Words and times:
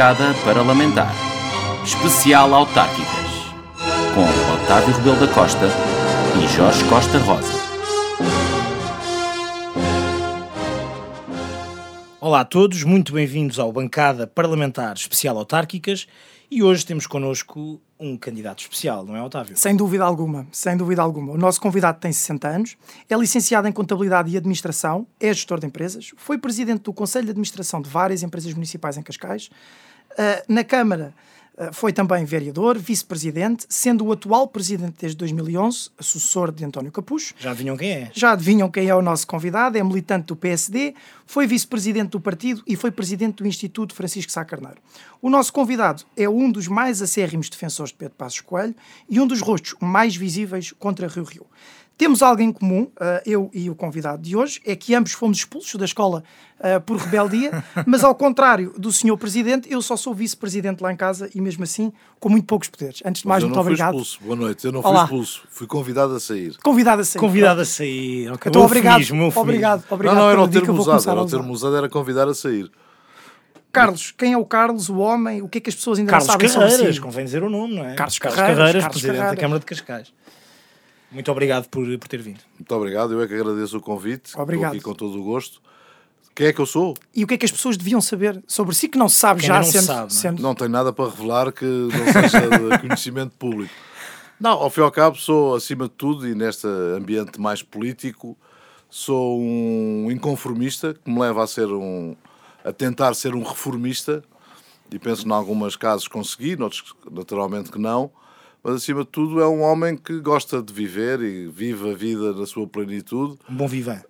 Bancada 0.00 0.32
Parlamentar 0.46 1.14
Especial 1.84 2.54
Autárquicas 2.54 3.30
com 4.14 4.54
Otávio 4.54 4.94
Rebelo 4.94 5.26
da 5.26 5.28
Costa 5.30 5.66
e 6.42 6.48
Jorge 6.48 6.82
Costa 6.88 7.18
Rosa. 7.18 7.52
Olá 12.18 12.40
a 12.40 12.44
todos, 12.46 12.82
muito 12.82 13.12
bem-vindos 13.12 13.58
ao 13.58 13.70
Bancada 13.70 14.26
Parlamentar 14.26 14.96
Especial 14.96 15.36
Autárquicas 15.36 16.06
e 16.50 16.62
hoje 16.62 16.86
temos 16.86 17.06
connosco 17.06 17.78
um 17.98 18.16
candidato 18.16 18.60
especial, 18.60 19.04
não 19.04 19.14
é, 19.14 19.22
Otávio? 19.22 19.54
Sem 19.54 19.76
dúvida 19.76 20.04
alguma, 20.04 20.46
sem 20.50 20.78
dúvida 20.78 21.02
alguma. 21.02 21.34
O 21.34 21.36
nosso 21.36 21.60
convidado 21.60 22.00
tem 22.00 22.10
60 22.10 22.48
anos, 22.48 22.76
é 23.06 23.14
licenciado 23.14 23.68
em 23.68 23.72
Contabilidade 23.72 24.30
e 24.30 24.36
Administração, 24.38 25.06
é 25.20 25.26
gestor 25.26 25.60
de 25.60 25.66
empresas, 25.66 26.12
foi 26.16 26.38
presidente 26.38 26.84
do 26.84 26.92
Conselho 26.94 27.26
de 27.26 27.32
Administração 27.32 27.82
de 27.82 27.90
várias 27.90 28.22
empresas 28.22 28.54
municipais 28.54 28.96
em 28.96 29.02
Cascais. 29.02 29.50
Uh, 30.12 30.52
na 30.52 30.64
Câmara 30.64 31.14
uh, 31.56 31.72
foi 31.72 31.92
também 31.92 32.24
vereador, 32.24 32.78
vice-presidente, 32.78 33.66
sendo 33.68 34.04
o 34.04 34.12
atual 34.12 34.48
presidente 34.48 34.96
desde 35.00 35.16
2011, 35.18 35.90
sucessor 36.00 36.52
de 36.52 36.64
António 36.64 36.90
Capucho. 36.90 37.34
Já 37.38 37.50
adivinham 37.50 37.76
quem 37.76 37.90
é? 37.90 38.10
Já 38.12 38.32
adivinham 38.32 38.70
quem 38.70 38.88
é 38.88 38.94
o 38.94 39.02
nosso 39.02 39.26
convidado, 39.26 39.78
é 39.78 39.82
militante 39.82 40.26
do 40.26 40.36
PSD, 40.36 40.94
foi 41.26 41.46
vice-presidente 41.46 42.10
do 42.10 42.20
partido 42.20 42.62
e 42.66 42.76
foi 42.76 42.90
presidente 42.90 43.36
do 43.36 43.46
Instituto 43.46 43.94
Francisco 43.94 44.32
Sá 44.32 44.44
Carneiro. 44.44 44.78
O 45.22 45.30
nosso 45.30 45.52
convidado 45.52 46.02
é 46.16 46.28
um 46.28 46.50
dos 46.50 46.66
mais 46.66 47.00
acérrimos 47.00 47.48
defensores 47.48 47.92
de 47.92 47.98
Pedro 47.98 48.14
Passos 48.16 48.40
Coelho 48.40 48.74
e 49.08 49.20
um 49.20 49.26
dos 49.26 49.40
rostos 49.40 49.74
mais 49.80 50.16
visíveis 50.16 50.72
contra 50.72 51.06
Rio 51.06 51.24
Rio. 51.24 51.46
Temos 52.00 52.22
algo 52.22 52.40
em 52.40 52.50
comum, 52.50 52.84
uh, 52.84 53.20
eu 53.26 53.50
e 53.52 53.68
o 53.68 53.74
convidado 53.74 54.22
de 54.22 54.34
hoje, 54.34 54.58
é 54.64 54.74
que 54.74 54.94
ambos 54.94 55.12
fomos 55.12 55.36
expulsos 55.36 55.74
da 55.74 55.84
escola 55.84 56.24
uh, 56.58 56.80
por 56.80 56.96
rebeldia, 56.96 57.62
mas 57.86 58.02
ao 58.02 58.14
contrário 58.14 58.72
do 58.78 58.90
senhor 58.90 59.18
presidente, 59.18 59.70
eu 59.70 59.82
só 59.82 59.98
sou 59.98 60.14
vice-presidente 60.14 60.82
lá 60.82 60.90
em 60.90 60.96
casa 60.96 61.28
e 61.34 61.42
mesmo 61.42 61.62
assim 61.62 61.92
com 62.18 62.30
muito 62.30 62.46
poucos 62.46 62.68
poderes. 62.68 63.02
Antes 63.04 63.20
de 63.20 63.28
mais, 63.28 63.44
muito 63.44 63.60
obrigado. 63.60 63.90
Expulso. 63.90 64.18
Boa 64.22 64.34
noite, 64.34 64.64
eu 64.64 64.72
não 64.72 64.80
Olá. 64.80 65.06
fui 65.06 65.18
expulso, 65.18 65.42
fui 65.50 65.66
convidado 65.66 66.14
a 66.14 66.20
sair. 66.20 66.56
Convidado 66.62 67.02
a 67.02 67.04
sair. 67.04 67.20
Convidado 67.20 67.60
a 67.60 67.64
sair. 67.66 68.32
Okay. 68.32 68.48
Então, 68.48 68.62
obrigado, 68.62 69.02
obrigado, 69.36 69.84
obrigado. 69.90 70.14
Não, 70.14 70.22
não, 70.22 70.30
era 70.30 70.40
o 70.40 70.48
termo 70.48 70.80
usado, 70.80 71.10
era 71.10 71.20
o 71.20 71.26
termo 71.26 71.52
usado, 71.52 71.76
era 71.76 71.88
convidar 71.90 72.26
a 72.26 72.32
sair. 72.32 72.70
Carlos, 73.72 74.12
quem 74.16 74.32
é 74.32 74.38
o 74.38 74.44
Carlos, 74.46 74.88
o 74.88 74.98
homem? 74.98 75.42
O 75.42 75.48
que 75.48 75.58
é 75.58 75.60
que 75.60 75.68
as 75.68 75.76
pessoas 75.76 75.98
ainda 75.98 76.10
Carlos 76.10 76.28
não 76.28 76.32
sabem 76.32 76.48
Carreiras, 76.48 76.76
sobre 76.78 76.92
si? 76.94 77.00
convém 77.00 77.24
dizer 77.24 77.42
o 77.42 77.50
nome, 77.50 77.76
não 77.76 77.84
é? 77.84 77.94
Carlos 77.94 78.18
Carreiras, 78.18 78.46
Carreiras, 78.46 78.82
Carlos 78.82 78.88
presidente 78.88 79.16
Carreiras. 79.16 79.36
da 79.36 79.40
Câmara 79.40 79.60
de 79.60 79.66
Cascais. 79.66 80.12
Muito 81.10 81.30
obrigado 81.30 81.68
por, 81.68 81.86
por 81.98 82.08
ter 82.08 82.22
vindo. 82.22 82.40
Muito 82.58 82.74
obrigado, 82.74 83.12
eu 83.12 83.22
é 83.22 83.26
que 83.26 83.34
agradeço 83.34 83.78
o 83.78 83.80
convite. 83.80 84.38
Obrigado. 84.38 84.76
Estou 84.76 84.90
aqui 84.90 85.00
com 85.00 85.06
todo 85.06 85.20
o 85.20 85.24
gosto. 85.24 85.60
Quem 86.34 86.46
é 86.46 86.52
que 86.52 86.60
eu 86.60 86.66
sou? 86.66 86.96
E 87.14 87.24
o 87.24 87.26
que 87.26 87.34
é 87.34 87.36
que 87.36 87.44
as 87.44 87.52
pessoas 87.52 87.76
deviam 87.76 88.00
saber 88.00 88.42
sobre 88.46 88.74
si 88.74 88.88
que 88.88 88.96
não 88.96 89.08
se 89.08 89.16
sabe 89.16 89.40
Quem 89.40 89.48
já 89.48 89.56
não 89.56 89.64
sendo, 89.64 89.84
sabe, 89.84 89.98
não 89.98 90.06
é? 90.06 90.10
sendo... 90.10 90.42
Não 90.42 90.54
tenho 90.54 90.70
nada 90.70 90.92
para 90.92 91.10
revelar 91.10 91.52
que 91.52 91.64
não 91.64 92.12
seja 92.12 92.48
de 92.48 92.78
conhecimento 92.80 93.34
público. 93.36 93.72
Não, 94.38 94.52
ao 94.52 94.70
fim 94.70 94.80
e 94.80 94.84
ao 94.84 94.90
cabo 94.90 95.16
sou, 95.18 95.54
acima 95.54 95.84
de 95.84 95.90
tudo, 95.90 96.26
e 96.26 96.34
neste 96.34 96.66
ambiente 96.66 97.38
mais 97.38 97.62
político, 97.62 98.38
sou 98.88 99.38
um 99.38 100.10
inconformista 100.10 100.94
que 100.94 101.10
me 101.10 101.20
leva 101.20 101.44
a 101.44 101.46
ser 101.46 101.66
um 101.66 102.16
a 102.64 102.72
tentar 102.72 103.14
ser 103.14 103.34
um 103.34 103.42
reformista 103.42 104.22
e 104.92 104.98
penso 104.98 105.26
em 105.26 105.32
alguns 105.32 105.76
casos 105.76 106.08
consegui, 106.08 106.56
noutros 106.56 106.94
naturalmente 107.10 107.70
que 107.70 107.78
não, 107.78 108.10
mas 108.62 108.76
acima 108.76 109.02
de 109.02 109.08
tudo 109.08 109.40
é 109.40 109.48
um 109.48 109.62
homem 109.62 109.96
que 109.96 110.20
gosta 110.20 110.62
de 110.62 110.72
viver 110.72 111.20
e 111.20 111.46
vive 111.46 111.90
a 111.90 111.94
vida 111.94 112.32
na 112.32 112.46
sua 112.46 112.66
plenitude. 112.66 113.38
Um 113.48 113.54
bom 113.54 113.68
vivant. 113.68 114.02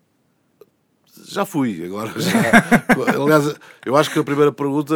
Já 1.26 1.44
fui, 1.44 1.84
agora 1.84 2.12
já. 2.18 2.38
Aliás, 3.22 3.54
eu 3.84 3.96
acho 3.96 4.10
que 4.10 4.18
a 4.18 4.24
primeira 4.24 4.52
pergunta, 4.52 4.94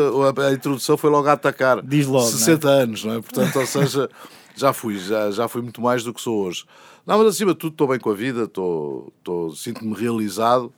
a 0.49 0.53
introdução 0.53 0.97
foi 0.97 1.11
logo 1.11 1.29
a 1.29 1.33
atacar. 1.33 1.83
Diz 1.83 2.07
logo. 2.07 2.27
60 2.27 2.67
não 2.67 2.73
é? 2.73 2.83
anos, 2.83 3.05
não 3.05 3.15
é? 3.15 3.21
Portanto, 3.21 3.59
ou 3.59 3.67
seja, 3.67 4.09
já 4.57 4.73
fui, 4.73 4.99
já, 4.99 5.31
já 5.31 5.49
fui 5.49 5.63
muito 5.63 5.81
mais 5.81 6.03
do 6.03 6.15
que 6.15 6.21
sou 6.21 6.45
hoje. 6.45 6.65
Não, 7.07 7.19
mas 7.19 7.29
acima 7.29 7.53
de 7.53 7.59
tudo 7.59 7.73
estou 7.73 7.89
bem 7.89 7.99
com 7.99 8.11
a 8.11 8.15
vida, 8.15 8.45
estou, 8.45 9.13
estou, 9.19 9.55
sinto-me 9.55 9.95
realizado 9.95 10.73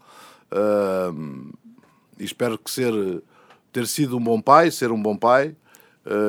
uh, 0.51 1.53
e 2.19 2.25
espero 2.25 2.59
que 2.59 2.71
ser, 2.71 2.93
ter 3.73 3.87
sido 3.87 4.17
um 4.17 4.23
bom 4.23 4.41
pai, 4.41 4.71
ser 4.71 4.91
um 4.91 5.01
bom 5.01 5.17
pai, 5.17 5.55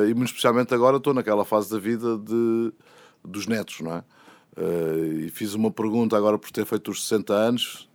e 0.09 0.13
muito 0.13 0.27
especialmente 0.27 0.73
agora 0.73 0.97
estou 0.97 1.13
naquela 1.13 1.45
fase 1.45 1.69
da 1.71 1.77
vida 1.77 2.17
de, 2.17 2.73
dos 3.23 3.47
netos, 3.47 3.81
não 3.81 3.93
é? 3.93 4.03
Uh, 4.57 5.19
e 5.19 5.29
fiz 5.29 5.53
uma 5.53 5.69
pergunta 5.69 6.17
agora 6.17 6.37
por 6.37 6.49
ter 6.49 6.65
feito 6.65 6.89
os 6.89 7.03
60 7.03 7.33
anos, 7.33 7.89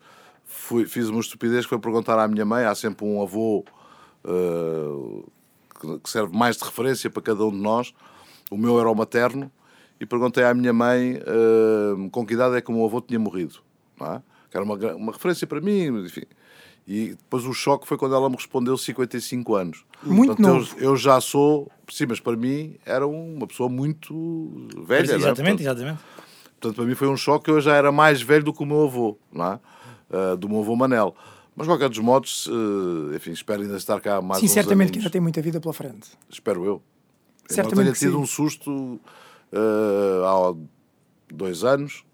fui, 0.45 0.87
fiz 0.87 1.09
uma 1.09 1.21
estupidez 1.21 1.65
que 1.65 1.71
foi 1.71 1.79
perguntar 1.79 2.19
à 2.21 2.29
minha 2.29 2.45
mãe, 2.45 2.65
há 2.65 2.75
sempre 2.75 3.05
um 3.05 3.21
avô 3.21 3.65
uh, 4.25 5.31
que 5.99 6.09
serve 6.09 6.37
mais 6.37 6.57
de 6.57 6.65
referência 6.65 7.11
para 7.11 7.21
cada 7.21 7.45
um 7.45 7.51
de 7.51 7.57
nós, 7.57 7.93
o 8.49 8.57
meu 8.57 8.79
era 8.79 8.89
o 8.89 8.95
materno, 8.95 9.51
e 9.99 10.07
perguntei 10.07 10.45
à 10.45 10.55
minha 10.55 10.73
mãe 10.73 11.21
com 12.11 12.27
que 12.27 12.35
idade 12.35 12.57
é 12.57 12.61
que 12.61 12.71
o 12.71 12.75
meu 12.75 12.85
avô 12.85 13.01
tinha 13.01 13.19
morrido, 13.19 13.59
não 13.99 14.15
é? 14.15 14.23
que 14.51 14.57
era 14.57 14.65
uma, 14.65 14.75
uma 14.95 15.13
referência 15.13 15.47
para 15.47 15.61
mim, 15.61 15.87
enfim. 16.05 16.25
E 16.87 17.11
depois 17.11 17.45
o 17.45 17.53
choque 17.53 17.87
foi 17.87 17.97
quando 17.97 18.15
ela 18.15 18.29
me 18.29 18.37
respondeu 18.37 18.77
55 18.77 19.55
anos. 19.55 19.85
Muito 20.03 20.37
Portanto, 20.37 20.55
novo. 20.55 20.75
Eu, 20.79 20.91
eu, 20.91 20.97
já 20.97 21.21
sou, 21.21 21.71
sim, 21.89 22.07
mas 22.09 22.19
para 22.19 22.37
mim 22.37 22.77
era 22.85 23.07
uma 23.07 23.47
pessoa 23.47 23.69
muito 23.69 24.67
velha. 24.85 25.15
Exatamente, 25.15 25.23
não 25.23 25.29
é? 25.29 25.35
Portanto, 25.35 25.61
exatamente. 25.61 26.01
Portanto, 26.61 26.77
para 26.77 26.85
mim 26.85 26.95
foi 26.95 27.09
um 27.09 27.17
choque 27.17 27.47
que 27.47 27.51
eu 27.51 27.61
já 27.61 27.77
era 27.77 27.93
mais 27.93 28.21
velho 28.21 28.45
do 28.45 28.53
que 28.53 28.63
o 28.63 28.67
meu 28.67 28.83
avô, 28.85 29.17
não 29.33 29.45
é? 29.47 29.61
Uh, 30.11 30.37
do 30.37 30.49
meu 30.49 30.61
avô 30.61 30.75
Manel. 30.75 31.15
Mas, 31.55 31.67
de 31.67 31.71
qualquer 31.73 31.89
dos 31.89 31.99
modos, 31.99 32.47
uh, 32.47 33.15
enfim, 33.15 33.31
espero 33.33 33.63
ainda 33.63 33.77
estar 33.77 34.01
cá 34.01 34.21
mais 34.23 34.41
Sim, 34.41 34.47
uns 34.47 34.53
certamente 34.53 34.91
que 34.91 34.99
ainda 34.99 35.11
tem 35.11 35.21
muita 35.21 35.43
vida 35.43 35.61
pela 35.61 35.75
frente. 35.75 36.11
Espero 36.29 36.65
eu. 36.65 36.83
Certamente 37.47 37.73
eu 37.73 37.83
tenha 37.83 37.93
que 37.93 37.99
tido 37.99 38.17
sim. 38.17 38.23
um 38.23 38.27
susto 38.27 38.71
uh, 39.53 40.25
há 40.25 40.55
dois 41.33 41.63
anos, 41.63 42.05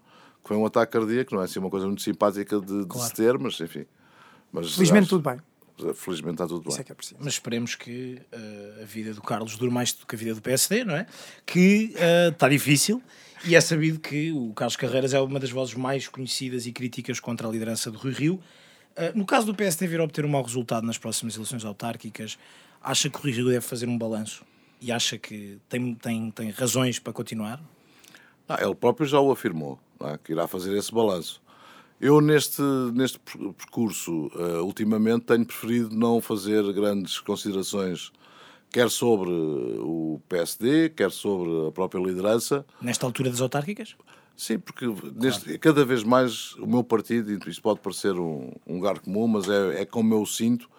que 0.43 0.47
foi 0.47 0.57
um 0.57 0.65
ataque 0.65 0.91
cardíaco, 0.93 1.33
não 1.33 1.41
é 1.41 1.45
assim 1.45 1.59
uma 1.59 1.69
coisa 1.69 1.85
muito 1.85 2.01
simpática 2.01 2.59
de, 2.59 2.81
de 2.81 2.85
Claro. 2.87 3.07
se 3.07 3.13
ter, 3.13 3.37
mas 3.37 3.59
enfim. 3.59 3.85
Mas, 4.51 4.73
Felizmente 4.75 5.01
acho- 5.03 5.09
tudo 5.09 5.29
bem. 5.29 5.39
Felizmente 5.95 6.33
está 6.33 6.45
tudo 6.47 6.67
Isso 6.67 6.77
bem. 6.77 6.81
é 6.81 6.83
que 6.83 6.91
é 6.91 6.95
preciso. 6.95 7.19
Mas 7.23 7.33
esperemos 7.33 7.73
que 7.75 8.21
eh, 8.33 8.79
a 8.81 8.85
vida 8.85 9.13
do 9.13 9.21
Carlos 9.21 9.55
dure 9.57 9.71
mais 9.71 9.93
do 9.93 10.05
que 10.05 10.13
a 10.13 10.17
vida 10.19 10.35
do 10.35 10.41
PSD, 10.41 10.83
não 10.83 10.93
é? 10.95 11.05
Que 11.45 11.93
eh, 11.95 12.27
está 12.29 12.49
difícil 12.49 13.01
e 13.45 13.55
é 13.55 13.61
sabido 13.61 13.97
que 13.97 14.29
o 14.33 14.51
Carlos 14.53 14.75
Carreiras 14.75 15.13
é 15.13 15.21
uma 15.21 15.39
das 15.39 15.51
vozes 15.51 15.75
mais 15.75 16.05
conhecidas 16.09 16.65
e 16.65 16.73
críticas 16.73 17.21
contra 17.21 17.47
a 17.47 17.51
liderança 17.51 17.89
do 17.89 17.97
Rui 17.97 18.11
Rio. 18.11 18.41
Eh, 18.97 19.13
no 19.15 19.25
caso 19.25 19.45
do 19.45 19.55
PSD 19.55 19.87
vir 19.87 20.01
a 20.01 20.03
obter 20.03 20.25
um 20.25 20.29
mau 20.29 20.43
resultado 20.43 20.85
nas 20.85 20.97
próximas 20.97 21.35
eleições 21.35 21.63
autárquicas, 21.63 22.37
acha 22.83 23.09
que 23.09 23.17
o 23.17 23.21
Rui 23.21 23.31
Rio 23.31 23.45
deve 23.47 23.61
fazer 23.61 23.87
um 23.87 23.97
balanço 23.97 24.43
e 24.81 24.91
acha 24.91 25.17
que 25.17 25.59
tem, 25.69 25.95
tem, 25.95 26.29
tem 26.31 26.49
razões 26.49 26.99
para 26.99 27.13
continuar? 27.13 27.61
Ah, 28.49 28.57
ele 28.61 28.75
próprio 28.75 29.07
já 29.07 29.19
o 29.21 29.31
afirmou, 29.31 29.79
não 29.97 30.09
é? 30.09 30.17
que 30.17 30.33
irá 30.33 30.45
fazer 30.45 30.75
esse 30.77 30.91
balanço. 30.93 31.41
Eu, 31.99 32.21
neste, 32.21 32.61
neste 32.93 33.19
per- 33.19 33.53
percurso, 33.53 34.31
eh, 34.35 34.61
ultimamente, 34.61 35.25
tenho 35.25 35.45
preferido 35.45 35.93
não 35.95 36.21
fazer 36.21 36.63
grandes 36.71 37.19
considerações, 37.19 38.11
quer 38.71 38.89
sobre 38.89 39.29
o 39.29 40.21
PSD, 40.29 40.89
quer 40.89 41.11
sobre 41.11 41.67
a 41.67 41.71
própria 41.71 41.99
liderança. 42.01 42.65
Nesta 42.81 43.05
altura 43.05 43.29
das 43.29 43.41
autárquicas? 43.41 43.95
Sim, 44.37 44.59
porque 44.59 44.85
neste, 45.13 45.57
cada 45.57 45.83
vez 45.83 46.01
mais 46.03 46.53
o 46.55 46.65
meu 46.65 46.81
partido, 46.85 47.29
e 47.31 47.49
isto 47.49 47.61
pode 47.61 47.81
parecer 47.81 48.13
um, 48.13 48.53
um 48.65 48.75
lugar 48.75 48.99
comum, 48.99 49.27
mas 49.27 49.49
é, 49.49 49.81
é 49.81 49.85
como 49.85 50.13
eu 50.13 50.25
sinto, 50.25 50.69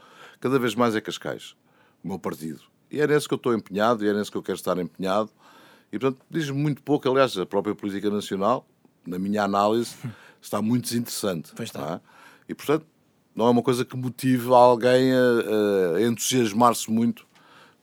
cada 0.41 0.59
vez 0.59 0.75
mais 0.75 0.97
é 0.97 1.00
Cascais, 1.03 1.54
o 2.03 2.09
meu 2.09 2.19
partido. 2.19 2.62
E 2.91 2.98
é 2.98 3.06
nesse 3.06 3.28
que 3.28 3.34
eu 3.34 3.36
estou 3.36 3.53
empenhado, 3.54 4.03
e 4.03 4.09
é 4.09 4.14
nesse 4.14 4.30
que 4.30 4.38
eu 4.38 4.42
quero 4.42 4.56
estar 4.56 4.78
empenhado. 4.78 5.28
E, 5.92 5.98
portanto, 5.98 6.25
diz-me 6.30 6.56
muito 6.59 6.82
pouco, 6.82 7.06
aliás, 7.10 7.36
a 7.36 7.44
própria 7.44 7.75
política 7.75 8.09
nacional, 8.09 8.66
na 9.06 9.19
minha 9.19 9.42
análise, 9.42 9.94
está 10.40 10.60
muito 10.62 10.84
desinteressante. 10.84 11.53
Pois 11.54 11.68
está. 11.68 11.94
é? 11.94 12.00
E, 12.48 12.54
portanto, 12.54 12.86
não 13.34 13.47
é 13.47 13.50
uma 13.50 13.62
coisa 13.62 13.84
que 13.84 13.97
motive 13.97 14.53
alguém 14.53 15.12
a, 15.12 15.97
a 15.97 16.03
entusiasmar-se 16.03 16.91
muito 16.91 17.26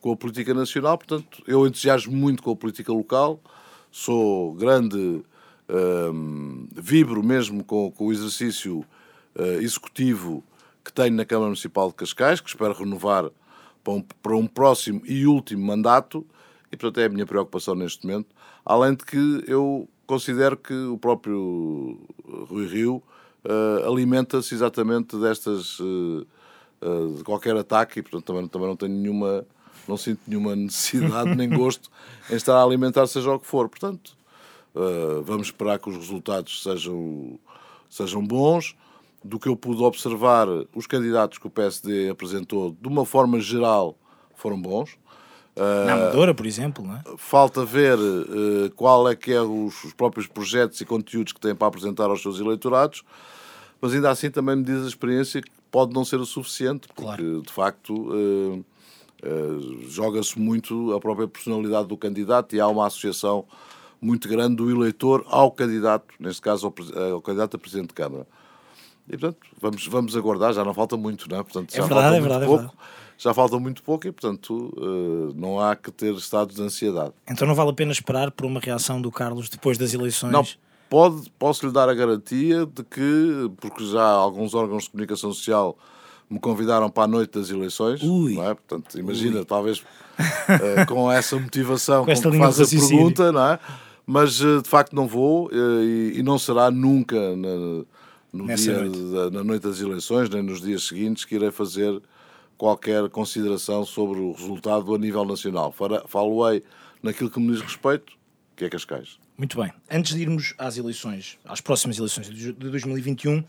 com 0.00 0.12
a 0.12 0.16
política 0.16 0.54
nacional. 0.54 0.98
Portanto, 0.98 1.42
eu 1.46 1.66
entusiasmo 1.66 2.14
muito 2.14 2.42
com 2.42 2.50
a 2.50 2.56
política 2.56 2.92
local, 2.92 3.40
sou 3.90 4.54
grande, 4.54 5.22
hum, 6.12 6.68
vibro 6.74 7.22
mesmo 7.22 7.64
com, 7.64 7.90
com 7.90 8.06
o 8.06 8.12
exercício 8.12 8.84
eh, 9.34 9.58
executivo 9.62 10.42
que 10.84 10.92
tenho 10.92 11.14
na 11.14 11.24
Câmara 11.24 11.46
Municipal 11.46 11.88
de 11.88 11.94
Cascais, 11.94 12.40
que 12.40 12.48
espero 12.48 12.72
renovar 12.72 13.30
para 13.84 13.92
um, 13.92 14.02
para 14.02 14.36
um 14.36 14.46
próximo 14.46 15.02
e 15.04 15.26
último 15.26 15.64
mandato, 15.64 16.26
e 16.72 16.76
portanto 16.76 17.00
é 17.00 17.06
a 17.06 17.08
minha 17.08 17.26
preocupação 17.26 17.74
neste 17.74 18.06
momento. 18.06 18.34
Além 18.68 18.94
de 18.94 19.04
que 19.04 19.44
eu 19.48 19.88
considero 20.06 20.56
que 20.56 20.74
o 20.74 20.98
próprio 20.98 21.98
Rui 22.48 22.66
Rio 22.66 23.02
eh, 23.44 23.86
alimenta-se 23.86 24.54
exatamente 24.54 25.16
destas. 25.16 25.78
eh, 25.80 26.26
eh, 26.80 27.16
de 27.16 27.24
qualquer 27.24 27.56
ataque, 27.56 27.98
e 27.98 28.02
portanto 28.02 28.24
também, 28.24 28.46
também 28.46 28.68
não 28.68 28.76
tenho 28.76 28.94
nenhuma. 28.94 29.44
Não 29.88 29.96
sinto 29.96 30.20
nenhuma 30.26 30.54
necessidade 30.54 31.34
nem 31.34 31.48
gosto 31.50 31.90
em 32.30 32.36
estar 32.36 32.54
a 32.54 32.62
alimentar, 32.62 33.06
seja 33.06 33.32
o 33.32 33.40
que 33.40 33.46
for. 33.46 33.68
Portanto, 33.68 34.16
eh, 34.76 35.20
vamos 35.24 35.48
esperar 35.48 35.78
que 35.78 35.88
os 35.90 35.96
resultados 35.96 36.62
sejam, 36.62 37.38
sejam 37.90 38.24
bons. 38.24 38.76
Do 39.24 39.38
que 39.38 39.48
eu 39.48 39.56
pude 39.56 39.82
observar, 39.82 40.46
os 40.74 40.86
candidatos 40.86 41.38
que 41.38 41.46
o 41.48 41.50
PSD 41.50 42.08
apresentou, 42.08 42.76
de 42.80 42.86
uma 42.86 43.04
forma 43.04 43.40
geral, 43.40 43.96
foram 44.36 44.60
bons. 44.60 44.96
Na 45.58 45.94
Amadora, 45.94 46.34
por 46.34 46.46
exemplo, 46.46 46.86
não 46.86 46.96
é? 46.96 47.02
Falta 47.16 47.64
ver 47.64 47.98
uh, 47.98 48.70
qual 48.76 49.08
é 49.08 49.16
que 49.16 49.32
é 49.32 49.40
os, 49.40 49.84
os, 49.84 49.92
próprios 49.92 50.26
projetos 50.26 50.80
e 50.80 50.84
conteúdos 50.84 51.32
que 51.32 51.40
têm 51.40 51.54
para 51.54 51.66
apresentar 51.66 52.04
aos 52.04 52.22
seus 52.22 52.38
eleitorados, 52.38 53.02
mas 53.80 53.92
ainda 53.92 54.10
assim 54.10 54.30
também 54.30 54.56
me 54.56 54.62
diz 54.62 54.84
a 54.84 54.88
experiência 54.88 55.42
que 55.42 55.50
pode 55.70 55.92
não 55.92 56.04
ser 56.04 56.16
o 56.16 56.26
suficiente, 56.26 56.88
porque 56.88 57.02
claro. 57.02 57.42
de 57.42 57.52
facto 57.52 57.92
uh, 57.92 58.64
uh, 59.24 59.88
joga-se 59.88 60.38
muito 60.38 60.92
a 60.94 61.00
própria 61.00 61.26
personalidade 61.26 61.88
do 61.88 61.96
candidato 61.96 62.54
e 62.54 62.60
há 62.60 62.68
uma 62.68 62.86
associação 62.86 63.44
muito 64.00 64.28
grande 64.28 64.56
do 64.56 64.70
eleitor 64.70 65.24
ao 65.28 65.50
candidato, 65.50 66.14
neste 66.20 66.40
caso 66.40 66.66
ao, 66.66 67.12
ao 67.14 67.20
candidato 67.20 67.56
a 67.56 67.58
Presidente 67.58 67.88
de 67.88 67.94
Câmara. 67.94 68.26
E 69.08 69.16
portanto, 69.16 69.38
vamos, 69.60 69.86
vamos 69.86 70.16
aguardar, 70.16 70.52
já 70.52 70.64
não 70.64 70.74
falta 70.74 70.96
muito, 70.96 71.28
não 71.28 71.38
é? 71.38 71.42
Portanto, 71.42 71.74
é 71.74 71.80
verdade, 71.80 72.16
é 72.16 72.20
verdade, 72.20 72.46
pouco. 72.46 72.62
é 72.62 72.66
verdade 72.66 72.78
já 73.18 73.34
falta 73.34 73.58
muito 73.58 73.82
pouco 73.82 74.06
e, 74.06 74.12
portanto, 74.12 74.72
uh, 74.76 75.34
não 75.34 75.60
há 75.60 75.74
que 75.74 75.90
ter 75.90 76.14
estados 76.14 76.54
de 76.54 76.62
ansiedade. 76.62 77.12
Então 77.28 77.48
não 77.48 77.54
vale 77.54 77.70
a 77.70 77.72
pena 77.72 77.90
esperar 77.90 78.30
por 78.30 78.46
uma 78.46 78.60
reação 78.60 79.02
do 79.02 79.10
Carlos 79.10 79.48
depois 79.48 79.76
das 79.76 79.92
eleições? 79.92 80.30
Não, 80.30 80.46
pode, 80.88 81.28
posso 81.36 81.66
lhe 81.66 81.72
dar 81.72 81.88
a 81.88 81.94
garantia 81.94 82.64
de 82.64 82.84
que, 82.84 83.50
porque 83.60 83.84
já 83.84 84.04
alguns 84.04 84.54
órgãos 84.54 84.84
de 84.84 84.90
comunicação 84.90 85.32
social 85.32 85.76
me 86.30 86.38
convidaram 86.38 86.88
para 86.88 87.04
a 87.04 87.08
noite 87.08 87.36
das 87.36 87.50
eleições, 87.50 88.02
Ui. 88.02 88.34
não 88.34 88.44
é? 88.44 88.54
Portanto, 88.54 88.96
imagina, 88.96 89.40
Ui. 89.40 89.44
talvez 89.44 89.78
uh, 89.78 90.86
com 90.86 91.10
essa 91.10 91.36
motivação 91.36 92.04
com, 92.04 92.14
com 92.14 92.30
que 92.30 92.38
faz 92.38 92.60
a 92.60 92.66
pergunta, 92.66 93.32
não 93.32 93.44
é? 93.44 93.58
Mas 94.06 94.40
uh, 94.40 94.62
de 94.62 94.68
facto 94.68 94.94
não 94.94 95.08
vou 95.08 95.50
e, 95.52 96.18
e, 96.18 96.22
não 96.22 96.38
será 96.38 96.70
nunca 96.70 97.34
na, 97.36 97.84
no 98.32 98.54
dia 98.54 98.78
noite. 98.78 98.98
Da, 99.12 99.30
na 99.30 99.44
noite 99.44 99.62
das 99.62 99.80
eleições, 99.80 100.30
nem 100.30 100.42
nos 100.42 100.60
dias 100.62 100.86
seguintes, 100.86 101.24
que 101.24 101.34
irei 101.34 101.50
fazer 101.50 102.00
qualquer 102.58 103.08
consideração 103.08 103.86
sobre 103.86 104.18
o 104.18 104.32
resultado 104.32 104.94
a 104.94 104.98
nível 104.98 105.24
nacional. 105.24 105.72
Falo-ei 106.06 106.62
naquilo 107.02 107.30
que 107.30 107.38
me 107.38 107.52
diz 107.52 107.62
respeito, 107.62 108.12
que 108.56 108.64
é 108.64 108.68
Cascais. 108.68 109.18
Muito 109.38 109.56
bem. 109.56 109.72
Antes 109.88 110.16
de 110.16 110.22
irmos 110.22 110.52
às 110.58 110.76
eleições, 110.76 111.38
às 111.44 111.60
próximas 111.60 111.96
eleições 111.96 112.28
de 112.28 112.52
2021, 112.52 113.44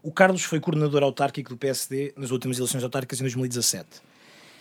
o 0.00 0.12
Carlos 0.12 0.44
foi 0.44 0.60
coordenador 0.60 1.02
autárquico 1.02 1.50
do 1.50 1.56
PSD 1.56 2.14
nas 2.16 2.30
últimas 2.30 2.56
eleições 2.58 2.84
autárquicas 2.84 3.18
em 3.18 3.24
2017. 3.24 4.00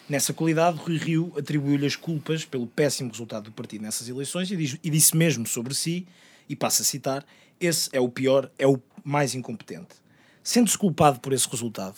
Nessa 0.09 0.33
qualidade, 0.33 0.77
Rui 0.79 0.97
Rio 0.97 1.31
atribuiu-lhe 1.37 1.85
as 1.85 1.95
culpas 1.95 2.43
pelo 2.43 2.65
péssimo 2.65 3.11
resultado 3.11 3.45
do 3.45 3.51
partido 3.51 3.83
nessas 3.83 4.09
eleições 4.09 4.51
e, 4.51 4.57
diz, 4.57 4.77
e 4.83 4.89
disse 4.89 5.15
mesmo 5.15 5.47
sobre 5.47 5.73
si, 5.75 6.07
e 6.49 6.55
passo 6.55 6.81
a 6.81 6.85
citar, 6.85 7.25
esse 7.59 7.89
é 7.93 7.99
o 7.99 8.09
pior, 8.09 8.51
é 8.57 8.67
o 8.67 8.81
mais 9.03 9.35
incompetente. 9.35 9.95
Sendo-se 10.43 10.77
culpado 10.77 11.19
por 11.19 11.31
esse 11.31 11.47
resultado, 11.47 11.95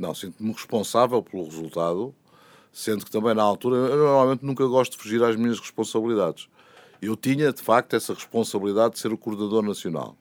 não, 0.00 0.14
sinto-me 0.14 0.52
responsável 0.52 1.22
pelo 1.22 1.44
resultado, 1.44 2.14
sendo 2.72 3.04
que 3.04 3.10
também 3.10 3.34
na 3.34 3.42
altura, 3.42 3.76
eu 3.76 3.96
normalmente 3.96 4.44
nunca 4.44 4.66
gosto 4.66 4.92
de 4.92 4.98
fugir 4.98 5.22
às 5.22 5.36
minhas 5.36 5.58
responsabilidades. 5.58 6.48
Eu 7.00 7.16
tinha, 7.16 7.52
de 7.52 7.62
facto, 7.62 7.94
essa 7.94 8.14
responsabilidade 8.14 8.94
de 8.94 9.00
ser 9.00 9.12
o 9.12 9.18
coordenador 9.18 9.62
nacional. 9.62 10.16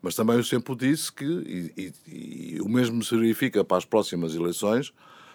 Mas 0.00 0.14
também 0.14 0.36
eu 0.36 0.44
sempre 0.44 0.74
disse 0.76 1.12
que, 1.12 1.24
e, 1.24 1.92
e, 2.06 2.54
e 2.56 2.60
o 2.60 2.68
mesmo 2.68 3.02
se 3.02 3.16
verifica 3.16 3.64
para 3.64 3.78
as 3.78 3.84
próximas 3.84 4.34
eleições, 4.34 4.92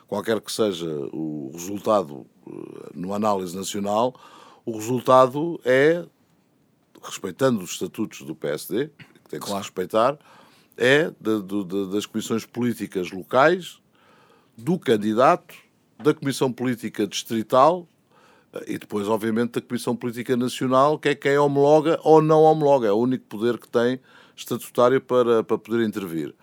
qualquer 0.08 0.40
que 0.40 0.52
seja 0.52 0.88
o 1.12 1.52
resultado 1.54 2.26
eh, 2.48 2.90
no 2.94 3.14
análise 3.14 3.56
nacional, 3.56 4.14
o 4.66 4.74
resultado 4.78 5.60
é, 5.66 6.06
respeitando 7.02 7.62
os 7.62 7.72
estatutos 7.72 8.22
do 8.22 8.36
PSD, 8.36 8.88
que 8.88 9.30
tem 9.30 9.40
que 9.40 9.46
claro. 9.46 9.64
se 9.64 9.70
respeitar, 9.70 10.18
é 10.78 11.12
de, 11.20 11.42
de, 11.42 11.92
das 11.92 12.06
comissões 12.06 12.46
políticas 12.46 13.12
locais, 13.12 13.80
do 14.58 14.78
candidato, 14.78 15.56
da 15.98 16.14
Comissão 16.14 16.52
Política 16.52 17.08
Distrital 17.08 17.88
eh, 18.54 18.74
e 18.74 18.78
depois, 18.78 19.08
obviamente, 19.08 19.54
da 19.54 19.62
Comissão 19.62 19.96
Política 19.96 20.36
Nacional, 20.36 21.00
que 21.00 21.10
é 21.10 21.16
quem 21.16 21.38
homologa 21.38 22.00
ou 22.04 22.22
não 22.22 22.44
homologa. 22.44 22.88
É 22.88 22.92
o 22.92 22.98
único 22.98 23.26
poder 23.26 23.58
que 23.58 23.68
tem 23.68 24.00
estatutário 24.36 25.02
para, 25.02 25.44
para 25.44 25.58
poder 25.58 25.86
intervir. 25.86 26.36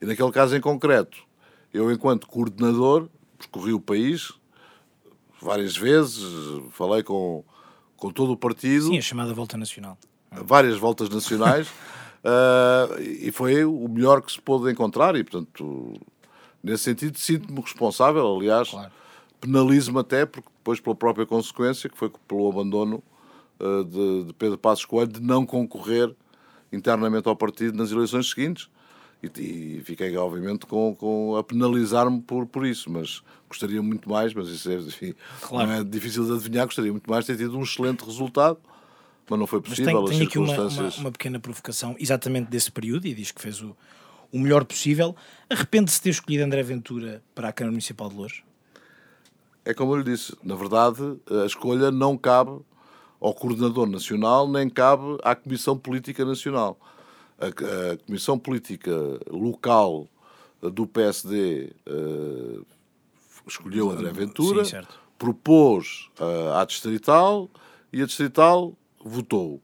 E 0.00 0.06
naquele 0.06 0.32
caso 0.32 0.56
em 0.56 0.60
concreto, 0.60 1.18
eu, 1.72 1.90
enquanto 1.90 2.26
coordenador, 2.26 3.08
percorri 3.38 3.72
o 3.72 3.80
país 3.80 4.32
várias 5.40 5.76
vezes, 5.76 6.22
falei 6.70 7.02
com, 7.02 7.44
com 7.96 8.10
todo 8.10 8.32
o 8.32 8.36
partido. 8.36 8.86
Sim, 8.86 8.98
a 8.98 9.02
chamada 9.02 9.34
Volta 9.34 9.56
Nacional. 9.56 9.98
Várias 10.30 10.78
voltas 10.78 11.08
nacionais. 11.08 11.68
Uh, 12.24 13.02
e 13.02 13.30
foi 13.30 13.66
o 13.66 13.86
melhor 13.86 14.22
que 14.22 14.32
se 14.32 14.40
pôde 14.40 14.72
encontrar, 14.72 15.14
e 15.14 15.22
portanto, 15.22 15.92
nesse 16.62 16.84
sentido, 16.84 17.18
sinto-me 17.18 17.60
responsável. 17.60 18.34
Aliás, 18.34 18.70
claro. 18.70 18.90
penalizo-me 19.38 19.98
até, 19.98 20.24
porque 20.24 20.48
depois, 20.56 20.80
pela 20.80 20.96
própria 20.96 21.26
consequência, 21.26 21.90
que 21.90 21.98
foi 21.98 22.10
pelo 22.26 22.48
abandono 22.48 23.02
uh, 23.60 23.84
de, 23.84 24.24
de, 24.24 24.32
Pedro 24.32 24.56
Passos 24.56 24.86
Coelho, 24.86 25.12
de 25.12 25.20
não 25.20 25.44
concorrer 25.44 26.14
internamente 26.72 27.28
ao 27.28 27.36
partido 27.36 27.76
nas 27.76 27.90
eleições 27.90 28.30
seguintes. 28.30 28.70
E, 29.22 29.76
e 29.78 29.82
fiquei, 29.84 30.16
obviamente, 30.16 30.64
com, 30.64 30.94
com 30.94 31.36
a 31.36 31.44
penalizar-me 31.44 32.22
por, 32.22 32.46
por 32.46 32.64
isso, 32.64 32.90
mas 32.90 33.22
gostaria 33.50 33.82
muito 33.82 34.08
mais, 34.08 34.32
mas 34.32 34.48
isso 34.48 34.70
é, 34.70 34.76
enfim, 34.76 35.14
claro. 35.42 35.70
é 35.70 35.84
difícil 35.84 36.24
de 36.24 36.32
adivinhar, 36.32 36.64
gostaria 36.64 36.90
muito 36.90 37.08
mais 37.08 37.26
de 37.26 37.32
ter 37.32 37.44
tido 37.44 37.58
um 37.58 37.62
excelente 37.62 38.02
resultado 38.02 38.58
mas 39.28 39.38
não 39.38 39.46
foi 39.46 39.60
possível. 39.60 40.02
Mas 40.02 40.10
tem, 40.10 40.26
aqui 40.26 40.38
uma, 40.38 40.54
uma, 40.54 40.88
uma, 40.98 41.12
pequena 41.12 41.40
provocação, 41.40 41.96
exatamente 41.98 42.50
desse 42.50 42.70
período, 42.70 43.06
e 43.06 43.14
diz 43.14 43.30
que 43.30 43.40
fez 43.40 43.60
o, 43.62 43.76
o 44.32 44.38
melhor 44.38 44.64
possível. 44.64 45.14
Arrepende-se 45.48 45.98
de 45.98 46.02
ter 46.02 46.10
escolhido 46.10 46.44
André 46.44 46.62
Ventura 46.62 47.22
para 47.34 47.48
a 47.48 47.52
Câmara 47.52 47.72
Municipal 47.72 48.08
de 48.08 48.16
Louros? 48.16 48.42
É 49.64 49.72
como 49.72 49.92
eu 49.92 49.98
lhe 49.98 50.04
disse, 50.04 50.36
na 50.42 50.54
verdade, 50.54 51.00
a 51.42 51.46
escolha 51.46 51.90
não 51.90 52.18
cabe 52.18 52.60
ao 53.18 53.32
Coordenador 53.32 53.88
Nacional, 53.88 54.46
nem 54.46 54.68
cabe 54.68 55.16
à 55.22 55.34
Comissão 55.34 55.78
Política 55.78 56.24
Nacional. 56.24 56.78
A, 57.38 57.46
a 57.46 57.96
Comissão 58.04 58.38
Política 58.38 58.92
Local 59.30 60.06
do 60.60 60.86
PSD 60.86 61.72
uh, 61.86 62.60
eh, 62.60 62.62
escolheu 63.46 63.90
André 63.90 64.12
Ventura, 64.12 64.64
Sim, 64.64 64.80
propôs 65.18 66.10
uh, 66.20 66.54
à 66.54 66.64
Distrital 66.64 67.48
e 67.92 68.02
a 68.02 68.06
Distrital 68.06 68.74
votou. 69.04 69.62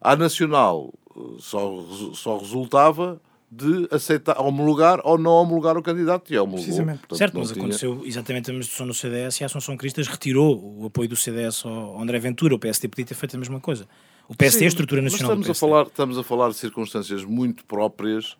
A 0.00 0.14
Nacional 0.16 0.92
eh, 1.16 1.20
só, 1.38 1.84
só 2.14 2.38
resultava 2.38 3.20
de 3.50 3.88
aceitar, 3.90 4.40
homologar 4.40 5.00
ou 5.04 5.16
não 5.16 5.32
homologar 5.32 5.76
o 5.76 5.82
candidato 5.82 6.32
e 6.32 6.38
homologou. 6.38 6.64
Precisamente. 6.64 6.98
Portanto, 7.00 7.18
certo, 7.18 7.38
mas 7.38 7.48
tinha... 7.48 7.62
aconteceu 7.62 8.02
exatamente 8.04 8.50
a 8.50 8.52
mesma 8.52 8.64
situação 8.64 8.86
no 8.86 8.94
CDS 8.94 9.40
e 9.40 9.44
a 9.44 9.46
Assunção 9.46 9.76
Cristas 9.76 10.08
retirou 10.08 10.80
o 10.80 10.86
apoio 10.86 11.08
do 11.08 11.16
CDS 11.16 11.64
ao 11.64 12.00
André 12.00 12.18
Ventura. 12.18 12.54
O 12.54 12.58
PSD 12.58 12.88
podia 12.88 13.06
ter 13.06 13.14
feito 13.14 13.36
a 13.36 13.38
mesma 13.38 13.60
coisa. 13.60 13.86
O 14.28 14.34
PSD 14.34 14.58
Sim, 14.58 14.64
é 14.64 14.66
a 14.66 14.68
estrutura 14.68 15.02
nacional 15.02 15.38
estamos 15.38 15.50
A 15.50 15.54
falar, 15.54 15.82
estamos 15.86 16.18
a 16.18 16.22
falar 16.24 16.48
de 16.48 16.56
circunstâncias 16.56 17.24
muito 17.24 17.64
próprias 17.64 18.36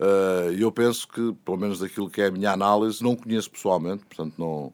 eh, 0.00 0.54
e 0.54 0.56
uh, 0.56 0.62
eu 0.62 0.72
penso 0.72 1.06
que, 1.06 1.32
pelo 1.44 1.56
menos 1.56 1.78
daquilo 1.78 2.10
que 2.10 2.20
é 2.20 2.26
a 2.26 2.30
minha 2.30 2.50
análise, 2.50 3.02
não 3.02 3.14
conheço 3.14 3.50
pessoalmente, 3.50 4.04
portanto 4.06 4.34
não 4.36 4.72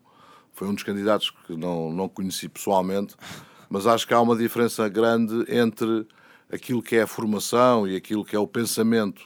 foi 0.54 0.68
um 0.68 0.74
dos 0.74 0.82
candidatos 0.82 1.30
que 1.46 1.54
não, 1.54 1.92
não 1.92 2.08
conheci 2.08 2.48
pessoalmente, 2.48 3.14
mas 3.68 3.86
acho 3.86 4.06
que 4.06 4.14
há 4.14 4.20
uma 4.20 4.36
diferença 4.36 4.88
grande 4.88 5.44
entre 5.48 6.06
aquilo 6.52 6.82
que 6.82 6.96
é 6.96 7.02
a 7.02 7.06
formação 7.06 7.86
e 7.86 7.96
aquilo 7.96 8.24
que 8.24 8.36
é 8.36 8.38
o 8.38 8.46
pensamento 8.46 9.22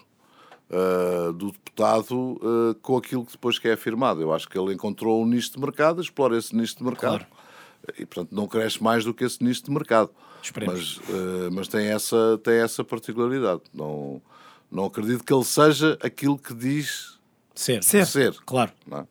uh, 0.70 1.32
do 1.32 1.52
deputado 1.52 2.14
uh, 2.14 2.74
com 2.80 2.96
aquilo 2.96 3.24
que 3.24 3.32
depois 3.32 3.58
que 3.58 3.68
é 3.68 3.72
afirmado. 3.72 4.20
Eu 4.20 4.32
acho 4.32 4.48
que 4.48 4.58
ele 4.58 4.72
encontrou 4.72 5.22
um 5.22 5.26
nicho 5.26 5.52
de 5.52 5.60
mercado, 5.60 6.00
explora 6.00 6.36
esse 6.38 6.54
nicho 6.54 6.78
de 6.78 6.84
mercado 6.84 7.26
claro. 7.26 7.96
e, 7.98 8.06
portanto, 8.06 8.34
não 8.34 8.46
cresce 8.46 8.82
mais 8.82 9.04
do 9.04 9.12
que 9.12 9.24
esse 9.24 9.42
nicho 9.42 9.64
de 9.64 9.70
mercado. 9.70 10.10
Mas, 10.66 10.96
uh, 10.96 11.50
mas 11.52 11.68
tem, 11.68 11.88
essa, 11.88 12.40
tem 12.42 12.54
essa 12.54 12.82
particularidade. 12.82 13.60
Não, 13.74 14.22
não 14.70 14.86
acredito 14.86 15.22
que 15.22 15.32
ele 15.32 15.44
seja 15.44 15.98
aquilo 16.02 16.38
que 16.38 16.54
diz 16.54 17.18
ser. 17.54 17.82
Ser, 17.82 18.06
ser. 18.06 18.34
claro. 18.46 18.72
É? 18.90 19.04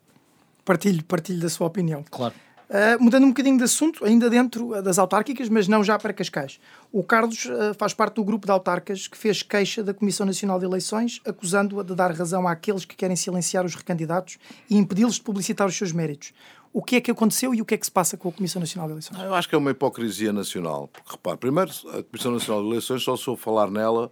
Partilho, 0.65 1.03
partilho 1.03 1.39
da 1.39 1.49
sua 1.49 1.67
opinião. 1.67 2.03
Claro. 2.09 2.33
Uh, 2.69 3.03
mudando 3.03 3.23
um 3.23 3.29
bocadinho 3.29 3.57
de 3.57 3.63
assunto, 3.63 4.05
ainda 4.05 4.29
dentro 4.29 4.79
das 4.83 4.99
autárquicas, 4.99 5.49
mas 5.49 5.67
não 5.67 5.83
já 5.83 5.97
para 5.97 6.13
Cascais. 6.13 6.59
O 6.91 7.03
Carlos 7.03 7.45
uh, 7.45 7.73
faz 7.75 7.95
parte 7.95 8.15
do 8.15 8.23
grupo 8.23 8.45
de 8.45 8.51
autarcas 8.51 9.07
que 9.07 9.17
fez 9.17 9.41
queixa 9.41 9.83
da 9.83 9.91
Comissão 9.91 10.23
Nacional 10.23 10.59
de 10.59 10.65
Eleições, 10.65 11.19
acusando-a 11.25 11.83
de 11.83 11.95
dar 11.95 12.11
razão 12.11 12.47
àqueles 12.47 12.85
que 12.85 12.95
querem 12.95 13.15
silenciar 13.15 13.65
os 13.65 13.73
recandidatos 13.73 14.37
e 14.69 14.77
impedi-los 14.77 15.15
de 15.15 15.21
publicitar 15.21 15.67
os 15.67 15.75
seus 15.75 15.91
méritos. 15.91 16.31
O 16.71 16.83
que 16.83 16.97
é 16.97 17.01
que 17.01 17.09
aconteceu 17.09 17.55
e 17.55 17.61
o 17.61 17.65
que 17.65 17.73
é 17.73 17.77
que 17.77 17.85
se 17.87 17.91
passa 17.91 18.15
com 18.15 18.29
a 18.29 18.31
Comissão 18.31 18.59
Nacional 18.59 18.87
de 18.87 18.93
Eleições? 18.93 19.19
Eu 19.19 19.33
acho 19.33 19.49
que 19.49 19.55
é 19.55 19.57
uma 19.57 19.71
hipocrisia 19.71 20.31
nacional. 20.31 20.87
Porque, 20.87 21.09
repare, 21.09 21.37
primeiro, 21.37 21.71
a 21.87 22.03
Comissão 22.03 22.31
Nacional 22.31 22.61
de 22.61 22.69
Eleições 22.69 23.01
só 23.01 23.15
soube 23.15 23.41
falar 23.41 23.71
nela 23.71 24.11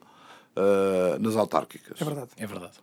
uh, 0.56 1.20
nas 1.20 1.36
autárquicas. 1.36 2.02
É 2.02 2.04
verdade. 2.04 2.32
É 2.36 2.48
verdade. 2.48 2.74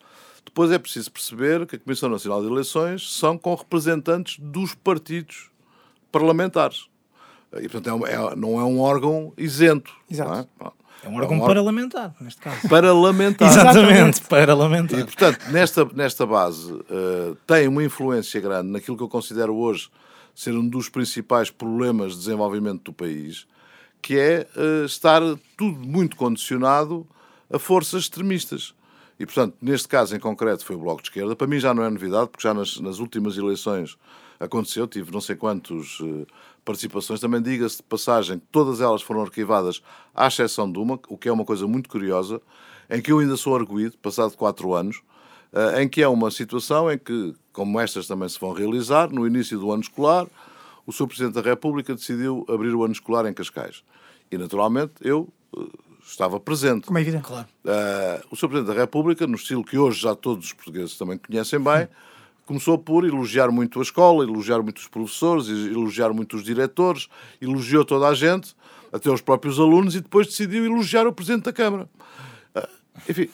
Depois 0.45 0.71
é 0.71 0.79
preciso 0.79 1.11
perceber 1.11 1.67
que 1.67 1.75
a 1.75 1.79
Comissão 1.81 2.09
Nacional 2.09 2.41
de 2.41 2.47
Eleições 2.47 3.13
são 3.13 3.37
com 3.37 3.53
representantes 3.57 4.39
dos 4.39 4.73
partidos 4.73 5.51
parlamentares. 6.15 6.87
E, 7.61 7.69
portanto, 7.69 8.07
é, 8.07 8.13
é, 8.13 8.37
não 8.37 8.61
é 8.61 8.65
um 8.65 8.81
órgão 8.81 9.33
isento. 9.37 9.93
Exato. 10.11 10.49
É? 10.61 10.65
é? 11.05 11.09
um 11.09 11.17
órgão 11.17 11.37
é 11.37 11.41
um 11.41 11.47
parlamentar, 11.47 12.15
neste 12.21 12.41
caso. 12.41 12.69
Parlamentar. 12.69 13.49
Exatamente, 13.51 14.21
parlamentar. 14.23 15.01
E, 15.01 15.05
portanto, 15.05 15.41
nesta, 15.51 15.85
nesta 15.87 16.27
base, 16.27 16.73
uh, 16.73 17.37
tem 17.47 17.69
uma 17.69 17.83
influência 17.83 18.41
grande 18.41 18.71
naquilo 18.71 18.97
que 18.97 19.03
eu 19.03 19.09
considero 19.09 19.55
hoje 19.55 19.89
ser 20.35 20.55
um 20.55 20.67
dos 20.67 20.89
principais 20.89 21.51
problemas 21.51 22.13
de 22.13 22.19
desenvolvimento 22.19 22.85
do 22.85 22.93
país, 22.93 23.47
que 24.01 24.19
é 24.19 24.47
uh, 24.57 24.85
estar 24.85 25.21
tudo 25.57 25.79
muito 25.87 26.17
condicionado 26.17 27.07
a 27.53 27.59
forças 27.59 28.03
extremistas. 28.03 28.75
E, 29.19 29.25
portanto, 29.25 29.57
neste 29.63 29.87
caso 29.87 30.17
em 30.17 30.19
concreto 30.19 30.65
foi 30.65 30.75
o 30.75 30.79
Bloco 30.79 31.03
de 31.03 31.09
Esquerda. 31.09 31.37
Para 31.37 31.47
mim 31.47 31.61
já 31.61 31.73
não 31.73 31.85
é 31.85 31.91
novidade, 31.91 32.29
porque 32.31 32.47
já 32.47 32.53
nas, 32.53 32.81
nas 32.81 32.99
últimas 32.99 33.37
eleições 33.37 33.97
aconteceu, 34.45 34.87
tive 34.87 35.13
não 35.13 35.21
sei 35.21 35.37
quantas 35.37 36.01
uh, 36.01 36.27
participações. 36.65 37.21
Também 37.21 37.43
diga-se 37.43 37.79
de 37.79 37.83
passagem 37.83 38.39
que 38.39 38.47
todas 38.51 38.81
elas 38.81 39.03
foram 39.03 39.23
arquivadas, 39.23 39.83
à 40.15 40.27
exceção 40.27 40.71
de 40.71 40.79
uma, 40.79 40.99
o 41.09 41.19
que 41.19 41.29
é 41.29 41.33
uma 41.33 41.45
coisa 41.45 41.67
muito 41.67 41.89
curiosa, 41.89 42.41
em 42.91 43.01
que 43.01 43.13
eu 43.13 43.19
ainda 43.19 43.37
sou 43.37 43.57
arguído, 43.57 43.97
passado 43.99 44.37
quatro 44.37 44.75
anos, 44.75 45.03
uh, 45.53 45.81
em 45.81 45.89
que 45.89 46.03
é 46.03 46.09
uma 46.09 46.31
situação 46.31 46.91
em 46.91 46.99
que, 46.99 47.35
como 47.53 47.81
estas 47.81 48.07
também 48.07 48.29
se 48.29 48.39
vão 48.39 48.53
realizar, 48.53 49.11
no 49.11 49.27
início 49.27 49.59
do 49.59 49.71
ano 49.73 49.83
escolar, 49.83 50.27
o 50.87 50.93
Sr. 50.93 51.07
Presidente 51.07 51.35
da 51.35 51.41
República 51.41 51.95
decidiu 51.95 52.45
abrir 52.49 52.75
o 52.75 52.85
ano 52.85 52.93
escolar 52.93 53.27
em 53.27 53.33
Cascais. 53.33 53.83
E, 54.31 54.37
naturalmente, 54.37 54.93
eu 55.01 55.29
uh, 55.57 55.71
estava 56.07 56.39
presente. 56.39 56.87
Como 56.87 56.99
é 56.99 57.01
evidente. 57.01 57.25
Claro. 57.25 57.47
Uh, 57.65 58.27
o 58.31 58.37
Sr. 58.37 58.49
Presidente 58.49 58.75
da 58.75 58.81
República, 58.81 59.27
no 59.27 59.37
estilo 59.37 59.65
que 59.65 59.79
hoje 59.79 60.01
já 60.01 60.15
todos 60.15 60.47
os 60.47 60.53
portugueses 60.53 60.97
também 60.97 61.19
conhecem 61.19 61.59
bem, 61.59 61.89
começou 62.47 62.79
por 62.79 63.05
elogiar 63.05 63.51
muito 63.51 63.79
a 63.79 63.83
escola, 63.83 64.25
elogiar 64.25 64.63
muito 64.63 64.79
os 64.79 64.89
professores, 64.89 65.49
elogiar 65.49 66.13
muito 66.13 66.37
os 66.37 66.45
diretores, 66.45 67.09
elogiou 67.41 67.85
toda 67.85 68.09
a 68.09 68.15
gente, 68.15 68.55
até 68.93 69.11
os 69.11 69.21
próprios 69.21 69.59
alunos, 69.59 69.95
e 69.95 70.01
depois 70.01 70.27
decidiu 70.27 70.65
elogiar 70.65 71.07
o 71.07 71.13
Presidente 71.13 71.45
da 71.45 71.53
Câmara. 71.53 71.89
Uh, 72.55 72.69
enfim, 73.09 73.29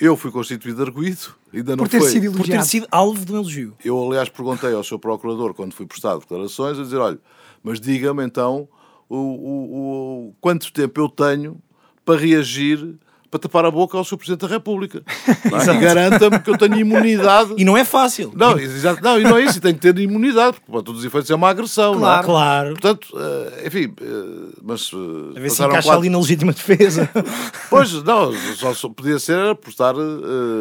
eu 0.00 0.16
fui 0.16 0.30
constituído 0.30 0.82
arguído, 0.82 1.34
ainda 1.52 1.76
não 1.76 1.84
por 1.84 1.90
ter 1.90 1.98
foi. 1.98 2.10
Sido 2.10 2.32
por 2.32 2.46
ter 2.46 2.62
sido 2.64 2.86
alvo 2.90 3.24
de 3.24 3.32
um 3.32 3.36
elogio. 3.36 3.74
Eu, 3.84 4.02
aliás, 4.06 4.28
perguntei 4.28 4.72
ao 4.72 4.84
seu 4.84 4.98
procurador, 4.98 5.52
quando 5.52 5.74
fui 5.74 5.86
prestar 5.86 6.16
declarações, 6.16 6.78
a 6.78 6.82
dizer, 6.82 6.98
olha, 6.98 7.18
mas 7.62 7.80
diga-me 7.80 8.24
então 8.24 8.68
o, 9.08 9.16
o, 9.16 10.28
o, 10.28 10.34
quanto 10.40 10.72
tempo 10.72 11.00
eu 11.00 11.08
tenho 11.08 11.60
para 12.04 12.18
reagir 12.18 12.96
para 13.30 13.40
tapar 13.40 13.64
a 13.64 13.70
boca 13.70 13.96
ao 13.96 14.04
Sr. 14.04 14.16
Presidente 14.16 14.40
da 14.40 14.48
República. 14.48 15.02
É? 15.50 15.74
e 15.74 15.78
garanta-me 15.78 16.38
que 16.40 16.50
eu 16.50 16.56
tenho 16.56 16.76
imunidade. 16.80 17.54
E 17.56 17.64
não 17.64 17.76
é 17.76 17.84
fácil. 17.84 18.32
Não, 18.34 18.58
exato, 18.58 19.02
não, 19.02 19.18
e 19.18 19.24
não 19.24 19.36
é 19.36 19.44
isso, 19.44 19.58
e 19.58 19.60
tenho 19.60 19.74
que 19.74 19.80
ter 19.80 19.96
imunidade, 19.98 20.54
porque 20.54 20.70
para 20.70 20.82
todos 20.82 21.00
os 21.00 21.04
efeitos 21.04 21.30
é 21.30 21.34
uma 21.34 21.48
agressão. 21.48 21.98
Claro, 21.98 22.22
é? 22.22 22.24
claro. 22.24 22.68
Portanto, 22.70 23.08
uh, 23.14 23.66
enfim, 23.66 23.86
uh, 24.00 24.52
mas. 24.62 24.92
Uh, 24.92 25.34
a 25.36 25.40
ver 25.40 25.50
se 25.50 25.62
encaixa 25.62 25.88
quatro... 25.88 26.00
ali 26.00 26.08
na 26.08 26.18
legítima 26.18 26.52
defesa. 26.52 27.08
pois, 27.68 27.92
não, 28.02 28.32
só, 28.74 28.88
podia 28.88 29.18
ser 29.18 29.54
por 29.56 29.70
estar 29.70 29.94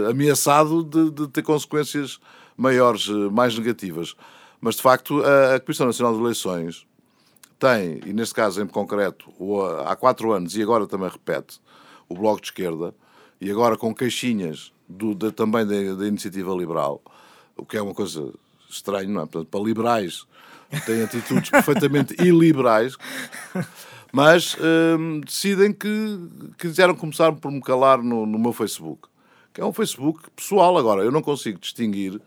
ameaçado 0.09 0.83
de, 0.83 1.11
de, 1.11 1.27
ter 1.27 1.41
consequências 1.41 2.19
maiores, 2.57 3.07
mais 3.31 3.57
negativas. 3.57 4.15
Mas, 4.59 4.75
de 4.75 4.81
facto, 4.81 5.23
a, 5.23 5.55
a 5.55 5.59
Comissão 5.59 5.87
Nacional 5.87 6.13
de 6.13 6.21
Eleições 6.21 6.85
tem, 7.57 8.01
e 8.05 8.13
neste 8.13 8.33
caso 8.33 8.61
em 8.61 8.67
concreto, 8.67 9.31
há 9.85 9.95
quatro 9.95 10.31
anos, 10.31 10.55
e 10.55 10.61
agora 10.61 10.85
também 10.87 11.09
repete, 11.09 11.59
o 12.09 12.15
Bloco 12.15 12.41
de 12.41 12.47
Esquerda, 12.47 12.93
e 13.39 13.49
agora 13.49 13.77
com 13.77 13.93
caixinhas 13.93 14.73
do, 14.87 15.13
de, 15.13 15.31
também 15.31 15.65
da, 15.65 15.95
da, 15.95 16.07
Iniciativa 16.07 16.53
Liberal, 16.53 17.01
o 17.55 17.65
que 17.65 17.77
é 17.77 17.81
uma 17.81 17.93
coisa 17.93 18.33
estranha, 18.69 19.07
não 19.07 19.21
é? 19.21 19.25
Portanto, 19.25 19.47
para 19.47 19.63
liberais 19.63 20.25
têm 20.85 21.03
atitudes 21.03 21.49
perfeitamente 21.49 22.15
iliberais, 22.19 22.97
mas 24.11 24.57
hum, 24.99 25.21
decidem 25.21 25.71
que, 25.71 26.19
quiseram 26.57 26.95
começar 26.95 27.31
por 27.33 27.51
me 27.51 27.61
calar 27.61 28.01
no, 28.01 28.25
no 28.25 28.39
meu 28.39 28.51
Facebook, 28.51 29.07
que 29.53 29.61
é 29.61 29.65
um 29.65 29.71
Facebook 29.71 30.29
pessoal 30.35 30.77
agora, 30.77 31.03
eu 31.03 31.11
não 31.11 31.21
consigo 31.21 31.59
distinguir 31.59 32.19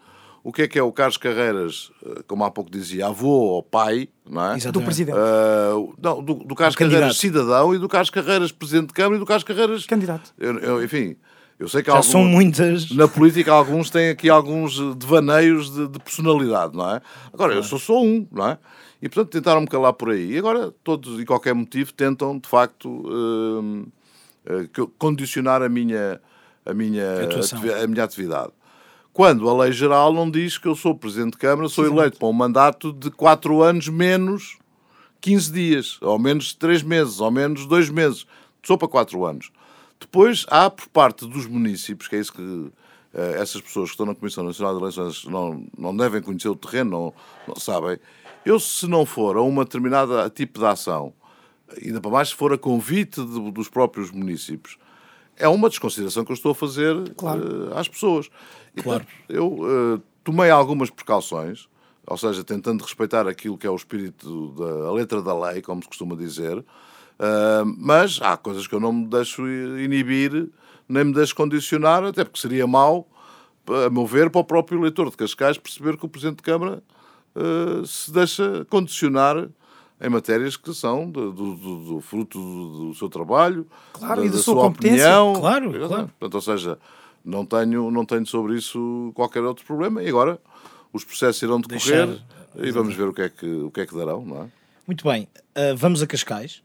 o 0.44 0.52
que 0.52 0.62
é 0.62 0.68
que 0.68 0.78
é 0.78 0.82
o 0.82 0.90
Carlos 0.92 1.16
Carreiras, 1.16 1.92
eh, 2.04 2.22
como 2.26 2.44
há 2.44 2.50
pouco 2.50 2.70
dizia, 2.70 3.06
avô 3.06 3.28
ou 3.28 3.62
pai, 3.62 4.08
não 4.28 4.42
é? 4.42 4.56
Exatamente. 4.56 4.72
Do 4.72 4.82
presidente. 4.82 5.16
Uh, 5.16 5.94
não, 6.02 6.22
do, 6.22 6.34
do 6.34 6.54
Carlos 6.54 6.74
Carreiras 6.74 7.16
cidadão 7.16 7.72
e 7.74 7.78
do 7.78 7.88
Carlos 7.88 8.10
Carreiras 8.10 8.50
presidente 8.50 8.88
de 8.88 8.94
Câmara 8.94 9.16
e 9.16 9.18
do 9.20 9.26
Carlos 9.26 9.44
Carreiras... 9.44 9.86
Candidato. 9.86 10.34
Eu, 10.36 10.58
eu, 10.58 10.84
enfim, 10.84 11.16
eu 11.60 11.68
sei 11.68 11.82
que 11.82 11.90
Já 11.90 11.96
alguns, 11.96 12.10
são 12.10 12.24
muitas... 12.24 12.90
Na 12.90 13.06
política 13.06 13.52
alguns 13.52 13.88
têm 13.88 14.08
aqui 14.10 14.28
alguns 14.28 14.96
devaneios 14.96 15.72
de, 15.72 15.86
de 15.86 15.98
personalidade, 16.00 16.76
não 16.76 16.90
é? 16.90 17.00
Agora, 17.32 17.54
eu 17.54 17.62
sou 17.62 17.78
só 17.78 18.02
um, 18.02 18.26
não 18.32 18.48
é? 18.48 18.58
E, 19.00 19.08
portanto, 19.08 19.32
tentaram-me 19.32 19.68
calar 19.68 19.92
por 19.92 20.10
aí. 20.10 20.32
E 20.32 20.38
agora, 20.38 20.72
todos 20.82 21.20
e 21.20 21.24
qualquer 21.24 21.54
motivo, 21.54 21.92
tentam, 21.92 22.38
de 22.38 22.48
facto, 22.48 23.04
condicionar 24.96 25.60
a 25.60 25.68
minha, 25.68 26.20
a 26.64 26.72
minha, 26.72 27.04
a 27.82 27.86
minha 27.86 28.04
atividade 28.04 28.52
quando 29.12 29.48
a 29.48 29.62
lei 29.62 29.72
geral 29.72 30.12
não 30.12 30.30
diz 30.30 30.56
que 30.56 30.66
eu 30.66 30.74
sou 30.74 30.94
Presidente 30.94 31.32
de 31.32 31.38
Câmara, 31.38 31.68
sou 31.68 31.86
eleito 31.86 32.18
para 32.18 32.28
um 32.28 32.32
mandato 32.32 32.92
de 32.92 33.10
4 33.10 33.62
anos 33.62 33.88
menos 33.88 34.56
15 35.20 35.52
dias, 35.52 35.98
ou 36.00 36.18
menos 36.18 36.54
3 36.54 36.82
meses, 36.82 37.20
ou 37.20 37.30
menos 37.30 37.66
2 37.66 37.90
meses. 37.90 38.26
Sou 38.62 38.78
para 38.78 38.88
4 38.88 39.24
anos. 39.24 39.52
Depois 40.00 40.46
há, 40.48 40.68
por 40.68 40.88
parte 40.88 41.26
dos 41.26 41.46
municípios, 41.46 42.08
que 42.08 42.16
é 42.16 42.20
isso 42.20 42.32
que 42.32 42.40
uh, 42.42 42.72
essas 43.36 43.60
pessoas 43.60 43.90
que 43.90 43.94
estão 43.94 44.06
na 44.06 44.14
Comissão 44.14 44.42
Nacional 44.42 44.74
de 44.74 44.80
Eleições 44.80 45.24
não, 45.26 45.64
não 45.78 45.96
devem 45.96 46.20
conhecer 46.20 46.48
o 46.48 46.56
terreno, 46.56 46.90
não, 46.90 47.14
não 47.46 47.56
sabem. 47.56 47.98
Eu, 48.44 48.58
se 48.58 48.88
não 48.88 49.06
for 49.06 49.36
a 49.36 49.42
uma 49.42 49.64
determinada 49.64 50.28
tipo 50.30 50.58
de 50.58 50.66
ação, 50.66 51.12
ainda 51.80 52.00
para 52.00 52.10
mais 52.10 52.30
se 52.30 52.34
for 52.34 52.52
a 52.52 52.58
convite 52.58 53.24
de, 53.24 53.50
dos 53.52 53.68
próprios 53.68 54.10
municípios, 54.10 54.76
é 55.36 55.48
uma 55.48 55.68
desconsideração 55.68 56.24
que 56.24 56.32
eu 56.32 56.34
estou 56.34 56.52
a 56.52 56.54
fazer 56.54 56.94
claro. 57.16 57.70
uh, 57.70 57.78
às 57.78 57.88
pessoas. 57.88 58.28
E, 58.76 58.82
claro. 58.82 59.04
Portanto, 59.04 59.24
eu 59.28 59.46
uh, 59.48 60.02
tomei 60.22 60.50
algumas 60.50 60.90
precauções, 60.90 61.68
ou 62.06 62.16
seja, 62.16 62.44
tentando 62.44 62.82
respeitar 62.82 63.26
aquilo 63.26 63.58
que 63.58 63.66
é 63.66 63.70
o 63.70 63.76
espírito 63.76 64.52
da 64.52 64.92
letra 64.92 65.22
da 65.22 65.38
lei, 65.38 65.62
como 65.62 65.82
se 65.82 65.88
costuma 65.88 66.14
dizer, 66.14 66.58
uh, 66.58 66.64
mas 67.78 68.20
há 68.22 68.36
coisas 68.36 68.66
que 68.66 68.74
eu 68.74 68.80
não 68.80 68.92
me 68.92 69.06
deixo 69.06 69.46
inibir, 69.48 70.48
nem 70.88 71.04
me 71.04 71.12
deixo 71.12 71.34
condicionar, 71.34 72.04
até 72.04 72.24
porque 72.24 72.40
seria 72.40 72.66
mau, 72.66 73.08
a 73.86 73.88
meu 73.88 74.06
ver, 74.06 74.30
para 74.30 74.40
o 74.40 74.44
próprio 74.44 74.80
eleitor 74.80 75.10
de 75.10 75.16
Cascais 75.16 75.56
perceber 75.56 75.96
que 75.96 76.04
o 76.04 76.08
Presidente 76.08 76.38
de 76.38 76.42
Câmara 76.42 76.82
se 77.86 78.12
deixa 78.12 78.66
condicionar 78.68 79.48
em 80.02 80.08
matérias 80.08 80.56
que 80.56 80.74
são 80.74 81.08
do, 81.08 81.32
do, 81.32 81.54
do 81.54 82.00
fruto 82.00 82.38
do, 82.38 82.88
do, 82.88 82.94
seu 82.94 83.08
trabalho, 83.08 83.66
claro, 83.92 84.20
da, 84.20 84.26
e 84.26 84.30
da, 84.30 84.36
da 84.36 84.42
sua, 84.42 84.54
sua 84.54 84.64
competência. 84.64 85.20
opinião. 85.20 85.40
Claro, 85.40 85.88
claro. 85.88 86.10
Portanto, 86.18 86.34
ou 86.34 86.40
seja, 86.40 86.78
não 87.24 87.46
tenho, 87.46 87.90
não 87.90 88.04
tenho 88.04 88.26
sobre 88.26 88.56
isso 88.56 89.12
qualquer 89.14 89.42
outro 89.44 89.64
problema. 89.64 90.02
E 90.02 90.08
agora 90.08 90.40
os 90.92 91.04
processos 91.04 91.40
irão 91.40 91.60
decorrer 91.60 92.06
Deixar... 92.06 92.24
e 92.56 92.70
vamos 92.72 92.94
ver 92.94 93.08
o 93.08 93.14
que, 93.14 93.22
é 93.22 93.28
que, 93.28 93.46
o 93.46 93.70
que 93.70 93.80
é 93.80 93.86
que 93.86 93.94
darão, 93.94 94.24
não 94.26 94.42
é? 94.42 94.48
Muito 94.86 95.08
bem, 95.08 95.28
uh, 95.56 95.76
vamos 95.76 96.02
a 96.02 96.06
Cascais. 96.06 96.60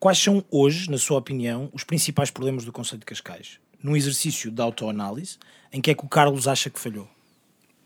Quais 0.00 0.18
são 0.18 0.44
hoje, 0.50 0.90
na 0.90 0.98
sua 0.98 1.18
opinião, 1.18 1.70
os 1.72 1.84
principais 1.84 2.28
problemas 2.28 2.64
do 2.64 2.72
Conselho 2.72 2.98
de 2.98 3.06
Cascais? 3.06 3.60
Num 3.80 3.96
exercício 3.96 4.50
de 4.50 4.60
autoanálise, 4.60 5.38
em 5.72 5.80
que 5.80 5.92
é 5.92 5.94
que 5.94 6.04
o 6.04 6.08
Carlos 6.08 6.48
acha 6.48 6.68
que 6.68 6.80
falhou? 6.80 7.08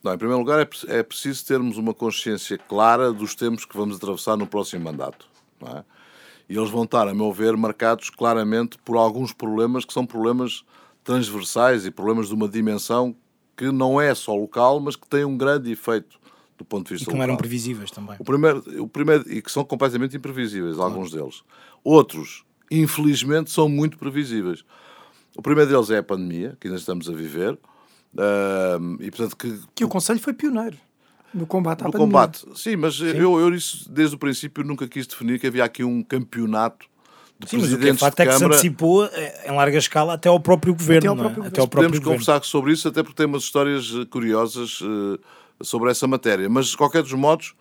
Não, 0.06 0.14
em 0.14 0.18
primeiro 0.18 0.38
lugar, 0.38 0.60
é, 0.60 0.98
é 0.98 1.02
preciso 1.02 1.44
termos 1.44 1.76
uma 1.78 1.92
consciência 1.92 2.56
clara 2.56 3.12
dos 3.12 3.34
tempos 3.34 3.64
que 3.64 3.76
vamos 3.76 3.96
atravessar 3.96 4.36
no 4.36 4.46
próximo 4.46 4.84
mandato. 4.84 5.26
É? 5.62 5.82
E 6.48 6.56
eles 6.56 6.70
vão 6.70 6.84
estar, 6.84 7.08
a 7.08 7.14
meu 7.14 7.32
ver, 7.32 7.56
marcados 7.56 8.08
claramente 8.08 8.78
por 8.78 8.96
alguns 8.96 9.32
problemas 9.32 9.84
que 9.84 9.92
são 9.92 10.06
problemas 10.06 10.64
transversais 11.02 11.84
e 11.86 11.90
problemas 11.90 12.28
de 12.28 12.34
uma 12.34 12.48
dimensão 12.48 13.16
que 13.56 13.72
não 13.72 14.00
é 14.00 14.14
só 14.14 14.32
local, 14.32 14.78
mas 14.78 14.94
que 14.94 15.08
tem 15.08 15.25
um 15.25 15.36
grande 15.36 15.72
efeito 15.72 16.20
do 16.56 16.64
ponto 16.64 16.86
de 16.86 16.94
vista 16.94 17.10
e 17.10 17.12
que 17.12 17.16
não 17.16 17.25
eram 17.25 17.36
previsíveis 17.36 17.90
também. 17.90 18.14
O 18.20 18.25
primeiro, 18.25 18.62
o 18.80 18.86
primeiro, 18.86 19.28
e 19.28 19.42
que 19.42 19.50
são 19.50 19.64
completamente 19.64 20.16
imprevisíveis, 20.16 20.76
claro. 20.76 20.92
alguns 20.92 21.10
deles. 21.10 21.42
Outros, 21.82 22.44
infelizmente, 22.70 23.50
são 23.50 23.68
muito 23.68 23.98
previsíveis. 23.98 24.64
O 25.36 25.42
primeiro 25.42 25.68
deles 25.68 25.90
é 25.90 25.98
a 25.98 26.02
pandemia, 26.02 26.56
que 26.60 26.68
ainda 26.68 26.78
estamos 26.78 27.10
a 27.10 27.12
viver. 27.12 27.58
Uh, 28.16 28.96
e, 29.00 29.11
portanto, 29.11 29.37
que, 29.37 29.61
que 29.75 29.85
o 29.85 29.88
Conselho 29.88 30.18
foi 30.18 30.32
pioneiro 30.32 30.76
no 31.35 31.46
combate 31.46 31.82
à 31.82 31.85
no 31.85 31.92
pandemia. 31.92 32.06
combate, 32.06 32.46
sim, 32.54 32.76
mas 32.76 32.96
sim. 32.96 33.08
Eu, 33.08 33.38
eu 33.38 33.54
isso, 33.54 33.90
desde 33.90 34.16
o 34.16 34.18
princípio 34.18 34.64
nunca 34.64 34.88
quis 34.88 35.06
definir 35.06 35.38
que 35.38 35.46
havia 35.46 35.64
aqui 35.64 35.85
um 35.85 36.02
campeonato 36.02 36.87
de 37.38 37.50
sim, 37.50 37.58
presidentes 37.58 38.00
mas 38.00 38.12
o 38.12 38.16
que 38.16 38.23
é 38.23 38.25
facto 38.25 38.26
é 38.26 38.26
que 38.26 38.38
se 38.38 38.44
antecipou 38.44 39.04
eh, 39.04 39.50
em 39.50 39.54
larga 39.54 39.76
escala 39.76 40.14
até 40.14 40.30
ao 40.30 40.40
próprio 40.40 40.75
governo. 40.75 40.99
Até 40.99 41.08
ao 41.08 41.16
próprio, 41.16 41.44
é? 41.44 41.46
até 41.49 41.61
ao 41.61 41.68
próprio 41.68 41.90
Podemos 41.90 41.99
governo. 41.99 42.25
conversar 42.25 42.44
sobre 42.44 42.73
isso, 42.73 42.88
até 42.88 43.02
porque 43.02 43.16
tem 43.16 43.26
umas 43.26 43.42
histórias 43.42 43.92
eh, 43.94 44.06
curiosas 44.06 44.80
uh, 44.80 45.18
sobre 45.62 45.90
essa 45.90 46.06
matéria. 46.06 46.49
Mas, 46.49 46.68
de 46.68 46.76
qualquer 46.76 47.02
dos 47.02 47.12
modos, 47.12 47.54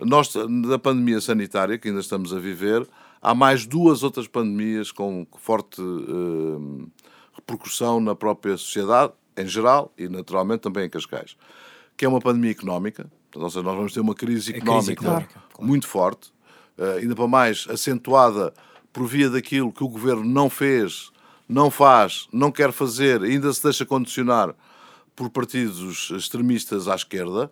nós, 0.00 0.32
da 0.68 0.78
pandemia 0.78 1.20
sanitária 1.20 1.78
que 1.78 1.86
ainda 1.86 2.00
estamos 2.00 2.34
a 2.34 2.40
viver, 2.40 2.84
há 3.22 3.32
mais 3.32 3.64
duas 3.64 4.02
outras 4.02 4.26
pandemias 4.26 4.90
com 4.90 5.24
forte 5.38 5.80
uh, 5.80 6.88
repercussão 7.36 8.00
na 8.00 8.16
própria 8.16 8.56
sociedade 8.56 9.12
em 9.36 9.46
geral 9.46 9.92
e 9.96 10.08
naturalmente 10.08 10.60
também 10.60 10.86
em 10.86 10.90
Cascais, 10.90 11.36
que 11.96 12.04
é 12.04 12.08
uma 12.08 12.20
pandemia 12.20 12.50
económica, 12.50 13.10
ou 13.34 13.48
seja, 13.48 13.62
nós 13.62 13.76
vamos 13.76 13.92
ter 13.92 14.00
uma 14.00 14.14
crise 14.14 14.54
económica, 14.54 14.80
crise 14.80 14.92
económica 14.92 15.42
muito 15.60 15.86
forte, 15.86 16.32
uh, 16.78 16.98
ainda 16.98 17.14
para 17.14 17.28
mais 17.28 17.66
acentuada 17.70 18.52
por 18.92 19.06
via 19.06 19.30
daquilo 19.30 19.72
que 19.72 19.84
o 19.84 19.88
governo 19.88 20.24
não 20.24 20.50
fez, 20.50 21.10
não 21.48 21.70
faz, 21.70 22.28
não 22.32 22.50
quer 22.50 22.72
fazer, 22.72 23.22
ainda 23.22 23.52
se 23.52 23.62
deixa 23.62 23.86
condicionar 23.86 24.54
por 25.14 25.30
partidos 25.30 26.10
extremistas 26.10 26.88
à 26.88 26.94
esquerda. 26.94 27.50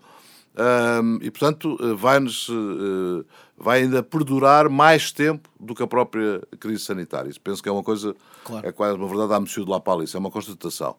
Um, 0.56 1.18
e, 1.22 1.30
portanto, 1.30 1.78
vai-nos, 1.96 2.48
uh, 2.48 3.24
vai 3.56 3.82
ainda 3.82 4.02
perdurar 4.02 4.68
mais 4.68 5.12
tempo 5.12 5.48
do 5.60 5.74
que 5.74 5.82
a 5.82 5.86
própria 5.86 6.42
crise 6.58 6.84
sanitária. 6.84 7.28
Isso 7.28 7.40
penso 7.40 7.62
que 7.62 7.68
é 7.68 7.72
uma 7.72 7.82
coisa, 7.84 8.16
claro. 8.42 8.66
é 8.66 8.72
quase 8.72 8.96
uma 8.96 9.06
verdade 9.06 9.34
à 9.34 9.40
Monsieur 9.40 9.64
de 9.64 9.70
La 9.70 9.78
Palice, 9.78 10.16
é 10.16 10.18
uma 10.18 10.30
constatação. 10.30 10.96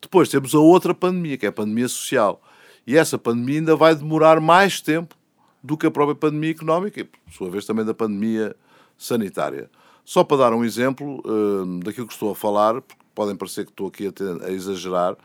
Depois 0.00 0.28
temos 0.28 0.54
a 0.54 0.58
outra 0.58 0.94
pandemia, 0.94 1.36
que 1.36 1.46
é 1.46 1.48
a 1.48 1.52
pandemia 1.52 1.88
social. 1.88 2.40
E 2.86 2.96
essa 2.96 3.18
pandemia 3.18 3.58
ainda 3.60 3.76
vai 3.76 3.94
demorar 3.94 4.40
mais 4.40 4.80
tempo 4.80 5.16
do 5.62 5.76
que 5.76 5.86
a 5.86 5.90
própria 5.90 6.14
pandemia 6.14 6.50
económica 6.50 7.00
e, 7.00 7.04
por 7.04 7.18
sua 7.32 7.50
vez, 7.50 7.64
também 7.64 7.84
da 7.84 7.94
pandemia 7.94 8.54
sanitária. 8.96 9.68
Só 10.04 10.22
para 10.22 10.36
dar 10.36 10.52
um 10.52 10.64
exemplo 10.64 11.20
uh, 11.26 11.80
daquilo 11.80 12.06
que 12.06 12.12
estou 12.12 12.30
a 12.30 12.36
falar, 12.36 12.80
porque 12.80 13.02
podem 13.14 13.34
parecer 13.34 13.64
que 13.64 13.72
estou 13.72 13.88
aqui 13.88 14.06
a, 14.06 14.46
a 14.46 14.52
exagerar, 14.52 15.16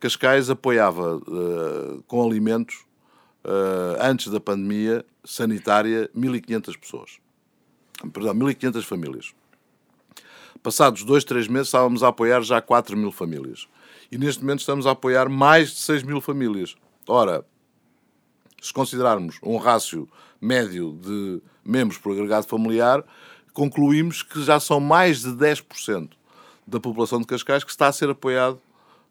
Cascais 0.00 0.50
apoiava 0.50 1.16
uh, 1.16 2.02
com 2.06 2.24
alimentos 2.24 2.84
uh, 3.44 4.00
antes 4.00 4.28
da 4.28 4.40
pandemia 4.40 5.04
sanitária, 5.24 6.10
1.500 6.16 6.78
pessoas. 6.78 7.18
Perdão, 8.12 8.34
1.500 8.34 8.82
famílias. 8.82 9.34
Passados 10.62 11.04
dois, 11.04 11.24
três 11.24 11.46
meses, 11.46 11.68
estávamos 11.68 12.02
a 12.02 12.08
apoiar 12.08 12.42
já 12.42 12.60
4 12.60 12.96
mil 12.96 13.12
famílias. 13.12 13.68
E 14.10 14.16
neste 14.16 14.42
momento 14.42 14.60
estamos 14.60 14.86
a 14.86 14.92
apoiar 14.92 15.28
mais 15.28 15.70
de 15.70 15.80
6 15.80 16.02
mil 16.02 16.20
famílias. 16.20 16.76
Ora, 17.06 17.44
se 18.60 18.72
considerarmos 18.72 19.38
um 19.42 19.56
rácio 19.56 20.08
médio 20.40 20.98
de 21.00 21.42
membros 21.64 21.98
por 21.98 22.12
agregado 22.12 22.46
familiar, 22.46 23.04
concluímos 23.52 24.22
que 24.22 24.42
já 24.42 24.58
são 24.58 24.80
mais 24.80 25.20
de 25.20 25.30
10% 25.30 26.10
da 26.66 26.80
população 26.80 27.20
de 27.20 27.26
Cascais 27.26 27.64
que 27.64 27.70
está 27.70 27.88
a 27.88 27.92
ser 27.92 28.10
apoiado 28.10 28.60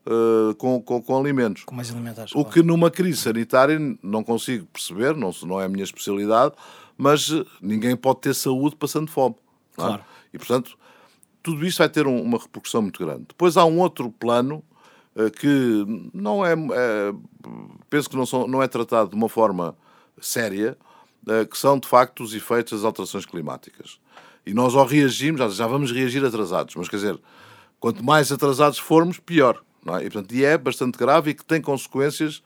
uh, 0.05 0.55
com, 0.55 0.81
com, 0.81 1.01
com, 1.01 1.17
alimentos. 1.17 1.63
Com 1.63 1.75
mais 1.75 1.91
alimentares. 1.91 2.33
O 2.33 2.45
que 2.45 2.63
numa 2.63 2.89
crise 2.89 3.21
sanitária 3.21 3.79
não 4.01 4.23
consigo 4.23 4.65
perceber, 4.67 5.15
não, 5.15 5.31
não 5.43 5.59
é 5.59 5.65
a 5.65 5.69
minha 5.69 5.83
especialidade, 5.83 6.55
mas 6.97 7.29
eh, 7.31 7.45
ninguém 7.61 7.95
pode 7.95 8.21
ter 8.21 8.33
saúde 8.33 8.75
passando 8.75 9.11
fome. 9.11 9.35
É? 9.73 9.75
Claro. 9.75 10.03
E, 10.33 10.37
portanto, 10.37 10.77
tudo 11.43 11.65
isso 11.65 11.77
vai 11.77 11.89
ter 11.89 12.07
um, 12.07 12.21
uma 12.21 12.39
repercussão 12.39 12.81
muito 12.81 13.03
grande. 13.03 13.25
Depois 13.27 13.55
há 13.55 13.65
um 13.65 13.79
outro 13.79 14.09
plano 14.11 14.63
que 15.31 16.09
não 16.13 16.45
é, 16.45 16.53
é, 16.53 17.13
penso 17.89 18.09
que 18.09 18.15
não, 18.15 18.25
são, 18.25 18.47
não 18.47 18.61
é 18.61 18.67
tratado 18.67 19.09
de 19.09 19.15
uma 19.15 19.27
forma 19.27 19.75
séria, 20.21 20.77
uh, 21.27 21.45
que 21.47 21.57
são 21.57 21.79
de 21.79 21.87
facto 21.87 22.23
os 22.23 22.33
efeitos 22.33 22.73
das 22.73 22.85
alterações 22.85 23.25
climáticas. 23.25 23.99
E 24.45 24.53
nós 24.53 24.75
ao 24.75 24.85
reagimos, 24.85 25.39
já, 25.39 25.49
já 25.49 25.67
vamos 25.67 25.91
reagir 25.91 26.23
atrasados, 26.23 26.75
mas 26.75 26.87
quer 26.87 26.97
dizer, 26.97 27.19
quanto 27.79 28.03
mais 28.03 28.31
atrasados 28.31 28.79
formos, 28.79 29.19
pior. 29.19 29.61
É? 29.87 30.05
E, 30.05 30.09
portanto, 30.09 30.33
e 30.33 30.43
é 30.43 30.57
bastante 30.57 30.97
grave 30.97 31.31
e 31.31 31.33
que 31.33 31.43
tem 31.43 31.61
consequências 31.61 32.41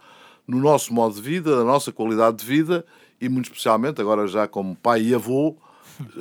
no 0.48 0.60
nosso 0.60 0.94
modo 0.94 1.16
de 1.16 1.22
vida, 1.22 1.56
na 1.58 1.63
nossa 1.63 1.92
qualidade 1.92 2.38
de 2.38 2.46
vida 2.46 2.86
e, 3.20 3.30
muito 3.30 3.46
especialmente, 3.46 4.01
agora 4.01 4.28
já 4.28 4.48
como 4.48 4.75
pai 4.75 5.01
e 5.01 5.13
avô, 5.13 5.56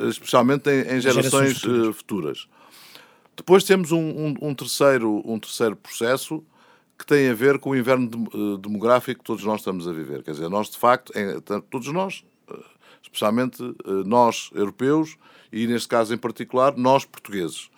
especialmente 0.08 0.68
em, 0.68 0.96
em 0.96 1.00
gerações, 1.00 1.58
gerações 1.58 1.60
futuras. 1.60 1.96
futuras. 1.96 2.48
Depois 3.40 3.64
temos 3.64 3.90
um, 3.90 3.98
um, 3.98 4.34
um, 4.42 4.54
terceiro, 4.54 5.22
um 5.24 5.38
terceiro 5.38 5.74
processo 5.74 6.44
que 6.98 7.06
tem 7.06 7.30
a 7.30 7.32
ver 7.32 7.58
com 7.58 7.70
o 7.70 7.76
inverno 7.76 8.28
eh, 8.34 8.60
demográfico 8.60 9.20
que 9.20 9.24
todos 9.24 9.42
nós 9.44 9.62
estamos 9.62 9.88
a 9.88 9.92
viver. 9.92 10.22
Quer 10.22 10.32
dizer, 10.32 10.50
nós, 10.50 10.68
de 10.68 10.76
facto, 10.76 11.10
todos 11.70 11.88
nós, 11.88 12.22
eh, 12.50 12.54
especialmente 13.02 13.62
eh, 13.62 13.90
nós, 14.04 14.50
europeus, 14.54 15.16
e 15.50 15.66
neste 15.66 15.88
caso 15.88 16.12
em 16.12 16.18
particular, 16.18 16.76
nós, 16.76 17.06
portugueses. 17.06 17.70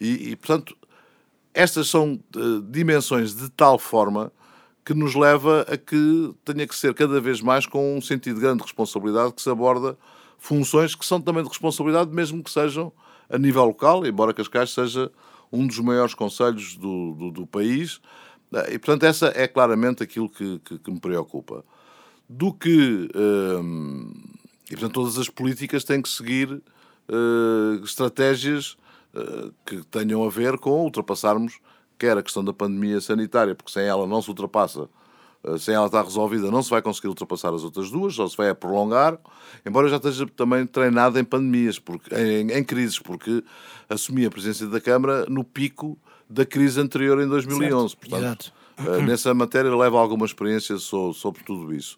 E, 0.00 0.30
e 0.30 0.36
portanto, 0.36 0.74
estas 1.52 1.86
são 1.88 2.18
uh, 2.34 2.62
dimensões 2.62 3.36
de 3.36 3.50
tal 3.50 3.78
forma 3.78 4.32
que 4.86 4.94
nos 4.94 5.14
leva 5.14 5.66
a 5.68 5.76
que 5.76 6.34
tenha 6.46 6.66
que 6.66 6.74
ser 6.74 6.94
cada 6.94 7.20
vez 7.20 7.42
mais 7.42 7.66
com 7.66 7.98
um 7.98 8.00
sentido 8.00 8.36
de 8.36 8.40
grande 8.40 8.62
responsabilidade 8.62 9.34
que 9.34 9.42
se 9.42 9.50
aborda 9.50 9.98
funções 10.38 10.94
que 10.94 11.04
são 11.04 11.20
também 11.20 11.42
de 11.42 11.48
responsabilidade, 11.50 12.10
mesmo 12.10 12.42
que 12.42 12.50
sejam 12.50 12.90
a 13.28 13.38
nível 13.38 13.64
local, 13.64 14.06
embora 14.06 14.34
Cascais 14.34 14.70
seja 14.70 15.10
um 15.52 15.66
dos 15.66 15.78
maiores 15.78 16.14
conselhos 16.14 16.76
do, 16.76 17.14
do, 17.14 17.30
do 17.30 17.46
país. 17.46 18.00
Eh, 18.52 18.74
e, 18.74 18.78
portanto, 18.78 19.04
essa 19.04 19.32
é 19.34 19.46
claramente 19.46 20.02
aquilo 20.02 20.28
que, 20.28 20.58
que, 20.60 20.78
que 20.78 20.90
me 20.90 21.00
preocupa. 21.00 21.64
Do 22.28 22.52
que. 22.52 23.08
Hum, 23.14 24.12
e, 24.66 24.70
portanto, 24.70 24.94
todas 24.94 25.18
as 25.18 25.28
políticas 25.28 25.84
têm 25.84 26.00
que 26.00 26.08
seguir 26.08 26.50
uh, 26.50 27.84
estratégias 27.84 28.78
eh, 29.14 29.50
que 29.64 29.84
tenham 29.84 30.24
a 30.24 30.30
ver 30.30 30.58
com 30.58 30.82
ultrapassarmos 30.82 31.60
quer 31.98 32.18
a 32.18 32.22
questão 32.22 32.44
da 32.44 32.52
pandemia 32.52 33.00
sanitária, 33.00 33.54
porque 33.54 33.70
sem 33.70 33.84
ela 33.84 34.06
não 34.06 34.20
se 34.20 34.28
ultrapassa, 34.28 34.88
sem 35.58 35.74
ela 35.74 35.86
estar 35.86 36.02
resolvida, 36.02 36.50
não 36.50 36.62
se 36.62 36.70
vai 36.70 36.80
conseguir 36.80 37.08
ultrapassar 37.08 37.52
as 37.52 37.64
outras 37.64 37.90
duas, 37.90 38.14
só 38.14 38.26
se 38.28 38.36
vai 38.36 38.54
prolongar, 38.54 39.18
embora 39.64 39.86
eu 39.86 39.90
já 39.90 39.96
esteja 39.96 40.26
também 40.26 40.66
treinado 40.66 41.18
em 41.18 41.24
pandemias, 41.24 41.78
porque, 41.78 42.14
em, 42.14 42.50
em 42.50 42.64
crises, 42.64 42.98
porque 42.98 43.42
assumi 43.88 44.24
a 44.24 44.30
presidência 44.30 44.66
da 44.66 44.80
Câmara 44.80 45.26
no 45.26 45.44
pico 45.44 45.98
da 46.28 46.46
crise 46.46 46.80
anterior 46.80 47.20
em 47.20 47.28
2011. 47.28 47.90
Certo. 47.90 48.10
Portanto, 48.10 48.52
Exato. 48.78 49.00
Eh, 49.00 49.02
nessa 49.02 49.34
matéria 49.34 49.74
levo 49.74 49.96
alguma 49.96 50.26
experiência 50.26 50.78
sobre, 50.78 51.18
sobre 51.18 51.44
tudo 51.44 51.74
isso. 51.74 51.96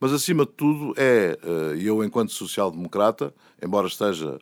Mas, 0.00 0.12
acima 0.12 0.44
de 0.44 0.50
tudo, 0.50 0.92
é, 0.96 1.38
e 1.78 1.86
eu, 1.86 2.02
enquanto 2.02 2.32
social-democrata, 2.32 3.32
embora 3.62 3.86
esteja 3.86 4.36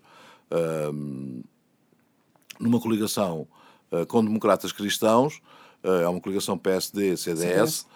numa 2.61 2.79
coligação 2.79 3.48
uh, 3.90 4.07
com 4.07 4.22
democratas 4.22 4.70
cristãos, 4.70 5.40
uh, 5.83 6.03
é 6.03 6.09
uma 6.09 6.20
coligação 6.20 6.59
PSD-CDS, 6.59 7.87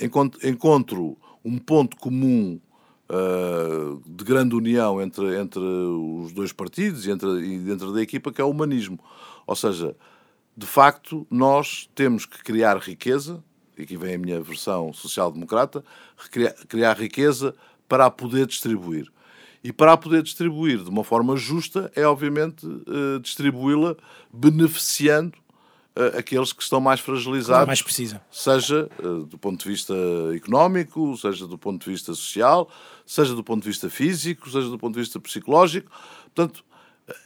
encontro, 0.00 0.48
encontro, 0.48 1.16
um 1.44 1.58
ponto 1.58 1.96
comum 1.96 2.60
uh, 3.10 4.02
de 4.06 4.24
grande 4.24 4.54
união 4.54 5.00
entre, 5.00 5.38
entre 5.38 5.60
os 5.60 6.32
dois 6.32 6.52
partidos 6.52 7.06
e, 7.06 7.10
entre, 7.10 7.28
e 7.28 7.58
dentro 7.58 7.92
da 7.92 8.00
equipa, 8.00 8.32
que 8.32 8.40
é 8.40 8.44
o 8.44 8.50
humanismo. 8.50 8.98
Ou 9.46 9.56
seja, 9.56 9.96
de 10.56 10.66
facto, 10.66 11.26
nós 11.30 11.88
temos 11.94 12.26
que 12.26 12.42
criar 12.42 12.78
riqueza, 12.78 13.42
e 13.76 13.82
aqui 13.82 13.96
vem 13.96 14.14
a 14.14 14.18
minha 14.18 14.40
versão 14.40 14.92
social-democrata, 14.92 15.82
criar, 16.68 16.96
riqueza 16.96 17.54
para 17.88 18.06
a 18.06 18.10
poder 18.10 18.46
distribuir. 18.46 19.10
E 19.62 19.72
para 19.72 19.92
a 19.92 19.96
poder 19.96 20.22
distribuir 20.22 20.82
de 20.82 20.88
uma 20.88 21.04
forma 21.04 21.36
justa, 21.36 21.90
é 21.94 22.06
obviamente 22.06 22.66
uh, 22.66 23.20
distribuí-la 23.20 23.96
beneficiando 24.32 25.32
aqueles 26.16 26.52
que 26.52 26.62
estão 26.62 26.80
mais 26.80 27.00
fragilizados. 27.00 27.66
mais 27.66 27.82
precisa. 27.82 28.20
Seja 28.30 28.88
uh, 28.98 29.24
do 29.24 29.36
ponto 29.36 29.62
de 29.62 29.68
vista 29.68 29.94
económico, 30.34 31.16
seja 31.16 31.46
do 31.46 31.58
ponto 31.58 31.84
de 31.84 31.90
vista 31.90 32.14
social, 32.14 32.70
seja 33.04 33.34
do 33.34 33.42
ponto 33.42 33.62
de 33.62 33.68
vista 33.68 33.90
físico, 33.90 34.48
seja 34.50 34.68
do 34.68 34.78
ponto 34.78 34.94
de 34.94 35.00
vista 35.00 35.18
psicológico. 35.18 35.90
Portanto, 36.34 36.64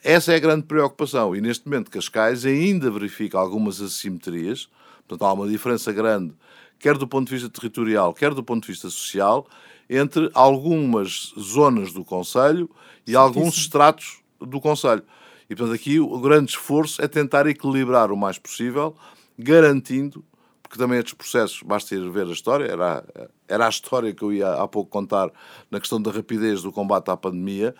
essa 0.02 0.32
é 0.32 0.36
a 0.36 0.40
grande 0.40 0.64
preocupação. 0.64 1.36
E 1.36 1.40
neste 1.40 1.66
momento, 1.68 1.90
Cascais 1.90 2.44
ainda 2.44 2.90
verifica 2.90 3.38
algumas 3.38 3.80
assimetrias. 3.80 4.68
Portanto, 5.06 5.28
há 5.28 5.32
uma 5.32 5.48
diferença 5.48 5.92
grande, 5.92 6.32
quer 6.78 6.96
do 6.96 7.06
ponto 7.06 7.28
de 7.28 7.34
vista 7.34 7.50
territorial, 7.50 8.14
quer 8.14 8.32
do 8.32 8.42
ponto 8.42 8.62
de 8.62 8.72
vista 8.72 8.88
social 8.88 9.46
entre 9.88 10.30
algumas 10.32 11.34
zonas 11.38 11.92
do 11.92 12.02
Conselho 12.02 12.70
e 13.06 13.10
Sim, 13.10 13.16
alguns 13.16 13.54
estratos 13.56 14.20
do 14.40 14.60
Conselho. 14.60 15.02
E, 15.48 15.54
portanto, 15.54 15.74
aqui 15.74 16.00
o 16.00 16.18
grande 16.20 16.50
esforço 16.50 17.02
é 17.02 17.08
tentar 17.08 17.46
equilibrar 17.46 18.10
o 18.10 18.16
mais 18.16 18.38
possível, 18.38 18.94
garantindo, 19.38 20.24
porque 20.62 20.78
também 20.78 20.98
estes 20.98 21.14
processos, 21.14 21.62
basta 21.62 21.94
ir 21.94 22.10
ver 22.10 22.26
a 22.26 22.32
história, 22.32 22.64
era, 22.64 23.04
era 23.46 23.66
a 23.66 23.68
história 23.68 24.12
que 24.12 24.22
eu 24.22 24.32
ia 24.32 24.54
há 24.54 24.66
pouco 24.66 24.90
contar 24.90 25.30
na 25.70 25.78
questão 25.78 26.00
da 26.00 26.10
rapidez 26.10 26.62
do 26.62 26.72
combate 26.72 27.10
à 27.10 27.16
pandemia, 27.16 27.74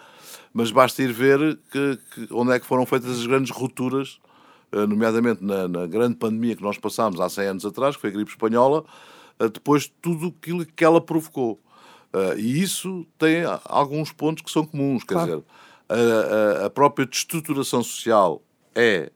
mas 0.52 0.70
basta 0.70 1.02
ir 1.02 1.12
ver 1.12 1.58
que, 1.70 1.98
que 2.14 2.28
onde 2.32 2.52
é 2.52 2.60
que 2.60 2.66
foram 2.66 2.84
feitas 2.86 3.10
as 3.10 3.26
grandes 3.26 3.50
rupturas, 3.50 4.20
eh, 4.70 4.86
nomeadamente 4.86 5.42
na, 5.42 5.66
na, 5.66 5.86
grande 5.86 6.16
pandemia 6.16 6.56
que 6.56 6.62
nós 6.62 6.78
passámos 6.78 7.20
há 7.20 7.28
100 7.28 7.46
anos 7.46 7.66
atrás, 7.66 7.96
que 7.96 8.00
foi 8.00 8.10
a 8.10 8.12
gripe 8.12 8.30
espanhola, 8.30 8.84
eh, 9.38 9.48
depois 9.48 9.84
de 9.84 9.92
tudo 10.02 10.34
aquilo 10.36 10.66
que 10.66 10.84
ela 10.84 11.00
provocou. 11.00 11.60
Uh, 12.12 12.38
e 12.38 12.62
isso 12.62 13.04
tem 13.18 13.42
alguns 13.64 14.12
pontos 14.12 14.44
que 14.44 14.50
são 14.50 14.64
comuns, 14.64 15.02
quer 15.02 15.14
claro. 15.14 15.30
dizer, 15.30 15.44
a, 15.88 16.66
a, 16.66 16.70
própria 16.70 17.06
destruturação 17.06 17.82
social 17.82 18.42
é 18.74 19.10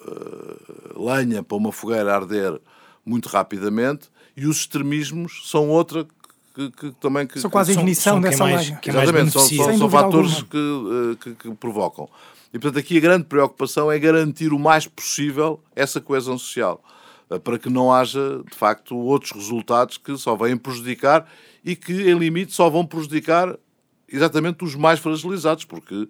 uh, 0.00 1.04
lenha 1.04 1.42
para 1.42 1.56
uma 1.56 1.72
fogueira 1.72 2.14
arder 2.14 2.60
muito 3.04 3.28
rapidamente 3.28 4.08
e 4.36 4.46
os 4.46 4.58
extremismos 4.58 5.50
são 5.50 5.68
outra 5.68 6.06
que, 6.54 6.70
que 6.70 6.90
também 6.92 7.26
que, 7.26 7.40
são 7.40 7.50
quase 7.50 7.72
a 7.72 7.74
ignição 7.74 8.20
dessa 8.20 8.44
mais, 8.44 8.68
lenha. 8.68 8.80
Exatamente, 8.84 9.32
são, 9.32 9.42
são, 9.42 9.78
são 9.78 9.90
fatores 9.90 10.42
que, 10.42 10.56
uh, 10.56 11.16
que, 11.16 11.34
que 11.34 11.54
provocam. 11.54 12.08
E 12.52 12.58
portanto 12.58 12.80
aqui 12.80 12.96
a 12.96 13.00
grande 13.00 13.24
preocupação 13.24 13.90
é 13.90 13.98
garantir 13.98 14.52
o 14.52 14.58
mais 14.58 14.86
possível 14.86 15.60
essa 15.74 16.00
coesão 16.00 16.38
social 16.38 16.82
para 17.42 17.58
que 17.58 17.68
não 17.68 17.92
haja, 17.92 18.40
de 18.48 18.56
facto, 18.56 18.96
outros 18.96 19.32
resultados 19.32 19.98
que 19.98 20.16
só 20.16 20.36
vêm 20.36 20.56
prejudicar 20.56 21.26
e 21.64 21.74
que, 21.74 21.92
em 21.92 22.16
limite, 22.16 22.54
só 22.54 22.70
vão 22.70 22.86
prejudicar 22.86 23.58
exatamente 24.10 24.64
os 24.64 24.74
mais 24.74 24.98
fragilizados, 24.98 25.64
porque 25.64 26.08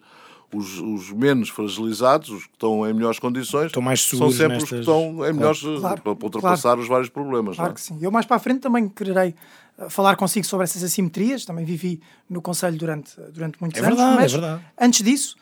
os, 0.55 0.79
os 0.79 1.11
menos 1.11 1.49
fragilizados, 1.49 2.29
os 2.31 2.45
que 2.47 2.53
estão 2.53 2.89
em 2.89 2.93
melhores 2.95 3.19
condições, 3.19 3.67
Estão 3.67 3.83
mais 3.83 4.01
são 4.03 4.31
sempre 4.31 4.57
os 4.59 4.65
que 4.65 4.75
nestas- 4.77 4.81
estão 4.81 5.27
em 5.29 5.33
melhores 5.33 5.61
Claro, 5.61 6.01
para 6.03 6.13
ultrapassar 6.13 6.79
os 6.79 6.87
vários 6.89 7.09
problemas. 7.09 7.57
Claro 7.57 7.71
não 7.71 7.73
é? 7.73 7.75
que 7.75 7.81
sim. 7.81 7.99
Eu 8.01 8.11
mais 8.11 8.25
para 8.27 8.37
a 8.37 8.39
frente 8.39 8.61
também 8.61 8.89
quererei 8.89 9.35
uh, 9.79 9.91
falar 9.91 10.15
consigo 10.17 10.47
sobre 10.47 10.65
essas 10.65 10.85
assimetrias. 10.85 11.45
Também 11.45 11.65
vivi 11.65 12.01
no 12.31 12.41
Conselho 12.41 12.79
durante, 12.79 13.13
durante 13.33 13.59
muitos 13.61 13.81
É 13.83 13.85
anos. 13.85 13.97
verdade, 13.99 14.17
é 14.19 14.21
mas 14.23 14.33
verdade. 14.33 14.63
antes 14.81 15.03
disso, 15.03 15.37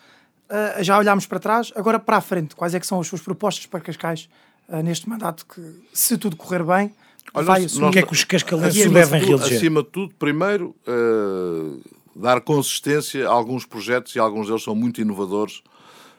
uh, 0.51 0.83
já 0.83 0.99
olhámos 0.99 1.27
para 1.27 1.39
trás. 1.39 1.71
Agora 1.77 1.99
para 1.99 2.17
a 2.17 2.21
frente, 2.23 2.57
quais 2.57 2.75
é 2.75 2.81
que 2.81 2.87
são 2.87 2.99
as 2.99 3.07
suas 3.07 3.21
propostas 3.21 3.67
para 3.67 3.81
Cascais 3.81 4.29
uh, 4.69 4.83
neste 4.83 5.07
mandato 5.09 5.45
que, 5.47 5.61
se 5.93 6.17
tudo 6.17 6.35
correr 6.35 6.65
bem, 6.65 6.95
Olha, 7.35 7.45
vai 7.45 7.61
nós- 7.63 7.73
assumir? 7.73 7.89
O 7.89 7.91
que 7.93 7.99
é 7.99 8.03
que 8.03 8.13
os 8.13 8.25
cascalenses 8.25 8.91
devem 8.91 9.21
reeleger? 9.23 9.57
Acima 9.59 9.83
de 9.83 9.89
tudo, 9.91 10.15
primeiro, 10.19 10.75
eh, 10.87 11.79
dar 12.15 12.41
consistência 12.41 13.29
a 13.29 13.33
alguns 13.33 13.67
projetos 13.67 14.15
e 14.15 14.19
alguns 14.19 14.47
deles 14.47 14.63
são 14.63 14.75
muito 14.75 15.01
inovadores 15.01 15.63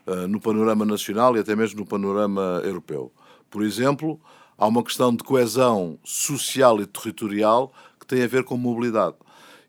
eh, 0.07 0.27
no 0.27 0.39
panorama 0.39 0.85
nacional 0.85 1.35
e 1.35 1.39
até 1.39 1.55
mesmo 1.55 1.79
no 1.81 1.85
panorama 1.85 2.61
europeu. 2.63 3.11
Por 3.49 3.63
exemplo, 3.63 4.19
há 4.57 4.67
uma 4.67 4.83
questão 4.83 5.15
de 5.15 5.23
coesão 5.23 5.97
social 6.03 6.81
e 6.81 6.85
territorial 6.85 7.71
que 7.99 8.05
tem 8.05 8.21
a 8.23 8.27
ver 8.27 8.43
com 8.43 8.57
mobilidade. 8.57 9.15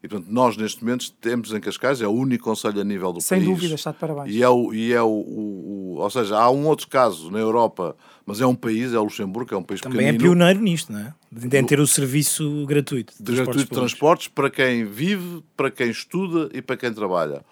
E, 0.02 0.08
portanto, 0.08 0.28
nós, 0.30 0.56
neste 0.56 0.84
momento, 0.84 1.10
temos 1.20 1.52
em 1.52 1.60
Cascais, 1.60 2.00
é 2.02 2.06
o 2.06 2.12
único 2.12 2.44
conselho 2.44 2.80
a 2.80 2.84
nível 2.84 3.12
do 3.12 3.20
Sem 3.20 3.38
país. 3.38 3.48
dúvida, 3.50 3.74
está 3.74 3.90
de 3.92 3.98
parabéns. 3.98 4.34
E 4.34 4.42
é 4.42 4.48
o, 4.48 4.72
e 4.74 4.92
é 4.92 5.02
o, 5.02 5.06
o- 5.08 5.94
o- 5.94 5.98
Ou 5.98 6.10
seja, 6.10 6.36
há 6.38 6.50
um 6.50 6.66
outro 6.66 6.86
caso 6.88 7.30
na 7.30 7.38
Europa, 7.38 7.96
mas 8.26 8.40
é 8.40 8.46
um 8.46 8.54
país, 8.54 8.92
é 8.92 8.98
o 8.98 9.04
Luxemburgo, 9.04 9.48
que 9.48 9.54
é 9.54 9.56
um 9.56 9.62
país 9.62 9.80
Também 9.80 10.08
é 10.08 10.12
pequenino 10.12 10.34
pioneiro 10.34 10.60
nisto, 10.60 10.92
não 10.92 10.98
é? 10.98 11.14
De 11.30 11.62
ter 11.62 11.78
o 11.78 11.86
serviço 11.86 12.66
gratuito 12.66 13.14
de 13.18 13.22
de 13.22 13.36
gratuito 13.36 13.70
de 13.70 13.70
transportes 13.70 14.28
para 14.28 14.50
quem 14.50 14.84
vive, 14.84 15.42
para 15.56 15.70
quem 15.70 15.88
estuda 15.88 16.50
e 16.52 16.60
para 16.60 16.76
quem 16.76 16.92
trabalha. 16.92 17.44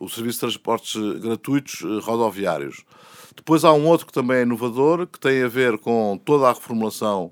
O 0.00 0.08
serviço 0.08 0.36
de 0.36 0.40
transportes 0.40 0.96
eh, 0.96 1.18
gratuitos 1.20 1.82
eh, 1.82 2.00
rodoviários. 2.02 2.84
Depois 3.36 3.64
há 3.64 3.72
um 3.72 3.86
outro 3.86 4.06
que 4.06 4.12
também 4.12 4.38
é 4.38 4.42
inovador, 4.42 5.06
que 5.06 5.20
tem 5.20 5.42
a 5.42 5.48
ver 5.48 5.78
com 5.78 6.18
toda 6.24 6.48
a 6.48 6.52
reformulação 6.52 7.30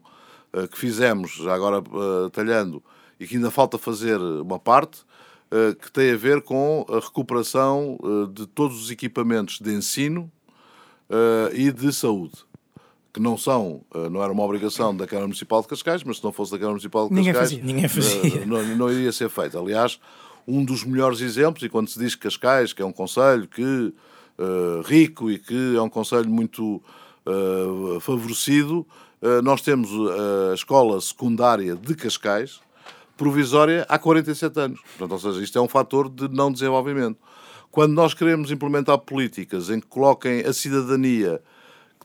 eh, 0.52 0.68
que 0.68 0.78
fizemos, 0.78 1.33
já 1.37 1.55
agora 1.55 1.78
eh, 1.78 2.31
talhando, 2.31 2.83
e 3.18 3.26
que 3.26 3.37
ainda 3.37 3.50
falta 3.50 3.78
fazer 3.78 4.18
uma 4.18 4.59
parte, 4.59 5.02
eh, 5.50 5.74
que 5.81 5.90
tem 5.90 6.12
a 6.12 6.16
ver 6.16 6.42
com 6.42 6.85
a 6.88 6.96
recuperação 6.96 7.98
de 8.33 8.46
todos 8.46 8.83
os 8.83 8.90
equipamentos 8.90 9.61
de 9.61 9.72
ensino 9.72 10.31
e 11.52 11.70
de 11.70 11.92
saúde 11.92 12.44
que 13.12 13.20
não 13.20 13.37
são, 13.37 13.83
eh, 13.94 14.09
não 14.09 14.22
era 14.22 14.33
uma 14.33 14.42
obrigação 14.42 14.96
da 14.96 15.07
Câmara 15.07 15.27
Municipal 15.27 15.61
de 15.62 15.68
Cascais, 15.68 16.03
mas 16.03 16.18
se 16.18 16.25
não 16.25 16.33
fosse 16.33 16.53
da 16.53 16.59
Câmara 16.59 16.72
Municipal 16.72 17.09
de 17.09 17.14
Ninguém 17.14 17.33
Cascais, 17.33 17.51
fazia. 17.51 17.64
Ninguém 17.64 17.88
fazia. 17.88 18.42
eh, 18.42 18.46
não, 18.46 18.62
não 18.77 18.90
iria 18.90 19.12
ser 19.12 19.29
feito. 19.29 19.59
Aliás, 19.59 20.01
um 20.46 20.64
dos 20.64 20.85
melhores 20.85 21.20
exemplos, 21.20 21.62
e 21.62 21.68
quando 21.68 21.88
se 21.88 21.98
diz 21.98 22.14
que 22.14 22.22
Cascais, 22.22 22.72
que 22.72 22.83
é 22.83 22.85
um 22.85 22.92
conselho 22.92 23.46
que 23.46 23.92
eh, 24.38 24.83
rico 24.87 25.31
e 25.31 25.38
que 25.38 25.77
é 25.77 25.83
um 25.83 25.90
conselho 25.90 26.29
muito 26.29 26.83
eh, 27.27 28.01
favorecido, 28.01 28.87
eh, 29.20 29.42
nós 29.42 29.61
temos 29.61 29.90
a 30.51 30.55
escola 30.55 31.01
secundária 31.01 31.77
de 31.77 31.94
Cascais, 31.94 32.61
provisória 33.16 33.85
há 33.88 33.98
47 33.98 34.59
anos. 34.59 34.81
Portanto, 34.81 35.12
ou 35.12 35.18
seja, 35.18 35.44
isto 35.44 35.59
é 35.59 35.61
um 35.61 35.68
fator 35.68 36.09
de 36.09 36.29
não 36.29 36.51
desenvolvimento. 36.51 37.18
Quando 37.70 37.92
nós 37.92 38.14
queremos 38.14 38.51
implementar 38.51 38.98
políticas 38.98 39.70
em 39.70 39.79
que 39.79 39.87
coloquem 39.87 40.40
a 40.40 40.53
cidadania 40.53 41.40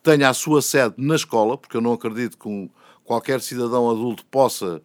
tenha 0.07 0.29
a 0.29 0.33
sua 0.33 0.61
sede 0.61 0.95
na 0.97 1.15
escola, 1.15 1.57
porque 1.57 1.75
eu 1.75 1.81
não 1.81 1.91
acredito 1.91 2.37
que 2.37 2.47
um- 2.47 2.69
qualquer 3.03 3.41
cidadão 3.41 3.89
adulto 3.89 4.23
possa 4.27 4.81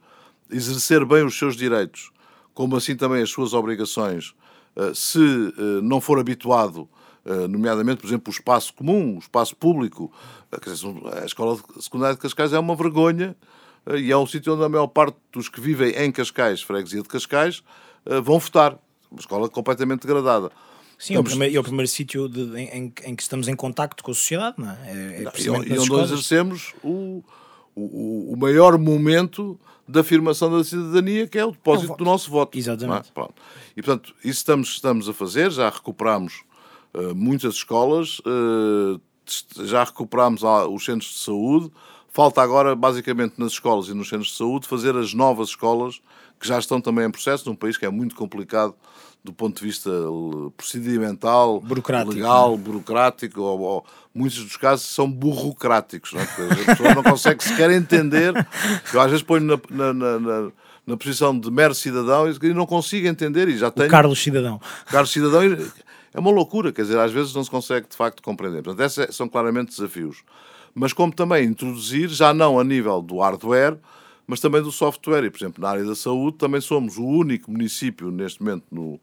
exercer 0.51 1.05
bem 1.05 1.25
os 1.25 1.39
seus 1.39 1.55
direitos, 1.55 2.11
como 2.53 2.75
assim 2.75 2.97
também 2.97 3.23
as 3.23 3.31
suas 3.31 3.55
obrigações, 3.55 4.35
eh, 4.75 4.91
se 4.93 5.21
eh, 5.21 5.81
não 5.81 6.01
for 6.01 6.19
habituado, 6.19 6.89
eh, 7.25 7.47
nomeadamente, 7.47 8.01
por 8.01 8.09
exemplo, 8.09 8.33
o 8.33 8.35
espaço 8.35 8.75
comum, 8.75 9.15
o 9.15 9.19
espaço 9.21 9.55
público. 9.55 10.13
A 11.23 11.25
escola 11.25 11.57
secundária 11.79 12.17
de 12.17 12.21
Cascais 12.21 12.53
é 12.53 12.59
uma 12.59 12.75
vergonha 12.75 13.37
e 13.97 14.11
é 14.11 14.17
um 14.17 14.27
sítio 14.27 14.55
onde 14.55 14.65
a 14.65 14.69
maior 14.69 14.89
parte 14.89 15.17
dos 15.33 15.49
que 15.49 15.61
vivem 15.61 15.93
em 15.93 16.11
Cascais, 16.11 16.63
freguesia 16.63 17.01
de 17.01 17.09
Cascais, 17.09 17.63
vão 18.25 18.41
votar. 18.41 18.77
Uma 19.09 19.21
escola 19.21 19.49
completamente 19.49 20.05
degradada. 20.05 20.51
Sim, 21.05 21.17
é 21.17 21.19
o 21.19 21.25
primeiro, 21.25 21.57
é 21.57 21.59
o 21.59 21.63
primeiro 21.65 21.89
sítio 21.89 22.31
em, 22.57 22.93
em- 23.05 23.17
que 23.17 23.23
estamos 23.23 23.49
em 23.49 23.57
contacto 23.57 24.05
com 24.05 24.13
a 24.13 24.15
sociedade, 24.15 24.55
não 24.59 24.71
é? 24.71 24.77
É, 24.85 24.93
é 25.25 25.43
E 25.43 25.51
onde 25.51 25.73
e 25.73 25.77
escolas. 25.77 26.11
exercemos 26.13 26.75
o, 26.85 27.25
o, 27.75 28.33
o 28.33 28.37
maior 28.37 28.79
momento 28.79 29.59
da 29.89 30.01
afirmação 30.03 30.57
da 30.57 30.63
cidadania, 30.63 31.27
que 31.27 31.37
é 31.39 31.45
o 31.45 31.51
depósito 31.51 31.89
voto. 31.89 31.99
do 31.99 32.05
nosso 32.05 32.31
voto. 32.31 32.57
Exatamente. 32.57 33.09
é? 33.09 33.13
Pronto. 33.13 33.35
E, 33.77 33.83
portanto, 33.83 34.15
isso 34.21 34.39
estamos, 34.39 34.69
estamos 34.69 35.09
a 35.09 35.13
fazer, 35.13 35.51
já 35.51 35.69
recuperamos 35.69 36.45
eh, 36.95 37.13
muitas 37.15 37.55
escolas, 37.55 38.21
test- 39.25 39.61
já 39.65 39.83
recuperamos 39.85 40.45
ah, 40.45 40.67
os 40.69 40.85
centros 40.85 41.11
de 41.13 41.19
saúde, 41.19 41.71
falta 42.09 42.41
agora, 42.43 42.75
basicamente, 42.77 43.35
nas 43.39 43.53
escolas 43.53 43.89
e 43.89 43.95
nos 43.95 44.09
centros 44.09 44.29
de 44.29 44.37
saúde, 44.37 44.69
fazer 44.69 44.97
as 44.97 45.13
novas 45.15 45.49
escolas, 45.49 46.01
que 46.39 46.47
já 46.47 46.59
estão 46.59 46.81
também 46.81 47.07
em 47.07 47.11
processo, 47.11 47.49
num 47.49 47.57
país 47.57 47.77
que 47.77 47.85
é 47.87 47.91
muito 47.91 48.15
complicado 48.15 48.75
do 49.25 49.33
ponto 49.33 49.59
de 49.61 49.65
vista 49.67 49.89
eh, 49.91 50.51
procedimental, 50.57 51.61
Burocrático, 51.61 52.15
legal, 52.15 52.57
burocrático, 52.57 53.41
ou, 53.41 53.61
ou- 53.61 53.85
muitos 54.15 54.43
dos 54.43 54.57
casos 54.57 54.87
são 54.87 55.11
burocráticos, 55.11 56.13
não 56.13 56.21
é? 56.21 56.25
A 56.25 56.65
pessoa 56.67 56.95
não 56.95 57.03
consegue 57.03 57.43
sequer 57.45 57.71
entender. 57.71 58.35
Eu 58.93 59.01
às 59.01 59.11
vezes 59.11 59.23
ponho 59.23 59.45
na, 59.47 59.61
na, 59.71 59.93
na, 60.19 60.51
na- 60.87 60.97
posição 60.97 61.39
de 61.39 61.51
mero 61.51 61.75
cidadão 61.75 62.29
e 62.29 62.53
não 62.55 62.67
consigo 62.67 63.07
entender 63.07 63.49
e 63.49 63.57
já 63.57 63.71
tenho. 63.71 63.89
Carlos 63.89 64.21
Cidadão. 64.23 64.61
Caro 64.87 65.07
cidadão, 65.07 65.41
é 66.13 66.19
uma 66.21 66.31
loucura, 66.31 66.73
quer 66.73 66.83
dizer, 66.83 66.99
às 66.99 67.13
vezes 67.13 67.33
não 67.33 67.43
se 67.45 67.51
consegue 67.51 67.89
de 67.89 67.97
facto 67.97 68.23
compreender. 68.23 68.63
Portanto, 68.63 68.85
esses 68.87 69.15
são 69.17 69.29
claramente 69.29 69.71
desafios. 69.71 70.19
Mas 70.75 70.93
como 70.93 71.13
também 71.13 71.45
introduzir, 71.47 72.09
já 72.09 72.35
não 72.35 72.59
a 72.59 72.65
nível 72.65 73.01
do 73.01 73.19
hardware, 73.21 73.79
mas 74.27 74.41
também 74.41 74.61
do 74.63 74.73
software. 74.73 75.25
E, 75.25 75.31
por 75.31 75.39
exemplo, 75.39 75.63
na 75.63 75.71
área 75.71 75.85
da 75.85 75.95
saúde, 75.95 76.37
também 76.39 76.61
somos 76.61 76.99
o 76.99 77.05
único 77.05 77.51
município 77.51 78.11
neste 78.11 78.43
momento 78.43 78.65
no, 78.71 78.99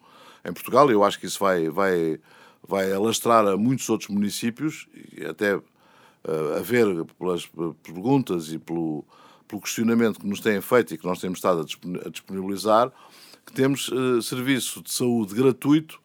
em 0.45 0.53
Portugal, 0.53 0.89
eu 0.89 1.03
acho 1.03 1.19
que 1.19 1.25
isso 1.25 1.39
vai, 1.39 1.69
vai, 1.69 2.19
vai 2.67 2.91
alastrar 2.91 3.45
a 3.47 3.57
muitos 3.57 3.89
outros 3.89 4.09
municípios, 4.09 4.87
e 5.15 5.25
até 5.25 5.55
eh, 5.55 6.57
a 6.57 6.61
ver 6.61 7.05
pelas 7.17 7.49
perguntas 7.83 8.51
e 8.51 8.57
pelo, 8.57 9.05
pelo 9.47 9.61
questionamento 9.61 10.19
que 10.19 10.27
nos 10.27 10.39
têm 10.39 10.61
feito 10.61 10.93
e 10.93 10.97
que 10.97 11.05
nós 11.05 11.19
temos 11.19 11.39
estado 11.39 11.61
a 11.61 11.63
disponi- 11.63 12.01
a 12.05 12.09
disponibilizar, 12.09 12.91
que 13.45 13.53
temos 13.53 13.89
eh, 13.91 14.21
serviço 14.21 14.81
de 14.83 14.91
saúde 14.91 15.33
gratuito 15.33 15.99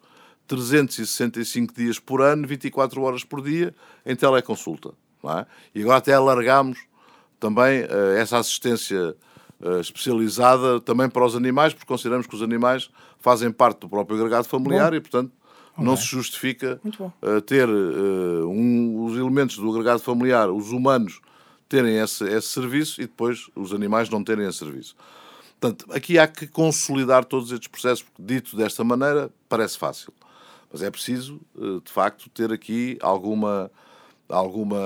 365 0.47 1.75
dias 1.75 1.99
por 1.99 2.21
ano, 2.21 2.47
24 2.47 3.01
horas 3.03 3.25
por 3.25 3.43
dia, 3.43 3.75
em 4.05 4.15
teleconsulta. 4.15 4.91
é? 5.25 5.47
E 5.75 5.81
agora 5.81 5.99
até 5.99 6.13
alargámos 6.13 6.79
também 7.41 7.81
eh, 7.81 8.19
essa 8.19 8.39
assistência 8.39 9.17
eh, 9.63 9.81
especializada 9.81 10.81
também 10.81 11.09
para 11.09 11.25
os 11.25 11.35
animais, 11.35 11.73
porque 11.73 11.87
consideramos 11.87 12.27
que 12.27 12.35
os 12.35 12.43
animais 12.43 12.91
fazem 13.25 13.51
parte 13.51 13.81
do 13.81 13.89
próprio 13.89 14.19
agregado 14.19 14.47
familiar 14.47 14.93
e, 14.93 15.01
portanto, 15.01 15.33
não 15.79 15.97
se 15.97 16.05
justifica 16.05 16.79
bom. 16.99 17.11
eh, 17.23 17.41
ter 17.41 17.67
eh, 17.67 17.73
um- 18.45 19.07
os 19.07 19.17
elementos 19.17 19.57
do 19.57 19.69
agregado 19.71 20.01
familiar, 20.01 20.51
os 20.51 20.71
humanos, 20.71 21.21
terem 21.67 21.97
esse, 21.99 22.23
esse 22.25 22.49
serviço 22.49 23.01
e 23.01 23.07
depois 23.07 23.49
os 23.57 23.73
animais 23.73 24.11
não 24.11 24.23
terem 24.23 24.47
esse 24.47 24.59
serviço. 24.59 24.95
Portanto, 25.59 25.87
aqui 25.91 26.19
há 26.19 26.29
que 26.29 26.47
consolidar 26.47 27.25
todos 27.25 27.51
estes 27.51 27.67
processos, 27.69 28.03
porque 28.03 28.23
dito 28.23 28.55
desta 28.57 28.85
maneira 28.85 29.31
parece 29.49 29.79
fácil. 29.79 30.13
Mas 30.71 30.83
é 30.83 30.91
preciso, 30.91 31.41
eh, 31.59 31.81
de 31.83 31.91
facto, 31.91 32.29
ter 32.29 32.53
aqui 32.53 32.99
alguma, 33.01 33.71
alguma 34.29 34.79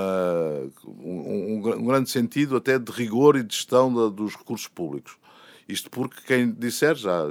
um, 0.87 1.57
um- 1.61 1.73
um 1.81 1.85
grande 1.85 2.09
sentido 2.09 2.57
até 2.57 2.79
de 2.79 2.93
rigor 2.93 3.37
e 3.37 3.43
de 3.43 3.53
gestão 3.55 3.93
da- 3.93 4.09
dos 4.09 4.37
recursos 4.37 4.69
públicos. 4.69 5.17
Isto 5.69 5.91
porque 5.91 6.21
quem 6.27 6.51
disser, 6.53 6.95
já 6.95 7.27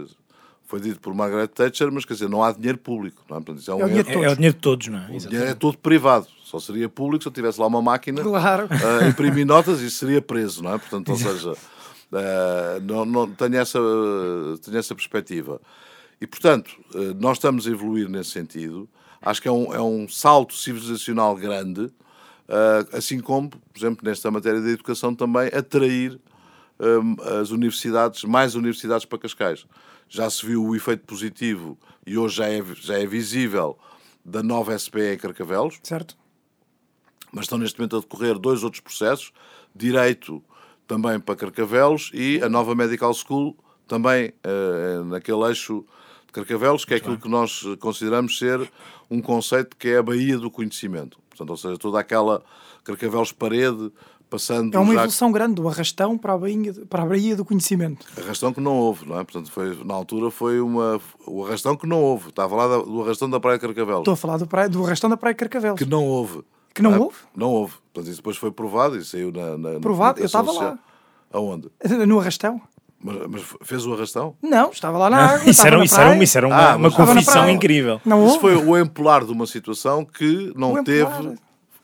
foi 0.68 0.80
dito 0.82 1.00
por 1.00 1.14
Margaret 1.14 1.48
Thatcher, 1.48 1.90
mas 1.92 2.06
quer 2.06 2.14
dizer, 2.14 2.30
não 2.30 2.44
há 2.44 2.52
dinheiro 2.52 2.78
público. 2.78 3.24
Não 3.30 3.38
é? 3.38 3.40
Portanto, 3.40 3.62
isso 3.62 3.72
é 3.72 3.76
um 3.76 3.80
É 3.82 3.86
o 3.86 3.88
dinheiro. 3.88 4.10
É, 4.10 4.30
o 4.30 4.36
dinheiro 4.36 4.56
de 4.56 4.62
todos, 4.62 4.88
não 4.88 5.00
é? 5.00 5.08
O 5.10 5.18
dinheiro 5.18 5.46
é 5.48 5.54
todo 5.54 5.78
privado. 5.78 6.28
Só 6.44 6.60
seria 6.60 6.88
público 6.90 7.24
se 7.24 7.30
eu 7.30 7.34
tivesse 7.34 7.60
lá 7.60 7.68
uma 7.68 7.82
máquina 7.82 8.22
Claro. 8.22 8.68
a 8.72 9.08
imprimir 9.08 9.46
notas 9.46 9.82
e 9.82 9.90
seria 9.90 10.22
preso, 10.22 10.62
não 10.62 10.74
é? 10.74 10.78
Portanto, 10.78 11.10
ou 11.10 11.18
seja, 11.18 11.54
eh, 12.14 12.80
não, 12.84 13.06
não 13.06 13.28
tenho, 13.32 13.56
essa, 13.58 13.80
tenho 14.62 14.78
essa 14.78 14.94
perspectiva. 14.94 15.60
E, 16.20 16.28
portanto, 16.28 16.72
eh, 16.96 17.14
nós 17.20 17.38
estamos 17.38 17.66
a 17.68 17.72
evoluir 17.72 18.10
nesse 18.10 18.32
sentido. 18.32 18.88
Acho 19.22 19.42
que 19.42 19.48
é 19.48 19.52
um, 19.52 19.74
é 19.74 19.82
um 19.82 20.08
salto 20.08 20.54
civilizacional 20.54 21.36
grande, 21.36 21.90
eh, 22.48 22.86
assim 22.94 23.20
como, 23.20 23.50
por 23.50 23.60
exemplo, 23.78 24.00
nesta 24.08 24.30
matéria 24.32 24.62
da 24.62 24.70
educação 24.70 25.14
também, 25.14 25.48
atrair 25.48 26.20
eh, 26.80 27.40
as 27.42 27.52
universidades, 27.52 28.24
mais 28.24 28.56
universidades 28.56 29.06
para 29.06 29.20
Cascais. 29.20 29.66
Já 30.10 30.30
se 30.30 30.46
viu 30.46 30.64
o 30.66 30.76
efeito 30.76 31.06
positivo 31.06 31.78
e 32.06 32.18
hoje 32.18 32.38
já 32.38 32.48
é, 32.50 32.64
já 32.76 33.00
é 33.00 33.06
visível 33.06 33.78
da 34.24 34.42
nova 34.44 34.78
SPE 34.78 35.14
em 35.14 35.18
Carcavelos, 35.18 35.80
Certo? 35.84 36.18
mas 37.32 37.46
estão 37.46 37.58
neste 37.58 37.78
momento 37.80 37.98
a 37.98 38.00
decorrer 38.00 38.38
dois 38.40 38.64
outros 38.64 38.82
processos, 38.82 39.32
direito 39.76 40.44
também 40.88 41.20
para 41.20 41.36
Carcavelos 41.36 42.10
e 42.14 42.42
a 42.42 42.50
nova 42.50 42.74
Medical 42.74 43.14
School 43.14 43.58
também 43.88 44.34
eh, 44.44 45.02
naquele 45.06 45.44
eixo 45.44 45.86
de 46.26 46.32
Carcavelos, 46.32 46.86
que 46.86 46.94
é 46.94 46.98
aquilo 46.98 47.18
que 47.18 47.30
nós 47.30 47.64
consideramos 47.80 48.38
ser 48.38 48.72
um 49.10 49.22
conceito 49.22 49.76
que 49.78 49.90
é 49.90 49.98
a 49.98 50.04
Baía 50.04 50.38
do 50.38 50.50
Conhecimento. 50.52 51.18
Portanto, 51.30 51.50
ou 51.50 51.58
seja, 51.58 51.78
toda 51.78 52.00
aquela 52.00 52.44
Carcavelos 52.84 53.32
parede, 53.32 53.92
passando 54.30 54.76
É 54.76 54.80
uma 54.80 54.94
já 54.94 55.00
evolução 55.02 55.32
grande 55.32 55.56
do 55.56 55.68
arrastão 55.68 56.18
para 56.18 56.34
a 56.34 56.38
Baía, 56.38 56.74
para 56.90 57.04
a 57.04 57.06
Baía 57.06 57.36
do 57.36 57.46
Conhecimento. 57.46 58.06
arrastão 58.22 58.54
que 58.54 58.60
não 58.62 58.78
houve, 58.78 59.08
não 59.08 59.20
é? 59.20 59.24
Portanto, 59.24 59.52
foi, 59.52 59.78
na 59.84 59.94
altura 59.94 60.30
foi 60.32 60.60
uma, 60.60 61.00
o 61.26 61.46
arrastão 61.46 61.76
que 61.76 61.88
não 61.88 62.02
houve. 62.02 62.30
Estava 62.30 62.56
lá 62.56 62.68
da- 62.68 62.84
do 62.84 63.02
arrastão 63.04 63.30
da 63.30 63.40
Praia 63.40 63.58
de 63.58 63.62
Carcavelos. 63.66 64.02
Estou 64.02 64.14
a 64.14 64.18
falar 64.18 64.38
do, 64.38 64.48
praia, 64.48 64.70
do 64.70 64.84
arrastão 64.86 65.10
da 65.10 65.18
Praia 65.18 65.34
de 65.34 65.40
Carcavelos. 65.40 65.78
Que 65.80 65.86
não 65.86 66.06
houve. 66.06 66.42
Que 66.74 66.82
não 66.82 66.94
é? 66.94 67.00
houve? 67.00 67.18
Não 67.36 67.50
houve. 67.52 67.74
Portanto, 67.94 68.08
isso 68.12 68.18
depois 68.18 68.38
foi 68.38 68.52
provado 68.52 68.98
e 68.98 69.04
saiu 69.04 69.32
na. 69.32 69.58
na 69.58 69.80
Provado? 69.80 70.20
na 70.20 70.24
Eu 70.24 70.28
estava 70.28 70.48
social. 70.52 70.72
lá. 70.72 70.80
Aonde? 71.34 71.70
No 72.08 72.20
arrastão? 72.20 72.62
Mas, 73.00 73.16
mas 73.28 73.42
fez 73.64 73.86
o 73.86 73.94
arrastão? 73.94 74.36
Não, 74.42 74.72
estava 74.72 74.98
lá 74.98 75.10
na 75.10 75.18
água. 75.26 75.38
Isso 75.42 75.50
estava 75.52 75.68
era, 75.70 75.78
na 75.78 75.84
isso 75.86 76.00
era, 76.00 76.24
isso 76.24 76.38
era 76.38 76.48
uma, 76.48 76.56
Ah, 76.72 76.76
uma 76.76 76.92
confissão 76.92 77.50
incrível. 77.50 78.02
Não 78.06 78.26
Isso 78.28 78.40
foi 78.40 78.56
o 78.56 78.78
empolar 78.78 79.24
de 79.24 79.32
uma 79.32 79.46
situação 79.46 80.04
que 80.04 80.52
não 80.56 80.74
O 80.74 80.84
teve, 80.84 81.02
empolar. 81.04 81.36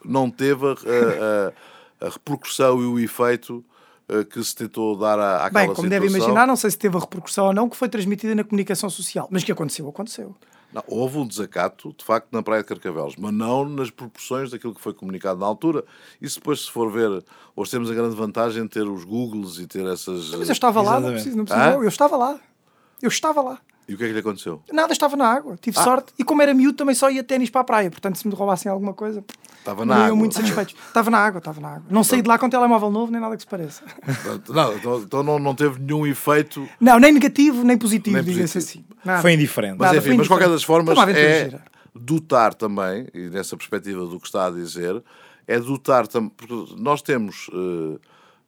não 0.03 0.29
teve 0.29 0.65
a, 0.65 0.71
a- 0.71 1.53
a 2.05 2.09
repercussão 2.09 2.81
e 2.81 2.85
o 2.85 2.99
efeito 2.99 3.63
eh, 4.09 4.23
que 4.23 4.43
se 4.43 4.55
tentou 4.55 4.97
dar 4.97 5.17
à, 5.19 5.45
àquela 5.45 5.49
Bem, 5.65 5.67
como 5.73 5.87
situação. 5.87 5.89
deve 5.89 6.07
imaginar, 6.07 6.45
não 6.45 6.55
sei 6.55 6.71
se 6.71 6.77
teve 6.77 6.97
a 6.97 6.99
repercussão 6.99 7.45
ou 7.47 7.53
não, 7.53 7.69
que 7.69 7.77
foi 7.77 7.87
transmitida 7.89 8.35
na 8.35 8.43
comunicação 8.43 8.89
social. 8.89 9.27
Mas 9.31 9.43
que 9.43 9.51
aconteceu, 9.51 9.87
aconteceu. 9.87 10.35
Não, 10.73 10.83
houve 10.87 11.19
um 11.19 11.27
desacato, 11.27 11.93
de 11.95 12.03
facto, 12.03 12.29
na 12.31 12.41
Praia 12.41 12.63
de 12.63 12.67
Carcavelos, 12.67 13.15
mas 13.15 13.31
não 13.31 13.69
nas 13.69 13.91
proporções 13.91 14.49
daquilo 14.49 14.73
que 14.73 14.81
foi 14.81 14.91
comunicado 14.93 15.39
na 15.39 15.45
altura. 15.45 15.85
Isso 16.19 16.39
depois, 16.39 16.61
se 16.61 16.71
for 16.71 16.91
ver, 16.91 17.23
hoje 17.55 17.69
temos 17.71 17.91
a 17.91 17.93
grande 17.93 18.15
vantagem 18.15 18.63
de 18.63 18.69
ter 18.69 18.87
os 18.87 19.03
Googles 19.05 19.59
e 19.59 19.67
ter 19.67 19.85
essas... 19.85 20.31
Mas 20.31 20.49
eu 20.49 20.53
estava 20.53 20.81
lá, 20.81 20.99
não 20.99 21.11
preciso, 21.11 21.37
não 21.37 21.45
preciso, 21.45 21.63
Ah? 21.63 21.73
eu 21.73 21.87
estava 21.87 22.17
lá. 22.17 22.39
Eu 23.01 23.07
estava 23.09 23.41
lá. 23.41 23.59
E 23.87 23.93
o 23.95 23.97
que 23.97 24.03
é 24.03 24.07
que 24.07 24.13
lhe 24.13 24.19
aconteceu? 24.19 24.61
Nada, 24.71 24.93
estava 24.93 25.15
na 25.17 25.25
água. 25.27 25.57
Tive 25.61 25.77
Ah. 25.77 25.83
sorte. 25.83 26.13
E 26.17 26.23
como 26.23 26.41
era 26.41 26.53
miúdo, 26.53 26.77
também 26.77 26.95
só 26.95 27.09
ia 27.09 27.23
ténis 27.23 27.49
para 27.49 27.61
a 27.61 27.63
praia. 27.65 27.91
Portanto, 27.91 28.17
se 28.17 28.27
me 28.27 28.33
roubassem 28.33 28.71
alguma 28.71 28.93
coisa, 28.93 29.23
Estava 29.59 29.85
na 29.85 29.95
iam 29.95 30.03
água. 30.05 30.15
muito 30.15 30.35
satisfeitos. 30.35 30.75
Estava 30.87 31.09
na 31.11 31.17
água, 31.17 31.39
estava 31.39 31.59
na 31.61 31.67
água. 31.69 31.83
Não 31.89 32.03
saí 32.03 32.21
de 32.21 32.27
lá 32.27 32.37
com 32.39 32.49
telemóvel 32.49 32.89
novo, 32.89 33.11
nem 33.11 33.19
nada 33.19 33.35
que 33.35 33.41
se 33.43 33.47
pareça. 33.47 33.83
Não, 34.49 34.73
então, 34.75 34.99
então 35.01 35.23
não, 35.23 35.37
não 35.39 35.53
teve 35.55 35.79
nenhum 35.81 36.07
efeito... 36.07 36.67
Não, 36.79 36.97
nem 36.99 37.11
negativo, 37.11 37.63
nem 37.63 37.77
positivo, 37.77 38.15
Nem 38.15 38.25
diga-se 38.25 38.53
positivo. 38.53 38.85
assim. 38.89 38.97
Nada. 39.05 39.21
Foi 39.21 39.33
indiferente. 39.33 39.75
Mas 39.77 39.87
Nada, 39.87 39.97
enfim, 39.97 40.07
foi 40.09 40.17
mas 40.17 40.23
de 40.25 40.29
qualquer 40.29 40.49
das 40.49 40.63
formas 40.63 40.97
é 41.09 41.59
dotar 41.93 42.53
também, 42.53 43.07
e 43.13 43.29
nessa 43.29 43.55
perspectiva 43.57 44.05
do 44.05 44.19
que 44.19 44.25
está 44.27 44.47
a 44.47 44.49
dizer, 44.51 45.03
é 45.47 45.59
dotar 45.59 46.07
também, 46.07 46.29
porque 46.35 46.75
nós 46.77 47.01
temos 47.01 47.49
eh, 47.53 47.99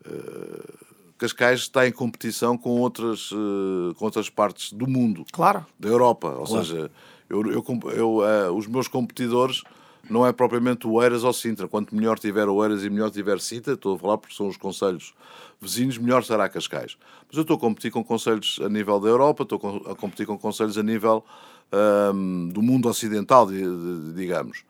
eh, 0.07 0.84
Cascais 1.17 1.61
está 1.61 1.87
em 1.87 1.91
competição 1.91 2.57
com 2.57 2.71
outras, 2.81 3.29
eh, 3.31 3.93
com 3.95 4.05
outras 4.05 4.29
partes 4.29 4.73
do 4.73 4.85
mundo, 4.87 5.25
Claro. 5.31 5.65
da 5.79 5.87
Europa, 5.89 6.29
ou 6.37 6.45
seja, 6.45 6.91
eu, 7.29 7.41
eu, 7.51 7.63
eu, 7.93 8.25
eh, 8.25 8.49
os 8.51 8.67
meus 8.67 8.87
competidores 8.87 9.63
não 10.09 10.25
é 10.27 10.31
propriamente 10.33 10.85
o 10.85 11.01
Eiras 11.01 11.23
ou 11.23 11.31
Sintra, 11.33 11.67
quanto 11.67 11.95
melhor 11.95 12.19
tiver 12.19 12.47
o 12.49 12.61
Eiras 12.63 12.83
e 12.83 12.89
melhor 12.89 13.09
tiver 13.11 13.39
Sintra, 13.39 13.73
estou 13.73 13.95
a 13.95 13.99
falar 13.99 14.17
porque 14.17 14.35
são 14.35 14.47
os 14.47 14.57
conselhos 14.57 15.13
vizinhos, 15.59 15.97
melhor 15.97 16.23
será 16.23 16.47
Cascais. 16.49 16.97
Mas 17.27 17.37
eu 17.37 17.41
estou 17.41 17.55
a 17.55 17.59
competir 17.59 17.91
com 17.91 18.03
conselhos 18.03 18.59
a 18.63 18.67
nível 18.69 18.99
da 18.99 19.07
Europa, 19.07 19.43
estou 19.43 19.83
a 19.89 19.95
competir 19.95 20.25
com 20.27 20.37
conselhos 20.37 20.77
a 20.77 20.83
nível 20.83 21.23
ahm, 21.71 22.49
do 22.49 22.61
mundo 22.61 22.87
ocidental, 22.89 23.47
di- 23.47 23.61
di- 23.63 24.13
digamos. 24.13 24.63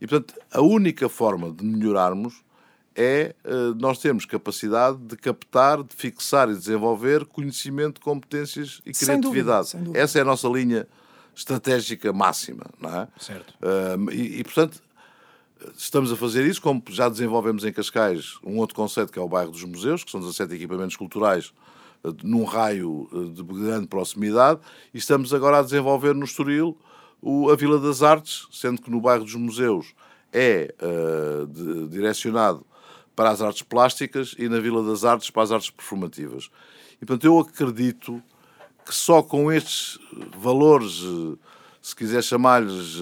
E, 0.00 0.06
portanto, 0.06 0.34
a 0.52 0.60
única 0.60 1.08
forma 1.08 1.50
de 1.50 1.64
melhorarmos 1.64 2.42
é 2.96 3.34
eh, 3.44 3.52
nós 3.78 3.98
termos 3.98 4.24
capacidade 4.24 4.96
de 4.98 5.16
captar, 5.16 5.82
de 5.82 5.94
fixar 5.94 6.48
e 6.50 6.54
desenvolver 6.54 7.24
conhecimento, 7.26 8.00
competências 8.00 8.80
e 8.86 8.94
Sem 8.94 9.20
dúvida, 9.20 9.44
criatividade. 9.52 9.68
sem 9.68 9.80
dúvida. 9.82 9.98
Essa 10.02 10.18
é 10.18 10.22
a 10.22 10.24
nossa 10.24 10.48
linha 10.48 10.88
estratégica 11.34 12.12
máxima, 12.12 12.64
não 12.80 12.88
é? 13.02 13.08
Certo. 13.18 13.52
Um, 13.62 14.10
e, 14.10 14.40
e, 14.40 14.44
portanto, 14.44 14.82
estamos 15.76 16.10
a 16.10 16.16
fazer 16.16 16.46
isso, 16.46 16.62
como 16.62 16.82
já 16.88 17.08
desenvolvemos 17.10 17.64
em 17.64 17.72
Cascais 17.72 18.38
um 18.42 18.56
outro 18.56 18.74
conceito 18.74 19.12
que 19.12 19.18
é 19.18 19.22
o 19.22 19.28
bairro 19.28 19.50
dos 19.50 19.62
museus, 19.64 20.02
que 20.02 20.10
são 20.10 20.20
17 20.20 20.54
equipamentos 20.54 20.96
culturais 20.96 21.52
eh, 22.04 22.08
num 22.22 22.44
raio 22.44 23.08
eh, 23.12 23.34
de 23.34 23.42
grande 23.42 23.86
proximidade, 23.86 24.60
e 24.94 24.98
estamos 24.98 25.34
agora 25.34 25.58
a 25.58 25.62
desenvolver 25.62 26.14
no 26.14 26.24
Estoril 26.24 26.76
o, 27.20 27.50
a 27.50 27.56
Vila 27.56 27.78
das 27.78 28.02
Artes, 28.02 28.46
sendo 28.50 28.80
que 28.80 28.90
no 28.90 29.00
bairro 29.02 29.24
dos 29.24 29.34
museus 29.34 29.94
é 30.32 30.74
de- 31.48 31.88
direcionado 31.88 32.64
para 33.16 33.30
as 33.30 33.40
artes 33.42 33.62
plásticas 33.62 34.34
e 34.38 34.48
na 34.48 34.60
Vila 34.60 34.84
das 34.84 35.04
Artes 35.04 35.30
para 35.30 35.42
as 35.42 35.50
artes 35.50 35.70
performativas. 35.70 36.50
E, 37.00 37.06
portanto, 37.06 37.24
eu 37.24 37.38
acredito 37.40 38.22
que 38.84 38.94
só 38.94 39.22
com 39.22 39.50
estes 39.50 39.98
valores, 40.38 41.02
se 41.82 41.96
quiser 41.96 42.22
chamar-lhes 42.22 42.98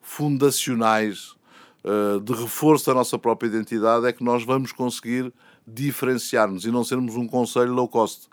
fundacionais, 0.00 1.36
eh, 1.84 2.18
de 2.18 2.32
reforço 2.32 2.86
da 2.86 2.94
nossa 2.94 3.18
própria 3.18 3.46
identidade, 3.46 4.06
é 4.06 4.12
que 4.12 4.24
nós 4.24 4.42
vamos 4.42 4.72
conseguir 4.72 5.30
diferenciar-nos 5.66 6.64
e 6.64 6.70
não 6.70 6.82
sermos 6.82 7.14
um 7.14 7.26
conselho 7.26 7.74
low 7.74 7.86
cost. 7.86 8.28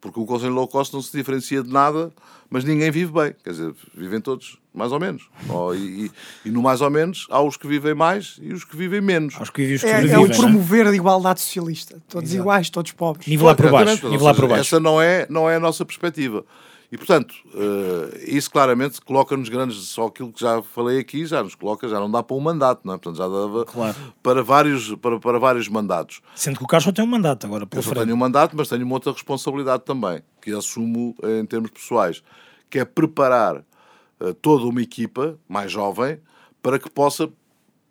Porque 0.00 0.20
o 0.20 0.24
conselho 0.24 0.54
low 0.54 0.68
cost 0.68 0.94
não 0.94 1.02
se 1.02 1.16
diferencia 1.16 1.64
de 1.64 1.70
nada, 1.70 2.12
mas 2.48 2.62
ninguém 2.62 2.92
vive 2.92 3.10
bem. 3.10 3.34
Quer 3.42 3.50
dizer, 3.50 3.74
vivem 3.92 4.20
todos 4.20 4.61
mais 4.74 4.90
ou 4.92 4.98
menos. 5.00 5.28
Oh, 5.48 5.74
e, 5.74 6.06
e- 6.06 6.10
e 6.46 6.50
no 6.50 6.62
mais 6.62 6.80
ou 6.80 6.90
menos 6.90 7.26
há 7.30 7.40
os 7.42 7.56
que 7.56 7.66
vivem 7.66 7.94
mais 7.94 8.36
e 8.40 8.52
os 8.52 8.64
que 8.64 8.76
vivem 8.76 9.00
menos. 9.00 9.34
Aos 9.38 9.50
que 9.50 9.60
vivem 9.62 9.76
os 9.76 9.82
que 9.82 9.88
É, 9.88 10.06
é 10.12 10.18
o 10.18 10.26
é? 10.26 10.28
promover 10.36 10.86
a 10.86 10.94
igualdade 10.94 11.40
socialista. 11.40 12.02
Todos 12.08 12.32
iguais, 12.34 12.70
todos 12.70 12.92
pobres. 12.92 13.26
Nivelar 13.26 13.54
por 13.56 13.70
baixo. 13.70 14.08
Nivelar 14.08 14.34
seja, 14.34 14.42
por 14.46 14.48
baixo. 14.48 14.60
Essa 14.74 14.80
não 14.80 15.00
é, 15.00 15.26
não 15.28 15.48
é 15.48 15.56
a 15.56 15.60
nossa 15.60 15.84
perspectiva. 15.84 16.44
E, 16.90 16.96
portanto, 16.98 17.34
eh, 17.54 18.24
isso 18.28 18.50
claramente 18.50 19.00
coloca-nos 19.00 19.48
grandes. 19.48 19.76
Só 19.88 20.08
aquilo 20.08 20.30
que 20.30 20.40
já 20.42 20.62
falei 20.62 20.98
aqui 20.98 21.24
já 21.24 21.42
nos 21.42 21.54
coloca, 21.54 21.88
já 21.88 21.98
não 21.98 22.10
dá 22.10 22.22
para 22.22 22.36
um 22.36 22.40
mandato, 22.40 22.82
não 22.84 22.92
é? 22.92 22.98
Portanto, 22.98 23.16
já 23.16 23.26
dava 23.26 23.64
Claro. 23.64 23.96
para, 24.22 24.42
vários, 24.42 24.94
para, 24.96 25.18
para 25.18 25.38
vários 25.38 25.68
mandatos. 25.68 26.20
Sendo 26.34 26.58
que 26.58 26.64
o 26.64 26.66
Carlos 26.66 26.84
só 26.84 26.92
tem 26.92 27.02
um 27.02 27.08
mandato 27.08 27.46
agora 27.46 27.66
pela 27.66 27.78
Eu 27.78 27.82
só 27.82 27.94
tenho 27.94 28.14
um 28.14 28.18
mandato, 28.18 28.54
mas 28.54 28.68
tenho 28.68 28.84
uma 28.84 28.92
outra 28.94 29.10
responsabilidade 29.10 29.84
também, 29.86 30.20
que 30.42 30.52
assumo 30.52 31.14
eh, 31.22 31.40
em 31.40 31.46
termos 31.46 31.70
pessoais, 31.70 32.22
que 32.68 32.78
é 32.78 32.84
preparar 32.84 33.64
toda 34.40 34.64
uma 34.66 34.80
equipa 34.82 35.38
mais 35.48 35.70
jovem 35.72 36.20
para 36.62 36.78
que 36.78 36.88
possa 36.90 37.30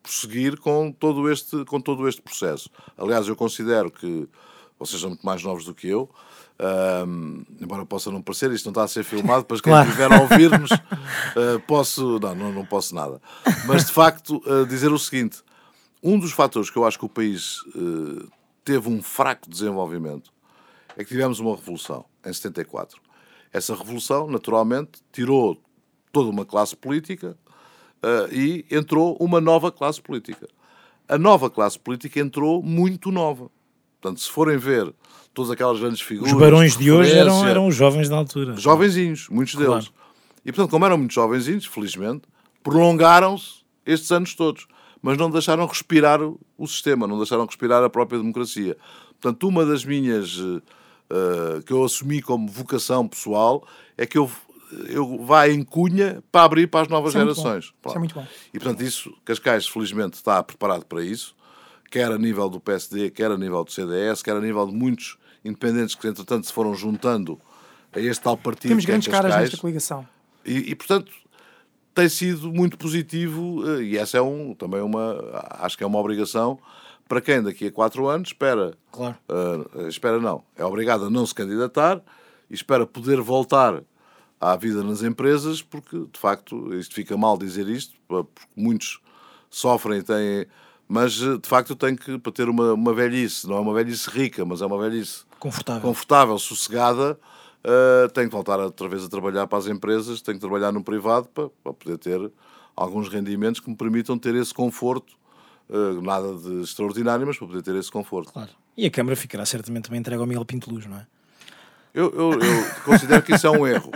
prosseguir 0.04 0.58
com 0.60 0.92
todo 0.92 1.30
este, 1.32 1.64
com 1.66 1.80
todo 1.80 2.08
este 2.08 2.22
processo. 2.22 2.70
Aliás, 2.98 3.28
eu 3.28 3.36
considero 3.36 3.92
que 3.92 4.28
vocês 4.80 5.00
são 5.00 5.12
muito 5.12 5.26
mais 5.26 5.44
novos 5.44 5.66
do 5.66 5.76
que 5.76 5.88
eu, 5.88 6.10
ahm, 6.60 7.44
embora 7.60 7.86
possa 7.86 8.10
não 8.10 8.22
parecer, 8.22 8.52
isto 8.52 8.66
não 8.66 8.72
está 8.72 8.84
a 8.84 8.88
ser 8.88 9.04
filmado, 9.04 9.46
para 9.46 9.58
quem 9.58 9.72
Claro. 9.72 9.88
estiver 9.90 10.12
a 10.12 10.22
ouvir-nos, 10.22 10.72
eh, 10.72 11.58
posso. 11.68 12.20
Não, 12.20 12.34
não, 12.36 12.52
não 12.52 12.66
posso 12.66 12.96
nada. 12.96 13.22
Mas 13.68 13.86
de 13.86 13.92
facto, 13.92 14.42
eh, 14.46 14.66
dizer 14.66 14.92
o 14.92 14.98
seguinte: 14.98 15.44
um 16.02 16.18
dos 16.18 16.32
fatores 16.32 16.70
que 16.72 16.78
eu 16.78 16.86
acho 16.86 16.98
que 16.98 17.06
o 17.06 17.10
país 17.10 17.58
eh, 17.76 18.26
teve 18.66 18.90
um 18.90 19.04
fraco 19.04 19.48
desenvolvimento 19.50 20.32
é 20.98 21.04
que 21.04 21.10
tivemos 21.10 21.40
uma 21.40 21.56
revolução 21.56 22.06
em 22.26 22.34
74. 22.34 23.00
Essa 23.54 23.76
revolução, 23.76 24.28
naturalmente, 24.28 25.00
tirou 25.12 25.62
toda 26.12 26.30
uma 26.30 26.46
classe 26.46 26.76
política 26.76 27.38
eh, 28.04 28.30
e 28.32 28.66
entrou 28.72 29.16
uma 29.20 29.40
nova 29.42 29.72
classe 29.72 30.02
política. 30.02 30.48
A 31.08 31.18
nova 31.18 31.50
classe 31.50 31.78
política 31.78 32.20
entrou 32.20 32.62
muito 32.64 33.12
nova. 33.12 33.50
Portanto, 34.00 34.20
se 34.22 34.30
forem 34.30 34.58
ver 34.58 34.94
todas 35.34 35.52
aquelas 35.52 35.80
grandes 35.80 36.02
figuras. 36.02 36.32
Os 36.34 36.40
barões 36.40 36.76
de 36.76 36.92
hoje 36.92 37.12
eram, 37.12 37.46
eram 37.48 37.68
os 37.68 37.76
jovens 37.76 38.10
da 38.10 38.18
altura. 38.18 38.56
jovenzinhos, 38.58 39.28
muitos 39.30 39.56
Claro. 39.56 39.72
deles. 39.74 39.92
E 40.46 40.52
portanto, 40.52 40.72
como 40.72 40.86
eram 40.86 40.98
muitos 40.98 41.16
jovenzinhos, 41.16 41.66
felizmente, 41.66 42.24
prolongaram-se 42.64 43.62
estes 43.86 44.12
anos 44.12 44.34
todos, 44.34 44.68
mas 45.02 45.18
não 45.18 45.30
deixaram 45.30 45.66
respirar 45.66 46.22
o, 46.22 46.40
o 46.58 46.68
sistema, 46.68 47.08
não 47.08 47.18
deixaram 47.18 47.46
respirar 47.46 47.84
a 47.84 47.90
própria 47.90 48.20
democracia. 48.20 48.76
Portanto, 49.20 49.48
uma 49.48 49.66
das 49.66 49.86
minhas 49.86 50.38
eh, 51.10 51.62
que 51.66 51.74
eu 51.74 51.84
assumi 51.84 52.22
como 52.22 52.48
vocação 52.48 53.08
pessoal 53.08 53.68
é 53.98 54.06
que 54.06 54.18
eu 54.18 54.30
eu 54.88 55.24
vá 55.26 55.48
em 55.50 55.64
cunha 55.64 56.24
para 56.32 56.44
abrir 56.46 56.68
para 56.68 56.82
as 56.82 56.88
novas 56.88 57.10
Isso 57.12 57.18
é 57.18 57.22
gerações. 57.22 57.74
bom. 57.84 57.90
Isso 57.90 57.96
é 57.98 58.00
muito 58.00 58.16
bom. 58.16 58.26
E 58.54 58.60
portanto, 58.60 58.82
isso, 58.82 59.14
Cascais, 59.26 59.68
felizmente, 59.68 60.16
está 60.16 60.42
preparado 60.44 60.86
para 60.86 61.04
isso, 61.04 61.36
quer 61.90 62.12
a 62.12 62.18
nível 62.18 62.50
do 62.50 62.60
PSD, 62.60 63.10
quer 63.12 63.32
a 63.32 63.38
nível 63.38 63.64
do 63.64 63.72
CDS, 63.72 64.22
quer 64.24 64.36
a 64.36 64.42
nível 64.42 64.66
de 64.68 64.74
muitos 64.74 65.18
independentes 65.44 65.96
que, 65.96 66.08
entretanto, 66.08 66.46
se 66.48 66.54
foram 66.54 66.74
juntando 66.76 67.40
a 67.94 68.00
este 68.00 68.24
tal 68.24 68.38
partido. 68.38 68.70
Temos 68.70 68.84
é 68.84 68.88
grandes 68.88 69.08
caras 69.08 69.30
Cascais. 69.32 69.50
nesta 69.50 69.62
coligação. 69.62 70.08
E, 70.46 70.72
e, 70.72 70.76
portanto, 70.76 71.12
tem 71.94 72.08
sido 72.08 72.52
muito 72.54 72.78
positivo 72.78 73.64
eh, 73.78 73.84
e 73.84 73.98
essa 73.98 74.18
é 74.18 74.22
um, 74.22 74.54
também 74.54 74.80
uma, 74.82 75.18
acho 75.60 75.78
que 75.78 75.84
é 75.84 75.88
uma 75.88 76.00
obrigação 76.00 76.58
para 77.10 77.20
quem 77.20 77.44
daqui 77.44 77.68
a 77.68 77.72
quatro 77.72 78.08
anos 78.08 78.30
espera, 78.30 78.74
Claro. 78.92 79.18
eh, 79.28 79.88
espera 79.90 80.18
não, 80.20 80.42
é 80.56 80.64
obrigado 80.64 81.06
a 81.06 81.10
não 81.10 81.26
se 81.26 81.36
candidatar 81.36 82.02
e 82.50 82.54
espera 82.54 82.86
poder 82.88 83.20
voltar 83.20 83.84
à 84.42 84.56
vida 84.56 84.84
nas 84.84 85.04
empresas, 85.04 85.62
porque 85.62 85.96
de 86.12 86.20
facto, 86.20 86.74
isto 86.74 86.96
fica 86.96 87.16
mal 87.16 87.38
dizer 87.38 87.70
isto, 87.70 87.96
porque 88.08 88.42
muitos 88.56 89.00
sofrem 89.52 90.00
e 90.00 90.04
têm, 90.04 90.48
mas 90.88 91.22
eh, 91.22 91.38
de 91.38 91.48
facto 91.48 91.76
tem 91.76 91.96
que, 91.96 92.18
para 92.18 92.32
ter 92.32 92.50
uma, 92.50 92.74
uma 92.74 92.94
velhice, 92.94 93.48
não 93.48 93.58
é 93.58 93.60
uma 93.60 93.74
velhice 93.74 94.10
rica, 94.10 94.44
mas 94.44 94.62
é 94.62 94.66
uma 94.66 94.82
velhice 94.82 95.26
Confortável. 95.40 95.82
confortável, 95.82 96.40
sossegada, 96.40 97.20
uh, 97.64 98.10
tem 98.14 98.26
que 98.26 98.32
voltar 98.32 98.60
outra 98.60 98.88
vez 98.90 99.04
a 99.04 99.10
trabalhar 99.10 99.46
para 99.46 99.60
as 99.60 99.68
empresas, 99.68 100.22
tem 100.22 100.34
que 100.34 100.42
trabalhar 100.42 100.72
no 100.72 100.84
privado 100.84 101.28
para, 101.30 101.50
para 101.64 101.74
poder 101.74 101.98
ter 102.00 102.32
alguns 102.76 103.10
rendimentos 103.10 103.60
que 103.60 103.70
me 103.70 103.76
permitam 103.76 104.18
ter 104.18 104.34
esse 104.34 104.54
conforto, 104.54 105.14
uh, 105.70 106.02
nada 106.02 106.34
de 106.36 106.62
extraordinário, 106.62 107.28
mas 107.28 107.38
para 107.38 107.48
poder 107.48 107.62
ter 107.62 107.76
esse 107.76 107.92
conforto. 107.92 108.34
Claro. 108.34 108.50
E 108.76 108.88
a 108.88 108.90
Câmara 108.90 109.16
ficará 109.16 109.46
certamente 109.46 109.84
também 109.86 110.00
entregue 110.00 110.22
ao 110.22 110.28
Miguel 110.28 110.46
Pinto 110.46 110.72
Luz, 110.72 110.88
não 110.88 110.98
é? 110.98 111.06
Eu, 111.94 112.12
eu, 112.14 112.32
eu, 112.34 112.66
considero 112.86 113.22
que 113.22 113.36
isso 113.36 113.46
é 113.48 113.52
um 113.52 113.68
erro. 113.68 113.92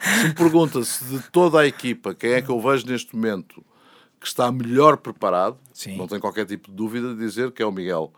Se 0.00 0.28
me 0.28 0.34
pergunta 0.34 0.82
se 0.82 1.04
de 1.04 1.20
toda 1.30 1.60
a 1.60 1.66
equipa, 1.66 2.14
quem 2.14 2.32
é 2.32 2.42
que 2.42 2.50
eu 2.50 2.60
vejo 2.60 2.86
neste 2.86 3.14
momento 3.14 3.64
que 4.20 4.26
está 4.26 4.50
melhor 4.50 4.96
preparado, 4.96 5.56
Sim. 5.72 5.96
não 5.96 6.08
tenho 6.08 6.20
qualquer 6.20 6.46
tipo 6.46 6.70
de 6.70 6.76
dúvida 6.76 7.14
de 7.14 7.20
dizer 7.20 7.52
que 7.52 7.62
é 7.62 7.66
o 7.66 7.72
Miguel. 7.72 8.12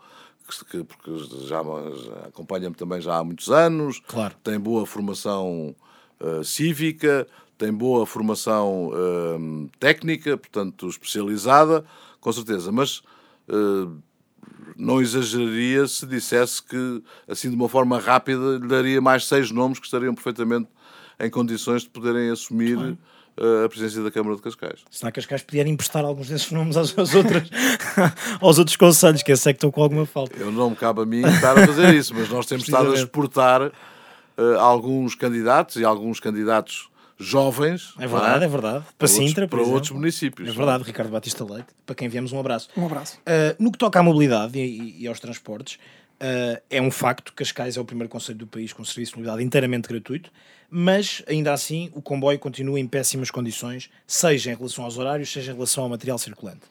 Que, 0.71 0.83
porque 0.83 1.15
já, 1.45 1.61
já 1.61 2.27
acompanha-me 2.27 2.75
também 2.75 2.99
já 2.99 3.17
há 3.17 3.23
muitos 3.23 3.51
anos, 3.51 4.01
claro. 4.07 4.33
tem 4.43 4.59
boa 4.59 4.83
formação 4.83 5.75
uh, 6.19 6.43
cívica, 6.43 7.27
tem 7.55 7.71
boa 7.71 8.03
formação 8.07 8.87
uh, 8.87 9.69
técnica, 9.79 10.35
portanto 10.37 10.87
especializada, 10.87 11.85
com 12.19 12.31
certeza, 12.31 12.71
mas 12.71 13.03
uh, 13.47 13.95
não 14.77 15.01
exageraria 15.01 15.87
se 15.87 16.05
dissesse 16.05 16.63
que, 16.63 17.03
assim 17.27 17.49
de 17.49 17.55
uma 17.55 17.67
forma 17.67 17.99
rápida, 17.99 18.57
lhe 18.57 18.67
daria 18.67 19.01
mais 19.01 19.25
seis 19.25 19.51
nomes 19.51 19.79
que 19.79 19.85
estariam 19.85 20.13
perfeitamente 20.13 20.67
em 21.19 21.29
condições 21.29 21.83
de 21.83 21.89
poderem 21.89 22.29
assumir. 22.29 22.75
Claro 22.75 22.97
a 23.65 23.69
presidência 23.69 24.03
da 24.03 24.11
Câmara 24.11 24.35
de 24.35 24.41
Cascais. 24.41 24.81
Se 24.91 25.03
na 25.03 25.11
Cascais 25.11 25.41
puder 25.41 25.65
emprestar 25.65 26.03
alguns 26.03 26.27
desses 26.27 26.51
nomes 26.51 26.75
aos, 26.75 26.97
aos 26.97 27.15
outros, 27.15 27.49
aos 28.41 28.59
outros 28.59 28.75
conselhos, 28.75 29.23
que 29.23 29.31
eu 29.31 29.37
sei 29.37 29.53
que 29.53 29.57
estão 29.57 29.71
com 29.71 29.81
alguma 29.81 30.05
falta. 30.05 30.35
Eu 30.37 30.51
não 30.51 30.69
me 30.69 30.75
cabe 30.75 31.01
a 31.01 31.05
mim 31.05 31.21
estar 31.21 31.57
a 31.57 31.65
fazer 31.65 31.93
isso, 31.95 32.13
mas 32.13 32.29
nós 32.29 32.45
temos 32.45 32.65
estado 32.65 32.91
a 32.91 32.95
exportar 32.95 33.61
uh, 33.61 34.59
alguns 34.59 35.15
candidatos 35.15 35.77
e 35.77 35.85
alguns 35.85 36.19
candidatos 36.19 36.88
jovens. 37.19 37.93
É 37.99 38.07
verdade, 38.07 38.43
é? 38.43 38.45
é? 38.45 38.49
verdade. 38.49 38.85
Para, 38.85 38.93
para 38.97 39.07
Sintra, 39.07 39.43
outros, 39.43 39.61
para 39.61 39.73
outros 39.73 39.91
municípios. 39.91 40.49
É 40.49 40.51
verdade, 40.51 40.83
Ricardo 40.83 41.11
Batista 41.11 41.43
Leite, 41.43 41.67
para 41.85 41.95
quem 41.95 42.07
viemos 42.07 42.31
um 42.31 42.39
abraço. 42.39 42.69
Um 42.77 42.85
abraço. 42.85 43.17
Uh, 43.17 43.55
no 43.61 43.71
que 43.71 43.77
toca 43.77 43.99
à 43.99 44.03
mobilidade 44.03 44.57
e, 44.57 45.03
e 45.03 45.07
aos 45.07 45.19
transportes, 45.19 45.75
uh, 45.75 46.61
é 46.69 46.81
um 46.81 46.89
facto 46.89 47.31
que 47.31 47.43
Cascais 47.43 47.77
é 47.77 47.81
o 47.81 47.85
primeiro 47.85 48.09
conselho 48.09 48.37
do 48.37 48.47
país 48.47 48.73
com 48.73 48.83
serviço 48.85 49.11
de 49.13 49.17
mobilidade 49.17 49.43
inteiramente 49.43 49.87
gratuito 49.87 50.31
mas 50.69 51.23
ainda 51.27 51.51
assim 51.51 51.89
o 51.93 52.01
comboio 52.01 52.37
continua 52.37 52.79
em 52.79 52.87
péssimas 52.87 53.31
condições, 53.31 53.89
seja 54.05 54.51
em 54.51 54.55
relação 54.55 54.83
aos 54.83 54.97
horários, 54.97 55.31
seja 55.31 55.51
em 55.51 55.55
relação 55.55 55.83
ao 55.83 55.89
material 55.89 56.17
circulante. 56.17 56.61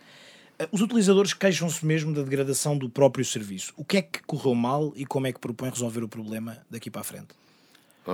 Eh, 0.58 0.68
os 0.70 0.80
utilizadores 0.80 1.32
queixam-se 1.32 1.84
mesmo 1.84 2.14
da 2.14 2.22
degradação 2.22 2.78
do 2.78 2.88
próprio 2.88 3.24
serviço. 3.24 3.72
O 3.76 3.84
que 3.84 3.96
é 3.96 4.02
que 4.02 4.22
correu 4.22 4.54
mal 4.54 4.92
e 4.94 5.04
como 5.04 5.26
é 5.26 5.32
que 5.32 5.40
propõe 5.40 5.70
resolver 5.70 6.02
o 6.02 6.08
problema 6.08 6.58
daqui 6.70 6.90
para 6.90 7.00
a 7.00 7.04
frente? 7.04 7.28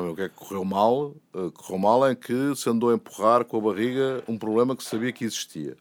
O 0.00 0.14
que 0.14 0.22
é 0.22 0.28
que 0.28 0.35
correu 0.35 0.64
mal? 0.64 1.14
Uh, 1.33 1.50
correu 1.52 1.78
mal 1.78 2.07
é 2.07 2.14
que 2.14 2.54
se 2.57 2.68
andou 2.68 2.90
a 2.90 2.94
empurrar 2.94 3.44
com 3.44 3.57
a 3.57 3.61
barriga 3.61 4.22
um 4.26 4.37
problema 4.37 4.76
que 4.76 4.83
sabia 4.83 5.12
que 5.12 5.24
existia. 5.24 5.76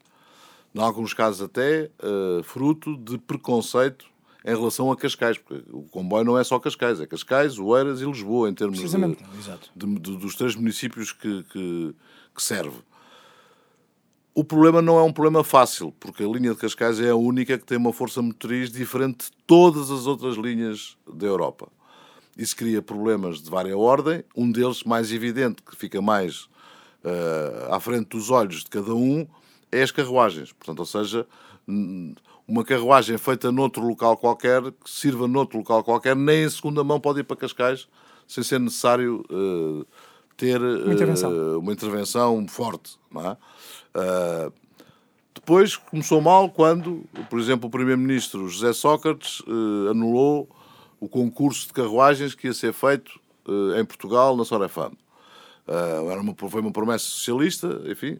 Em 0.74 0.80
alguns 0.80 1.14
casos 1.14 1.42
até 1.42 1.90
uh, 2.02 2.42
fruto 2.42 2.96
de 2.96 3.18
preconceito 3.18 4.06
em 4.44 4.54
relação 4.54 4.92
a 4.92 4.96
Cascais, 4.96 5.38
porque 5.38 5.64
o 5.72 5.82
comboio 5.84 6.24
não 6.24 6.38
é 6.38 6.44
só 6.44 6.58
Cascais, 6.58 7.00
é 7.00 7.06
Cascais, 7.06 7.58
Oeiras 7.58 8.02
e 8.02 8.04
Lisboa, 8.04 8.50
em 8.50 8.54
termos 8.54 8.78
de, 8.78 8.84
de, 9.74 9.86
de, 9.86 10.16
dos 10.18 10.36
três 10.36 10.54
municípios 10.54 11.12
que, 11.12 11.42
que, 11.44 11.94
que, 12.34 12.42
serve. 12.42 12.76
O 14.34 14.44
problema 14.44 14.82
não 14.82 14.98
é 14.98 15.02
um 15.02 15.12
problema 15.12 15.42
fácil, 15.42 15.94
porque 15.98 16.22
a 16.22 16.28
linha 16.28 16.50
de 16.50 16.56
Cascais 16.56 17.00
é 17.00 17.08
a 17.08 17.16
única 17.16 17.56
que 17.56 17.64
tem 17.64 17.78
uma 17.78 17.92
força 17.92 18.20
motriz 18.20 18.70
diferente 18.70 19.26
de 19.26 19.32
todas 19.46 19.90
as 19.90 20.06
outras 20.06 20.36
linhas 20.36 20.98
da 21.10 21.26
Europa. 21.26 21.68
Isso 22.36 22.56
cria 22.56 22.82
problemas 22.82 23.40
de 23.40 23.48
várias 23.48 23.76
ordem, 23.76 24.24
um 24.36 24.50
deles 24.50 24.82
mais 24.82 25.12
evidente, 25.12 25.62
que 25.62 25.76
fica 25.76 26.02
mais 26.02 26.48
uh, 27.04 27.72
à 27.72 27.78
frente 27.78 28.08
dos 28.08 28.30
olhos 28.30 28.64
de 28.64 28.70
cada 28.70 28.94
um, 28.94 29.26
é 29.70 29.82
as 29.82 29.90
carruagens. 29.90 30.52
Portanto, 30.52 30.80
ou 30.80 30.86
seja, 30.86 31.26
uma 32.46 32.64
carruagem 32.64 33.16
feita 33.18 33.50
noutro 33.50 33.86
local 33.86 34.16
qualquer, 34.16 34.62
que 34.62 34.90
sirva 34.90 35.26
noutro 35.28 35.58
local 35.58 35.82
qualquer, 35.84 36.16
nem 36.16 36.44
em 36.44 36.50
segunda 36.50 36.82
mão 36.82 37.00
pode 37.00 37.20
ir 37.20 37.24
para 37.24 37.36
Cascais 37.36 37.88
sem 38.26 38.42
ser 38.42 38.58
necessário 38.58 39.24
uh, 39.30 39.86
ter 40.36 40.60
uh, 40.60 40.84
uma, 40.84 40.94
intervenção. 40.94 41.58
uma, 41.58 41.72
intervenção. 41.72 42.46
forte. 42.48 42.96
Uh, 43.12 44.52
depois 45.34 45.76
começou 45.76 46.20
mal 46.20 46.48
quando, 46.48 47.04
por 47.28 47.38
exemplo, 47.38 47.68
o 47.68 47.70
Primeiro-Ministro 47.70 48.48
José 48.48 48.72
Sócrates 48.72 49.42
anulou 49.90 50.48
o 51.04 51.08
concurso 51.08 51.66
de 51.66 51.72
carruagens 51.72 52.34
que 52.34 52.46
ia 52.46 52.54
ser 52.54 52.72
feito 52.72 53.20
em 53.78 53.84
Portugal, 53.84 54.36
na 54.36 54.44
Sorefam. 54.44 54.92
era 55.66 56.20
uma, 56.20 56.34
foi 56.34 56.60
uma 56.60 56.72
promessa 56.72 57.04
socialista, 57.04 57.82
enfim, 57.86 58.18